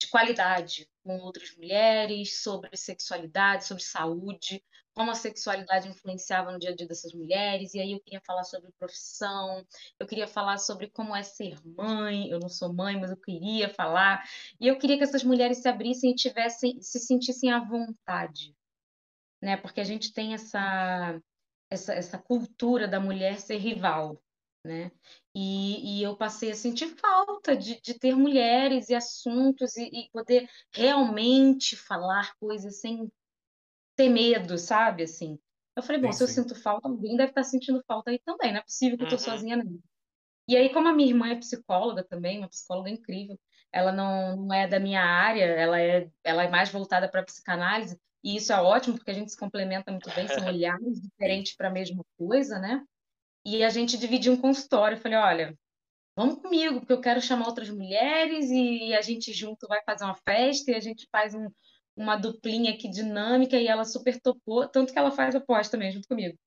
de 0.00 0.08
qualidade 0.08 0.88
com 1.02 1.18
outras 1.18 1.54
mulheres, 1.56 2.42
sobre 2.42 2.76
sexualidade, 2.76 3.64
sobre 3.64 3.82
saúde, 3.82 4.62
como 4.98 5.12
a 5.12 5.14
sexualidade 5.14 5.86
influenciava 5.86 6.50
no 6.50 6.58
dia 6.58 6.70
a 6.70 6.74
dia 6.74 6.84
dessas 6.84 7.14
mulheres, 7.14 7.72
e 7.72 7.78
aí 7.80 7.92
eu 7.92 8.00
queria 8.00 8.20
falar 8.20 8.42
sobre 8.42 8.72
profissão, 8.72 9.64
eu 9.96 10.04
queria 10.08 10.26
falar 10.26 10.58
sobre 10.58 10.90
como 10.90 11.14
é 11.14 11.22
ser 11.22 11.56
mãe, 11.64 12.28
eu 12.28 12.40
não 12.40 12.48
sou 12.48 12.74
mãe, 12.74 12.98
mas 12.98 13.12
eu 13.12 13.16
queria 13.16 13.72
falar, 13.72 14.28
e 14.60 14.66
eu 14.66 14.76
queria 14.76 14.98
que 14.98 15.04
essas 15.04 15.22
mulheres 15.22 15.58
se 15.58 15.68
abrissem 15.68 16.10
e 16.10 16.16
tivessem, 16.16 16.82
se 16.82 16.98
sentissem 16.98 17.52
à 17.52 17.60
vontade, 17.60 18.56
né? 19.40 19.56
Porque 19.56 19.80
a 19.80 19.84
gente 19.84 20.12
tem 20.12 20.34
essa, 20.34 21.22
essa, 21.70 21.94
essa 21.94 22.18
cultura 22.18 22.88
da 22.88 22.98
mulher 22.98 23.38
ser 23.38 23.58
rival, 23.58 24.20
né? 24.64 24.90
E, 25.32 26.00
e, 26.00 26.02
eu 26.02 26.16
passei 26.16 26.50
a 26.50 26.56
sentir 26.56 26.88
falta 26.96 27.56
de, 27.56 27.80
de 27.80 27.94
ter 27.94 28.16
mulheres 28.16 28.88
e 28.88 28.96
assuntos 28.96 29.76
e, 29.76 29.84
e, 29.84 30.10
poder 30.10 30.50
realmente 30.72 31.76
falar 31.76 32.34
coisas 32.40 32.80
sem 32.80 33.08
ter 33.98 34.08
medo, 34.08 34.56
sabe? 34.56 35.02
Assim. 35.02 35.38
Eu 35.76 35.82
falei, 35.82 36.00
bom, 36.00 36.12
sim, 36.12 36.18
se 36.18 36.24
eu 36.24 36.28
sinto 36.28 36.54
falta, 36.54 36.88
alguém 36.88 37.16
deve 37.16 37.30
estar 37.30 37.42
sentindo 37.42 37.82
falta 37.86 38.10
aí 38.10 38.20
também, 38.20 38.52
não 38.52 38.60
é 38.60 38.62
possível 38.62 38.96
que 38.96 39.02
eu 39.02 39.08
estou 39.08 39.18
uhum. 39.18 39.38
sozinha 39.38 39.56
não. 39.56 39.78
E 40.48 40.56
aí, 40.56 40.72
como 40.72 40.88
a 40.88 40.92
minha 40.92 41.08
irmã 41.08 41.28
é 41.28 41.36
psicóloga 41.36 42.02
também, 42.02 42.38
uma 42.38 42.48
psicóloga 42.48 42.88
incrível, 42.88 43.38
ela 43.70 43.92
não, 43.92 44.36
não 44.36 44.54
é 44.54 44.66
da 44.66 44.80
minha 44.80 45.02
área, 45.02 45.44
ela 45.44 45.78
é, 45.78 46.08
ela 46.24 46.44
é 46.44 46.48
mais 46.48 46.70
voltada 46.70 47.08
para 47.08 47.24
psicanálise, 47.24 48.00
e 48.24 48.36
isso 48.36 48.52
é 48.52 48.60
ótimo, 48.60 48.96
porque 48.96 49.10
a 49.10 49.14
gente 49.14 49.30
se 49.30 49.36
complementa 49.36 49.90
muito 49.90 50.10
bem, 50.14 50.26
são 50.28 50.46
olhares 50.46 51.00
diferentes 51.02 51.54
para 51.54 51.68
a 51.68 51.72
mesma 51.72 52.04
coisa, 52.16 52.58
né? 52.58 52.82
E 53.44 53.62
a 53.62 53.68
gente 53.68 53.98
dividiu 53.98 54.32
um 54.32 54.40
consultório. 54.40 54.96
Eu 54.96 55.00
falei, 55.00 55.18
olha, 55.18 55.58
vamos 56.16 56.40
comigo, 56.40 56.80
porque 56.80 56.92
eu 56.92 57.00
quero 57.00 57.20
chamar 57.20 57.46
outras 57.46 57.70
mulheres 57.70 58.50
e 58.50 58.94
a 58.94 59.02
gente 59.02 59.32
junto 59.32 59.68
vai 59.68 59.82
fazer 59.84 60.04
uma 60.04 60.14
festa 60.14 60.70
e 60.70 60.74
a 60.74 60.80
gente 60.80 61.06
faz 61.12 61.34
um, 61.34 61.48
uma 61.98 62.16
duplinha 62.16 62.72
aqui 62.72 62.88
dinâmica 62.88 63.56
e 63.56 63.66
ela 63.66 63.84
super 63.84 64.20
topou, 64.20 64.68
tanto 64.68 64.92
que 64.92 64.98
ela 64.98 65.10
faz 65.10 65.34
a 65.34 65.40
pós 65.40 65.68
também 65.68 65.90
junto 65.90 66.06
comigo. 66.06 66.38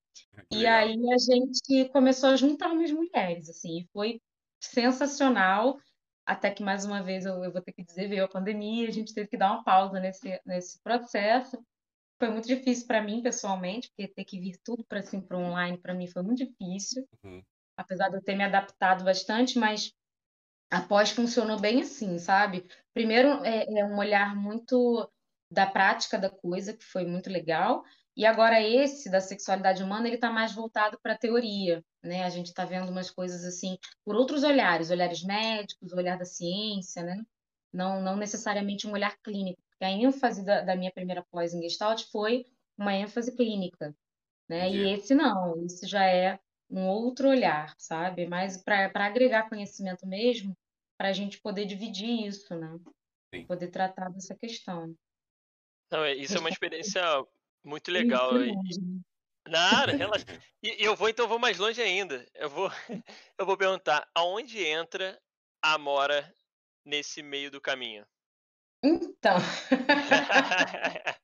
E 0.50 0.66
aí 0.66 0.96
a 1.12 1.18
gente 1.18 1.88
começou 1.90 2.30
a 2.30 2.36
juntar 2.36 2.68
umas 2.68 2.90
mulheres, 2.90 3.48
assim, 3.48 3.80
e 3.80 3.88
foi 3.92 4.20
sensacional, 4.60 5.78
até 6.24 6.50
que 6.50 6.62
mais 6.62 6.84
uma 6.84 7.02
vez 7.02 7.26
eu, 7.26 7.44
eu 7.44 7.52
vou 7.52 7.60
ter 7.60 7.72
que 7.72 7.84
dizer, 7.84 8.08
veio 8.08 8.24
a 8.24 8.28
pandemia, 8.28 8.88
a 8.88 8.92
gente 8.92 9.12
teve 9.12 9.28
que 9.28 9.36
dar 9.36 9.52
uma 9.52 9.64
pausa 9.64 10.00
nesse, 10.00 10.40
nesse 10.46 10.80
processo. 10.80 11.62
Foi 12.18 12.30
muito 12.30 12.46
difícil 12.46 12.86
para 12.86 13.02
mim 13.02 13.20
pessoalmente, 13.20 13.88
porque 13.88 14.12
ter 14.12 14.24
que 14.24 14.38
vir 14.38 14.56
tudo 14.64 14.84
para 14.84 15.00
assim, 15.00 15.20
para 15.20 15.36
online 15.36 15.78
para 15.78 15.94
mim 15.94 16.06
foi 16.06 16.22
muito 16.22 16.46
difícil. 16.46 17.06
Uhum. 17.24 17.42
Apesar 17.76 18.08
de 18.08 18.16
eu 18.16 18.22
ter 18.22 18.36
me 18.36 18.44
adaptado 18.44 19.04
bastante, 19.04 19.58
mas 19.58 19.92
a 20.70 20.80
pós 20.80 21.10
funcionou 21.10 21.60
bem 21.60 21.82
assim, 21.82 22.18
sabe? 22.18 22.66
Primeiro 22.94 23.28
é, 23.44 23.80
é 23.80 23.84
um 23.84 23.98
olhar 23.98 24.36
muito 24.36 25.10
da 25.52 25.66
prática 25.66 26.18
da 26.18 26.30
coisa, 26.30 26.72
que 26.72 26.84
foi 26.84 27.04
muito 27.04 27.28
legal. 27.28 27.84
E 28.16 28.26
agora 28.26 28.60
esse 28.60 29.10
da 29.10 29.20
sexualidade 29.20 29.82
humana, 29.82 30.06
ele 30.06 30.16
está 30.16 30.30
mais 30.30 30.52
voltado 30.52 30.98
para 31.02 31.12
a 31.12 31.18
teoria, 31.18 31.84
né? 32.02 32.24
A 32.24 32.30
gente 32.30 32.46
está 32.46 32.64
vendo 32.64 32.90
umas 32.90 33.10
coisas 33.10 33.44
assim 33.44 33.78
por 34.04 34.14
outros 34.14 34.42
olhares, 34.42 34.90
olhares 34.90 35.22
médicos, 35.22 35.92
olhar 35.92 36.18
da 36.18 36.24
ciência, 36.24 37.02
né? 37.02 37.22
Não, 37.72 38.02
não 38.02 38.16
necessariamente 38.16 38.86
um 38.86 38.92
olhar 38.92 39.16
clínico, 39.22 39.62
porque 39.70 39.84
a 39.84 39.90
ênfase 39.90 40.44
da, 40.44 40.60
da 40.60 40.76
minha 40.76 40.92
primeira 40.92 41.24
pós 41.30 41.54
em 41.54 41.62
Gestalt 41.62 42.04
foi 42.10 42.44
uma 42.76 42.94
ênfase 42.94 43.34
clínica, 43.34 43.94
né? 44.48 44.70
E 44.70 44.92
esse 44.92 45.14
não, 45.14 45.64
esse 45.64 45.86
já 45.86 46.04
é 46.04 46.38
um 46.70 46.86
outro 46.86 47.28
olhar, 47.28 47.74
sabe? 47.78 48.26
Mais 48.26 48.56
para 48.56 48.90
agregar 49.06 49.48
conhecimento 49.48 50.06
mesmo, 50.06 50.56
para 50.98 51.08
a 51.08 51.12
gente 51.12 51.40
poder 51.40 51.64
dividir 51.64 52.26
isso, 52.26 52.54
né? 52.54 52.78
Sim. 53.34 53.46
Poder 53.46 53.68
tratar 53.68 54.10
dessa 54.10 54.34
questão. 54.34 54.94
Não, 55.92 56.02
é, 56.02 56.14
isso 56.14 56.38
é 56.38 56.40
uma 56.40 56.48
experiência 56.48 57.02
muito 57.62 57.90
legal. 57.90 58.32
Nada, 59.46 59.92
relaxa. 59.94 60.24
E 60.62 60.82
eu 60.82 60.96
vou 60.96 61.10
então 61.10 61.28
vou 61.28 61.38
mais 61.38 61.58
longe 61.58 61.82
ainda. 61.82 62.26
Eu 62.34 62.48
vou, 62.48 62.70
eu 63.38 63.44
vou 63.44 63.58
perguntar 63.58 64.08
aonde 64.14 64.64
entra 64.64 65.20
a 65.62 65.74
Amora 65.74 66.34
nesse 66.82 67.22
meio 67.22 67.50
do 67.50 67.60
caminho. 67.60 68.06
Então, 68.82 69.36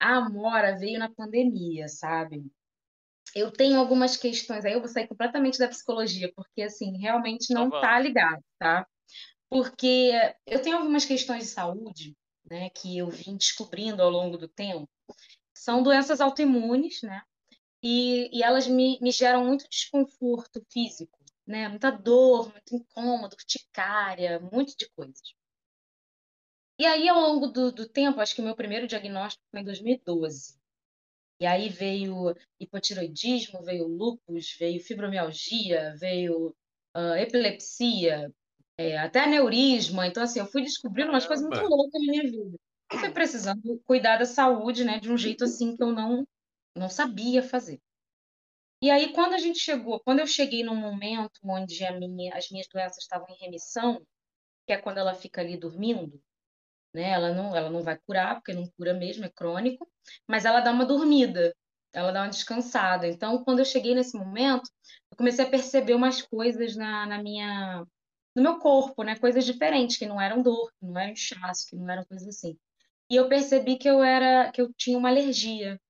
a 0.00 0.16
Amora 0.16 0.78
veio 0.78 0.98
na 0.98 1.10
pandemia, 1.10 1.86
sabe? 1.86 2.50
Eu 3.34 3.52
tenho 3.52 3.78
algumas 3.78 4.16
questões 4.16 4.64
aí, 4.64 4.72
eu 4.72 4.80
vou 4.80 4.88
sair 4.88 5.06
completamente 5.06 5.58
da 5.58 5.68
psicologia, 5.68 6.32
porque 6.34 6.62
assim, 6.62 6.98
realmente 6.98 7.52
não 7.52 7.70
tá 7.70 7.98
ligado, 8.00 8.42
tá? 8.58 8.86
Porque 9.50 10.12
eu 10.46 10.62
tenho 10.62 10.78
algumas 10.78 11.04
questões 11.04 11.44
de 11.44 11.50
saúde 11.50 12.16
né, 12.50 12.70
que 12.70 12.98
eu 12.98 13.08
vim 13.08 13.36
descobrindo 13.36 14.02
ao 14.02 14.10
longo 14.10 14.36
do 14.36 14.48
tempo, 14.48 14.88
são 15.54 15.82
doenças 15.82 16.20
autoimunes, 16.20 17.02
né? 17.02 17.22
E, 17.82 18.30
e 18.36 18.42
elas 18.42 18.66
me, 18.66 18.98
me 19.00 19.10
geram 19.10 19.44
muito 19.44 19.68
desconforto 19.68 20.64
físico, 20.70 21.18
né? 21.46 21.68
Muita 21.68 21.90
dor, 21.90 22.50
muito 22.50 22.74
incômodo, 22.76 23.34
urticária, 23.34 24.38
um 24.38 24.56
monte 24.56 24.76
de 24.76 24.88
coisas. 24.90 25.34
E 26.78 26.86
aí, 26.86 27.08
ao 27.08 27.20
longo 27.20 27.46
do, 27.48 27.70
do 27.70 27.88
tempo, 27.88 28.20
acho 28.20 28.34
que 28.34 28.40
o 28.40 28.44
meu 28.44 28.56
primeiro 28.56 28.86
diagnóstico 28.86 29.44
foi 29.50 29.60
em 29.60 29.64
2012. 29.64 30.60
E 31.40 31.46
aí 31.46 31.68
veio 31.68 32.34
hipotiroidismo, 32.58 33.62
veio 33.62 33.86
lúpus, 33.86 34.56
veio 34.58 34.80
fibromialgia, 34.80 35.94
veio 35.98 36.54
uh, 36.96 37.14
epilepsia, 37.18 38.32
é, 38.90 38.98
até 38.98 39.20
aneurisma. 39.20 40.06
Então, 40.06 40.22
assim, 40.22 40.40
eu 40.40 40.46
fui 40.46 40.62
descobrindo 40.62 41.10
umas 41.10 41.26
coisas 41.26 41.46
muito 41.46 41.66
loucas 41.66 42.00
na 42.04 42.12
minha 42.12 42.22
vida. 42.22 42.56
Eu 42.90 42.98
fui 42.98 43.10
precisando 43.10 43.80
cuidar 43.86 44.18
da 44.18 44.26
saúde, 44.26 44.84
né, 44.84 44.98
de 44.98 45.10
um 45.10 45.16
jeito 45.16 45.44
assim 45.44 45.76
que 45.76 45.82
eu 45.82 45.92
não, 45.92 46.26
não 46.76 46.88
sabia 46.88 47.42
fazer. 47.42 47.80
E 48.82 48.90
aí, 48.90 49.12
quando 49.12 49.34
a 49.34 49.38
gente 49.38 49.60
chegou, 49.60 50.00
quando 50.00 50.18
eu 50.18 50.26
cheguei 50.26 50.64
num 50.64 50.74
momento 50.74 51.38
onde 51.44 51.78
minha, 52.08 52.34
as 52.36 52.50
minhas 52.50 52.66
doenças 52.66 52.98
estavam 52.98 53.28
em 53.30 53.38
remissão, 53.38 54.04
que 54.66 54.72
é 54.72 54.76
quando 54.76 54.98
ela 54.98 55.14
fica 55.14 55.40
ali 55.40 55.56
dormindo, 55.56 56.20
né? 56.92 57.10
Ela 57.10 57.32
não, 57.32 57.56
ela 57.56 57.70
não 57.70 57.82
vai 57.82 57.96
curar, 58.06 58.34
porque 58.36 58.52
não 58.52 58.68
cura 58.76 58.92
mesmo, 58.92 59.24
é 59.24 59.30
crônico, 59.30 59.88
mas 60.28 60.44
ela 60.44 60.60
dá 60.60 60.72
uma 60.72 60.84
dormida, 60.84 61.54
ela 61.92 62.10
dá 62.10 62.22
uma 62.22 62.30
descansada. 62.30 63.06
Então, 63.06 63.44
quando 63.44 63.60
eu 63.60 63.64
cheguei 63.64 63.94
nesse 63.94 64.16
momento, 64.16 64.68
eu 65.10 65.16
comecei 65.16 65.44
a 65.44 65.50
perceber 65.50 65.94
umas 65.94 66.20
coisas 66.20 66.76
na, 66.76 67.06
na 67.06 67.22
minha 67.22 67.86
no 68.34 68.42
meu 68.42 68.58
corpo, 68.58 69.02
né? 69.02 69.18
Coisas 69.18 69.44
diferentes, 69.44 69.96
que 69.96 70.06
não 70.06 70.20
eram 70.20 70.42
dor, 70.42 70.72
que 70.78 70.86
não 70.86 70.98
eram 70.98 71.12
inchaço, 71.12 71.66
que 71.66 71.76
não 71.76 71.90
eram 71.90 72.04
coisas 72.04 72.28
assim. 72.28 72.58
E 73.10 73.16
eu 73.16 73.28
percebi 73.28 73.76
que 73.76 73.88
eu 73.88 74.02
era, 74.02 74.50
que 74.50 74.60
eu 74.60 74.72
tinha 74.72 74.96
uma 74.96 75.10
alergia. 75.10 75.80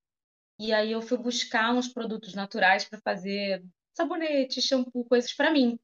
E 0.59 0.72
aí 0.72 0.93
eu 0.93 1.03
fui 1.03 1.18
buscar 1.18 1.72
uns 1.72 1.88
produtos 1.88 2.34
naturais 2.34 2.84
para 2.84 3.01
fazer 3.01 3.64
sabonete, 3.95 4.61
shampoo, 4.61 5.05
coisas 5.05 5.32
para 5.32 5.51
mim. 5.53 5.78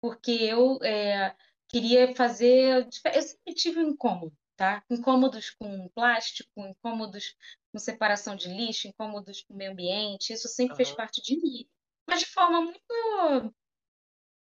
Porque 0.00 0.32
eu 0.32 0.78
é, 0.82 1.34
queria 1.68 2.14
fazer. 2.14 2.86
Eu 2.86 3.22
sempre 3.22 3.54
tive 3.54 3.80
um 3.80 3.90
incômodo, 3.90 4.36
tá? 4.56 4.82
Incômodos 4.90 5.50
com 5.50 5.88
plástico, 5.90 6.50
incômodos 6.60 7.34
com 7.72 7.78
separação 7.78 8.36
de 8.36 8.48
lixo, 8.48 8.88
incômodos 8.88 9.42
com 9.42 9.54
o 9.54 9.56
meio 9.56 9.72
ambiente. 9.72 10.32
Isso 10.32 10.48
sempre 10.48 10.72
uhum. 10.72 10.76
fez 10.76 10.92
parte 10.92 11.22
de 11.22 11.36
mim. 11.36 11.66
Mas 12.08 12.20
de 12.20 12.26
forma 12.26 12.60
muito 12.60 13.54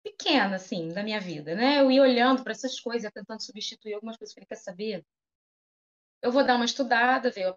pequena, 0.03 0.55
assim, 0.57 0.89
da 0.89 1.03
minha 1.03 1.19
vida, 1.19 1.55
né? 1.55 1.81
Eu 1.81 1.91
ia 1.91 2.01
olhando 2.01 2.43
para 2.43 2.51
essas 2.51 2.79
coisas, 2.79 3.11
tentando 3.11 3.41
substituir 3.41 3.93
algumas 3.93 4.17
coisas. 4.17 4.33
Falei, 4.33 4.47
quer 4.47 4.55
saber? 4.55 5.05
Eu 6.21 6.31
vou 6.31 6.45
dar 6.45 6.55
uma 6.55 6.65
estudada, 6.65 7.31
ver. 7.31 7.55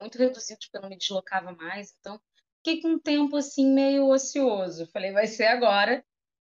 Muito 0.00 0.18
reduzido, 0.18 0.58
porque 0.60 0.76
eu 0.76 0.82
não 0.82 0.88
me 0.88 0.96
deslocava 0.98 1.52
mais. 1.52 1.94
Então, 2.00 2.20
fiquei 2.58 2.80
com 2.82 2.88
um 2.88 2.98
tempo, 2.98 3.36
assim, 3.36 3.72
meio 3.72 4.08
ocioso. 4.08 4.86
Falei, 4.88 5.12
vai 5.12 5.26
ser 5.26 5.46
agora. 5.46 6.04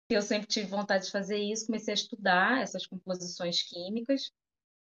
Eu 0.10 0.22
sempre 0.22 0.48
tive 0.48 0.68
vontade 0.68 1.06
de 1.06 1.12
fazer 1.12 1.38
isso. 1.38 1.68
Comecei 1.68 1.94
a 1.94 1.96
estudar 1.96 2.62
essas 2.62 2.86
composições 2.86 3.62
químicas 3.64 4.32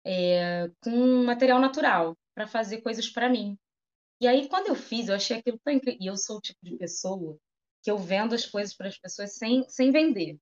é, 0.05 0.69
com 0.81 1.23
material 1.25 1.59
natural, 1.59 2.17
para 2.33 2.47
fazer 2.47 2.81
coisas 2.81 3.09
para 3.09 3.29
mim. 3.29 3.57
E 4.19 4.27
aí, 4.27 4.49
quando 4.49 4.67
eu 4.67 4.75
fiz, 4.75 5.07
eu 5.07 5.15
achei 5.15 5.37
aquilo 5.37 5.59
tão 5.63 5.73
incrível. 5.73 5.99
E 6.01 6.07
eu 6.07 6.17
sou 6.17 6.37
o 6.37 6.41
tipo 6.41 6.59
de 6.63 6.75
pessoa 6.77 7.37
que 7.83 7.91
eu 7.91 7.97
vendo 7.97 8.33
as 8.33 8.45
coisas 8.45 8.75
para 8.75 8.87
as 8.87 8.97
pessoas 8.97 9.33
sem, 9.35 9.67
sem 9.69 9.91
vender. 9.91 10.39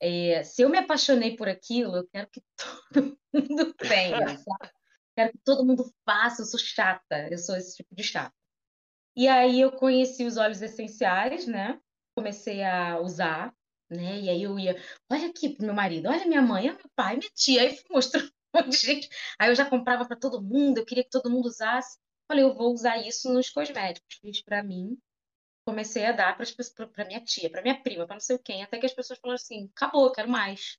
É, 0.00 0.42
se 0.42 0.62
eu 0.62 0.70
me 0.70 0.78
apaixonei 0.78 1.36
por 1.36 1.48
aquilo, 1.48 1.96
eu 1.96 2.08
quero 2.08 2.28
que 2.30 2.42
todo 2.92 3.18
mundo 3.34 3.74
tenha, 3.74 4.18
sabe? 4.38 4.72
Quero 5.14 5.32
que 5.32 5.38
todo 5.44 5.66
mundo 5.66 5.92
faça. 6.04 6.42
Eu 6.42 6.46
sou 6.46 6.58
chata, 6.58 7.28
eu 7.30 7.38
sou 7.38 7.56
esse 7.56 7.76
tipo 7.76 7.94
de 7.94 8.02
chata. 8.02 8.34
E 9.16 9.28
aí 9.28 9.60
eu 9.60 9.72
conheci 9.72 10.24
os 10.24 10.36
óleos 10.36 10.62
essenciais, 10.62 11.46
né? 11.46 11.78
Comecei 12.16 12.62
a 12.62 12.98
usar, 13.00 13.54
né? 13.90 14.20
E 14.20 14.30
aí 14.30 14.42
eu 14.42 14.58
ia, 14.58 14.80
olha 15.10 15.28
aqui 15.28 15.50
pro 15.50 15.66
meu 15.66 15.74
marido, 15.74 16.08
olha 16.08 16.26
minha 16.26 16.40
mãe, 16.40 16.68
olha 16.68 16.78
meu 16.78 16.90
pai, 16.96 17.16
minha 17.16 17.30
tia. 17.34 17.62
Aí 17.62 17.76
fui 17.76 17.86
mostrando 17.90 18.30
um 18.54 18.58
monte 18.60 18.70
de 18.70 18.76
gente. 18.78 19.08
Aí 19.38 19.50
eu 19.50 19.54
já 19.54 19.68
comprava 19.68 20.06
para 20.06 20.16
todo 20.16 20.42
mundo, 20.42 20.78
eu 20.78 20.86
queria 20.86 21.04
que 21.04 21.10
todo 21.10 21.28
mundo 21.28 21.46
usasse. 21.46 21.98
Falei, 22.30 22.44
eu 22.44 22.54
vou 22.54 22.72
usar 22.72 22.96
isso 22.98 23.28
nos 23.34 23.50
cosméticos. 23.50 24.20
Fiz 24.20 24.40
para 24.40 24.62
mim. 24.62 24.96
comecei 25.66 26.06
a 26.06 26.12
dar 26.12 26.36
para 26.36 27.04
minha 27.04 27.20
tia, 27.24 27.50
para 27.50 27.60
minha 27.60 27.82
prima, 27.82 28.06
para 28.06 28.14
não 28.14 28.20
sei 28.20 28.38
quem, 28.38 28.62
até 28.62 28.78
que 28.78 28.86
as 28.86 28.94
pessoas 28.94 29.18
falaram 29.18 29.34
assim: 29.34 29.68
acabou, 29.74 30.04
eu 30.04 30.12
quero 30.12 30.28
mais. 30.30 30.78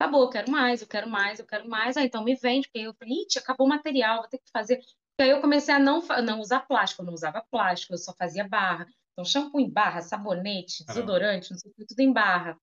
Acabou, 0.00 0.22
eu 0.22 0.30
quero 0.30 0.50
mais, 0.50 0.80
eu 0.80 0.88
quero 0.88 1.06
mais, 1.06 1.40
eu 1.40 1.46
quero 1.46 1.68
mais. 1.68 1.98
Ah, 1.98 2.04
então 2.04 2.24
me 2.24 2.34
vende, 2.36 2.68
porque 2.68 2.86
eu 2.86 2.94
falei, 2.94 3.26
tia, 3.26 3.42
acabou 3.42 3.66
o 3.66 3.68
material, 3.68 4.20
vou 4.20 4.28
ter 4.30 4.38
que 4.38 4.50
fazer. 4.50 4.80
E 5.20 5.24
aí 5.24 5.28
eu 5.28 5.42
comecei 5.42 5.74
a 5.74 5.78
não, 5.78 6.00
não 6.24 6.40
usar 6.40 6.60
plástico, 6.60 7.02
eu 7.02 7.06
não 7.06 7.12
usava 7.12 7.44
plástico, 7.50 7.92
eu 7.92 7.98
só 7.98 8.14
fazia 8.14 8.48
barra. 8.48 8.86
Então, 9.12 9.26
shampoo 9.26 9.60
em 9.60 9.70
barra, 9.70 10.00
sabonete, 10.00 10.86
desodorante, 10.86 11.50
não 11.50 11.58
sei 11.58 11.70
o 11.70 11.74
que, 11.74 11.84
tudo 11.84 12.00
em 12.00 12.10
barra. 12.10 12.58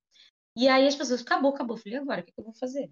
E 0.57 0.68
aí 0.68 0.88
as 0.88 0.95
pessoas, 0.95 1.22
acabou, 1.22 1.53
acabou. 1.53 1.77
Eu 1.77 1.84
falei, 1.84 1.99
agora, 1.99 2.22
o 2.22 2.23
que 2.23 2.34
eu 2.35 2.43
vou 2.43 2.56
fazer? 2.56 2.91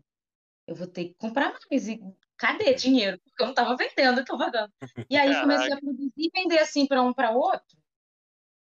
Eu 0.68 0.76
vou 0.76 0.86
ter 0.86 1.06
que 1.06 1.16
comprar 1.16 1.58
mais. 1.72 1.88
E 1.88 2.00
cadê 2.44 2.74
dinheiro? 2.74 3.18
Porque 3.20 3.42
eu 3.42 3.46
não 3.46 3.54
estava 3.54 3.78
vendendo, 3.78 4.18
eu 4.18 4.24
estava 4.24 4.52
dando. 4.52 4.74
E 5.10 5.16
aí 5.16 5.34
comecei 5.40 5.72
a 5.72 5.80
produzir 5.80 6.12
e 6.18 6.30
vender 6.30 6.60
assim 6.60 6.86
para 6.86 7.02
um 7.02 7.14
para 7.14 7.32
outro. 7.32 7.78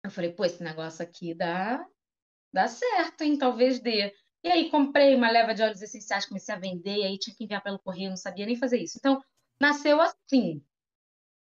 Eu 0.05 0.11
falei, 0.11 0.33
pô, 0.33 0.45
esse 0.45 0.63
negócio 0.63 1.03
aqui 1.03 1.35
dá, 1.35 1.87
dá 2.53 2.69
certo, 2.69 3.23
hein? 3.23 3.39
Talvez 3.39 3.81
dê. 3.81 4.15
E 4.45 4.49
aí 4.51 4.71
comprei 4.71 5.15
uma 5.15 5.31
leva 5.31 5.55
de 5.55 5.63
óleos 5.63 5.81
essenciais, 5.81 6.27
comecei 6.27 6.55
a 6.55 6.59
vender, 6.59 7.05
aí 7.05 7.19
tinha 7.19 7.35
que 7.35 7.45
enviar 7.45 7.63
pelo 7.63 7.79
correio, 7.79 8.11
não 8.11 8.17
sabia 8.19 8.45
nem 8.45 8.57
fazer 8.57 8.79
isso. 8.79 8.99
Então, 8.99 9.25
nasceu 9.59 9.99
assim, 9.99 10.63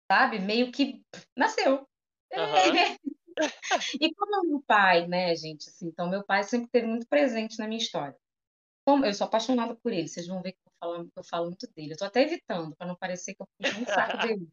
sabe? 0.09 0.39
Meio 0.39 0.71
que 0.71 1.03
nasceu. 1.35 1.85
Uhum. 2.31 2.97
e 3.99 4.13
como 4.15 4.49
meu 4.49 4.63
pai, 4.65 5.07
né, 5.07 5.35
gente, 5.35 5.67
assim, 5.67 5.87
então 5.87 6.09
meu 6.09 6.23
pai 6.23 6.43
sempre 6.43 6.67
esteve 6.67 6.87
muito 6.87 7.05
presente 7.07 7.59
na 7.59 7.67
minha 7.67 7.81
história. 7.81 8.15
Como 8.85 9.05
eu 9.05 9.13
sou 9.13 9.27
apaixonada 9.27 9.75
por 9.75 9.91
ele, 9.91 10.07
vocês 10.07 10.27
vão 10.27 10.41
ver 10.41 10.55
falo, 10.83 11.11
eu 11.15 11.23
falo 11.23 11.45
muito 11.47 11.67
dele. 11.73 11.93
Eu 11.93 11.97
tô 11.97 12.05
até 12.05 12.23
evitando 12.23 12.75
para 12.75 12.87
não 12.87 12.95
parecer 12.95 13.33
que 13.33 13.41
eu 13.41 13.47
puxo 13.57 13.75
muito 13.75 13.89
saco 13.89 14.17
dele. 14.27 14.47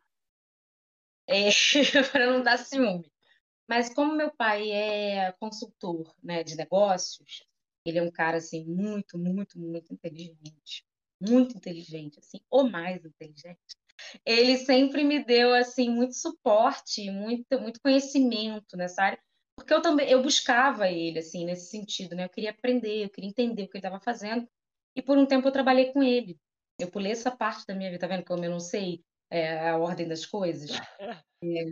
É, 1.28 1.50
para 2.12 2.26
não 2.26 2.42
dar 2.42 2.58
ciúme. 2.58 3.10
Mas 3.68 3.92
como 3.94 4.16
meu 4.16 4.34
pai 4.34 4.70
é 4.70 5.32
consultor, 5.32 6.12
né, 6.22 6.42
de 6.42 6.56
negócios, 6.56 7.44
ele 7.84 7.98
é 7.98 8.02
um 8.02 8.10
cara 8.10 8.38
assim 8.38 8.64
muito, 8.64 9.16
muito, 9.16 9.58
muito 9.58 9.92
inteligente, 9.92 10.84
muito 11.20 11.56
inteligente, 11.56 12.18
assim, 12.18 12.40
ou 12.50 12.68
mais 12.68 13.04
inteligente 13.04 13.76
ele 14.24 14.56
sempre 14.56 15.04
me 15.04 15.22
deu 15.22 15.54
assim 15.54 15.90
muito 15.90 16.14
suporte, 16.14 17.10
muito 17.10 17.60
muito 17.60 17.80
conhecimento 17.80 18.76
nessa 18.76 19.02
área, 19.02 19.18
porque 19.56 19.72
eu 19.72 19.82
também 19.82 20.08
eu 20.08 20.22
buscava 20.22 20.88
ele 20.88 21.18
assim 21.18 21.44
nesse 21.44 21.70
sentido, 21.70 22.14
né? 22.14 22.24
Eu 22.24 22.30
queria 22.30 22.50
aprender, 22.50 23.04
eu 23.04 23.10
queria 23.10 23.30
entender 23.30 23.64
o 23.64 23.68
que 23.68 23.76
ele 23.76 23.86
estava 23.86 24.00
fazendo. 24.00 24.48
E 24.94 25.02
por 25.02 25.16
um 25.16 25.26
tempo 25.26 25.48
eu 25.48 25.52
trabalhei 25.52 25.92
com 25.92 26.02
ele. 26.02 26.38
Eu 26.78 26.90
pulei 26.90 27.12
essa 27.12 27.30
parte 27.30 27.66
da 27.66 27.74
minha 27.74 27.90
vida, 27.90 28.00
tá 28.00 28.06
vendo 28.06 28.24
como 28.24 28.44
eu 28.44 28.50
não 28.50 28.60
sei 28.60 29.02
é, 29.30 29.68
a 29.68 29.78
ordem 29.78 30.08
das 30.08 30.26
coisas? 30.26 30.70
É, 31.42 31.64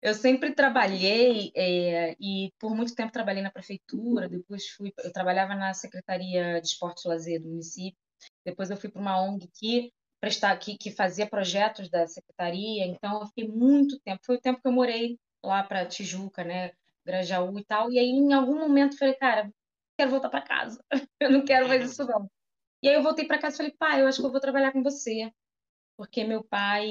eu 0.00 0.14
sempre 0.14 0.54
trabalhei 0.54 1.50
é, 1.56 2.14
e 2.20 2.52
por 2.56 2.72
muito 2.72 2.94
tempo 2.94 3.12
trabalhei 3.12 3.42
na 3.42 3.50
prefeitura, 3.50 4.28
depois 4.28 4.68
fui, 4.68 4.92
eu 4.98 5.12
trabalhava 5.12 5.56
na 5.56 5.74
Secretaria 5.74 6.60
de 6.60 6.68
Esporte 6.68 7.04
e 7.04 7.08
Lazer 7.08 7.42
do 7.42 7.48
município, 7.48 7.98
depois 8.44 8.70
eu 8.70 8.76
fui 8.76 8.88
para 8.88 9.00
uma 9.00 9.20
ONG 9.20 9.50
que 9.52 9.92
prestar 10.20 10.52
aqui, 10.52 10.78
que 10.78 10.92
fazia 10.92 11.28
projetos 11.28 11.90
da 11.90 12.06
secretaria, 12.06 12.86
então 12.86 13.20
eu 13.20 13.26
fiquei 13.26 13.48
muito 13.48 13.98
tempo, 14.00 14.20
foi 14.24 14.36
o 14.36 14.40
tempo 14.40 14.60
que 14.60 14.68
eu 14.68 14.72
morei 14.72 15.18
lá 15.44 15.64
para 15.64 15.84
Tijuca, 15.84 16.44
né, 16.44 16.70
Grajaú 17.04 17.58
e 17.58 17.64
tal, 17.64 17.90
e 17.90 17.98
aí 17.98 18.10
em 18.10 18.32
algum 18.32 18.56
momento 18.56 18.92
eu 18.92 18.98
falei, 18.98 19.14
cara, 19.14 19.50
quero 19.96 20.12
voltar 20.12 20.28
para 20.30 20.42
casa, 20.42 20.80
eu 21.20 21.30
não 21.30 21.44
quero 21.44 21.66
mais 21.66 21.90
isso 21.90 22.04
não. 22.04 22.30
E 22.82 22.88
aí 22.88 22.94
eu 22.94 23.02
voltei 23.02 23.26
para 23.26 23.38
casa 23.38 23.54
e 23.54 23.56
falei, 23.56 23.72
pai, 23.72 24.02
eu 24.02 24.06
acho 24.06 24.20
que 24.20 24.26
eu 24.26 24.30
vou 24.30 24.40
trabalhar 24.40 24.72
com 24.72 24.82
você, 24.82 25.32
porque 25.96 26.22
meu 26.24 26.44
pai, 26.44 26.86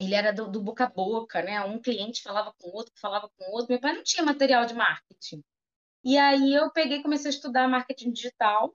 ele 0.00 0.14
era 0.14 0.32
do, 0.32 0.50
do 0.50 0.62
boca 0.62 0.84
a 0.84 0.88
boca, 0.88 1.42
né, 1.42 1.60
um 1.62 1.80
cliente 1.80 2.22
falava 2.22 2.54
com 2.58 2.70
outro, 2.70 2.92
falava 3.00 3.28
com 3.28 3.50
outro, 3.52 3.68
meu 3.70 3.80
pai 3.80 3.94
não 3.94 4.02
tinha 4.02 4.24
material 4.24 4.64
de 4.64 4.74
marketing. 4.74 5.42
E 6.04 6.16
aí 6.16 6.54
eu 6.54 6.70
peguei 6.70 7.02
comecei 7.02 7.30
a 7.30 7.34
estudar 7.34 7.68
marketing 7.68 8.12
digital, 8.12 8.74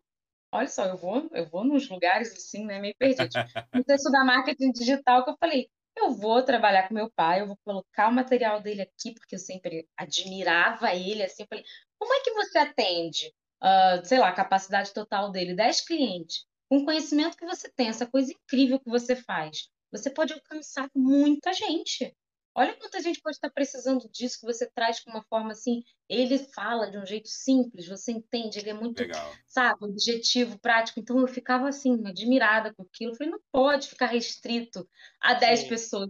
olha 0.51 0.67
só, 0.67 0.85
eu 0.85 0.97
vou, 0.97 1.29
eu 1.33 1.49
vou 1.49 1.63
nos 1.63 1.89
lugares 1.89 2.31
assim, 2.31 2.65
né, 2.65 2.79
meio 2.79 2.95
perdido. 2.95 3.29
Comecei 3.71 3.93
a 3.93 3.95
estudar 3.95 4.23
marketing 4.23 4.71
digital, 4.71 5.23
que 5.23 5.31
eu 5.31 5.37
falei, 5.39 5.69
eu 5.95 6.11
vou 6.11 6.43
trabalhar 6.43 6.87
com 6.87 6.93
meu 6.93 7.09
pai, 7.11 7.41
eu 7.41 7.47
vou 7.47 7.57
colocar 7.63 8.09
o 8.09 8.13
material 8.13 8.61
dele 8.61 8.81
aqui, 8.81 9.13
porque 9.13 9.35
eu 9.35 9.39
sempre 9.39 9.87
admirava 9.97 10.93
ele, 10.93 11.23
assim, 11.23 11.43
eu 11.43 11.47
falei, 11.47 11.63
como 11.97 12.13
é 12.13 12.19
que 12.19 12.33
você 12.33 12.57
atende, 12.57 13.33
uh, 13.63 14.05
sei 14.05 14.19
lá, 14.19 14.29
a 14.29 14.33
capacidade 14.33 14.93
total 14.93 15.31
dele, 15.31 15.55
10 15.55 15.81
clientes, 15.81 16.45
com 16.69 16.77
o 16.77 16.85
conhecimento 16.85 17.37
que 17.37 17.45
você 17.45 17.71
tem, 17.75 17.87
essa 17.87 18.05
coisa 18.05 18.31
incrível 18.31 18.79
que 18.79 18.89
você 18.89 19.15
faz, 19.15 19.69
você 19.91 20.09
pode 20.09 20.33
alcançar 20.33 20.89
muita 20.95 21.53
gente. 21.53 22.15
Olha 22.55 22.75
quanta 22.75 23.01
gente 23.01 23.19
pode 23.19 23.35
estar 23.35 23.49
precisando 23.49 24.07
disso 24.11 24.39
que 24.39 24.45
você 24.45 24.69
traz 24.69 24.99
com 24.99 25.09
uma 25.09 25.23
forma 25.23 25.51
assim. 25.51 25.83
Ele 26.07 26.37
fala 26.37 26.89
de 26.89 26.99
um 26.99 27.05
jeito 27.05 27.27
simples, 27.27 27.87
você 27.87 28.11
entende, 28.11 28.59
ele 28.59 28.69
é 28.69 28.73
muito, 28.73 28.99
Legal. 28.99 29.31
sabe, 29.47 29.85
objetivo, 29.85 30.59
prático. 30.59 30.99
Então 30.99 31.19
eu 31.19 31.27
ficava 31.27 31.67
assim, 31.67 32.05
admirada 32.05 32.71
com 32.73 32.83
aquilo. 32.83 33.11
Eu 33.11 33.15
falei, 33.15 33.31
não 33.31 33.39
pode 33.51 33.87
ficar 33.87 34.05
restrito 34.05 34.87
a 35.19 35.33
10 35.33 35.61
Sim. 35.61 35.67
pessoas. 35.67 36.09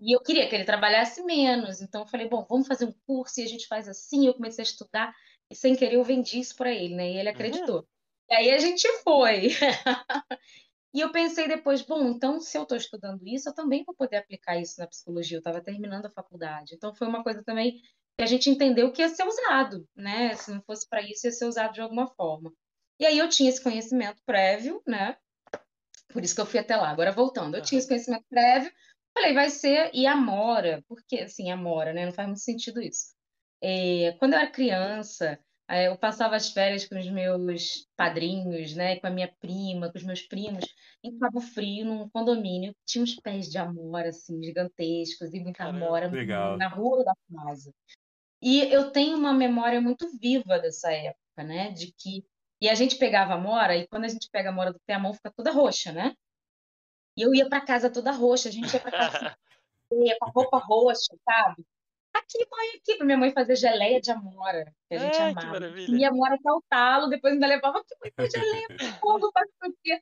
E 0.00 0.16
eu 0.16 0.20
queria 0.20 0.48
que 0.48 0.54
ele 0.54 0.64
trabalhasse 0.64 1.22
menos. 1.22 1.82
Então 1.82 2.00
eu 2.00 2.06
falei, 2.06 2.28
bom, 2.28 2.46
vamos 2.48 2.66
fazer 2.66 2.86
um 2.86 2.94
curso 3.06 3.38
e 3.38 3.44
a 3.44 3.48
gente 3.48 3.66
faz 3.66 3.86
assim. 3.88 4.26
Eu 4.26 4.34
comecei 4.34 4.62
a 4.62 4.66
estudar 4.66 5.14
e 5.52 5.54
sem 5.54 5.76
querer 5.76 5.96
eu 5.96 6.04
vendi 6.04 6.40
isso 6.40 6.56
para 6.56 6.72
ele, 6.72 6.94
né? 6.94 7.10
E 7.10 7.16
ele 7.18 7.28
uhum. 7.28 7.34
acreditou. 7.34 7.76
Uhum. 7.76 7.86
E 8.30 8.34
aí 8.34 8.50
a 8.50 8.58
gente 8.58 8.88
foi. 9.02 9.50
E 10.94 11.00
eu 11.00 11.10
pensei 11.10 11.48
depois, 11.48 11.80
bom, 11.80 12.06
então 12.10 12.38
se 12.38 12.56
eu 12.56 12.64
estou 12.64 12.76
estudando 12.76 13.26
isso, 13.26 13.48
eu 13.48 13.54
também 13.54 13.82
vou 13.82 13.94
poder 13.94 14.16
aplicar 14.16 14.60
isso 14.60 14.78
na 14.78 14.86
psicologia. 14.86 15.36
Eu 15.36 15.40
estava 15.40 15.62
terminando 15.62 16.04
a 16.04 16.10
faculdade. 16.10 16.74
Então 16.74 16.94
foi 16.94 17.06
uma 17.08 17.22
coisa 17.22 17.42
também 17.42 17.80
que 18.14 18.22
a 18.22 18.26
gente 18.26 18.50
entendeu 18.50 18.92
que 18.92 19.00
ia 19.00 19.08
ser 19.08 19.26
usado, 19.26 19.88
né? 19.96 20.34
Se 20.34 20.52
não 20.52 20.60
fosse 20.60 20.86
para 20.86 21.00
isso, 21.00 21.26
ia 21.26 21.32
ser 21.32 21.46
usado 21.46 21.72
de 21.72 21.80
alguma 21.80 22.08
forma. 22.08 22.52
E 23.00 23.06
aí 23.06 23.16
eu 23.16 23.28
tinha 23.28 23.48
esse 23.48 23.62
conhecimento 23.62 24.20
prévio, 24.26 24.82
né? 24.86 25.16
Por 26.12 26.22
isso 26.22 26.34
que 26.34 26.42
eu 26.42 26.46
fui 26.46 26.60
até 26.60 26.76
lá. 26.76 26.90
Agora 26.90 27.10
voltando, 27.10 27.56
eu 27.56 27.62
tinha 27.62 27.78
esse 27.78 27.88
conhecimento 27.88 28.26
prévio, 28.28 28.70
falei, 29.14 29.32
vai 29.32 29.48
ser 29.48 29.90
e 29.94 30.06
Amora, 30.06 30.84
porque 30.86 31.20
assim, 31.20 31.50
Amora, 31.50 31.94
né? 31.94 32.04
Não 32.04 32.12
faz 32.12 32.28
muito 32.28 32.42
sentido 32.42 32.82
isso. 32.82 33.14
É, 33.62 34.12
quando 34.18 34.32
eu 34.32 34.40
era 34.40 34.50
criança, 34.50 35.38
eu 35.70 35.96
passava 35.96 36.36
as 36.36 36.50
férias 36.50 36.84
com 36.86 36.98
os 36.98 37.08
meus 37.08 37.88
padrinhos, 37.96 38.74
né, 38.74 38.98
com 38.98 39.06
a 39.06 39.10
minha 39.10 39.32
prima, 39.40 39.90
com 39.90 39.96
os 39.96 40.04
meus 40.04 40.20
primos, 40.22 40.64
em 41.02 41.16
Cabo 41.18 41.40
Frio, 41.40 41.86
num 41.86 42.08
condomínio, 42.10 42.74
tinha 42.84 43.02
uns 43.02 43.14
pés 43.14 43.48
de 43.48 43.56
amora, 43.58 44.10
assim, 44.10 44.42
gigantescos, 44.42 45.32
e 45.32 45.40
muita 45.40 45.64
amora 45.64 46.08
legal. 46.08 46.58
na 46.58 46.68
rua 46.68 47.04
da 47.04 47.14
casa. 47.34 47.72
E 48.42 48.60
eu 48.72 48.90
tenho 48.90 49.16
uma 49.16 49.32
memória 49.32 49.80
muito 49.80 50.08
viva 50.18 50.58
dessa 50.58 50.92
época, 50.92 51.44
né, 51.44 51.70
de 51.70 51.92
que... 51.96 52.24
E 52.60 52.68
a 52.68 52.74
gente 52.74 52.96
pegava 52.96 53.34
amora, 53.34 53.76
e 53.76 53.88
quando 53.88 54.04
a 54.04 54.08
gente 54.08 54.28
pega 54.30 54.50
a 54.50 54.52
amora 54.52 54.72
do 54.72 54.80
pé, 54.86 54.94
a 54.94 54.98
mão 54.98 55.14
fica 55.14 55.32
toda 55.32 55.50
roxa, 55.50 55.90
né? 55.90 56.14
E 57.16 57.22
eu 57.22 57.34
ia 57.34 57.48
para 57.48 57.60
casa 57.60 57.90
toda 57.90 58.12
roxa, 58.12 58.48
a 58.48 58.52
gente 58.52 58.72
ia 58.72 58.80
para 58.80 58.90
casa 58.92 59.36
com 59.90 60.24
a 60.24 60.30
roupa 60.30 60.58
roxa, 60.58 61.14
sabe? 61.24 61.64
Aqui, 62.14 62.38
mãe, 62.50 62.68
aqui, 62.76 62.96
pra 62.96 63.06
minha 63.06 63.18
mãe 63.18 63.32
fazer 63.32 63.56
geleia 63.56 64.00
de 64.00 64.10
amora, 64.10 64.72
que 64.88 64.94
a 64.94 64.98
gente 64.98 65.16
é, 65.16 65.30
amava. 65.30 65.72
Que. 65.72 65.96
E 65.96 66.04
a 66.04 66.08
amora 66.08 66.34
até 66.34 66.52
o 66.52 66.62
talo, 66.68 67.08
depois 67.08 67.34
ainda 67.34 67.46
levava 67.46 67.78
aqui, 67.78 67.94
mãe, 68.00 68.12
faz 68.14 68.30
geleia, 68.30 68.66
fogo, 69.00 69.30
faz 69.32 69.48
o 69.64 69.74
quê? 69.82 70.00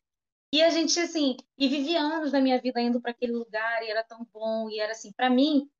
E 0.52 0.62
a 0.62 0.70
gente, 0.70 0.98
assim, 0.98 1.36
e 1.56 1.68
vivi 1.68 1.96
anos 1.96 2.32
da 2.32 2.40
minha 2.40 2.60
vida 2.60 2.80
indo 2.80 3.00
para 3.00 3.12
aquele 3.12 3.32
lugar, 3.32 3.82
e 3.84 3.90
era 3.90 4.02
tão 4.02 4.26
bom, 4.32 4.68
e 4.68 4.80
era 4.80 4.92
assim, 4.92 5.12
para 5.12 5.30
mim, 5.30 5.70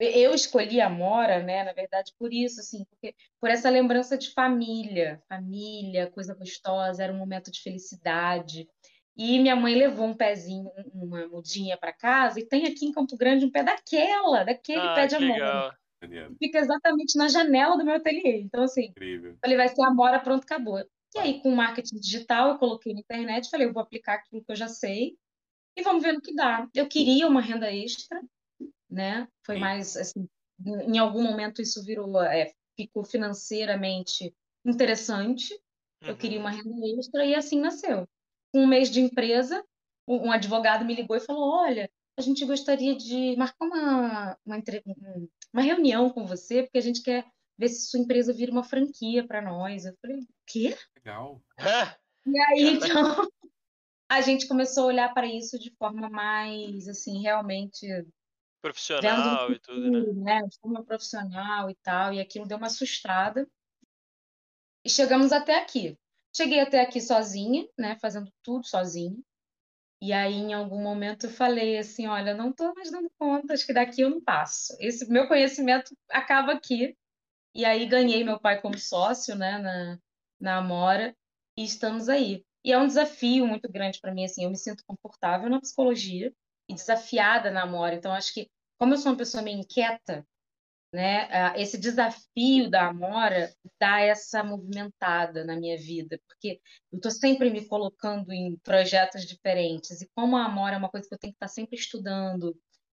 eu 0.00 0.32
escolhi 0.32 0.80
a 0.80 0.86
Amora, 0.86 1.42
né, 1.42 1.64
na 1.64 1.72
verdade, 1.72 2.14
por 2.18 2.32
isso, 2.32 2.60
assim, 2.60 2.84
porque, 2.84 3.14
por 3.40 3.50
essa 3.50 3.68
lembrança 3.68 4.16
de 4.16 4.32
família, 4.32 5.20
família, 5.28 6.10
coisa 6.10 6.34
gostosa, 6.34 7.02
era 7.02 7.12
um 7.12 7.18
momento 7.18 7.50
de 7.50 7.60
felicidade. 7.60 8.68
E 9.18 9.40
minha 9.40 9.56
mãe 9.56 9.74
levou 9.74 10.06
um 10.06 10.14
pezinho, 10.14 10.70
uma 10.94 11.26
mudinha 11.26 11.76
para 11.76 11.92
casa, 11.92 12.38
e 12.38 12.46
tem 12.46 12.66
aqui 12.66 12.86
em 12.86 12.92
Campo 12.92 13.16
Grande 13.16 13.44
um 13.44 13.50
pé 13.50 13.64
daquela, 13.64 14.44
daquele 14.44 14.80
ah, 14.80 14.94
pé 14.94 15.06
de 15.08 15.16
amora. 15.16 15.76
Fica 16.38 16.58
exatamente 16.60 17.18
na 17.18 17.26
janela 17.26 17.76
do 17.76 17.84
meu 17.84 17.96
ateliê. 17.96 18.40
Então, 18.40 18.62
assim, 18.62 18.84
Incrível. 18.84 19.36
falei, 19.42 19.56
vai 19.56 19.68
ser 19.68 19.82
amora, 19.82 20.20
pronto, 20.20 20.44
acabou. 20.44 20.78
E 21.16 21.18
aí, 21.18 21.42
com 21.42 21.50
marketing 21.50 21.98
digital, 21.98 22.50
eu 22.50 22.58
coloquei 22.58 22.94
na 22.94 23.00
internet, 23.00 23.50
falei, 23.50 23.66
eu 23.66 23.72
vou 23.72 23.82
aplicar 23.82 24.14
aquilo 24.14 24.44
que 24.44 24.52
eu 24.52 24.56
já 24.56 24.68
sei 24.68 25.16
e 25.76 25.82
vamos 25.82 26.04
ver 26.04 26.12
no 26.12 26.20
que 26.20 26.32
dá. 26.32 26.68
Eu 26.72 26.86
queria 26.86 27.26
uma 27.26 27.40
renda 27.40 27.72
extra, 27.72 28.22
né? 28.88 29.26
Foi 29.44 29.56
Sim. 29.56 29.60
mais, 29.60 29.96
assim, 29.96 30.28
em 30.64 30.96
algum 30.96 31.24
momento 31.24 31.60
isso 31.60 31.84
virou, 31.84 32.22
é, 32.22 32.52
ficou 32.76 33.02
financeiramente 33.02 34.32
interessante. 34.64 35.60
Eu 36.02 36.16
queria 36.16 36.38
uma 36.38 36.52
uhum. 36.52 36.56
renda 36.56 37.00
extra 37.00 37.24
e 37.24 37.34
assim 37.34 37.60
nasceu 37.60 38.06
um 38.54 38.66
mês 38.66 38.90
de 38.90 39.00
empresa, 39.00 39.64
um 40.06 40.32
advogado 40.32 40.84
me 40.84 40.94
ligou 40.94 41.16
e 41.16 41.20
falou: 41.20 41.50
Olha, 41.50 41.90
a 42.16 42.22
gente 42.22 42.44
gostaria 42.44 42.96
de 42.96 43.36
marcar 43.36 43.64
uma, 43.64 44.38
uma, 44.44 44.62
uma 45.52 45.62
reunião 45.62 46.10
com 46.10 46.26
você, 46.26 46.62
porque 46.62 46.78
a 46.78 46.82
gente 46.82 47.02
quer 47.02 47.26
ver 47.56 47.68
se 47.68 47.88
sua 47.88 48.00
empresa 48.00 48.32
vira 48.32 48.52
uma 48.52 48.64
franquia 48.64 49.26
para 49.26 49.42
nós. 49.42 49.84
Eu 49.84 49.94
falei: 50.00 50.18
O 50.18 50.26
quê? 50.46 50.76
Legal. 50.96 51.42
E 52.26 52.40
aí, 52.40 52.74
então, 52.74 52.88
a 54.08 54.20
gente 54.20 54.48
começou 54.48 54.84
a 54.84 54.86
olhar 54.86 55.14
para 55.14 55.26
isso 55.26 55.58
de 55.58 55.74
forma 55.76 56.08
mais, 56.08 56.88
assim, 56.88 57.22
realmente 57.22 57.86
Profissional 58.60 59.52
e 59.52 59.58
tudo, 59.60 59.90
né? 59.90 60.00
futuro, 60.00 60.24
né? 60.24 60.42
De 60.42 60.58
forma 60.58 60.84
profissional 60.84 61.70
e 61.70 61.74
tal, 61.76 62.12
e 62.12 62.20
aquilo 62.20 62.46
deu 62.46 62.58
uma 62.58 62.66
assustada. 62.66 63.48
E 64.84 64.90
chegamos 64.90 65.32
até 65.32 65.60
aqui. 65.60 65.96
Cheguei 66.38 66.60
até 66.60 66.80
aqui 66.80 67.00
sozinha, 67.00 67.68
né? 67.76 67.98
Fazendo 68.00 68.32
tudo 68.44 68.64
sozinha. 68.64 69.16
E 70.00 70.12
aí, 70.12 70.34
em 70.34 70.54
algum 70.54 70.80
momento, 70.80 71.26
eu 71.26 71.30
falei 71.30 71.76
assim: 71.78 72.06
olha, 72.06 72.32
não 72.32 72.50
estou 72.50 72.72
mais 72.74 72.92
dando 72.92 73.10
conta, 73.18 73.54
acho 73.54 73.66
que 73.66 73.72
daqui 73.72 74.02
eu 74.02 74.10
não 74.10 74.22
passo. 74.22 74.76
Esse 74.78 75.10
meu 75.10 75.26
conhecimento 75.26 75.96
acaba 76.08 76.52
aqui. 76.52 76.96
E 77.52 77.64
aí, 77.64 77.86
ganhei 77.86 78.22
meu 78.22 78.38
pai 78.38 78.60
como 78.60 78.78
sócio, 78.78 79.34
né, 79.34 79.58
na, 79.58 79.98
na 80.40 80.58
Amora, 80.58 81.12
e 81.56 81.64
estamos 81.64 82.08
aí. 82.08 82.44
E 82.64 82.72
é 82.72 82.78
um 82.78 82.86
desafio 82.86 83.44
muito 83.44 83.68
grande 83.68 84.00
para 84.00 84.14
mim, 84.14 84.24
assim, 84.24 84.44
eu 84.44 84.50
me 84.50 84.56
sinto 84.56 84.84
confortável 84.86 85.50
na 85.50 85.60
psicologia 85.60 86.32
e 86.68 86.74
desafiada 86.74 87.50
na 87.50 87.62
Amora. 87.64 87.96
Então, 87.96 88.12
acho 88.12 88.32
que, 88.32 88.48
como 88.78 88.94
eu 88.94 88.98
sou 88.98 89.10
uma 89.10 89.18
pessoa 89.18 89.42
meio 89.42 89.58
inquieta, 89.58 90.24
né? 90.92 91.52
Esse 91.60 91.78
desafio 91.78 92.70
da 92.70 92.88
Amora 92.88 93.52
dá 93.78 94.00
essa 94.00 94.42
movimentada 94.42 95.44
na 95.44 95.56
minha 95.56 95.76
vida, 95.76 96.18
porque 96.26 96.60
eu 96.90 96.96
estou 96.96 97.10
sempre 97.10 97.50
me 97.50 97.66
colocando 97.66 98.32
em 98.32 98.56
projetos 98.58 99.26
diferentes, 99.26 100.00
e 100.00 100.08
como 100.14 100.36
a 100.36 100.44
Amora 100.46 100.76
é 100.76 100.78
uma 100.78 100.90
coisa 100.90 101.06
que 101.06 101.14
eu 101.14 101.18
tenho 101.18 101.32
que 101.32 101.36
estar 101.36 101.48
sempre 101.48 101.76
estudando, 101.76 102.56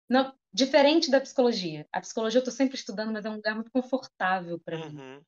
não, 0.09 0.33
diferente 0.53 1.11
da 1.11 1.21
psicologia. 1.21 1.87
A 1.91 2.01
psicologia 2.01 2.37
eu 2.37 2.43
estou 2.43 2.53
sempre 2.53 2.75
estudando, 2.77 3.11
mas 3.11 3.25
é 3.25 3.29
um 3.29 3.35
lugar 3.35 3.55
muito 3.55 3.71
confortável 3.71 4.59
para 4.59 4.77
mim. 4.77 5.21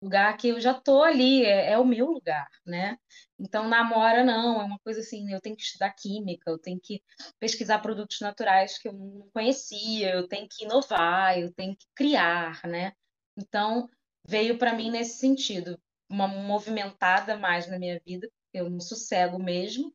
Lugar 0.00 0.36
que 0.36 0.48
eu 0.48 0.60
já 0.60 0.74
tô 0.74 1.02
ali, 1.02 1.44
é, 1.44 1.72
é, 1.72 1.78
o 1.78 1.84
meu 1.84 2.06
lugar, 2.06 2.48
né? 2.64 2.96
Então, 3.38 3.68
namora 3.68 4.22
não, 4.24 4.60
é 4.60 4.64
uma 4.64 4.78
coisa 4.80 5.00
assim, 5.00 5.32
eu 5.32 5.40
tenho 5.40 5.56
que 5.56 5.62
estudar 5.62 5.90
química, 5.90 6.50
eu 6.50 6.58
tenho 6.58 6.78
que 6.80 7.02
pesquisar 7.40 7.80
produtos 7.80 8.20
naturais 8.20 8.78
que 8.78 8.88
eu 8.88 8.92
não 8.92 9.28
conhecia, 9.32 10.14
eu 10.14 10.28
tenho 10.28 10.46
que 10.48 10.64
inovar, 10.64 11.38
eu 11.38 11.52
tenho 11.52 11.76
que 11.76 11.86
criar, 11.96 12.60
né? 12.66 12.92
Então, 13.36 13.88
veio 14.26 14.56
para 14.58 14.72
mim 14.72 14.90
nesse 14.90 15.18
sentido, 15.18 15.80
uma 16.08 16.28
movimentada 16.28 17.36
mais 17.36 17.68
na 17.68 17.78
minha 17.78 18.00
vida, 18.06 18.30
eu 18.52 18.70
não 18.70 18.80
sossego 18.80 19.38
mesmo, 19.38 19.92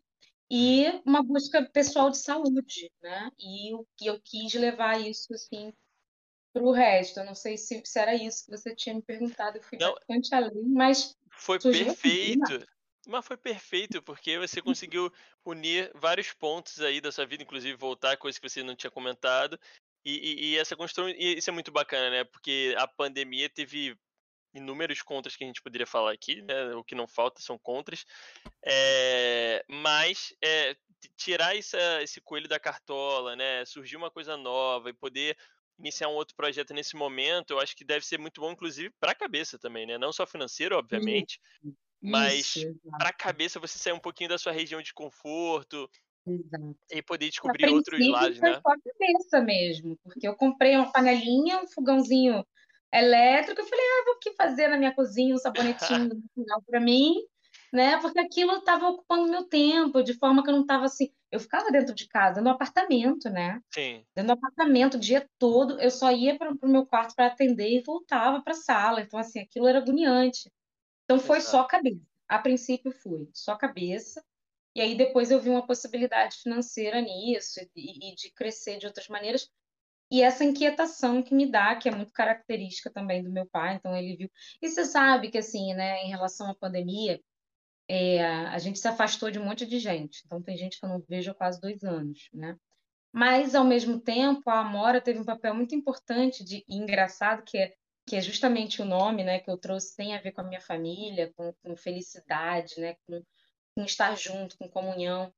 e 0.52 0.86
uma 1.06 1.24
busca 1.24 1.64
pessoal 1.72 2.10
de 2.10 2.18
saúde, 2.18 2.92
né? 3.02 3.32
E 3.40 3.74
o 3.74 3.86
que 3.98 4.08
eu 4.08 4.20
quis 4.22 4.54
levar 4.54 5.00
isso 5.02 5.34
assim 5.34 5.74
para 6.54 6.64
o 6.64 6.72
resto. 6.72 7.20
Eu 7.20 7.26
não 7.26 7.36
sei 7.36 7.58
se, 7.58 7.82
se, 7.84 8.00
era 8.00 8.14
isso 8.14 8.46
que 8.46 8.52
você 8.52 8.76
tinha 8.76 8.96
me 8.96 9.02
perguntado, 9.02 9.58
eu 9.58 9.64
fui 9.64 9.78
não, 9.78 9.94
bastante 9.96 10.34
além, 10.34 10.64
mas. 10.68 11.18
Foi 11.32 11.60
perfeito. 11.60 12.66
Mas 13.06 13.26
foi 13.26 13.36
perfeito, 13.36 14.02
porque 14.02 14.38
você 14.38 14.62
conseguiu 14.62 15.12
unir 15.44 15.92
vários 15.94 16.32
pontos 16.32 16.80
aí 16.80 17.02
da 17.02 17.12
sua 17.12 17.26
vida, 17.26 17.44
inclusive 17.44 17.76
voltar, 17.76 18.16
coisa 18.16 18.40
que 18.40 18.48
você 18.48 18.64
não 18.64 18.78
tinha 18.78 18.92
comentado. 18.92 19.60
E, 20.06 20.12
e, 20.12 20.46
e 20.52 20.58
essa 20.58 20.76
construção, 20.76 21.10
e 21.10 21.38
isso 21.38 21.50
é 21.50 21.54
muito 21.54 21.72
bacana, 21.72 22.10
né? 22.10 22.24
Porque 22.24 22.74
a 22.78 22.88
pandemia 22.88 23.50
teve 23.50 23.98
inúmeros 24.54 25.02
contras 25.02 25.36
que 25.36 25.44
a 25.44 25.48
gente 25.48 25.62
poderia 25.62 25.88
falar 25.88 26.14
aqui, 26.14 26.42
né? 26.44 26.76
O 26.76 26.84
que 26.84 26.96
não 26.96 27.08
falta 27.08 27.42
são 27.42 27.58
contras. 27.58 28.06
É, 28.66 29.66
mas 29.68 30.34
é, 30.42 30.76
tirar 31.18 31.58
essa, 31.58 32.02
esse 32.02 32.22
coelho 32.22 32.48
da 32.48 32.60
cartola, 32.60 33.36
né? 33.36 33.66
Surgir 33.66 33.98
uma 33.98 34.12
coisa 34.12 34.38
nova 34.38 34.90
e 34.90 34.94
poder 34.94 35.38
iniciar 35.80 36.08
um 36.10 36.14
outro 36.14 36.36
projeto 36.36 36.74
nesse 36.74 36.96
momento, 36.96 37.52
eu 37.52 37.60
acho 37.60 37.76
que 37.76 37.86
deve 37.86 38.06
ser 38.06 38.20
muito 38.20 38.42
bom, 38.42 38.52
inclusive, 38.52 38.92
para 39.00 39.12
a 39.12 39.16
cabeça 39.16 39.58
também, 39.60 39.86
né? 39.86 39.98
Não 39.98 40.14
só 40.14 40.26
financeiro, 40.26 40.78
obviamente, 40.78 41.40
Isso, 41.64 41.74
mas 42.02 42.54
para 42.98 43.10
a 43.10 43.14
cabeça 43.14 43.60
você 43.60 43.78
sair 43.78 43.94
um 43.94 44.00
pouquinho 44.00 44.30
da 44.30 44.38
sua 44.38 44.52
região 44.52 44.82
de 44.82 44.94
conforto 44.94 45.90
Exato. 46.26 46.78
e 46.92 47.02
poder 47.02 47.30
descobrir 47.30 47.70
outros 47.70 48.08
lados, 48.08 48.40
né? 48.40 48.54
Só 48.62 48.72
a 48.72 48.78
cabeça 48.80 49.42
mesmo, 49.42 49.98
porque 50.04 50.28
eu 50.28 50.36
comprei 50.36 50.76
uma 50.76 50.92
panelinha, 50.92 51.60
um 51.60 51.68
fogãozinho 51.68 52.46
elétrico, 52.94 53.60
eu 53.62 53.66
falei, 53.66 53.84
ah, 53.86 54.04
vou 54.06 54.16
aqui 54.16 54.34
fazer 54.36 54.68
na 54.68 54.78
minha 54.78 54.94
cozinha 54.94 55.34
um 55.34 55.38
sabonetinho 55.38 56.10
no 56.10 56.24
final 56.34 56.62
para 56.68 56.80
mim, 56.80 57.16
né? 57.74 58.00
Porque 58.00 58.20
aquilo 58.20 58.54
estava 58.58 58.88
ocupando 58.88 59.32
meu 59.32 59.46
tempo, 59.46 60.04
de 60.04 60.14
forma 60.14 60.44
que 60.44 60.50
eu 60.50 60.54
não 60.54 60.62
estava 60.62 60.86
assim. 60.86 61.12
Eu 61.32 61.40
ficava 61.40 61.72
dentro 61.72 61.96
de 61.96 62.08
casa, 62.08 62.40
no 62.40 62.52
apartamento, 62.52 63.30
né? 63.32 63.60
Sim. 63.74 64.06
Dentro 64.16 64.28
do 64.28 64.34
apartamento 64.34 64.94
o 64.94 65.00
dia 65.00 65.28
todo, 65.40 65.82
eu 65.82 65.90
só 65.90 66.12
ia 66.12 66.38
para 66.38 66.52
o 66.52 66.70
meu 66.70 66.86
quarto 66.86 67.16
para 67.16 67.26
atender 67.26 67.70
e 67.70 67.84
voltava 67.84 68.44
para 68.44 68.54
a 68.54 68.56
sala. 68.56 69.02
Então, 69.02 69.20
assim, 69.20 69.40
aquilo 69.40 69.68
era 69.68 69.80
agoniante. 69.80 70.52
Então, 71.04 71.20
foi 71.20 71.40
Exato. 71.40 71.52
só 71.52 71.64
cabeça. 71.64 72.02
A 72.30 72.38
princípio, 72.38 72.92
fui 72.92 73.28
só 73.34 73.56
cabeça. 73.56 74.24
E 74.76 74.82
aí, 74.82 74.96
depois, 74.96 75.32
eu 75.32 75.40
vi 75.40 75.50
uma 75.50 75.66
possibilidade 75.66 76.38
financeira 76.38 77.02
nisso 77.02 77.60
e, 77.76 78.12
e 78.12 78.16
de 78.16 78.32
crescer 78.32 78.78
de 78.78 78.86
outras 78.86 79.08
maneiras. 79.08 79.50
E 80.12 80.22
essa 80.22 80.44
inquietação 80.44 81.24
que 81.24 81.34
me 81.34 81.50
dá, 81.50 81.76
que 81.76 81.90
é 81.90 81.92
muito 81.92 82.14
característica 82.14 82.92
também 82.92 83.24
do 83.24 83.32
meu 83.32 83.48
pai, 83.48 83.76
então 83.76 83.96
ele 83.96 84.16
viu. 84.16 84.30
E 84.62 84.70
você 84.70 84.86
sabe 84.86 85.32
que, 85.32 85.40
assim, 85.40 85.74
né, 85.74 86.04
em 86.04 86.10
relação 86.10 86.52
à 86.52 86.56
pandemia, 86.56 87.20
é, 87.88 88.24
a 88.26 88.58
gente 88.60 88.80
se 88.80 88.88
afastou 88.88 89.30
de 89.30 89.40
um 89.40 89.46
monte 89.46 89.66
de 89.66 89.80
gente. 89.80 90.22
Então, 90.26 90.42
tem 90.42 90.58
gente 90.58 90.80
que 90.80 90.86
eu 90.86 90.90
não 90.90 91.04
vejo 91.08 91.32
há 91.32 91.36
quase 91.36 91.60
dois 91.60 91.84
anos, 91.84 92.30
né? 92.34 92.58
Mas, 93.12 93.54
ao 93.54 93.64
mesmo 93.64 94.00
tempo, 94.00 94.50
a 94.50 94.60
Amora 94.60 95.00
teve 95.00 95.20
um 95.20 95.26
papel 95.26 95.54
muito 95.54 95.76
importante 95.76 96.44
de, 96.44 96.64
e 96.68 96.78
engraçado, 96.78 97.44
que 97.44 97.58
é, 97.58 97.74
que 98.08 98.16
é 98.16 98.22
justamente 98.22 98.82
o 98.82 98.86
nome 98.86 99.24
né, 99.24 99.40
que 99.40 99.50
eu 99.50 99.58
trouxe, 99.58 99.96
tem 99.96 100.16
a 100.16 100.22
ver 100.22 100.32
com 100.32 100.42
a 100.42 100.44
minha 100.44 100.60
família, 100.60 101.32
com, 101.36 101.54
com 101.62 101.76
felicidade, 101.76 102.80
né, 102.80 102.96
com, 103.06 103.22
com 103.76 103.84
estar 103.84 104.18
junto, 104.18 104.58
com 104.58 104.68
comunhão. 104.68 105.32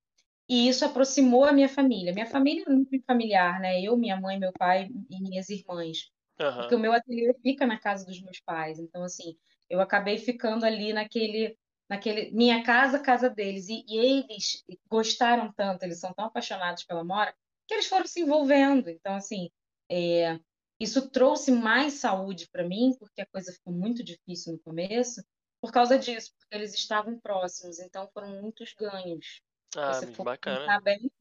E 0.47 0.67
isso 0.69 0.85
aproximou 0.85 1.43
a 1.43 1.51
minha 1.51 1.67
família. 1.67 2.13
Minha 2.13 2.27
família 2.27 2.63
é 2.65 2.71
muito 2.71 3.03
familiar, 3.05 3.59
né? 3.59 3.81
Eu, 3.81 3.97
minha 3.97 4.19
mãe, 4.19 4.39
meu 4.39 4.53
pai 4.53 4.89
e 5.09 5.21
minhas 5.21 5.49
irmãs. 5.49 6.11
Uhum. 6.39 6.55
Porque 6.57 6.75
o 6.75 6.79
meu 6.79 6.93
ateliê 6.93 7.33
fica 7.41 7.65
na 7.65 7.79
casa 7.79 8.05
dos 8.05 8.21
meus 8.21 8.39
pais. 8.39 8.79
Então, 8.79 9.03
assim, 9.03 9.35
eu 9.69 9.81
acabei 9.81 10.17
ficando 10.17 10.63
ali 10.63 10.93
naquele 10.93 11.57
naquele 11.89 12.31
minha 12.31 12.63
casa, 12.63 12.99
casa 12.99 13.29
deles. 13.29 13.69
E, 13.69 13.85
e, 13.87 13.97
eles 13.97 14.63
gostaram 14.87 15.51
tanto, 15.53 15.83
eles 15.83 15.99
são 15.99 16.13
tão 16.13 16.25
apaixonados 16.25 16.83
pela 16.83 17.03
Mora, 17.03 17.33
que 17.67 17.73
eles 17.73 17.87
foram 17.87 18.05
se 18.05 18.21
envolvendo. 18.21 18.89
Então, 18.89 19.15
assim, 19.15 19.49
é, 19.89 20.39
isso 20.79 21.09
trouxe 21.09 21.51
mais 21.51 21.93
saúde 21.93 22.49
para 22.51 22.67
mim, 22.67 22.95
porque 22.99 23.21
a 23.21 23.25
coisa 23.25 23.51
ficou 23.51 23.73
muito 23.73 24.03
difícil 24.03 24.53
no 24.53 24.59
começo, 24.59 25.23
por 25.61 25.71
causa 25.71 25.97
disso, 25.97 26.31
porque 26.37 26.55
eles 26.55 26.73
estavam 26.73 27.19
próximos. 27.19 27.79
Então, 27.79 28.09
foram 28.13 28.41
muitos 28.41 28.73
ganhos. 28.73 29.41
Ah, 29.75 29.93
Você 29.93 30.05
muito 30.05 30.23
bacana. 30.23 30.79
Bem, 30.81 31.11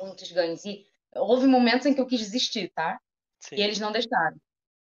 muitos 0.00 0.30
ganhos. 0.32 0.64
E 0.64 0.86
houve 1.14 1.46
momentos 1.46 1.86
em 1.86 1.94
que 1.94 2.00
eu 2.00 2.06
quis 2.06 2.20
desistir, 2.20 2.70
tá? 2.74 3.00
Sim. 3.38 3.56
E 3.56 3.62
eles 3.62 3.78
não 3.78 3.92
deixaram. 3.92 4.36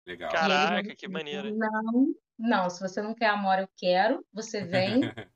Legal. 0.06 0.32
Caraca, 0.32 0.96
que 0.96 1.08
maneiro. 1.08 1.56
Não, 1.56 2.14
não, 2.42 2.70
se 2.70 2.80
você 2.82 3.02
não 3.02 3.14
quer 3.14 3.28
amor, 3.28 3.60
eu 3.60 3.70
quero. 3.78 4.26
Você 4.34 4.64
vem, 4.64 5.02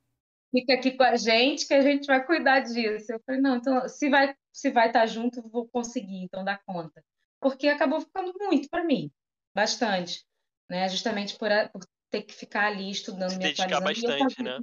fica 0.51 0.73
aqui 0.73 0.91
com 0.91 1.03
a 1.03 1.15
gente 1.15 1.67
que 1.67 1.73
a 1.73 1.81
gente 1.81 2.07
vai 2.07 2.25
cuidar 2.25 2.61
disso. 2.61 3.11
Eu 3.11 3.21
falei, 3.25 3.41
não, 3.41 3.57
então 3.57 3.87
se 3.87 4.09
vai 4.09 4.35
se 4.51 4.71
vai 4.71 4.87
estar 4.87 5.01
tá 5.01 5.05
junto, 5.05 5.47
vou 5.49 5.67
conseguir, 5.67 6.23
então 6.23 6.43
dá 6.43 6.57
conta. 6.57 7.03
Porque 7.41 7.67
acabou 7.67 7.99
ficando 7.99 8.33
muito 8.39 8.69
para 8.69 8.85
mim, 8.85 9.11
bastante, 9.53 10.25
né? 10.69 10.87
Justamente 10.87 11.37
por, 11.37 11.49
por, 11.73 11.85
ter 12.09 12.21
que 12.21 12.33
ficar 12.33 12.67
ali 12.67 12.89
estudando, 12.89 13.31
se 13.31 13.37
me 13.37 13.49
atualizando. 13.49 13.83
bastante, 13.83 14.39
eu 14.39 14.43
né? 14.45 14.59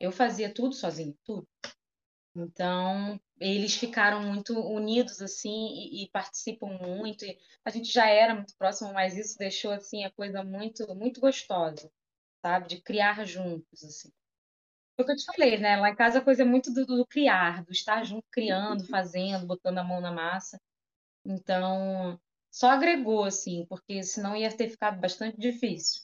Eu 0.00 0.12
fazia 0.12 0.52
tudo 0.52 0.74
sozinho, 0.74 1.14
tudo. 1.24 1.46
Então, 2.44 3.20
eles 3.40 3.74
ficaram 3.74 4.22
muito 4.22 4.58
unidos, 4.58 5.20
assim, 5.22 5.50
e, 5.50 6.04
e, 6.04 6.10
participam 6.10 6.66
muito. 6.66 7.24
E 7.24 7.38
a 7.64 7.70
gente 7.70 7.92
já 7.92 8.08
era 8.08 8.34
muito 8.34 8.56
próximo, 8.56 8.92
mas 8.92 9.16
isso 9.16 9.38
deixou, 9.38 9.70
assim, 9.72 10.04
a 10.04 10.10
coisa 10.10 10.42
muito, 10.42 10.94
muito 10.94 11.20
gostosa, 11.20 11.90
sabe? 12.42 12.68
De 12.68 12.80
criar 12.80 13.24
juntos, 13.26 13.84
assim. 13.84 14.10
Foi 14.96 15.04
o 15.04 15.06
que 15.06 15.12
eu 15.12 15.16
te 15.16 15.24
falei, 15.24 15.58
né? 15.58 15.76
Lá 15.76 15.90
em 15.90 15.96
casa 15.96 16.18
a 16.18 16.24
coisa 16.24 16.42
é 16.42 16.44
muito 16.44 16.72
do, 16.72 16.84
do 16.84 17.06
criar, 17.06 17.64
do 17.64 17.72
estar 17.72 18.04
junto, 18.04 18.26
criando, 18.30 18.84
fazendo, 18.86 19.46
botando 19.46 19.78
a 19.78 19.84
mão 19.84 20.00
na 20.00 20.10
massa. 20.10 20.60
Então, 21.24 22.20
só 22.50 22.70
agregou, 22.70 23.24
assim, 23.24 23.64
porque 23.68 24.02
senão 24.02 24.36
ia 24.36 24.54
ter 24.54 24.68
ficado 24.70 25.00
bastante 25.00 25.38
difícil. 25.38 26.02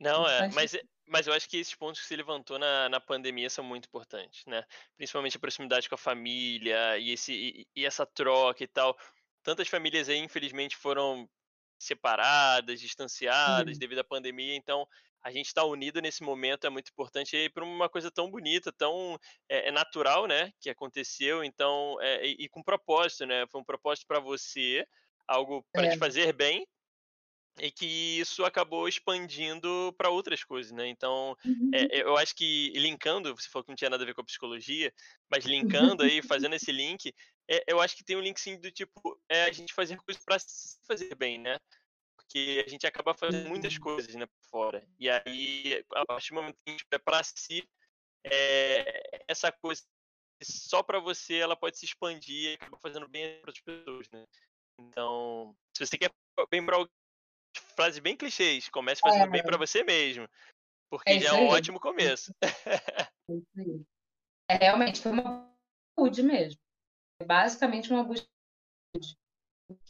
Não, 0.00 0.26
é, 0.26 0.48
bastante 0.48 0.52
é, 0.52 0.54
mas 0.54 0.76
mas 1.10 1.26
eu 1.26 1.32
acho 1.32 1.48
que 1.48 1.58
esses 1.58 1.74
pontos 1.74 2.00
que 2.00 2.06
você 2.06 2.16
levantou 2.16 2.58
na, 2.58 2.88
na 2.88 3.00
pandemia 3.00 3.50
são 3.50 3.64
muito 3.64 3.86
importantes, 3.86 4.46
né? 4.46 4.64
Principalmente 4.96 5.36
a 5.36 5.40
proximidade 5.40 5.88
com 5.88 5.96
a 5.96 5.98
família 5.98 6.96
e, 6.98 7.10
esse, 7.10 7.32
e, 7.32 7.66
e 7.74 7.84
essa 7.84 8.06
troca 8.06 8.62
e 8.62 8.68
tal. 8.68 8.96
Tantas 9.42 9.66
famílias 9.68 10.08
aí, 10.08 10.18
infelizmente, 10.18 10.76
foram 10.76 11.28
separadas, 11.78 12.80
distanciadas 12.80 13.76
devido 13.78 13.98
à 13.98 14.04
pandemia, 14.04 14.54
então 14.54 14.86
a 15.22 15.30
gente 15.30 15.46
estar 15.46 15.62
tá 15.62 15.66
unido 15.66 16.00
nesse 16.00 16.22
momento 16.22 16.66
é 16.66 16.70
muito 16.70 16.90
importante 16.90 17.36
e 17.36 17.50
por 17.50 17.62
uma 17.62 17.88
coisa 17.88 18.10
tão 18.10 18.30
bonita, 18.30 18.70
tão 18.70 19.18
é, 19.48 19.68
é 19.68 19.72
natural, 19.72 20.26
né, 20.26 20.52
que 20.60 20.70
aconteceu, 20.70 21.42
então 21.42 21.98
é, 22.00 22.26
e, 22.26 22.36
e, 22.40 22.48
com 22.48 22.62
propósito, 22.62 23.26
né, 23.26 23.46
foi 23.50 23.60
um 23.60 23.64
propósito 23.64 24.06
para 24.06 24.20
você, 24.20 24.86
algo 25.26 25.64
para 25.72 25.88
te 25.88 25.94
é. 25.94 25.98
fazer 25.98 26.32
bem 26.34 26.66
e 27.60 27.70
que 27.70 27.86
isso 28.20 28.44
acabou 28.44 28.88
expandindo 28.88 29.94
para 29.96 30.10
outras 30.10 30.44
coisas, 30.44 30.72
né? 30.72 30.88
Então, 30.88 31.36
Uhum. 31.44 31.70
é, 31.72 32.02
eu 32.02 32.16
acho 32.16 32.34
que 32.34 32.70
linkando, 32.74 33.34
você 33.34 33.48
falou 33.48 33.64
que 33.64 33.70
não 33.70 33.76
tinha 33.76 33.90
nada 33.90 34.02
a 34.02 34.06
ver 34.06 34.14
com 34.14 34.20
a 34.22 34.24
psicologia, 34.24 34.92
mas 35.30 35.44
linkando 35.44 36.02
aí, 36.02 36.22
fazendo 36.22 36.54
esse 36.54 36.72
link, 36.72 37.12
é, 37.48 37.64
eu 37.66 37.80
acho 37.80 37.96
que 37.96 38.04
tem 38.04 38.16
um 38.16 38.20
link 38.20 38.38
sim 38.40 38.58
do 38.58 38.70
tipo, 38.70 39.20
é 39.28 39.44
a 39.44 39.52
gente 39.52 39.72
fazer 39.74 39.96
coisas 39.98 40.22
para 40.24 40.38
se 40.38 40.78
fazer 40.86 41.14
bem, 41.14 41.38
né? 41.38 41.58
Porque 42.16 42.64
a 42.66 42.70
gente 42.70 42.86
acaba 42.86 43.14
fazendo 43.14 43.48
muitas 43.48 43.78
coisas, 43.78 44.14
né, 44.14 44.26
fora. 44.50 44.86
E 44.98 45.08
aí, 45.10 45.84
a 45.94 46.06
partir 46.06 46.30
do 46.30 46.36
momento 46.36 46.56
que 46.64 46.70
a 46.70 46.72
gente 46.72 46.84
é 46.90 46.98
para 46.98 47.22
si, 47.24 47.68
é, 48.24 49.24
essa 49.28 49.50
coisa 49.52 49.82
só 50.42 50.82
para 50.82 51.00
você, 51.00 51.36
ela 51.36 51.56
pode 51.56 51.78
se 51.78 51.84
expandir 51.84 52.52
e 52.52 52.54
acaba 52.54 52.78
fazendo 52.78 53.08
bem 53.08 53.40
para 53.40 53.50
outras 53.50 53.60
pessoas, 53.64 54.08
né? 54.12 54.24
Então, 54.78 55.56
se 55.76 55.84
você 55.86 55.98
quer 55.98 56.10
bem 56.50 56.64
para 56.64 56.78
frases 57.80 57.98
bem 57.98 58.16
clichês, 58.16 58.68
comece 58.68 59.00
fazendo 59.00 59.30
bem 59.30 59.40
É. 59.40 59.44
para 59.44 59.56
você 59.56 59.82
mesmo. 59.82 60.28
Porque 60.90 61.14
É 61.14 61.18
já 61.20 61.28
é 61.28 61.32
um 61.32 61.38
aí. 61.38 61.46
ótimo 61.48 61.80
começo. 61.80 62.34
É. 64.48 64.54
É, 64.54 64.56
realmente 64.56 65.00
foi 65.00 65.12
uma 65.12 65.54
saúde 65.96 66.20
mesmo. 66.20 66.60
Basicamente 67.24 67.92
uma 67.92 68.02
busca 68.02 68.26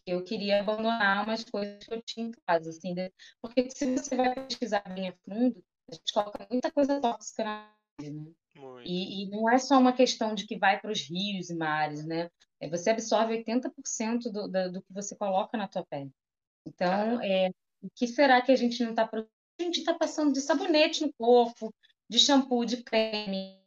eu 0.07 0.23
queria 0.23 0.61
abandonar 0.61 1.25
umas 1.25 1.43
coisas 1.43 1.83
que 1.83 1.95
eu 1.95 2.03
tinha 2.03 2.27
em 2.27 2.33
casa, 2.47 2.69
assim, 2.69 2.95
porque 3.41 3.71
se 3.71 3.97
você 3.97 4.15
vai 4.15 4.35
pesquisar 4.35 4.83
bem 4.95 5.09
a 5.09 5.15
fundo, 5.25 5.65
a 5.91 5.95
gente 5.95 6.13
coloca 6.13 6.47
muita 6.51 6.71
coisa 6.71 7.01
tóxica 7.01 7.45
na 7.45 7.75
né? 8.03 8.33
E, 8.85 9.25
e 9.25 9.31
não 9.31 9.49
é 9.49 9.59
só 9.59 9.79
uma 9.79 9.95
questão 9.95 10.35
de 10.35 10.47
que 10.47 10.59
vai 10.59 10.79
para 10.79 10.93
os 10.93 11.01
rios 11.09 11.49
e 11.49 11.55
mares, 11.55 12.05
né? 12.05 12.31
É, 12.61 12.69
Você 12.69 12.91
absorve 12.91 13.37
80% 13.39 14.31
do, 14.31 14.49
da- 14.49 14.69
do 14.69 14.83
que 14.83 14.93
você 14.93 15.17
coloca 15.17 15.57
na 15.57 15.67
tua 15.69 15.85
pele. 15.87 16.11
Então, 16.67 17.21
é, 17.23 17.51
o 17.83 17.89
que 17.95 18.07
será 18.07 18.41
que 18.43 18.53
a 18.53 18.57
gente 18.57 18.83
não 18.83 18.91
está 18.91 19.09
A 19.13 19.63
gente 19.63 19.81
está 19.81 19.95
passando 19.95 20.33
de 20.33 20.41
sabonete 20.41 21.03
no 21.03 21.13
corpo, 21.15 21.75
de 22.09 22.19
shampoo, 22.19 22.65
de 22.65 22.83
creme, 22.83 23.61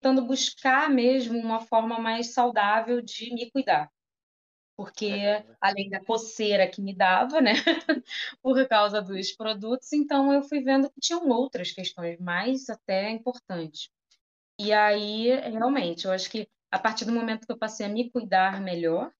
tentando 0.00 0.24
buscar 0.24 0.90
mesmo 0.90 1.38
uma 1.38 1.60
forma 1.60 1.98
mais 1.98 2.32
saudável 2.32 3.00
de 3.00 3.34
me 3.34 3.50
cuidar. 3.50 3.90
Porque, 4.76 5.10
Caramba. 5.10 5.56
além 5.60 5.90
da 5.90 6.04
coceira 6.04 6.68
que 6.68 6.80
me 6.80 6.94
dava, 6.94 7.40
né, 7.40 7.52
por 8.40 8.68
causa 8.68 9.02
dos 9.02 9.32
produtos, 9.32 9.92
então 9.92 10.32
eu 10.32 10.42
fui 10.42 10.60
vendo 10.60 10.88
que 10.88 11.00
tinham 11.00 11.28
outras 11.28 11.72
questões 11.72 12.18
mais 12.20 12.70
até 12.70 13.10
importantes. 13.10 13.90
E 14.58 14.72
aí, 14.72 15.34
realmente, 15.50 16.04
eu 16.04 16.12
acho 16.12 16.30
que 16.30 16.48
a 16.70 16.78
partir 16.78 17.04
do 17.04 17.12
momento 17.12 17.46
que 17.46 17.52
eu 17.52 17.58
passei 17.58 17.86
a 17.86 17.88
me 17.88 18.10
cuidar 18.10 18.60
melhor, 18.60 19.12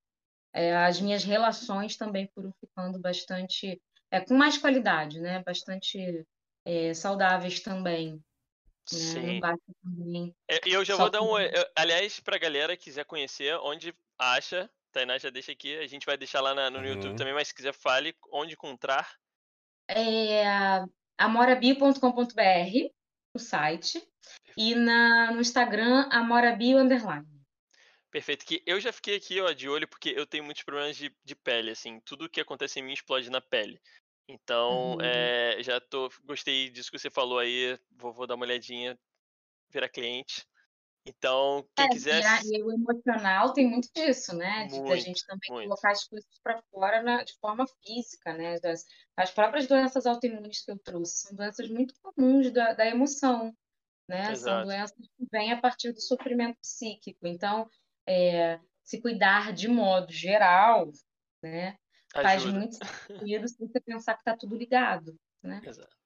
é, 0.53 0.77
as 0.77 1.01
minhas 1.01 1.25
relações 1.25 1.97
também 1.97 2.29
foram 2.35 2.53
ficando 2.61 2.99
bastante, 2.99 3.81
é, 4.11 4.21
com 4.21 4.35
mais 4.35 4.59
qualidade, 4.59 5.21
né? 5.21 5.43
Bastante 5.43 6.27
é, 6.65 6.95
saudáveis 6.95 7.61
também, 7.61 8.15
né? 8.15 8.21
Não 8.93 8.99
Sim. 8.99 9.41
também 9.83 10.35
É, 10.49 10.61
E 10.67 10.73
eu 10.73 10.85
já 10.85 10.95
só 10.97 11.03
vou 11.03 11.11
dar 11.11 11.23
um. 11.23 11.33
Aliás, 11.77 12.21
pra 12.21 12.39
galera 12.39 12.77
que 12.77 12.85
quiser 12.85 13.05
conhecer 13.05 13.55
onde 13.63 13.95
acha, 14.19 14.71
Tainá 14.93 15.19
já 15.19 15.31
deixa 15.31 15.53
aqui, 15.53 15.77
a 15.77 15.87
gente 15.87 16.07
vai 16.07 16.17
deixar 16.17 16.41
lá 16.41 16.55
na- 16.55 16.71
no 16.71 16.85
YouTube 16.85 17.11
Uhum. 17.11 17.17
também, 17.17 17.35
mas 17.35 17.49
se 17.49 17.55
quiser 17.55 17.75
fale 17.75 18.15
onde 18.33 18.55
encontrar. 18.55 19.15
É 19.89 20.85
amorabio.com.br, 21.17 22.93
o 23.35 23.39
site, 23.39 24.03
e 24.57 24.75
na, 24.75 25.33
no 25.33 25.41
Instagram, 25.41 26.09
amorabio. 26.11 26.79
Perfeito, 28.11 28.47
que 28.47 28.63
eu 28.67 28.81
já 28.81 28.91
fiquei 28.93 29.17
aqui, 29.17 29.39
ó, 29.41 29.53
de 29.53 29.69
olho, 29.69 29.87
porque 29.87 30.11
eu 30.17 30.27
tenho 30.27 30.43
muitos 30.45 30.63
problemas 30.63 30.97
de, 30.97 31.15
de 31.25 31.37
pele, 31.37 31.71
assim, 31.73 32.01
tudo 32.01 32.29
que 32.29 32.41
acontece 32.41 32.81
em 32.81 32.83
mim 32.83 32.93
explode 32.95 33.29
na 33.31 33.41
pele. 33.41 33.81
Então, 34.27 34.97
Uhum. 34.97 34.99
é, 35.01 35.63
já 35.63 35.79
tô, 35.81 36.09
gostei 36.25 36.71
disso 36.71 36.91
que 36.91 36.99
você 36.99 37.11
falou 37.11 37.39
aí, 37.39 37.79
vou, 37.91 38.13
vou 38.13 38.27
dar 38.27 38.35
uma 38.37 38.45
olhadinha, 38.47 38.99
virar 39.71 39.89
cliente. 39.91 40.47
Então, 41.07 41.69
quem 41.77 41.87
É, 41.87 41.87
quiser, 41.89 42.23
e, 42.43 42.57
e 42.59 42.63
o 42.65 42.73
emocional 42.73 43.53
tem 43.53 43.69
muito 43.71 43.89
disso, 43.95 44.35
né? 44.37 44.67
De, 44.67 44.83
da 44.83 44.97
muito, 44.97 44.99
gente 44.99 45.25
também 45.25 45.49
muito, 45.49 45.63
colocar 45.63 45.93
as 45.93 46.05
coisas 46.05 46.29
para 46.43 46.61
fora 46.71 47.03
na- 47.03 47.23
de 47.23 47.35
forma 47.41 47.65
física, 47.85 48.33
né? 48.35 48.59
Das, 48.61 48.85
as 49.17 49.31
próprias 49.31 49.67
doenças 49.69 50.05
autoimunes 50.07 50.65
que 50.65 50.73
eu 50.73 50.79
trouxe 50.83 51.21
são 51.29 51.37
doenças 51.37 51.69
muito 51.71 51.95
comuns 52.03 52.51
da, 52.53 52.73
da 52.75 52.85
emoção, 52.87 53.53
né? 54.09 54.35
São 54.37 54.59
exato, 54.59 54.63
doenças 54.63 54.97
que 54.97 55.27
vêm 55.33 55.53
a 55.53 55.61
partir 55.61 55.93
do 55.93 56.01
sofrimento 56.01 56.59
psíquico. 56.61 57.27
Então, 57.27 57.69
é, 58.09 58.61
se 58.83 59.01
cuidar 59.03 59.53
de 59.53 59.69
modo 59.69 60.13
geral, 60.13 60.91
né? 61.43 61.79
Faz 62.23 62.45
ajuda. 62.45 62.53
muito 62.53 62.77
sentido 62.77 63.49
se 63.49 63.59
você 63.59 63.81
pensar 63.81 64.15
que 64.15 64.21
está 64.23 64.37
tudo 64.37 64.57
ligado, 64.57 65.17
né? 65.43 65.63
Exato. 65.63 65.97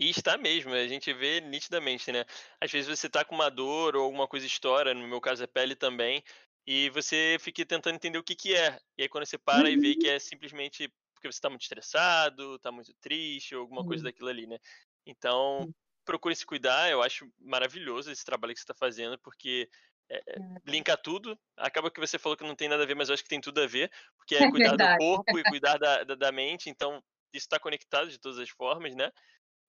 E 0.00 0.10
está 0.10 0.38
mesmo, 0.38 0.72
a 0.74 0.88
gente 0.88 1.12
vê 1.14 1.40
nitidamente, 1.40 2.12
né? 2.12 2.24
Às 2.60 2.72
vezes 2.72 2.88
você 2.88 3.08
tá 3.10 3.24
com 3.24 3.34
uma 3.34 3.50
dor 3.50 3.96
ou 3.96 4.04
alguma 4.04 4.28
coisa 4.28 4.46
estoura, 4.46 4.94
no 4.94 5.08
meu 5.08 5.20
caso 5.20 5.44
é 5.44 5.46
pele 5.46 5.76
também, 5.76 6.22
e 6.66 6.90
você 6.90 7.38
fica 7.40 7.66
tentando 7.66 7.96
entender 7.96 8.18
o 8.18 8.24
que 8.24 8.36
que 8.36 8.54
é. 8.56 8.80
E 8.98 9.02
aí 9.04 9.08
quando 9.10 9.26
você 9.26 9.38
para 9.38 9.70
e 9.70 9.76
vê 9.76 9.96
que 9.96 10.06
Uhum. 10.06 10.10
é 10.10 10.18
simplesmente 10.18 10.92
porque 11.14 11.30
você 11.32 11.40
tá 11.40 11.50
muito 11.50 11.62
estressado, 11.62 12.58
tá 12.60 12.72
muito 12.72 12.94
triste 12.94 13.54
ou 13.54 13.62
alguma 13.62 13.84
coisa 13.84 14.02
Sim, 14.02 14.06
daquilo 14.06 14.28
ali, 14.30 14.46
né? 14.46 14.58
Então, 15.06 15.68
procure 16.04 16.34
se 16.36 16.46
cuidar, 16.46 16.90
eu 16.90 17.02
acho 17.02 17.30
maravilhoso 17.38 18.10
esse 18.10 18.24
trabalho 18.24 18.54
que 18.54 18.60
você 18.60 18.64
está 18.64 18.74
fazendo, 18.74 19.18
porque 19.20 19.68
é, 20.10 20.16
é, 20.16 20.38
linka 20.66 20.96
tudo. 20.96 21.38
Acaba 21.56 21.90
que 21.90 22.00
você 22.00 22.18
falou 22.18 22.36
que 22.36 22.44
não 22.44 22.56
tem 22.56 22.68
nada 22.68 22.82
a 22.82 22.86
ver, 22.86 22.96
mas 22.96 23.08
eu 23.08 23.14
acho 23.14 23.22
que 23.22 23.28
tem 23.28 23.40
tudo 23.40 23.62
a 23.62 23.66
ver, 23.66 23.90
porque 24.16 24.34
é 24.34 24.38
É 24.50 24.50
cuidar 24.50 24.72
do 24.72 24.78
verdade. 24.78 24.98
corpo 24.98 25.38
e 25.38 25.42
cuidar 25.54 25.78
da, 25.78 26.04
da, 26.04 26.14
da 26.14 26.32
mente, 26.32 26.68
então 26.68 27.02
isso 27.32 27.46
está 27.46 27.58
conectado 27.60 28.10
de 28.10 28.18
todas 28.18 28.38
as 28.38 28.50
formas, 28.50 28.94
né? 28.94 29.10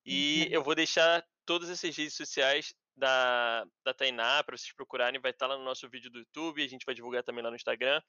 E 0.03 0.47
eu 0.49 0.63
vou 0.63 0.73
deixar 0.73 1.23
todas 1.45 1.69
essas 1.69 1.95
redes 1.95 2.15
sociais 2.15 2.73
da, 2.95 3.65
da 3.85 3.93
Tainá 3.93 4.43
para 4.43 4.57
vocês 4.57 4.73
procurarem, 4.73 5.21
vai 5.21 5.31
estar 5.31 5.45
lá 5.45 5.55
no 5.55 5.63
nosso 5.63 5.87
vídeo 5.87 6.09
do 6.09 6.19
YouTube, 6.19 6.63
a 6.63 6.67
gente 6.67 6.85
vai 6.85 6.95
divulgar 6.95 7.23
também 7.23 7.43
lá 7.43 7.51
no 7.51 7.55
Instagram. 7.55 8.01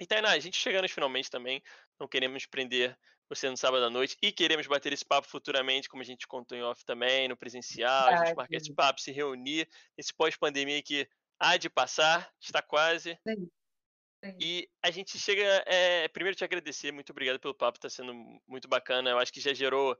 E 0.00 0.06
Tainá, 0.06 0.30
a 0.30 0.38
gente 0.40 0.56
chegando 0.56 0.88
finalmente 0.88 1.30
também, 1.30 1.62
não 2.00 2.08
queremos 2.08 2.44
prender 2.46 2.98
você 3.28 3.48
no 3.48 3.56
sábado 3.56 3.84
à 3.84 3.90
noite 3.90 4.16
e 4.20 4.32
queremos 4.32 4.66
bater 4.66 4.92
esse 4.92 5.04
papo 5.04 5.28
futuramente, 5.28 5.88
como 5.88 6.02
a 6.02 6.04
gente 6.04 6.26
contou 6.26 6.56
em 6.56 6.62
off 6.62 6.84
também, 6.84 7.28
no 7.28 7.36
presencial, 7.36 8.08
a 8.08 8.24
gente 8.24 8.34
marcar 8.34 8.56
esse 8.56 8.74
papo, 8.74 9.00
se 9.00 9.12
reunir, 9.12 9.68
esse 9.96 10.12
pós-pandemia 10.12 10.82
que 10.82 11.08
há 11.42 11.56
de 11.56 11.68
passar, 11.68 12.32
está 12.40 12.62
quase. 12.62 13.18
Sim, 13.26 13.50
sim. 14.24 14.36
E 14.40 14.68
a 14.80 14.90
gente 14.92 15.18
chega, 15.18 15.64
é, 15.66 16.06
primeiro 16.08 16.36
te 16.36 16.44
agradecer, 16.44 16.92
muito 16.92 17.10
obrigado 17.10 17.40
pelo 17.40 17.54
papo, 17.54 17.78
está 17.78 17.90
sendo 17.90 18.14
muito 18.46 18.68
bacana, 18.68 19.10
eu 19.10 19.18
acho 19.18 19.32
que 19.32 19.40
já 19.40 19.52
gerou 19.52 19.98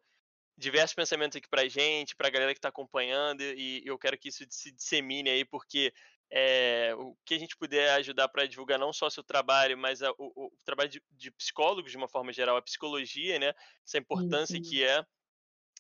diversos 0.56 0.94
pensamentos 0.94 1.36
aqui 1.36 1.48
pra 1.48 1.66
gente, 1.66 2.14
pra 2.14 2.31
galera 2.31 2.55
que 2.55 2.60
tá 2.60 2.69
acompanhando, 2.69 3.43
e 3.43 3.82
eu 3.85 3.98
quero 3.98 4.16
que 4.16 4.28
isso 4.28 4.44
se 4.48 4.70
dissemine 4.70 5.31
aí, 5.31 5.44
porque 5.44 5.93
é, 6.31 6.94
o 6.97 7.16
que 7.24 7.35
a 7.35 7.39
gente 7.39 7.56
puder 7.56 7.90
ajudar 7.94 8.28
para 8.28 8.47
divulgar 8.47 8.78
não 8.78 8.93
só 8.93 9.06
o 9.06 9.10
seu 9.10 9.24
trabalho, 9.24 9.77
mas 9.77 10.02
a, 10.02 10.12
o, 10.12 10.32
o, 10.47 10.52
trabalho 10.64 10.89
de, 10.89 11.02
de, 11.10 11.31
psicólogos 11.32 11.90
de 11.90 11.97
uma 11.97 12.09
forma 12.09 12.32
geral, 12.32 12.56
a 12.56 12.62
psicologia, 12.62 13.39
né? 13.39 13.52
Essa 13.85 13.98
importância 13.98 14.56
sim, 14.56 14.62
sim. 14.62 14.70
que 14.70 14.85
é, 14.85 15.05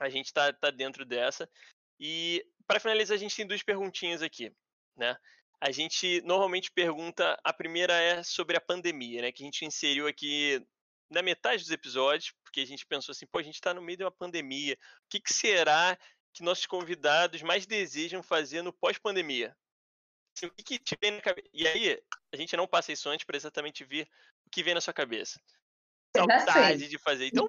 a 0.00 0.08
gente 0.08 0.32
tá, 0.32 0.52
tá 0.52 0.70
dentro 0.70 1.04
dessa. 1.06 1.48
E 1.98 2.44
para 2.66 2.80
finalizar, 2.80 3.14
a 3.14 3.18
gente 3.18 3.36
tem 3.36 3.46
duas 3.46 3.62
perguntinhas 3.62 4.20
aqui, 4.22 4.52
né? 4.96 5.16
A 5.62 5.70
gente 5.70 6.20
normalmente 6.22 6.72
pergunta, 6.72 7.38
a 7.44 7.52
primeira 7.52 7.94
é 7.94 8.20
sobre 8.24 8.56
a 8.56 8.60
pandemia, 8.60 9.22
né? 9.22 9.30
Que 9.30 9.44
a 9.44 9.46
gente 9.46 9.64
inseriu 9.64 10.08
aqui 10.08 10.60
na 11.08 11.22
metade 11.22 11.62
dos 11.62 11.70
episódios, 11.70 12.34
porque 12.42 12.62
a 12.62 12.66
gente 12.66 12.84
pensou 12.84 13.12
assim, 13.12 13.26
pô, 13.26 13.38
a 13.38 13.44
gente 13.44 13.54
está 13.54 13.72
no 13.72 13.80
meio 13.80 13.98
de 13.98 14.02
uma 14.02 14.10
pandemia. 14.10 14.74
O 14.74 15.08
que, 15.08 15.20
que 15.20 15.32
será 15.32 15.96
que 16.34 16.42
nossos 16.42 16.66
convidados 16.66 17.42
mais 17.42 17.64
desejam 17.64 18.24
fazer 18.24 18.60
no 18.62 18.72
pós-pandemia? 18.72 19.56
Assim, 20.36 20.46
o 20.46 20.50
que, 20.50 20.64
que 20.64 20.78
te 20.80 20.98
vem 21.00 21.12
na 21.12 21.20
cabeça? 21.20 21.48
E 21.52 21.68
aí, 21.68 22.02
a 22.32 22.36
gente 22.36 22.56
não 22.56 22.66
passa 22.66 22.90
isso 22.90 23.08
antes 23.08 23.24
para 23.24 23.36
exatamente 23.36 23.84
ver 23.84 24.08
o 24.44 24.50
que 24.50 24.64
vem 24.64 24.74
na 24.74 24.80
sua 24.80 24.92
cabeça. 24.92 25.40
Saudade 26.16 26.88
de 26.88 26.98
fazer. 26.98 27.26
Então, 27.26 27.48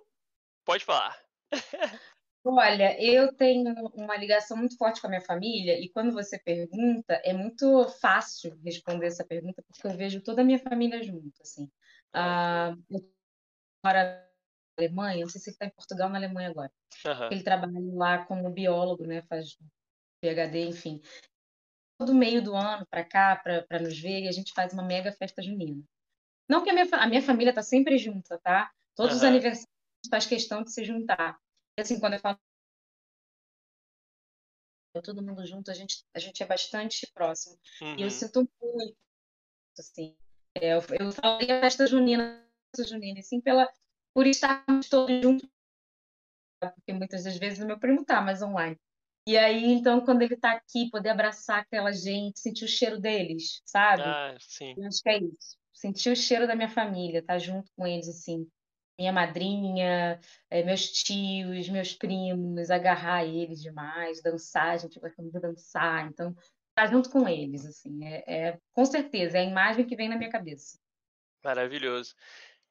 pode 0.63 0.85
falar. 0.85 1.19
Olha, 2.45 3.01
eu 3.01 3.33
tenho 3.33 3.73
uma 3.93 4.17
ligação 4.17 4.57
muito 4.57 4.77
forte 4.77 4.99
com 4.99 5.07
a 5.07 5.09
minha 5.09 5.21
família 5.21 5.79
e 5.79 5.89
quando 5.89 6.11
você 6.11 6.37
pergunta, 6.37 7.13
é 7.23 7.31
muito 7.31 7.87
fácil 8.01 8.59
responder 8.63 9.07
essa 9.07 9.25
pergunta 9.25 9.63
porque 9.65 9.87
eu 9.87 9.95
vejo 9.95 10.21
toda 10.21 10.41
a 10.41 10.45
minha 10.45 10.59
família 10.59 11.01
junto, 11.01 11.41
assim. 11.41 11.71
Ah, 12.11 12.75
eu 12.91 12.99
moro 13.85 13.97
na 13.97 14.27
Alemanha, 14.77 15.21
não 15.21 15.29
sei 15.29 15.39
se 15.39 15.49
ele 15.49 15.55
está 15.55 15.65
em 15.67 15.69
Portugal 15.69 16.07
ou 16.07 16.11
na 16.11 16.19
Alemanha 16.19 16.49
agora. 16.49 16.71
Uhum. 17.05 17.31
Ele 17.31 17.43
trabalha 17.43 17.79
lá 17.93 18.25
como 18.25 18.49
biólogo, 18.49 19.05
né? 19.05 19.21
Faz 19.23 19.57
PhD, 20.21 20.65
enfim. 20.65 21.01
Todo 21.97 22.13
meio 22.13 22.41
do 22.41 22.55
ano 22.55 22.85
para 22.87 23.05
cá, 23.05 23.35
para 23.37 23.79
nos 23.79 23.97
ver, 23.97 24.23
e 24.23 24.27
a 24.27 24.31
gente 24.33 24.51
faz 24.53 24.73
uma 24.73 24.83
mega 24.83 25.13
festa 25.13 25.41
junina. 25.41 25.81
Não 26.49 26.61
que 26.61 26.69
a 26.69 26.73
minha, 26.73 26.87
a 26.91 27.07
minha 27.07 27.21
família 27.21 27.51
está 27.51 27.63
sempre 27.63 27.97
junta, 27.97 28.37
tá? 28.39 28.69
Todos 28.95 29.13
uhum. 29.13 29.17
os 29.19 29.23
aniversários 29.23 29.69
faz 30.09 30.25
questão 30.25 30.61
de 30.61 30.73
se 30.73 30.83
juntar. 30.83 31.39
E 31.77 31.81
assim, 31.81 31.99
quando 31.99 32.13
eu 32.13 32.19
falo 32.19 32.39
todo 35.03 35.23
mundo 35.23 35.45
junto, 35.45 35.71
a 35.71 35.73
gente, 35.73 36.05
a 36.13 36.19
gente 36.19 36.43
é 36.43 36.45
bastante 36.45 37.07
próximo. 37.13 37.57
Uhum. 37.81 37.97
E 37.97 38.01
eu 38.03 38.11
sinto 38.11 38.47
muito, 38.61 38.95
assim. 39.77 40.15
É, 40.55 40.75
eu, 40.75 40.81
eu 40.99 41.11
falei 41.11 41.51
a 41.51 41.61
festa 41.61 41.87
junina, 41.87 42.47
festa 42.75 42.93
junina, 42.93 43.19
assim, 43.19 43.41
pela, 43.41 43.67
por 44.13 44.27
estarmos 44.27 44.87
todos 44.87 45.19
juntos 45.21 45.49
porque 46.71 46.93
muitas 46.93 47.23
das 47.23 47.37
vezes 47.37 47.59
o 47.59 47.67
meu 47.67 47.79
primo 47.79 48.05
tá 48.05 48.21
mais 48.21 48.41
online. 48.41 48.77
E 49.27 49.37
aí, 49.37 49.65
então, 49.65 50.01
quando 50.01 50.21
ele 50.21 50.35
tá 50.35 50.51
aqui, 50.51 50.89
poder 50.89 51.09
abraçar 51.09 51.59
aquela 51.59 51.91
gente, 51.91 52.39
sentir 52.39 52.65
o 52.65 52.67
cheiro 52.67 52.99
deles, 52.99 53.61
sabe? 53.65 54.03
Ah, 54.03 54.35
sim. 54.39 54.75
Eu 54.77 54.87
acho 54.87 55.01
que 55.01 55.09
é 55.09 55.17
isso. 55.19 55.57
Sentir 55.73 56.11
o 56.11 56.15
cheiro 56.15 56.45
da 56.45 56.55
minha 56.55 56.69
família, 56.69 57.19
estar 57.19 57.33
tá 57.33 57.39
junto 57.39 57.71
com 57.75 57.87
eles, 57.87 58.07
assim. 58.07 58.47
Minha 58.97 59.11
madrinha, 59.11 60.19
é, 60.49 60.63
meus 60.63 60.91
tios, 60.91 61.67
meus 61.69 61.93
primos, 61.93 62.69
agarrar 62.69 63.25
eles 63.25 63.61
demais, 63.61 64.21
dançar, 64.21 64.69
a 64.69 64.77
gente 64.77 64.99
gosta 64.99 65.21
muito 65.21 65.33
de 65.33 65.41
dançar. 65.41 66.07
Então, 66.07 66.29
estar 66.29 66.51
tá 66.75 66.87
junto 66.87 67.09
com 67.09 67.27
eles, 67.27 67.65
assim, 67.65 68.05
é, 68.05 68.23
é 68.27 68.59
com 68.71 68.85
certeza, 68.85 69.37
é 69.37 69.41
a 69.41 69.45
imagem 69.45 69.85
que 69.85 69.95
vem 69.95 70.09
na 70.09 70.17
minha 70.17 70.29
cabeça. 70.29 70.77
Maravilhoso. 71.43 72.15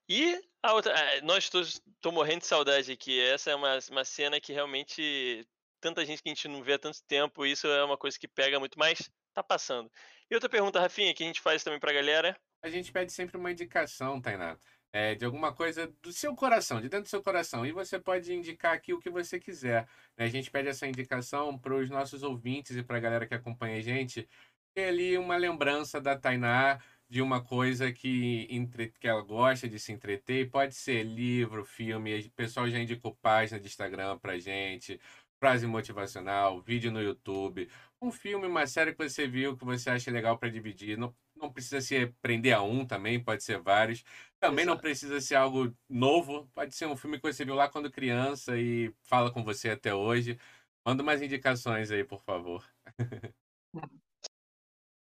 E 0.08 0.40
a 0.62 0.74
outra, 0.74 0.92
eh, 0.92 1.20
nós 1.22 1.48
todos 1.48 1.80
estou 1.94 2.12
morrendo 2.12 2.40
de 2.40 2.46
saudade 2.46 2.92
aqui. 2.92 3.20
Essa 3.20 3.50
é 3.50 3.54
uma, 3.54 3.78
uma 3.90 4.04
cena 4.04 4.40
que 4.40 4.52
realmente 4.52 5.46
tanta 5.80 6.04
gente 6.04 6.22
que 6.22 6.28
a 6.28 6.34
gente 6.34 6.48
não 6.48 6.62
vê 6.62 6.74
há 6.74 6.78
tanto 6.78 7.02
tempo, 7.04 7.44
isso 7.44 7.66
é 7.66 7.84
uma 7.84 7.98
coisa 7.98 8.18
que 8.18 8.28
pega 8.28 8.60
muito 8.60 8.78
mais, 8.78 9.10
tá 9.34 9.42
passando. 9.42 9.90
E 10.30 10.34
outra 10.34 10.48
pergunta, 10.48 10.80
Rafinha, 10.80 11.12
que 11.12 11.24
a 11.24 11.26
gente 11.26 11.40
faz 11.40 11.64
também 11.64 11.80
pra 11.80 11.92
galera. 11.92 12.38
A 12.62 12.70
gente 12.70 12.92
pede 12.92 13.12
sempre 13.12 13.36
uma 13.36 13.50
indicação, 13.50 14.20
Tainá. 14.20 14.56
É, 14.92 15.14
de 15.14 15.24
alguma 15.24 15.54
coisa 15.54 15.86
do 16.02 16.12
seu 16.12 16.34
coração, 16.36 16.78
de 16.80 16.88
dentro 16.88 17.04
do 17.04 17.08
seu 17.08 17.22
coração. 17.22 17.64
E 17.64 17.72
você 17.72 17.98
pode 17.98 18.32
indicar 18.34 18.74
aqui 18.74 18.92
o 18.92 18.98
que 18.98 19.08
você 19.08 19.40
quiser. 19.40 19.88
Né? 20.18 20.26
A 20.26 20.28
gente 20.28 20.50
pede 20.50 20.68
essa 20.68 20.86
indicação 20.86 21.58
para 21.58 21.74
os 21.74 21.88
nossos 21.88 22.22
ouvintes 22.22 22.76
e 22.76 22.82
para 22.82 22.98
a 22.98 23.00
galera 23.00 23.26
que 23.26 23.34
acompanha 23.34 23.78
a 23.78 23.80
gente 23.80 24.28
ter 24.74 24.84
ali 24.88 25.16
uma 25.18 25.36
lembrança 25.36 26.00
da 26.00 26.16
Tainá, 26.16 26.78
de 27.08 27.20
uma 27.22 27.42
coisa 27.42 27.92
que, 27.92 28.46
entre... 28.50 28.90
que 28.98 29.06
ela 29.06 29.22
gosta 29.22 29.68
de 29.68 29.78
se 29.78 29.92
entreter. 29.92 30.50
Pode 30.50 30.74
ser 30.74 31.02
livro, 31.04 31.64
filme. 31.64 32.18
O 32.20 32.30
pessoal 32.32 32.68
já 32.68 32.78
indicou 32.78 33.14
página 33.16 33.60
de 33.60 33.66
Instagram 33.66 34.18
pra 34.18 34.38
gente, 34.38 35.00
frase 35.38 35.66
motivacional, 35.66 36.60
vídeo 36.62 36.92
no 36.92 37.02
YouTube, 37.02 37.68
um 38.00 38.10
filme, 38.10 38.46
uma 38.46 38.66
série 38.66 38.92
que 38.92 39.02
você 39.08 39.26
viu 39.26 39.56
que 39.56 39.64
você 39.64 39.90
acha 39.90 40.10
legal 40.10 40.38
para 40.38 40.48
dividir. 40.48 40.96
Não, 40.96 41.14
não 41.36 41.52
precisa 41.52 41.80
se 41.80 42.06
prender 42.22 42.54
a 42.54 42.62
um 42.62 42.86
também, 42.86 43.22
pode 43.22 43.42
ser 43.42 43.60
vários. 43.60 44.04
Também 44.42 44.66
não 44.66 44.76
precisa 44.76 45.20
ser 45.20 45.36
algo 45.36 45.72
novo, 45.88 46.50
pode 46.52 46.74
ser 46.74 46.86
um 46.86 46.96
filme 46.96 47.16
que 47.16 47.32
você 47.32 47.44
viu 47.44 47.54
lá 47.54 47.68
quando 47.68 47.92
criança 47.92 48.58
e 48.58 48.92
fala 49.00 49.30
com 49.30 49.44
você 49.44 49.70
até 49.70 49.94
hoje. 49.94 50.36
Manda 50.84 51.00
umas 51.00 51.22
indicações 51.22 51.92
aí, 51.92 52.02
por 52.02 52.20
favor. 52.24 52.68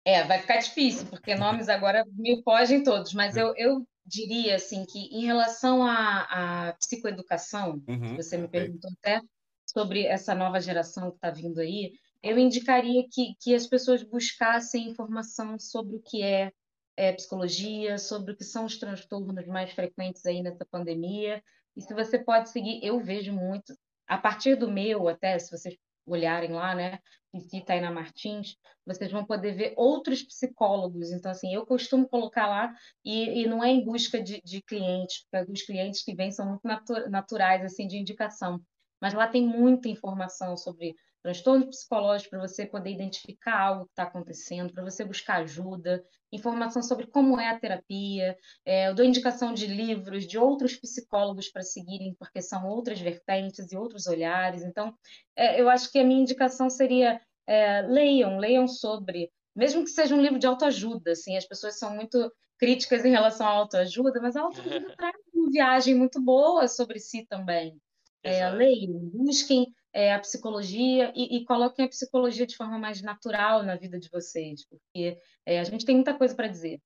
É, 0.03 0.25
vai 0.25 0.39
ficar 0.39 0.57
difícil, 0.57 1.07
porque 1.07 1.35
nomes 1.35 1.69
agora 1.69 2.03
me 2.17 2.43
fogem 2.43 2.83
todos, 2.83 3.13
mas 3.13 3.37
eu, 3.37 3.53
eu 3.55 3.87
diria 4.05 4.57
assim 4.57 4.85
que 4.85 5.05
em 5.05 5.25
relação 5.25 5.85
à, 5.85 6.67
à 6.69 6.73
psicoeducação, 6.73 7.81
uhum, 7.87 8.17
você 8.17 8.37
me 8.37 8.49
perguntou 8.49 8.91
até 8.99 9.21
sobre 9.65 10.05
essa 10.05 10.35
nova 10.35 10.59
geração 10.59 11.11
que 11.11 11.15
está 11.15 11.31
vindo 11.31 11.61
aí, 11.61 11.93
eu 12.21 12.37
indicaria 12.37 13.05
que, 13.09 13.35
que 13.39 13.55
as 13.55 13.65
pessoas 13.65 14.03
buscassem 14.03 14.89
informação 14.89 15.57
sobre 15.57 15.95
o 15.95 16.01
que 16.01 16.21
é, 16.21 16.51
é 16.99 17.13
psicologia, 17.13 17.97
sobre 17.97 18.33
o 18.33 18.35
que 18.35 18.43
são 18.43 18.65
os 18.65 18.77
transtornos 18.77 19.47
mais 19.47 19.71
frequentes 19.71 20.25
aí 20.25 20.43
nessa 20.43 20.65
pandemia. 20.65 21.41
E 21.77 21.81
se 21.81 21.93
você 21.93 22.19
pode 22.19 22.49
seguir, 22.49 22.83
eu 22.83 22.99
vejo 22.99 23.31
muito, 23.31 23.73
a 24.05 24.17
partir 24.17 24.57
do 24.57 24.69
meu 24.69 25.07
até, 25.07 25.39
se 25.39 25.49
vocês 25.49 25.77
olharem 26.05 26.51
lá, 26.51 26.75
né, 26.75 26.99
e 27.33 27.61
Tainá 27.61 27.89
Martins, 27.89 28.57
vocês 28.85 29.09
vão 29.11 29.23
poder 29.23 29.53
ver 29.53 29.73
outros 29.77 30.23
psicólogos. 30.23 31.11
Então, 31.11 31.31
assim, 31.31 31.53
eu 31.53 31.65
costumo 31.65 32.09
colocar 32.09 32.47
lá, 32.47 32.73
e, 33.05 33.43
e 33.43 33.47
não 33.47 33.63
é 33.63 33.69
em 33.69 33.85
busca 33.85 34.21
de, 34.21 34.41
de 34.43 34.61
clientes, 34.61 35.25
porque 35.31 35.51
os 35.53 35.61
clientes 35.61 36.03
que 36.03 36.13
vêm 36.13 36.31
são 36.31 36.47
muito 36.49 37.09
naturais, 37.09 37.63
assim, 37.63 37.87
de 37.87 37.97
indicação. 37.97 38.59
Mas 38.99 39.13
lá 39.13 39.25
tem 39.25 39.47
muita 39.47 39.87
informação 39.87 40.57
sobre 40.57 40.95
transtorno 41.21 41.67
psicológico 41.69 42.31
para 42.31 42.47
você 42.47 42.65
poder 42.65 42.91
identificar 42.91 43.59
algo 43.59 43.85
que 43.85 43.91
está 43.91 44.03
acontecendo, 44.03 44.73
para 44.73 44.83
você 44.83 45.03
buscar 45.03 45.41
ajuda, 45.41 46.03
informação 46.31 46.81
sobre 46.81 47.07
como 47.07 47.39
é 47.39 47.49
a 47.49 47.59
terapia, 47.59 48.37
é, 48.65 48.87
eu 48.89 48.95
dou 48.95 49.05
indicação 49.05 49.53
de 49.53 49.67
livros, 49.67 50.27
de 50.27 50.37
outros 50.37 50.75
psicólogos 50.75 51.49
para 51.49 51.61
seguirem, 51.61 52.15
porque 52.17 52.41
são 52.41 52.67
outras 52.67 52.99
vertentes 52.99 53.71
e 53.71 53.77
outros 53.77 54.07
olhares. 54.07 54.63
Então, 54.63 54.93
é, 55.35 55.59
eu 55.59 55.69
acho 55.69 55.91
que 55.91 55.99
a 55.99 56.03
minha 56.03 56.21
indicação 56.21 56.69
seria 56.69 57.19
é, 57.47 57.81
leiam, 57.81 58.37
leiam 58.37 58.67
sobre, 58.67 59.31
mesmo 59.55 59.83
que 59.83 59.89
seja 59.89 60.15
um 60.15 60.21
livro 60.21 60.37
de 60.37 60.45
autoajuda, 60.45 61.11
assim, 61.11 61.35
as 61.35 61.45
pessoas 61.45 61.79
são 61.79 61.95
muito 61.95 62.31
críticas 62.59 63.03
em 63.03 63.09
relação 63.09 63.47
à 63.47 63.51
autoajuda, 63.51 64.21
mas 64.21 64.35
a 64.35 64.41
autoajuda 64.41 64.95
traz 64.97 65.15
uma 65.33 65.49
viagem 65.49 65.95
muito 65.95 66.21
boa 66.21 66.67
sobre 66.67 66.99
si 66.99 67.25
também. 67.27 67.75
É, 68.21 68.49
leiam, 68.49 68.99
busquem 69.13 69.73
é, 69.93 70.13
a 70.13 70.19
psicologia 70.19 71.11
e, 71.15 71.37
e, 71.37 71.45
coloquem 71.45 71.85
a 71.85 71.89
psicologia 71.89 72.45
de 72.45 72.55
forma 72.55 72.77
mais 72.77 73.01
natural 73.01 73.63
na 73.63 73.75
vida 73.75 73.99
de 73.99 74.09
vocês, 74.09 74.65
porque 74.67 75.17
é, 75.45 75.59
a 75.59 75.63
gente 75.63 75.85
tem 75.85 75.95
muita 75.95 76.17
coisa 76.17 76.35
para 76.35 76.47
dizer. 76.47 76.79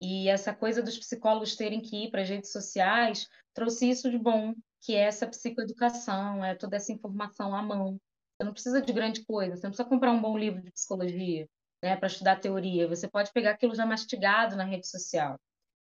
E 0.00 0.28
essa 0.28 0.54
coisa 0.54 0.82
dos 0.82 0.98
psicólogos 0.98 1.56
terem 1.56 1.80
que 1.80 2.04
ir 2.04 2.10
para 2.10 2.22
as 2.22 2.28
redes 2.28 2.50
sociais 2.50 3.28
trouxe 3.54 3.90
isso 3.90 4.10
de 4.10 4.18
bom, 4.18 4.54
que 4.80 4.94
é 4.94 5.00
essa 5.00 5.26
psicoeducação, 5.26 6.44
é 6.44 6.54
toda 6.54 6.76
essa 6.76 6.92
informação 6.92 7.54
à 7.54 7.62
mão. 7.62 8.00
Você 8.36 8.44
não 8.44 8.52
precisa 8.52 8.80
de 8.80 8.92
grande 8.92 9.24
coisa, 9.24 9.56
você 9.56 9.66
não 9.66 9.70
precisa 9.70 9.88
comprar 9.88 10.12
um 10.12 10.20
bom 10.20 10.36
livro 10.38 10.62
de 10.62 10.72
psicologia 10.72 11.46
né, 11.82 11.96
para 11.96 12.06
estudar 12.06 12.40
teoria, 12.40 12.88
você 12.88 13.08
pode 13.08 13.32
pegar 13.32 13.52
aquilo 13.52 13.74
já 13.74 13.86
mastigado 13.86 14.56
na 14.56 14.64
rede 14.64 14.88
social. 14.88 15.38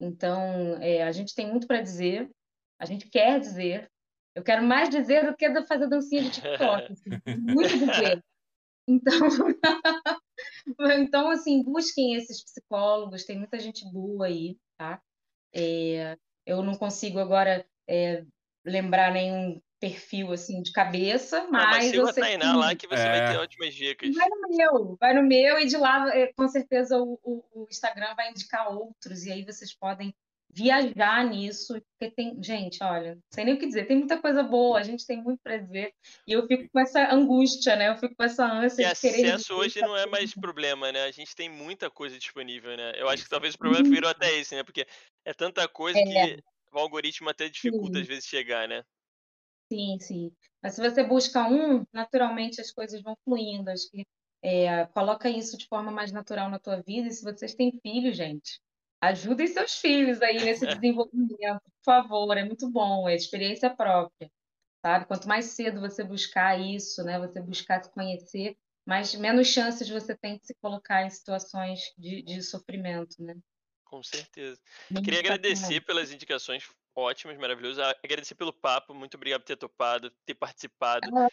Então, 0.00 0.76
é, 0.80 1.02
a 1.02 1.12
gente 1.12 1.34
tem 1.34 1.48
muito 1.50 1.66
para 1.66 1.80
dizer, 1.80 2.30
a 2.78 2.84
gente 2.84 3.08
quer 3.08 3.40
dizer, 3.40 3.90
eu 4.36 4.42
quero 4.42 4.62
mais 4.62 4.90
dizer 4.90 5.24
do 5.24 5.34
que 5.34 5.62
fazer 5.62 5.88
dancinha 5.88 6.24
de 6.24 6.30
TikTok. 6.30 6.92
Assim, 6.92 7.40
muito 7.40 7.78
dizer. 7.78 8.22
Então, 8.86 9.18
então, 10.92 11.30
assim, 11.30 11.64
busquem 11.64 12.14
esses 12.14 12.44
psicólogos, 12.44 13.24
tem 13.24 13.38
muita 13.38 13.58
gente 13.58 13.90
boa 13.90 14.26
aí, 14.26 14.58
tá? 14.78 15.00
É, 15.54 16.18
eu 16.44 16.62
não 16.62 16.74
consigo 16.74 17.18
agora 17.18 17.66
é, 17.88 18.24
lembrar 18.62 19.10
nenhum 19.10 19.58
perfil 19.80 20.32
assim 20.32 20.60
de 20.62 20.70
cabeça, 20.70 21.48
mas. 21.50 21.64
Não, 21.64 21.70
mas 21.70 21.84
siga 21.86 22.10
a 22.10 22.12
Tainá 22.12 22.52
que... 22.52 22.58
lá 22.58 22.76
que 22.76 22.86
você 22.86 23.02
é. 23.02 23.08
vai 23.08 23.32
ter 23.32 23.38
ótimas 23.38 23.74
dicas. 23.74 24.14
Vai 24.14 24.28
no 24.28 24.56
meu, 24.56 24.96
vai 25.00 25.14
no 25.14 25.22
meu, 25.22 25.58
e 25.58 25.66
de 25.66 25.78
lá, 25.78 26.14
é, 26.14 26.30
com 26.34 26.46
certeza, 26.46 26.98
o, 26.98 27.18
o, 27.22 27.62
o 27.62 27.66
Instagram 27.70 28.14
vai 28.14 28.30
indicar 28.30 28.70
outros, 28.70 29.24
e 29.24 29.32
aí 29.32 29.42
vocês 29.44 29.74
podem 29.74 30.14
viajar 30.56 31.22
nisso, 31.28 31.74
porque 31.74 32.14
tem, 32.14 32.42
gente, 32.42 32.82
olha, 32.82 33.16
não 33.16 33.22
sei 33.30 33.44
nem 33.44 33.54
o 33.54 33.58
que 33.58 33.66
dizer, 33.66 33.84
tem 33.84 33.98
muita 33.98 34.18
coisa 34.18 34.42
boa, 34.42 34.78
a 34.78 34.82
gente 34.82 35.06
tem 35.06 35.22
muito 35.22 35.38
para 35.42 35.58
ver, 35.58 35.92
e 36.26 36.32
eu 36.32 36.46
fico 36.46 36.66
com 36.72 36.80
essa 36.80 37.12
angústia, 37.12 37.76
né? 37.76 37.90
Eu 37.90 37.96
fico 37.98 38.14
com 38.16 38.24
essa 38.24 38.46
ânsia 38.46 38.90
e 38.90 38.94
de 38.94 39.00
querer. 39.00 39.32
acesso 39.32 39.54
hoje 39.54 39.80
não 39.82 39.94
é 39.94 40.06
mais 40.06 40.34
problema, 40.34 40.90
né? 40.90 41.04
A 41.04 41.10
gente 41.10 41.34
tem 41.34 41.50
muita 41.50 41.90
coisa 41.90 42.18
disponível, 42.18 42.74
né? 42.74 42.92
Eu 42.96 43.08
acho 43.08 43.24
que 43.24 43.30
talvez 43.30 43.54
o 43.54 43.58
problema 43.58 43.86
virou 43.86 44.08
até 44.08 44.34
esse, 44.38 44.54
né? 44.54 44.62
Porque 44.62 44.86
é 45.26 45.34
tanta 45.34 45.68
coisa 45.68 45.98
é. 45.98 46.04
que 46.04 46.42
o 46.72 46.78
algoritmo 46.78 47.28
até 47.28 47.48
dificulta 47.48 47.96
sim. 47.96 48.00
às 48.02 48.06
vezes 48.08 48.24
chegar, 48.24 48.66
né? 48.66 48.82
Sim, 49.70 49.98
sim. 50.00 50.32
Mas 50.62 50.74
se 50.74 50.80
você 50.80 51.04
busca 51.04 51.46
um, 51.46 51.84
naturalmente 51.92 52.60
as 52.60 52.70
coisas 52.70 53.02
vão 53.02 53.16
fluindo. 53.24 53.70
Acho 53.70 53.90
que 53.90 54.06
é, 54.42 54.86
coloca 54.86 55.28
isso 55.28 55.58
de 55.58 55.66
forma 55.66 55.90
mais 55.90 56.12
natural 56.12 56.48
na 56.48 56.58
tua 56.58 56.80
vida. 56.80 57.08
E 57.08 57.12
se 57.12 57.22
vocês 57.22 57.54
têm 57.54 57.78
filhos, 57.82 58.16
gente, 58.16 58.60
Ajudem 59.00 59.46
seus 59.46 59.74
filhos 59.74 60.22
aí 60.22 60.36
nesse 60.36 60.66
desenvolvimento, 60.66 61.60
por 61.62 61.84
favor, 61.84 62.36
é 62.36 62.44
muito 62.44 62.68
bom, 62.70 63.08
é 63.08 63.14
experiência 63.14 63.68
própria, 63.68 64.30
sabe? 64.84 65.06
Quanto 65.06 65.28
mais 65.28 65.46
cedo 65.46 65.80
você 65.80 66.02
buscar 66.02 66.58
isso, 66.58 67.04
né, 67.04 67.18
você 67.18 67.40
buscar 67.40 67.82
se 67.84 67.90
conhecer, 67.90 68.56
mais 68.86 69.14
menos 69.14 69.48
chances 69.48 69.88
você 69.88 70.16
tem 70.16 70.38
de 70.38 70.46
se 70.46 70.54
colocar 70.54 71.04
em 71.04 71.10
situações 71.10 71.92
de, 71.98 72.22
de 72.22 72.42
sofrimento, 72.42 73.22
né? 73.22 73.36
Com 73.84 74.02
certeza. 74.02 74.60
Muito 74.90 75.04
Queria 75.04 75.20
agradecer 75.20 75.80
pelas 75.82 76.10
indicações 76.10 76.68
ótimas, 76.94 77.36
maravilhosas. 77.36 77.94
Agradecer 78.02 78.34
pelo 78.34 78.52
papo, 78.52 78.94
muito 78.94 79.16
obrigado 79.16 79.42
por 79.42 79.46
ter 79.46 79.56
topado, 79.56 80.10
ter 80.24 80.34
participado. 80.34 81.08
Ah, 81.14 81.28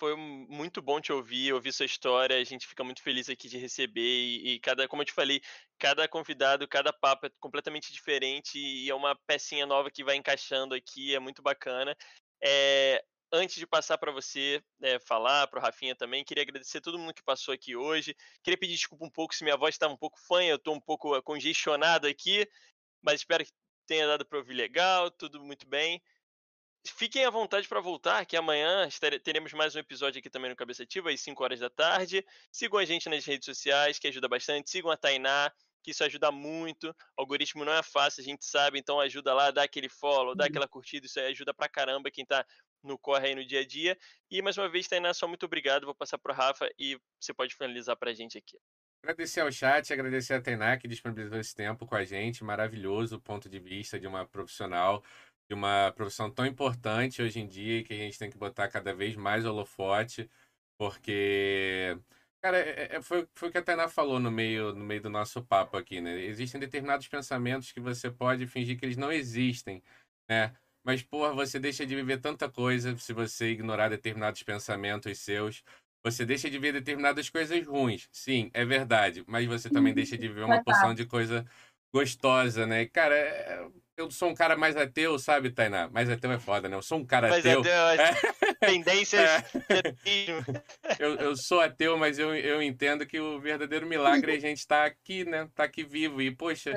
foi 0.00 0.16
muito 0.16 0.80
bom 0.80 0.98
te 0.98 1.12
ouvir, 1.12 1.52
ouvir 1.52 1.74
sua 1.74 1.84
história. 1.84 2.34
A 2.34 2.42
gente 2.42 2.66
fica 2.66 2.82
muito 2.82 3.02
feliz 3.02 3.28
aqui 3.28 3.50
de 3.50 3.58
receber 3.58 4.00
e, 4.00 4.54
e, 4.54 4.60
cada, 4.60 4.88
como 4.88 5.02
eu 5.02 5.06
te 5.06 5.12
falei, 5.12 5.42
cada 5.78 6.08
convidado, 6.08 6.66
cada 6.66 6.90
papo 6.90 7.26
é 7.26 7.30
completamente 7.38 7.92
diferente 7.92 8.58
e 8.58 8.88
é 8.88 8.94
uma 8.94 9.14
pecinha 9.26 9.66
nova 9.66 9.90
que 9.90 10.02
vai 10.02 10.16
encaixando 10.16 10.74
aqui, 10.74 11.14
é 11.14 11.18
muito 11.20 11.42
bacana. 11.42 11.94
É, 12.42 13.04
antes 13.30 13.56
de 13.56 13.66
passar 13.66 13.98
para 13.98 14.10
você 14.10 14.62
é, 14.80 14.98
falar, 15.00 15.46
para 15.48 15.60
o 15.60 15.62
Rafinha 15.62 15.94
também, 15.94 16.24
queria 16.24 16.44
agradecer 16.44 16.80
todo 16.80 16.98
mundo 16.98 17.12
que 17.12 17.22
passou 17.22 17.52
aqui 17.52 17.76
hoje. 17.76 18.16
Queria 18.42 18.56
pedir 18.56 18.72
desculpa 18.72 19.04
um 19.04 19.10
pouco 19.10 19.34
se 19.34 19.44
minha 19.44 19.56
voz 19.58 19.74
está 19.74 19.86
um 19.86 19.98
pouco 19.98 20.18
fanha, 20.26 20.48
eu 20.48 20.56
estou 20.56 20.74
um 20.74 20.80
pouco 20.80 21.14
eh, 21.14 21.20
congestionado 21.20 22.06
aqui, 22.06 22.48
mas 23.02 23.20
espero 23.20 23.44
que 23.44 23.52
tenha 23.86 24.06
dado 24.06 24.24
para 24.24 24.38
ouvir 24.38 24.54
legal, 24.54 25.10
tudo 25.10 25.44
muito 25.44 25.68
bem. 25.68 26.00
Fiquem 26.86 27.24
à 27.24 27.30
vontade 27.30 27.68
para 27.68 27.80
voltar, 27.80 28.24
que 28.24 28.36
amanhã 28.36 28.88
teremos 29.22 29.52
mais 29.52 29.74
um 29.76 29.78
episódio 29.78 30.18
aqui 30.18 30.30
também 30.30 30.50
no 30.50 30.56
Cabeça 30.56 30.82
Ativa, 30.82 31.10
às 31.10 31.20
5 31.20 31.44
horas 31.44 31.60
da 31.60 31.68
tarde. 31.68 32.24
Sigam 32.50 32.78
a 32.78 32.84
gente 32.84 33.08
nas 33.08 33.24
redes 33.24 33.44
sociais, 33.44 33.98
que 33.98 34.08
ajuda 34.08 34.28
bastante. 34.28 34.70
Sigam 34.70 34.90
a 34.90 34.96
Tainá, 34.96 35.52
que 35.82 35.90
isso 35.90 36.02
ajuda 36.02 36.32
muito. 36.32 36.88
O 36.88 37.20
algoritmo 37.20 37.64
não 37.64 37.72
é 37.72 37.82
fácil, 37.82 38.22
a 38.22 38.24
gente 38.24 38.46
sabe, 38.46 38.78
então 38.78 38.98
ajuda 38.98 39.34
lá, 39.34 39.50
dá 39.50 39.62
aquele 39.62 39.90
follow, 39.90 40.34
dá 40.34 40.46
aquela 40.46 40.66
curtida, 40.66 41.04
isso 41.04 41.20
aí 41.20 41.26
ajuda 41.26 41.52
pra 41.52 41.68
caramba 41.68 42.10
quem 42.10 42.24
tá 42.24 42.46
no 42.82 42.98
corre 42.98 43.28
aí 43.28 43.34
no 43.34 43.44
dia 43.44 43.60
a 43.60 43.66
dia. 43.66 43.98
E 44.30 44.40
mais 44.40 44.56
uma 44.56 44.68
vez, 44.68 44.88
Tainá, 44.88 45.12
só 45.12 45.28
muito 45.28 45.44
obrigado. 45.44 45.84
Vou 45.84 45.94
passar 45.94 46.16
pro 46.16 46.32
Rafa 46.32 46.66
e 46.78 46.98
você 47.20 47.34
pode 47.34 47.54
finalizar 47.54 47.94
pra 47.96 48.14
gente 48.14 48.38
aqui. 48.38 48.58
Agradecer 49.02 49.40
ao 49.40 49.50
chat, 49.50 49.90
agradecer 49.90 50.34
a 50.34 50.42
Tainá 50.42 50.76
que 50.76 50.86
disponibilizou 50.86 51.38
esse 51.38 51.54
tempo 51.54 51.86
com 51.86 51.94
a 51.94 52.04
gente. 52.04 52.44
Maravilhoso 52.44 53.18
ponto 53.18 53.48
de 53.48 53.58
vista 53.58 53.98
de 53.98 54.06
uma 54.06 54.26
profissional, 54.26 55.02
de 55.50 55.54
uma 55.54 55.90
profissão 55.92 56.30
tão 56.30 56.46
importante 56.46 57.20
hoje 57.20 57.40
em 57.40 57.48
dia 57.48 57.82
que 57.82 57.92
a 57.92 57.96
gente 57.96 58.16
tem 58.16 58.30
que 58.30 58.38
botar 58.38 58.68
cada 58.68 58.94
vez 58.94 59.16
mais 59.16 59.44
holofote, 59.44 60.30
porque 60.78 61.98
Cara, 62.40 62.58
é, 62.58 62.96
é, 62.96 63.02
foi, 63.02 63.28
foi 63.34 63.48
o 63.50 63.52
que 63.52 63.58
a 63.58 63.62
Tainá 63.62 63.86
falou 63.86 64.18
no 64.18 64.30
meio, 64.30 64.74
no 64.74 64.82
meio 64.82 65.02
do 65.02 65.10
nosso 65.10 65.42
papo 65.44 65.76
aqui, 65.76 66.00
né? 66.00 66.18
Existem 66.20 66.58
determinados 66.58 67.06
pensamentos 67.06 67.70
que 67.70 67.80
você 67.80 68.10
pode 68.10 68.46
fingir 68.46 68.78
que 68.78 68.86
eles 68.86 68.96
não 68.96 69.12
existem, 69.12 69.82
né? 70.28 70.56
Mas, 70.82 71.02
porra, 71.02 71.34
você 71.34 71.58
deixa 71.58 71.84
de 71.84 71.94
viver 71.94 72.18
tanta 72.18 72.48
coisa 72.48 72.96
se 72.96 73.12
você 73.12 73.50
ignorar 73.50 73.90
determinados 73.90 74.42
pensamentos 74.42 75.18
seus. 75.18 75.62
Você 76.02 76.24
deixa 76.24 76.48
de 76.48 76.58
ver 76.58 76.72
determinadas 76.72 77.28
coisas 77.28 77.66
ruins. 77.66 78.08
Sim, 78.10 78.50
é 78.54 78.64
verdade. 78.64 79.22
Mas 79.26 79.46
você 79.46 79.68
também 79.68 79.92
deixa 79.92 80.16
de 80.16 80.28
viver 80.28 80.44
uma 80.44 80.64
porção 80.64 80.94
de 80.94 81.04
coisa 81.04 81.44
gostosa, 81.94 82.66
né? 82.66 82.86
Cara, 82.86 83.14
é, 83.14 83.68
eu 84.00 84.10
sou 84.10 84.30
um 84.30 84.34
cara 84.34 84.56
mais 84.56 84.76
ateu, 84.76 85.18
sabe, 85.18 85.50
Tainá? 85.50 85.88
Mais 85.88 86.08
ateu 86.08 86.32
é 86.32 86.38
foda, 86.38 86.68
né? 86.68 86.76
Eu 86.76 86.82
sou 86.82 86.98
um 86.98 87.04
cara 87.04 87.28
mais 87.28 87.44
ateu. 87.44 87.60
ateu 87.60 87.72
é. 88.00 88.66
Tendências. 88.66 89.30
É. 90.04 90.96
eu, 90.98 91.14
eu 91.16 91.36
sou 91.36 91.60
ateu, 91.60 91.96
mas 91.96 92.18
eu, 92.18 92.34
eu 92.34 92.62
entendo 92.62 93.06
que 93.06 93.20
o 93.20 93.40
verdadeiro 93.40 93.86
milagre 93.86 94.32
é 94.32 94.36
a 94.36 94.40
gente 94.40 94.58
estar 94.58 94.80
tá 94.80 94.86
aqui, 94.86 95.24
né? 95.24 95.48
Tá 95.54 95.64
aqui 95.64 95.84
vivo. 95.84 96.20
E, 96.20 96.30
poxa, 96.30 96.72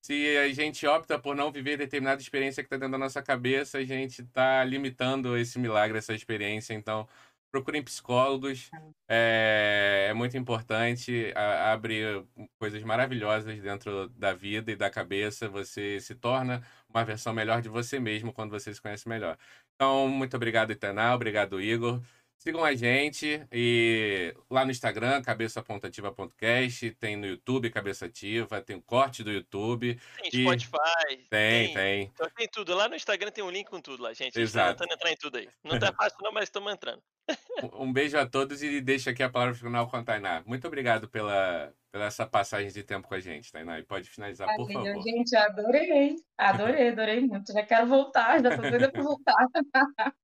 se 0.00 0.36
a 0.36 0.48
gente 0.52 0.86
opta 0.86 1.18
por 1.18 1.34
não 1.34 1.50
viver 1.50 1.76
determinada 1.76 2.20
experiência 2.20 2.62
que 2.62 2.66
está 2.66 2.76
dentro 2.76 2.92
da 2.92 2.98
nossa 2.98 3.22
cabeça, 3.22 3.78
a 3.78 3.84
gente 3.84 4.22
está 4.22 4.62
limitando 4.64 5.36
esse 5.36 5.58
milagre, 5.58 5.98
essa 5.98 6.14
experiência. 6.14 6.74
Então, 6.74 7.06
procurem 7.50 7.82
psicólogos, 7.82 8.70
é, 9.08 10.08
é 10.10 10.14
muito 10.14 10.36
importante, 10.36 11.32
a, 11.34 11.72
abre 11.72 12.24
coisas 12.58 12.82
maravilhosas 12.82 13.60
dentro 13.60 14.08
da 14.10 14.34
vida 14.34 14.70
e 14.72 14.76
da 14.76 14.90
cabeça, 14.90 15.48
você 15.48 16.00
se 16.00 16.14
torna 16.14 16.62
uma 16.88 17.04
versão 17.04 17.32
melhor 17.32 17.62
de 17.62 17.68
você 17.68 17.98
mesmo 17.98 18.32
quando 18.32 18.50
você 18.50 18.72
se 18.72 18.80
conhece 18.80 19.08
melhor. 19.08 19.36
Então, 19.74 20.08
muito 20.08 20.36
obrigado, 20.36 20.72
Itenal, 20.72 21.14
obrigado, 21.14 21.60
Igor. 21.60 22.00
Sigam 22.38 22.64
a 22.64 22.72
gente 22.72 23.44
e 23.50 24.32
lá 24.48 24.64
no 24.64 24.70
Instagram, 24.70 25.20
cabeça.ativa.cast, 25.22 26.90
tem 26.92 27.16
no 27.16 27.26
YouTube 27.26 27.68
Cabeça 27.68 28.06
Ativa, 28.06 28.62
tem 28.62 28.76
o 28.76 28.82
corte 28.82 29.24
do 29.24 29.32
YouTube. 29.32 30.00
Tem 30.22 30.30
e... 30.32 30.42
Spotify. 30.44 31.16
Tem, 31.28 31.28
tem, 31.28 31.74
tem. 31.74 32.02
Então 32.14 32.30
tem 32.36 32.46
tudo. 32.46 32.76
Lá 32.76 32.88
no 32.88 32.94
Instagram 32.94 33.32
tem 33.32 33.42
um 33.42 33.50
link 33.50 33.68
com 33.68 33.80
tudo 33.80 34.04
lá, 34.04 34.12
gente. 34.12 34.38
Exato. 34.38 34.70
Estamos 34.70 34.94
entrando 34.94 35.12
em 35.12 35.16
tudo 35.16 35.36
aí. 35.36 35.48
Não 35.64 35.80
tá 35.80 35.92
fácil 35.98 36.16
não, 36.22 36.30
mas 36.30 36.44
estamos 36.44 36.72
entrando. 36.72 37.02
Um 37.74 37.92
beijo 37.92 38.16
a 38.16 38.26
todos 38.26 38.62
e 38.62 38.80
deixa 38.80 39.10
aqui 39.10 39.22
a 39.22 39.28
palavra 39.28 39.54
final 39.54 39.88
com 39.88 39.96
a 39.96 40.02
Tainá. 40.02 40.42
Muito 40.46 40.66
obrigado 40.66 41.08
pela, 41.08 41.74
pela 41.90 42.06
essa 42.06 42.26
passagem 42.26 42.70
de 42.70 42.82
tempo 42.82 43.08
com 43.08 43.14
a 43.14 43.20
gente, 43.20 43.50
Tainá. 43.50 43.78
E 43.78 43.82
pode 43.82 44.08
finalizar, 44.08 44.46
Valeu, 44.46 44.66
por 44.66 44.72
favor. 44.72 45.02
Gente, 45.02 45.36
adorei. 45.36 46.16
Adorei, 46.36 46.88
adorei 46.88 47.20
muito. 47.20 47.52
Já 47.52 47.64
quero 47.64 47.86
voltar, 47.86 48.42
já 48.42 48.56
tô 48.56 48.62
doida 48.62 48.90
para 48.90 49.02
voltar. 49.02 49.34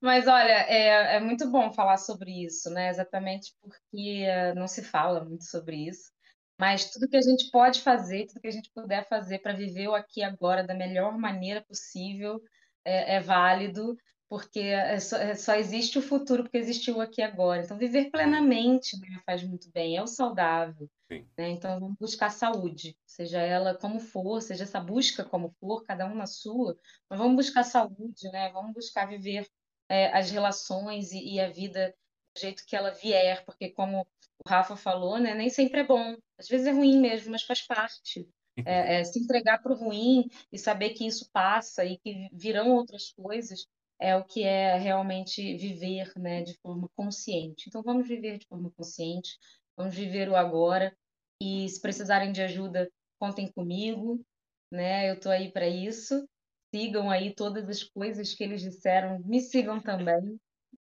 Mas 0.00 0.26
olha, 0.28 0.66
é, 0.68 1.16
é 1.16 1.20
muito 1.20 1.50
bom 1.50 1.72
falar 1.72 1.96
sobre 1.96 2.44
isso, 2.44 2.70
né? 2.70 2.88
Exatamente 2.88 3.52
porque 3.60 4.26
não 4.54 4.68
se 4.68 4.82
fala 4.82 5.24
muito 5.24 5.44
sobre 5.44 5.88
isso. 5.88 6.12
Mas 6.58 6.90
tudo 6.90 7.08
que 7.08 7.16
a 7.16 7.22
gente 7.22 7.50
pode 7.50 7.80
fazer, 7.80 8.26
tudo 8.26 8.40
que 8.40 8.46
a 8.46 8.52
gente 8.52 8.70
puder 8.72 9.08
fazer 9.08 9.40
para 9.40 9.52
viver 9.52 9.88
o 9.88 9.94
aqui 9.94 10.20
e 10.20 10.24
agora 10.24 10.62
da 10.62 10.74
melhor 10.74 11.18
maneira 11.18 11.60
possível 11.62 12.40
é, 12.84 13.16
é 13.16 13.20
válido 13.20 13.96
porque 14.28 14.60
é 14.60 14.98
só, 14.98 15.16
é 15.16 15.34
só, 15.34 15.54
existe 15.54 15.98
o 15.98 16.02
futuro 16.02 16.42
porque 16.42 16.58
existiu 16.58 17.00
aqui 17.00 17.22
agora. 17.22 17.62
Então, 17.62 17.76
viver 17.76 18.10
plenamente 18.10 18.98
né, 18.98 19.20
faz 19.24 19.42
muito 19.42 19.70
bem, 19.70 19.96
é 19.96 20.02
o 20.02 20.06
saudável. 20.06 20.88
Né? 21.10 21.50
Então, 21.50 21.78
vamos 21.78 21.96
buscar 21.98 22.30
saúde, 22.30 22.96
seja 23.06 23.40
ela 23.40 23.74
como 23.74 24.00
for, 24.00 24.40
seja 24.40 24.64
essa 24.64 24.80
busca 24.80 25.24
como 25.24 25.54
for, 25.60 25.84
cada 25.84 26.06
um 26.06 26.14
na 26.14 26.26
sua, 26.26 26.76
mas 27.08 27.18
vamos 27.18 27.36
buscar 27.36 27.62
saúde, 27.62 28.30
né? 28.32 28.50
vamos 28.50 28.72
buscar 28.72 29.06
viver 29.06 29.46
é, 29.88 30.06
as 30.16 30.30
relações 30.30 31.12
e, 31.12 31.34
e, 31.34 31.40
a 31.40 31.48
vida 31.48 31.94
do 32.34 32.40
jeito 32.40 32.64
que 32.66 32.74
ela 32.74 32.90
vier, 32.90 33.44
porque, 33.44 33.70
como 33.70 34.00
o 34.00 34.48
Rafa 34.48 34.76
falou, 34.76 35.18
né, 35.18 35.34
nem 35.34 35.48
sempre 35.48 35.80
é 35.80 35.84
bom, 35.84 36.16
às 36.38 36.48
vezes 36.48 36.66
é 36.66 36.72
ruim 36.72 36.98
mesmo, 36.98 37.30
mas 37.30 37.42
faz 37.42 37.62
parte. 37.62 38.28
É, 38.64 39.00
é, 39.00 39.04
se 39.04 39.18
entregar 39.18 39.60
para 39.60 39.72
o 39.72 39.76
ruim 39.76 40.28
e 40.52 40.56
saber 40.56 40.90
que 40.90 41.04
isso 41.04 41.28
passa 41.32 41.84
e 41.84 41.98
que 41.98 42.28
virão 42.32 42.70
outras 42.70 43.10
coisas 43.10 43.66
é 44.00 44.16
o 44.16 44.24
que 44.24 44.42
é 44.42 44.76
realmente 44.76 45.56
viver 45.56 46.12
né, 46.16 46.42
de 46.42 46.58
forma 46.58 46.88
consciente. 46.96 47.68
Então, 47.68 47.82
vamos 47.82 48.06
viver 48.06 48.38
de 48.38 48.46
forma 48.46 48.70
consciente, 48.76 49.38
vamos 49.76 49.94
viver 49.94 50.28
o 50.28 50.36
agora, 50.36 50.96
e 51.40 51.68
se 51.68 51.80
precisarem 51.80 52.32
de 52.32 52.42
ajuda, 52.42 52.90
contem 53.18 53.50
comigo, 53.52 54.24
né? 54.70 55.10
Eu 55.10 55.14
estou 55.14 55.30
aí 55.30 55.50
para 55.50 55.68
isso. 55.68 56.28
Sigam 56.74 57.10
aí 57.10 57.34
todas 57.34 57.68
as 57.68 57.82
coisas 57.82 58.34
que 58.34 58.42
eles 58.42 58.62
disseram, 58.62 59.20
me 59.20 59.40
sigam 59.40 59.80
também, 59.80 60.38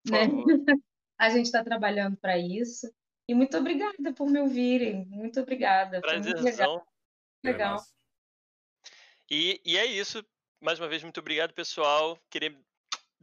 né? 0.09 0.19
A 1.17 1.29
gente 1.29 1.45
está 1.45 1.63
trabalhando 1.63 2.17
para 2.17 2.37
isso. 2.37 2.91
E 3.27 3.33
muito 3.33 3.57
obrigada 3.57 4.13
por 4.13 4.29
me 4.29 4.39
ouvirem. 4.39 5.05
Muito 5.07 5.39
obrigada. 5.39 6.01
Prazerzão. 6.01 6.43
legal. 6.43 6.87
É 7.43 7.47
legal. 7.47 7.83
E, 9.29 9.61
e 9.65 9.77
é 9.77 9.85
isso. 9.85 10.23
Mais 10.61 10.79
uma 10.79 10.87
vez, 10.87 11.03
muito 11.03 11.19
obrigado, 11.19 11.53
pessoal. 11.53 12.19
Queria 12.29 12.55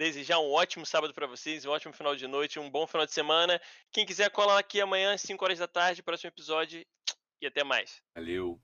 desejar 0.03 0.39
um 0.39 0.51
ótimo 0.51 0.85
sábado 0.85 1.15
para 1.15 1.27
vocês, 1.27 1.65
um 1.65 1.71
ótimo 1.71 1.93
final 1.93 2.17
de 2.17 2.27
noite, 2.27 2.59
um 2.59 2.71
bom 2.71 2.87
final 2.87 3.07
de 3.07 3.13
semana. 3.13 3.61
Quem 3.91 4.05
quiser 4.05 4.31
colar 4.31 4.59
aqui 4.59 4.81
amanhã, 4.81 5.15
às 5.15 5.21
5 5.23 5.45
horas 5.45 5.59
da 5.59 5.69
tarde, 5.69 6.03
próximo 6.03 6.29
episódio. 6.29 6.85
E 7.41 7.47
até 7.47 7.65
mais. 7.65 8.03
Valeu. 8.15 8.61